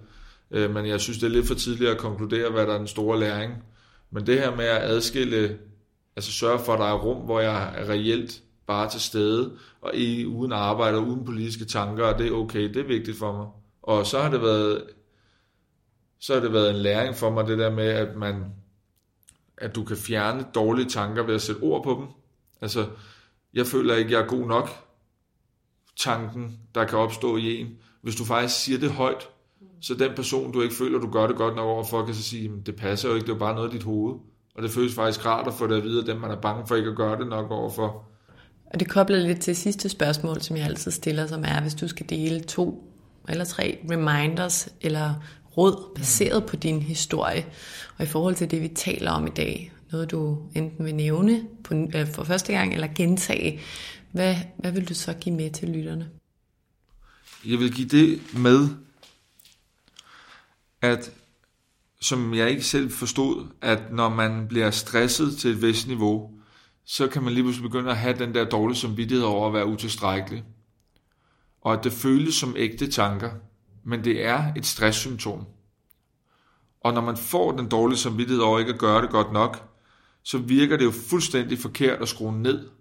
Øh, 0.51 0.73
men 0.73 0.85
jeg 0.85 1.01
synes, 1.01 1.17
det 1.17 1.25
er 1.25 1.31
lidt 1.31 1.47
for 1.47 1.55
tidligt 1.55 1.89
at 1.89 1.97
konkludere, 1.97 2.51
hvad 2.51 2.67
der 2.67 2.73
er 2.73 2.77
den 2.77 2.87
store 2.87 3.19
læring. 3.19 3.53
Men 4.11 4.27
det 4.27 4.39
her 4.39 4.55
med 4.55 4.65
at 4.65 4.81
adskille, 4.81 5.57
altså 6.15 6.31
sørge 6.31 6.59
for, 6.59 6.73
at 6.73 6.79
der 6.79 6.85
er 6.85 6.99
rum, 6.99 7.17
hvor 7.17 7.39
jeg 7.39 7.73
er 7.77 7.89
reelt 7.89 8.41
bare 8.67 8.89
til 8.89 9.01
stede, 9.01 9.51
og 9.81 9.95
i, 9.95 10.25
uden 10.25 10.51
arbejde 10.51 10.97
og 10.97 11.03
uden 11.03 11.25
politiske 11.25 11.65
tanker, 11.65 12.05
og 12.05 12.19
det 12.19 12.27
er 12.27 12.31
okay, 12.31 12.63
det 12.63 12.77
er 12.77 12.87
vigtigt 12.87 13.17
for 13.17 13.31
mig. 13.33 13.47
Og 13.81 14.05
så 14.05 14.19
har 14.19 14.29
det 14.29 14.41
været, 14.41 14.83
så 16.19 16.33
har 16.33 16.41
det 16.41 16.53
været 16.53 16.69
en 16.69 16.75
læring 16.75 17.15
for 17.15 17.29
mig, 17.29 17.47
det 17.47 17.57
der 17.57 17.69
med, 17.69 17.87
at 17.87 18.15
man, 18.15 18.45
at 19.57 19.75
du 19.75 19.83
kan 19.83 19.97
fjerne 19.97 20.45
dårlige 20.55 20.89
tanker 20.89 21.23
ved 21.23 21.35
at 21.35 21.41
sætte 21.41 21.61
ord 21.61 21.83
på 21.83 21.93
dem. 21.99 22.07
Altså, 22.61 22.85
jeg 23.53 23.65
føler 23.65 23.95
ikke, 23.95 24.11
jeg 24.11 24.21
er 24.21 24.27
god 24.27 24.47
nok, 24.47 24.69
tanken, 25.99 26.59
der 26.75 26.85
kan 26.85 26.97
opstå 26.97 27.37
i 27.37 27.61
en. 27.61 27.67
Hvis 28.01 28.15
du 28.15 28.25
faktisk 28.25 28.59
siger 28.59 28.79
det 28.79 28.91
højt, 28.91 29.29
så 29.81 29.93
den 29.93 30.11
person, 30.15 30.51
du 30.51 30.61
ikke 30.61 30.75
føler, 30.75 30.99
du 30.99 31.11
gør 31.11 31.27
det 31.27 31.35
godt 31.35 31.55
nok 31.55 31.65
overfor, 31.65 32.05
kan 32.05 32.15
så 32.15 32.23
sige, 32.23 32.51
det 32.65 32.75
passer 32.75 33.09
jo 33.09 33.15
ikke, 33.15 33.25
det 33.25 33.31
er 33.31 33.35
jo 33.35 33.39
bare 33.39 33.55
noget 33.55 33.73
i 33.73 33.77
dit 33.77 33.83
hoved. 33.83 34.15
Og 34.55 34.63
det 34.63 34.71
føles 34.71 34.95
faktisk 34.95 35.25
rart 35.25 35.47
at 35.47 35.53
få 35.53 35.67
det 35.67 35.77
at 35.77 35.83
vide 35.83 36.01
at 36.01 36.07
dem, 36.07 36.17
man 36.17 36.31
er 36.31 36.41
bange 36.41 36.67
for 36.67 36.75
ikke 36.75 36.89
at 36.89 36.95
gøre 36.95 37.19
det 37.19 37.27
nok 37.27 37.51
overfor. 37.51 38.05
Og 38.73 38.79
det 38.79 38.89
kobler 38.89 39.17
lidt 39.17 39.41
til 39.41 39.55
sidste 39.55 39.89
spørgsmål, 39.89 40.41
som 40.41 40.57
jeg 40.57 40.65
altid 40.65 40.91
stiller, 40.91 41.27
som 41.27 41.43
er, 41.47 41.61
hvis 41.61 41.73
du 41.73 41.87
skal 41.87 42.09
dele 42.09 42.39
to 42.39 42.91
eller 43.29 43.45
tre 43.45 43.77
reminders 43.91 44.69
eller 44.81 45.13
råd 45.57 45.95
baseret 45.95 46.45
på 46.45 46.55
din 46.55 46.81
historie, 46.81 47.45
og 47.97 48.03
i 48.03 48.07
forhold 48.07 48.35
til 48.35 48.51
det, 48.51 48.61
vi 48.61 48.67
taler 48.67 49.11
om 49.11 49.27
i 49.27 49.29
dag, 49.29 49.71
noget 49.91 50.11
du 50.11 50.37
enten 50.55 50.85
vil 50.85 50.95
nævne 50.95 51.41
på, 51.63 51.73
øh, 51.73 52.07
for 52.07 52.23
første 52.23 52.53
gang 52.53 52.73
eller 52.73 52.87
gentage, 52.95 53.59
hvad, 54.15 54.35
hvad 54.57 54.71
vil 54.71 54.89
du 54.89 54.93
så 54.93 55.13
give 55.13 55.35
med 55.35 55.51
til 55.51 55.69
lytterne? 55.69 56.09
Jeg 57.45 57.59
vil 57.59 57.73
give 57.73 57.87
det 57.87 58.21
med, 58.37 58.69
at 60.81 61.11
som 62.01 62.33
jeg 62.33 62.49
ikke 62.49 62.63
selv 62.63 62.91
forstod, 62.91 63.47
at 63.61 63.91
når 63.91 64.09
man 64.09 64.47
bliver 64.47 64.71
stresset 64.71 65.37
til 65.37 65.51
et 65.51 65.61
vist 65.61 65.87
niveau, 65.87 66.31
så 66.85 67.07
kan 67.07 67.23
man 67.23 67.33
lige 67.33 67.43
pludselig 67.43 67.69
begynde 67.69 67.91
at 67.91 67.97
have 67.97 68.17
den 68.17 68.33
der 68.35 68.45
dårlige 68.45 68.77
samvittighed 68.77 69.25
over 69.25 69.47
at 69.47 69.53
være 69.53 69.65
utilstrækkelig. 69.65 70.43
Og 71.61 71.73
at 71.73 71.83
det 71.83 71.91
føles 71.91 72.35
som 72.35 72.53
ægte 72.57 72.91
tanker, 72.91 73.31
men 73.83 74.03
det 74.03 74.25
er 74.25 74.53
et 74.55 74.65
stresssymptom. 74.65 75.45
Og 76.81 76.93
når 76.93 77.01
man 77.01 77.17
får 77.17 77.51
den 77.51 77.69
dårlige 77.69 77.99
samvittighed 77.99 78.43
over 78.43 78.59
ikke 78.59 78.73
at 78.73 78.79
gøre 78.79 79.01
det 79.01 79.09
godt 79.09 79.33
nok, 79.33 79.69
så 80.23 80.37
virker 80.37 80.77
det 80.77 80.85
jo 80.85 80.91
fuldstændig 80.91 81.59
forkert 81.59 82.01
at 82.01 82.07
skrue 82.07 82.41
ned. 82.41 82.74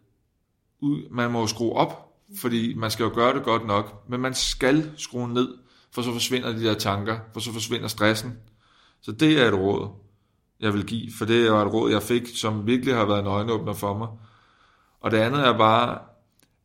Man 1.11 1.31
må 1.31 1.41
jo 1.41 1.47
skrue 1.47 1.73
op, 1.73 2.15
fordi 2.41 2.75
man 2.75 2.91
skal 2.91 3.05
jo 3.05 3.11
gøre 3.15 3.35
det 3.35 3.45
godt 3.45 3.67
nok, 3.67 4.09
men 4.09 4.21
man 4.21 4.35
skal 4.35 4.91
skrue 4.97 5.29
ned, 5.29 5.49
for 5.93 6.03
så 6.03 6.13
forsvinder 6.13 6.53
de 6.53 6.65
der 6.65 6.75
tanker, 6.75 7.19
for 7.33 7.41
så 7.41 7.53
forsvinder 7.53 7.89
stressen. 7.89 8.33
Så 9.03 9.13
det 9.13 9.43
er 9.43 9.49
et 9.49 9.55
råd, 9.55 9.89
jeg 10.61 10.75
vil 10.75 10.87
give, 10.87 11.13
for 11.19 11.25
det 11.25 11.47
er 11.47 11.53
et 11.53 11.73
råd, 11.73 11.91
jeg 11.91 12.03
fik, 12.03 12.23
som 12.35 12.67
virkelig 12.67 12.95
har 12.95 13.05
været 13.05 13.21
en 13.21 13.27
øjenåbner 13.27 13.73
for 13.73 13.99
mig. 13.99 14.09
Og 15.01 15.11
det 15.11 15.17
andet 15.17 15.47
er 15.47 15.59
bare, 15.59 15.99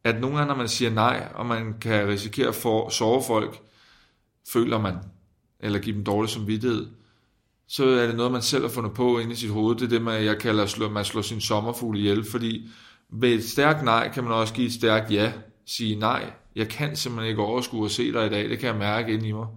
at 0.03 0.22
nogle 0.22 0.38
gange, 0.38 0.47
når 0.47 0.55
man 0.55 0.67
siger 0.67 0.91
nej, 0.91 1.28
og 1.36 1.45
man 1.45 1.80
kan 1.82 2.07
risikere 2.07 2.47
at 2.47 2.55
for, 2.55 2.89
sove 2.89 3.24
folk, 3.28 3.61
føler 4.49 4.80
man, 4.80 4.97
eller 5.59 5.80
give 5.80 5.95
dem 5.95 6.03
dårlig 6.03 6.30
samvittighed, 6.30 6.88
så 7.67 7.86
er 7.86 8.07
det 8.07 8.15
noget, 8.15 8.32
man 8.32 8.41
selv 8.41 8.63
har 8.63 8.70
fundet 8.70 8.93
på 8.93 9.20
inde 9.20 9.32
i 9.32 9.36
sit 9.36 9.49
hoved. 9.49 9.76
Det 9.76 9.86
er 9.86 9.89
det, 9.89 10.01
man, 10.01 10.26
jeg 10.26 10.38
kalder, 10.39 10.86
at 10.86 10.91
man 10.91 11.05
slår 11.05 11.22
sin 11.22 11.41
sommerfugl 11.41 11.97
ihjel, 11.97 12.26
fordi 12.26 12.70
ved 13.10 13.30
et 13.30 13.43
stærkt 13.43 13.84
nej, 13.84 14.12
kan 14.14 14.24
man 14.24 14.34
også 14.34 14.53
give 14.53 14.68
et 14.68 14.74
stærkt 14.74 15.12
ja. 15.12 15.34
Sige 15.66 15.95
nej, 15.95 16.32
jeg 16.55 16.68
kan 16.68 16.95
simpelthen 16.95 17.30
ikke 17.30 17.41
overskue 17.41 17.86
at 17.86 17.91
se 17.91 18.14
dig 18.14 18.26
i 18.26 18.30
dag, 18.30 18.49
det 18.49 18.60
kan 18.60 18.68
jeg 18.68 18.78
mærke 18.78 19.14
ind 19.14 19.26
i 19.26 19.32
mig. 19.32 19.47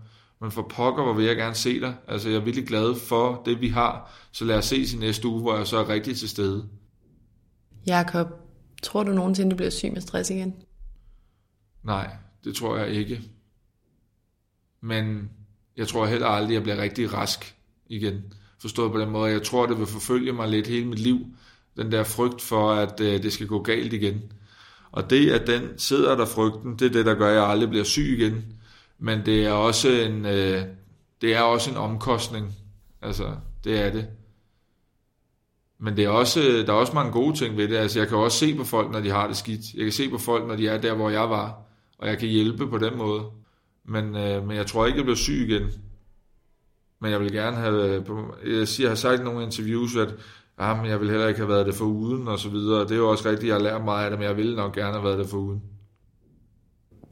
Men 0.40 0.50
for 0.50 0.62
pokker, 0.62 1.02
hvor 1.02 1.12
vil 1.12 1.24
jeg 1.24 1.36
gerne 1.36 1.54
se 1.54 1.80
dig. 1.80 1.94
Altså, 2.08 2.28
jeg 2.28 2.36
er 2.36 2.44
virkelig 2.44 2.66
glad 2.66 2.94
for 2.94 3.42
det, 3.44 3.60
vi 3.60 3.68
har. 3.68 4.12
Så 4.32 4.44
lad 4.44 4.58
os 4.58 4.64
ses 4.64 4.94
i 4.94 4.98
næste 4.98 5.28
uge, 5.28 5.40
hvor 5.40 5.56
jeg 5.56 5.66
så 5.66 5.76
er 5.76 5.88
rigtig 5.88 6.16
til 6.16 6.28
stede. 6.28 6.68
Jakob, 7.86 8.26
tror 8.82 9.02
du 9.02 9.12
nogensinde, 9.12 9.50
du 9.50 9.56
bliver 9.56 9.70
syg 9.70 9.92
med 9.92 10.00
stress 10.00 10.30
igen? 10.30 10.54
Nej, 11.82 12.16
det 12.44 12.54
tror 12.54 12.76
jeg 12.76 12.88
ikke. 12.88 13.20
Men 14.80 15.30
jeg 15.76 15.88
tror 15.88 16.06
heller 16.06 16.26
aldrig, 16.26 16.50
at 16.50 16.54
jeg 16.54 16.62
bliver 16.62 16.76
rigtig 16.76 17.12
rask 17.12 17.56
igen. 17.86 18.22
Forstået 18.60 18.92
på 18.92 19.00
den 19.00 19.10
måde, 19.10 19.32
jeg 19.32 19.42
tror, 19.42 19.66
det 19.66 19.78
vil 19.78 19.86
forfølge 19.86 20.32
mig 20.32 20.48
lidt 20.48 20.66
hele 20.66 20.86
mit 20.86 20.98
liv. 20.98 21.26
Den 21.76 21.92
der 21.92 22.04
frygt 22.04 22.42
for, 22.42 22.72
at 22.72 23.00
øh, 23.00 23.22
det 23.22 23.32
skal 23.32 23.46
gå 23.46 23.62
galt 23.62 23.92
igen. 23.92 24.32
Og 24.92 25.10
det, 25.10 25.30
at 25.30 25.46
den 25.46 25.78
sidder 25.78 26.16
der 26.16 26.26
frygten, 26.26 26.78
det 26.78 26.86
er 26.86 26.92
det, 26.92 27.06
der 27.06 27.14
gør, 27.14 27.28
at 27.28 27.34
jeg 27.34 27.44
aldrig 27.44 27.68
bliver 27.68 27.84
syg 27.84 28.18
igen. 28.18 28.44
Men 28.98 29.26
det 29.26 29.46
er 29.46 29.52
også 29.52 29.88
en, 29.88 30.26
øh, 30.26 30.62
det 31.20 31.34
er 31.34 31.40
også 31.40 31.70
en 31.70 31.76
omkostning. 31.76 32.54
Altså, 33.02 33.36
det 33.64 33.80
er 33.80 33.90
det. 33.90 34.06
Men 35.78 35.96
det 35.96 36.04
er 36.04 36.08
også, 36.08 36.40
der 36.40 36.72
er 36.72 36.76
også 36.76 36.92
mange 36.92 37.12
gode 37.12 37.36
ting 37.36 37.56
ved 37.56 37.68
det. 37.68 37.76
Altså, 37.76 37.98
jeg 37.98 38.08
kan 38.08 38.18
også 38.18 38.38
se 38.38 38.54
på 38.54 38.64
folk, 38.64 38.90
når 38.90 39.00
de 39.00 39.10
har 39.10 39.26
det 39.26 39.36
skidt. 39.36 39.74
Jeg 39.74 39.82
kan 39.82 39.92
se 39.92 40.10
på 40.10 40.18
folk, 40.18 40.46
når 40.46 40.56
de 40.56 40.68
er 40.68 40.80
der, 40.80 40.94
hvor 40.94 41.10
jeg 41.10 41.30
var. 41.30 41.58
Og 41.98 42.08
jeg 42.08 42.18
kan 42.18 42.28
hjælpe 42.28 42.66
på 42.66 42.78
den 42.78 42.98
måde. 42.98 43.24
Men, 43.84 44.16
øh, 44.16 44.46
men 44.46 44.56
jeg 44.56 44.66
tror 44.66 44.86
ikke, 44.86 44.96
jeg 44.96 45.04
bliver 45.04 45.16
syg 45.16 45.48
igen. 45.48 45.70
Men 47.00 47.10
jeg 47.10 47.20
vil 47.20 47.32
gerne 47.32 47.56
have... 47.56 47.96
Øh, 47.96 48.58
jeg, 48.58 48.68
siger, 48.68 48.86
jeg 48.86 48.90
har 48.90 48.96
sagt 48.96 49.20
i 49.20 49.24
nogle 49.24 49.44
interviews, 49.44 49.96
at 49.96 50.14
ah, 50.62 50.76
men 50.82 50.90
jeg 50.90 51.00
vil 51.00 51.10
heller 51.10 51.28
ikke 51.28 51.40
have 51.40 51.48
været 51.48 51.66
det 51.66 51.74
for 51.74 51.84
uden, 51.84 52.28
og 52.28 52.38
så 52.38 52.48
videre. 52.48 52.80
Det 52.80 52.92
er 52.92 52.96
jo 52.96 53.10
også 53.10 53.28
rigtigt, 53.28 53.48
jeg 53.48 53.54
har 53.54 53.62
lært 53.62 53.84
meget 53.84 54.04
af 54.04 54.10
det, 54.10 54.18
men 54.18 54.28
jeg 54.28 54.36
ville 54.36 54.56
nok 54.56 54.74
gerne 54.74 54.92
have 54.92 55.04
været 55.04 55.18
det 55.18 55.28
for 55.28 55.36
uden. 55.36 55.62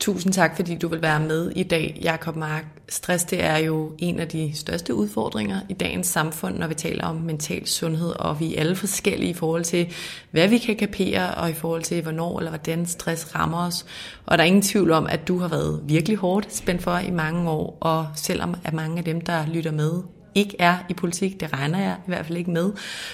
Tusind 0.00 0.32
tak, 0.32 0.56
fordi 0.56 0.76
du 0.76 0.88
vil 0.88 1.02
være 1.02 1.20
med 1.20 1.50
i 1.56 1.62
dag, 1.62 2.00
Jakob 2.02 2.36
Mark. 2.36 2.64
Stress 2.88 3.24
det 3.24 3.44
er 3.44 3.58
jo 3.58 3.92
en 3.98 4.20
af 4.20 4.28
de 4.28 4.50
største 4.54 4.94
udfordringer 4.94 5.60
i 5.68 5.72
dagens 5.72 6.06
samfund, 6.06 6.58
når 6.58 6.66
vi 6.66 6.74
taler 6.74 7.06
om 7.06 7.16
mental 7.16 7.66
sundhed, 7.66 8.10
og 8.10 8.40
vi 8.40 8.54
er 8.54 8.60
alle 8.60 8.76
forskellige 8.76 9.30
i 9.30 9.34
forhold 9.34 9.64
til, 9.64 9.92
hvad 10.30 10.48
vi 10.48 10.58
kan 10.58 10.76
kapere, 10.76 11.34
og 11.34 11.50
i 11.50 11.52
forhold 11.52 11.82
til, 11.82 12.02
hvornår 12.02 12.38
eller 12.38 12.50
hvordan 12.50 12.86
stress 12.86 13.34
rammer 13.34 13.66
os. 13.66 13.86
Og 14.26 14.38
der 14.38 14.44
er 14.44 14.48
ingen 14.48 14.62
tvivl 14.62 14.90
om, 14.90 15.06
at 15.06 15.28
du 15.28 15.38
har 15.38 15.48
været 15.48 15.80
virkelig 15.84 16.16
hårdt 16.16 16.54
spændt 16.54 16.82
for 16.82 16.98
i 16.98 17.10
mange 17.10 17.50
år, 17.50 17.78
og 17.80 18.06
selvom 18.14 18.54
at 18.64 18.72
mange 18.72 18.98
af 18.98 19.04
dem, 19.04 19.20
der 19.20 19.46
lytter 19.46 19.72
med, 19.72 19.92
ikke 20.34 20.56
er 20.58 20.78
i 20.88 20.94
politik, 20.94 21.40
det 21.40 21.52
regner 21.52 21.78
jeg 21.78 21.96
i 22.06 22.10
hvert 22.10 22.26
fald 22.26 22.38
ikke 22.38 22.50
med, 22.50 22.72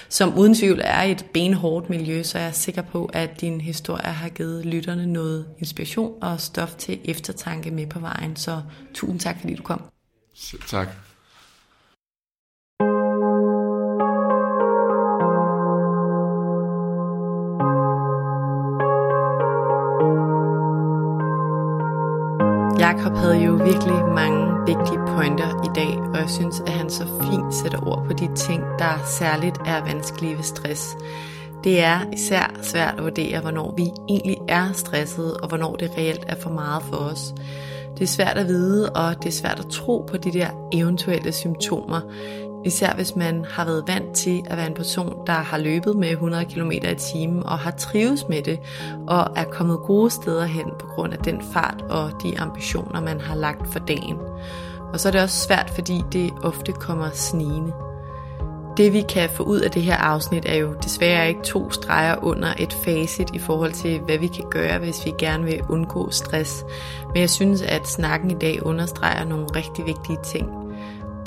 som 0.09 0.37
uden 0.37 0.55
tvivl 0.55 0.81
er 0.83 1.01
et 1.01 1.25
benhårdt 1.33 1.89
miljø, 1.89 2.23
så 2.23 2.37
jeg 2.37 2.47
er 2.47 2.51
sikker 2.51 2.81
på, 2.81 3.09
at 3.13 3.41
din 3.41 3.61
historie 3.61 4.11
har 4.11 4.29
givet 4.29 4.65
lytterne 4.65 5.05
noget 5.05 5.45
inspiration 5.59 6.13
og 6.21 6.41
stof 6.41 6.75
til 6.75 6.99
eftertanke 7.05 7.71
med 7.71 7.87
på 7.87 7.99
vejen. 7.99 8.35
Så 8.35 8.61
tusind 8.93 9.19
tak, 9.19 9.39
fordi 9.39 9.55
du 9.55 9.63
kom. 9.63 9.81
Selv 10.35 10.61
tak. 10.67 10.87
Jakob 22.79 23.17
havde 23.17 23.43
jo 23.43 23.51
virkelig 23.51 24.05
mange 24.15 24.46
vigtige 24.67 24.99
pointer 25.07 25.63
i 25.63 25.69
dag, 25.75 25.99
og 25.99 26.17
jeg 26.17 26.29
synes, 26.29 26.59
at 26.59 26.69
han 26.69 26.89
så 26.89 27.05
fint 27.21 27.53
sætter 27.53 27.87
ord 27.87 28.03
på 28.05 28.13
de 28.13 28.35
ting, 28.35 28.63
der 28.79 29.03
særligt 29.05 29.57
er 29.65 29.83
vanskelige 29.83 30.37
ved 30.37 30.43
stress. 30.43 30.97
Det 31.63 31.83
er 31.83 31.99
især 32.13 32.55
svært 32.61 32.93
at 32.97 33.03
vurdere, 33.03 33.39
hvornår 33.39 33.73
vi 33.77 33.91
egentlig 34.09 34.37
er 34.47 34.71
stressede, 34.73 35.37
og 35.37 35.47
hvornår 35.47 35.75
det 35.75 35.91
reelt 35.97 36.25
er 36.27 36.35
for 36.35 36.49
meget 36.49 36.83
for 36.83 36.95
os. 36.95 37.33
Det 37.93 38.03
er 38.03 38.07
svært 38.07 38.37
at 38.37 38.47
vide, 38.47 38.89
og 38.89 39.23
det 39.23 39.29
er 39.29 39.33
svært 39.33 39.59
at 39.59 39.67
tro 39.69 40.05
på 40.09 40.17
de 40.17 40.31
der 40.31 40.49
eventuelle 40.73 41.31
symptomer. 41.31 42.01
Især 42.65 42.93
hvis 42.95 43.15
man 43.15 43.45
har 43.49 43.65
været 43.65 43.83
vant 43.87 44.15
til 44.15 44.43
at 44.45 44.57
være 44.57 44.67
en 44.67 44.73
person, 44.73 45.27
der 45.27 45.33
har 45.33 45.57
løbet 45.57 45.95
med 45.95 46.09
100 46.09 46.45
km 46.45 46.71
i 46.71 46.95
timen 46.97 47.43
og 47.43 47.59
har 47.59 47.71
trives 47.71 48.27
med 48.29 48.41
det, 48.41 48.59
og 49.07 49.27
er 49.35 49.43
kommet 49.43 49.79
gode 49.79 50.09
steder 50.09 50.45
hen 50.45 50.65
grund 50.97 51.13
af 51.13 51.19
den 51.19 51.41
fart 51.53 51.81
og 51.89 52.11
de 52.23 52.39
ambitioner, 52.39 53.01
man 53.01 53.21
har 53.21 53.35
lagt 53.35 53.67
for 53.73 53.79
dagen. 53.79 54.17
Og 54.93 54.99
så 54.99 55.07
er 55.07 55.11
det 55.11 55.21
også 55.21 55.47
svært, 55.47 55.69
fordi 55.69 56.01
det 56.11 56.31
ofte 56.43 56.71
kommer 56.71 57.09
snigende. 57.13 57.73
Det 58.77 58.93
vi 58.93 59.01
kan 59.09 59.29
få 59.29 59.43
ud 59.43 59.59
af 59.59 59.71
det 59.71 59.81
her 59.81 59.95
afsnit 59.95 60.45
er 60.45 60.55
jo 60.55 60.75
desværre 60.83 61.27
ikke 61.27 61.41
to 61.43 61.71
streger 61.71 62.23
under 62.23 62.53
et 62.59 62.73
facit 62.73 63.29
i 63.33 63.39
forhold 63.39 63.71
til, 63.71 63.99
hvad 63.99 64.17
vi 64.17 64.27
kan 64.27 64.45
gøre, 64.51 64.79
hvis 64.79 65.05
vi 65.05 65.13
gerne 65.17 65.43
vil 65.43 65.61
undgå 65.69 66.11
stress. 66.11 66.65
Men 67.13 67.21
jeg 67.21 67.29
synes, 67.29 67.61
at 67.61 67.87
snakken 67.87 68.31
i 68.31 68.35
dag 68.41 68.65
understreger 68.65 69.25
nogle 69.25 69.45
rigtig 69.55 69.85
vigtige 69.85 70.17
ting. 70.23 70.66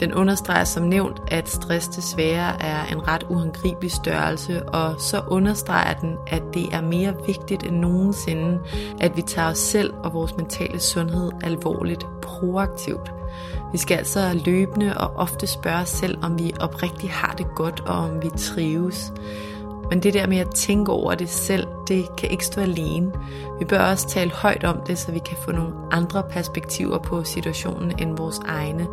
Den 0.00 0.14
understreger 0.14 0.64
som 0.64 0.82
nævnt, 0.82 1.22
at 1.28 1.48
stress 1.48 1.88
desværre 1.88 2.62
er 2.62 2.84
en 2.84 3.08
ret 3.08 3.26
uangribelig 3.28 3.92
størrelse, 3.92 4.68
og 4.68 5.00
så 5.00 5.22
understreger 5.28 5.94
den, 5.94 6.16
at 6.26 6.42
det 6.54 6.74
er 6.74 6.80
mere 6.80 7.14
vigtigt 7.26 7.62
end 7.62 7.76
nogensinde, 7.76 8.60
at 9.00 9.16
vi 9.16 9.22
tager 9.22 9.48
os 9.48 9.58
selv 9.58 9.94
og 10.02 10.14
vores 10.14 10.36
mentale 10.36 10.80
sundhed 10.80 11.30
alvorligt 11.42 12.06
proaktivt. 12.22 13.12
Vi 13.72 13.78
skal 13.78 13.96
altså 13.96 14.40
løbende 14.44 14.96
og 14.96 15.16
ofte 15.16 15.46
spørge 15.46 15.80
os 15.80 15.88
selv, 15.88 16.18
om 16.22 16.38
vi 16.38 16.52
oprigtigt 16.60 17.12
har 17.12 17.34
det 17.38 17.46
godt, 17.54 17.80
og 17.80 17.94
om 17.94 18.22
vi 18.22 18.30
trives. 18.36 19.12
Men 19.90 20.02
det 20.02 20.14
der 20.14 20.26
med 20.26 20.38
at 20.38 20.54
tænke 20.54 20.92
over 20.92 21.14
det 21.14 21.28
selv, 21.28 21.66
det 21.88 22.16
kan 22.16 22.30
ikke 22.30 22.46
stå 22.46 22.60
alene. 22.60 23.12
Vi 23.58 23.64
bør 23.64 23.78
også 23.78 24.08
tale 24.08 24.30
højt 24.30 24.64
om 24.64 24.80
det, 24.86 24.98
så 24.98 25.12
vi 25.12 25.18
kan 25.18 25.36
få 25.44 25.52
nogle 25.52 25.72
andre 25.90 26.22
perspektiver 26.30 26.98
på 26.98 27.24
situationen 27.24 27.92
end 27.98 28.16
vores 28.16 28.38
egne. 28.38 28.86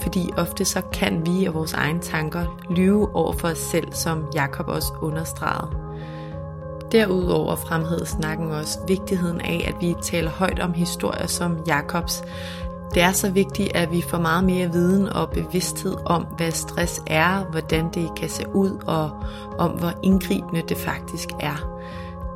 Fordi 0.00 0.30
ofte 0.36 0.64
så 0.64 0.80
kan 0.92 1.26
vi 1.26 1.46
og 1.46 1.54
vores 1.54 1.72
egne 1.72 2.00
tanker 2.00 2.58
lyve 2.70 3.16
over 3.16 3.32
for 3.32 3.48
os 3.48 3.58
selv, 3.58 3.92
som 3.92 4.24
Jakob 4.34 4.68
også 4.68 4.92
understregede. 5.00 5.70
Derudover 6.92 7.56
fremhævede 7.56 8.06
snakken 8.06 8.50
også 8.50 8.78
vigtigheden 8.86 9.40
af, 9.40 9.64
at 9.68 9.74
vi 9.80 9.94
taler 10.02 10.30
højt 10.30 10.58
om 10.58 10.72
historier 10.72 11.26
som 11.26 11.58
Jakobs, 11.66 12.22
det 12.94 13.02
er 13.02 13.12
så 13.12 13.30
vigtigt, 13.30 13.76
at 13.76 13.92
vi 13.92 14.02
får 14.02 14.18
meget 14.18 14.44
mere 14.44 14.72
viden 14.72 15.08
og 15.08 15.30
bevidsthed 15.30 15.96
om, 16.06 16.22
hvad 16.36 16.50
stress 16.50 17.02
er, 17.06 17.44
hvordan 17.50 17.90
det 17.94 18.10
kan 18.16 18.28
se 18.28 18.44
ud 18.54 18.70
og 18.86 19.10
om, 19.58 19.70
hvor 19.70 19.92
indgribende 20.02 20.62
det 20.68 20.76
faktisk 20.76 21.28
er. 21.40 21.78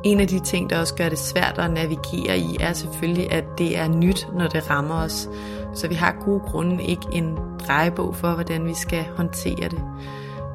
En 0.03 0.19
af 0.19 0.27
de 0.27 0.39
ting, 0.39 0.69
der 0.69 0.79
også 0.79 0.95
gør 0.95 1.09
det 1.09 1.19
svært 1.19 1.57
at 1.57 1.71
navigere 1.71 2.37
i, 2.37 2.57
er 2.59 2.73
selvfølgelig, 2.73 3.31
at 3.31 3.43
det 3.57 3.77
er 3.77 3.87
nyt, 3.87 4.27
når 4.33 4.47
det 4.47 4.69
rammer 4.69 4.95
os. 4.95 5.29
Så 5.73 5.87
vi 5.87 5.95
har 5.95 6.15
gode 6.25 6.39
grunde 6.39 6.83
ikke 6.83 7.07
en 7.11 7.37
drejebog 7.67 8.15
for, 8.15 8.31
hvordan 8.31 8.65
vi 8.65 8.73
skal 8.73 9.05
håndtere 9.17 9.69
det. 9.69 9.83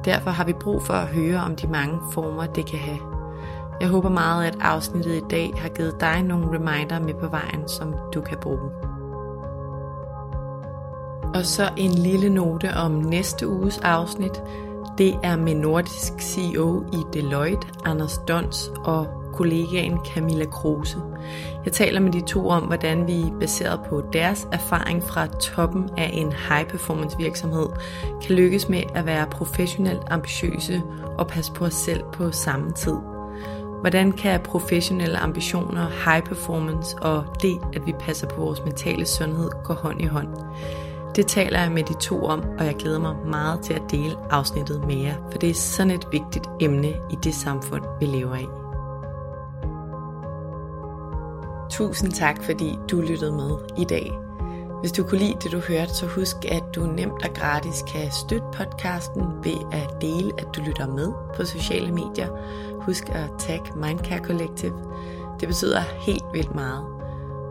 Derfor 0.05 0.31
har 0.31 0.43
vi 0.43 0.53
brug 0.53 0.83
for 0.83 0.93
at 0.93 1.07
høre 1.07 1.39
om 1.39 1.55
de 1.55 1.67
mange 1.67 1.99
former, 2.11 2.45
det 2.45 2.65
kan 2.65 2.79
have. 2.79 2.99
Jeg 3.81 3.89
håber 3.89 4.09
meget, 4.09 4.45
at 4.45 4.57
afsnittet 4.61 5.15
i 5.15 5.23
dag 5.29 5.53
har 5.57 5.69
givet 5.69 5.95
dig 5.99 6.23
nogle 6.23 6.47
reminder 6.47 6.99
med 6.99 7.13
på 7.13 7.27
vejen, 7.27 7.67
som 7.67 7.95
du 8.13 8.21
kan 8.21 8.37
bruge. 8.41 8.98
Og 11.33 11.45
så 11.45 11.69
en 11.77 11.91
lille 11.91 12.29
note 12.29 12.73
om 12.75 12.91
næste 12.91 13.47
uges 13.47 13.77
afsnit. 13.77 14.41
Det 14.97 15.15
er 15.23 15.35
med 15.35 15.55
nordisk 15.55 16.13
CEO 16.19 16.83
i 16.93 16.97
Deloitte, 17.13 17.67
Anders 17.85 18.17
Dons 18.17 18.71
og 18.83 19.07
kollegaen 19.33 19.97
Camilla 20.13 20.45
Kruse. 20.45 20.97
Jeg 21.65 21.73
taler 21.73 21.99
med 21.99 22.11
de 22.11 22.21
to 22.21 22.49
om, 22.49 22.63
hvordan 22.63 23.07
vi 23.07 23.25
baseret 23.39 23.79
på 23.89 24.03
deres 24.13 24.47
erfaring 24.51 25.03
fra 25.03 25.27
toppen 25.27 25.89
af 25.97 26.09
en 26.13 26.33
high 26.49 26.67
performance 26.67 27.17
virksomhed, 27.17 27.67
kan 28.21 28.35
lykkes 28.35 28.69
med 28.69 28.83
at 28.95 29.05
være 29.05 29.27
professionelt 29.31 30.01
ambitiøse 30.09 30.81
og 31.17 31.27
passe 31.27 31.51
på 31.51 31.65
os 31.65 31.73
selv 31.73 32.03
på 32.13 32.31
samme 32.31 32.71
tid. 32.71 32.97
Hvordan 33.81 34.11
kan 34.11 34.39
professionelle 34.39 35.17
ambitioner, 35.17 35.87
high 36.05 36.23
performance 36.23 36.97
og 37.01 37.23
det, 37.41 37.59
at 37.73 37.85
vi 37.85 37.93
passer 37.99 38.27
på 38.27 38.41
vores 38.41 38.61
mentale 38.65 39.05
sundhed, 39.05 39.49
gå 39.63 39.73
hånd 39.73 40.01
i 40.01 40.05
hånd? 40.05 40.27
Det 41.15 41.27
taler 41.27 41.61
jeg 41.61 41.71
med 41.71 41.83
de 41.83 41.93
to 41.93 42.25
om, 42.25 42.43
og 42.59 42.65
jeg 42.65 42.75
glæder 42.75 42.99
mig 42.99 43.15
meget 43.25 43.61
til 43.61 43.73
at 43.73 43.81
dele 43.91 44.15
afsnittet 44.29 44.83
med 44.87 44.95
jer, 44.95 45.15
for 45.31 45.37
det 45.37 45.49
er 45.49 45.53
sådan 45.53 45.91
et 45.91 46.07
vigtigt 46.11 46.49
emne 46.59 46.87
i 46.87 47.17
det 47.23 47.35
samfund, 47.35 47.83
vi 47.99 48.05
lever 48.05 48.35
i. 48.35 48.47
Tusind 51.69 52.11
tak, 52.11 52.43
fordi 52.43 52.79
du 52.91 53.01
lyttede 53.01 53.31
med 53.31 53.57
i 53.77 53.83
dag. 53.83 54.11
Hvis 54.79 54.91
du 54.91 55.03
kunne 55.03 55.19
lide 55.19 55.37
det, 55.43 55.51
du 55.51 55.59
hørte, 55.59 55.93
så 55.93 56.05
husk, 56.05 56.35
at 56.51 56.63
du 56.75 56.81
nemt 56.81 57.25
og 57.25 57.33
gratis 57.35 57.83
kan 57.93 58.11
støtte 58.11 58.47
podcasten 58.53 59.23
ved 59.43 59.57
at 59.71 60.01
dele, 60.01 60.31
at 60.37 60.47
du 60.55 60.61
lytter 60.61 60.87
med 60.87 61.11
på 61.35 61.45
sociale 61.45 61.91
medier. 61.91 62.27
Husk 62.81 63.09
at 63.09 63.29
tag 63.39 63.61
Mindcare 63.75 64.19
Collective. 64.19 64.73
Det 65.39 65.47
betyder 65.47 65.79
helt 65.79 66.25
vildt 66.33 66.55
meget. 66.55 66.98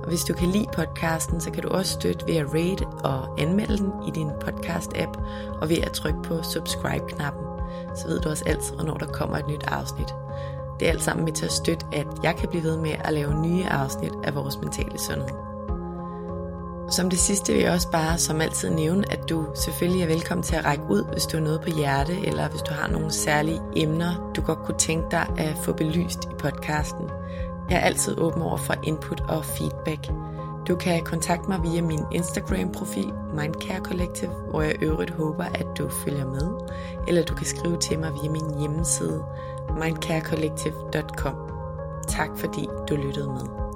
Og 0.08 0.10
hvis 0.10 0.24
du 0.24 0.34
kan 0.34 0.48
lide 0.48 0.66
podcasten, 0.72 1.40
så 1.40 1.50
kan 1.50 1.62
du 1.62 1.68
også 1.68 1.92
støtte 1.92 2.26
ved 2.26 2.36
at 2.36 2.46
rate 2.54 2.86
og 2.86 3.40
anmelde 3.40 3.78
den 3.78 3.92
i 4.06 4.10
din 4.10 4.28
podcast-app, 4.28 5.20
og 5.60 5.68
ved 5.68 5.76
at 5.76 5.92
trykke 5.92 6.22
på 6.22 6.42
subscribe-knappen. 6.42 7.44
Så 7.96 8.06
ved 8.06 8.20
du 8.20 8.28
også 8.28 8.44
altid, 8.46 8.74
hvornår 8.74 8.94
der 8.94 9.06
kommer 9.06 9.36
et 9.36 9.48
nyt 9.48 9.64
afsnit. 9.66 10.14
Det 10.80 10.88
er 10.88 10.92
alt 10.92 11.02
sammen 11.02 11.24
med 11.24 11.32
til 11.32 11.44
at 11.44 11.52
støtte, 11.52 11.86
at 11.92 12.06
jeg 12.22 12.36
kan 12.36 12.48
blive 12.48 12.62
ved 12.62 12.76
med 12.76 12.90
at 13.04 13.12
lave 13.12 13.42
nye 13.42 13.64
afsnit 13.64 14.12
af 14.24 14.34
vores 14.34 14.58
mentale 14.58 14.98
sundhed. 14.98 15.36
Som 16.90 17.10
det 17.10 17.18
sidste 17.18 17.52
vil 17.52 17.62
jeg 17.62 17.72
også 17.72 17.90
bare 17.90 18.18
som 18.18 18.40
altid 18.40 18.70
nævne, 18.70 19.12
at 19.12 19.28
du 19.28 19.46
selvfølgelig 19.54 20.02
er 20.02 20.06
velkommen 20.06 20.42
til 20.42 20.56
at 20.56 20.64
række 20.64 20.84
ud, 20.90 21.04
hvis 21.12 21.26
du 21.26 21.36
har 21.36 21.44
noget 21.44 21.60
på 21.60 21.70
hjerte, 21.76 22.26
eller 22.26 22.48
hvis 22.48 22.62
du 22.62 22.74
har 22.74 22.88
nogle 22.88 23.12
særlige 23.12 23.60
emner, 23.76 24.32
du 24.36 24.42
godt 24.42 24.58
kunne 24.58 24.78
tænke 24.78 25.06
dig 25.10 25.26
at 25.38 25.56
få 25.62 25.72
belyst 25.72 26.24
i 26.24 26.34
podcasten. 26.38 27.10
Jeg 27.70 27.76
er 27.76 27.80
altid 27.80 28.18
åben 28.18 28.42
over 28.42 28.56
for 28.56 28.74
input 28.82 29.20
og 29.20 29.44
feedback. 29.44 30.08
Du 30.68 30.76
kan 30.76 31.04
kontakte 31.04 31.48
mig 31.48 31.62
via 31.62 31.82
min 31.82 32.00
Instagram-profil 32.12 33.12
Mindcare 33.34 33.80
Collective, 33.84 34.30
hvor 34.50 34.62
jeg 34.62 34.82
øvrigt 34.82 35.10
håber, 35.10 35.44
at 35.44 35.66
du 35.78 35.88
følger 35.88 36.26
med. 36.26 36.50
Eller 37.08 37.24
du 37.24 37.34
kan 37.34 37.46
skrive 37.46 37.76
til 37.76 37.98
mig 37.98 38.12
via 38.22 38.30
min 38.30 38.60
hjemmeside 38.60 39.24
mindcarecollective.com. 39.80 41.34
Tak 42.08 42.28
fordi 42.36 42.68
du 42.88 42.96
lyttede 42.96 43.28
med. 43.28 43.67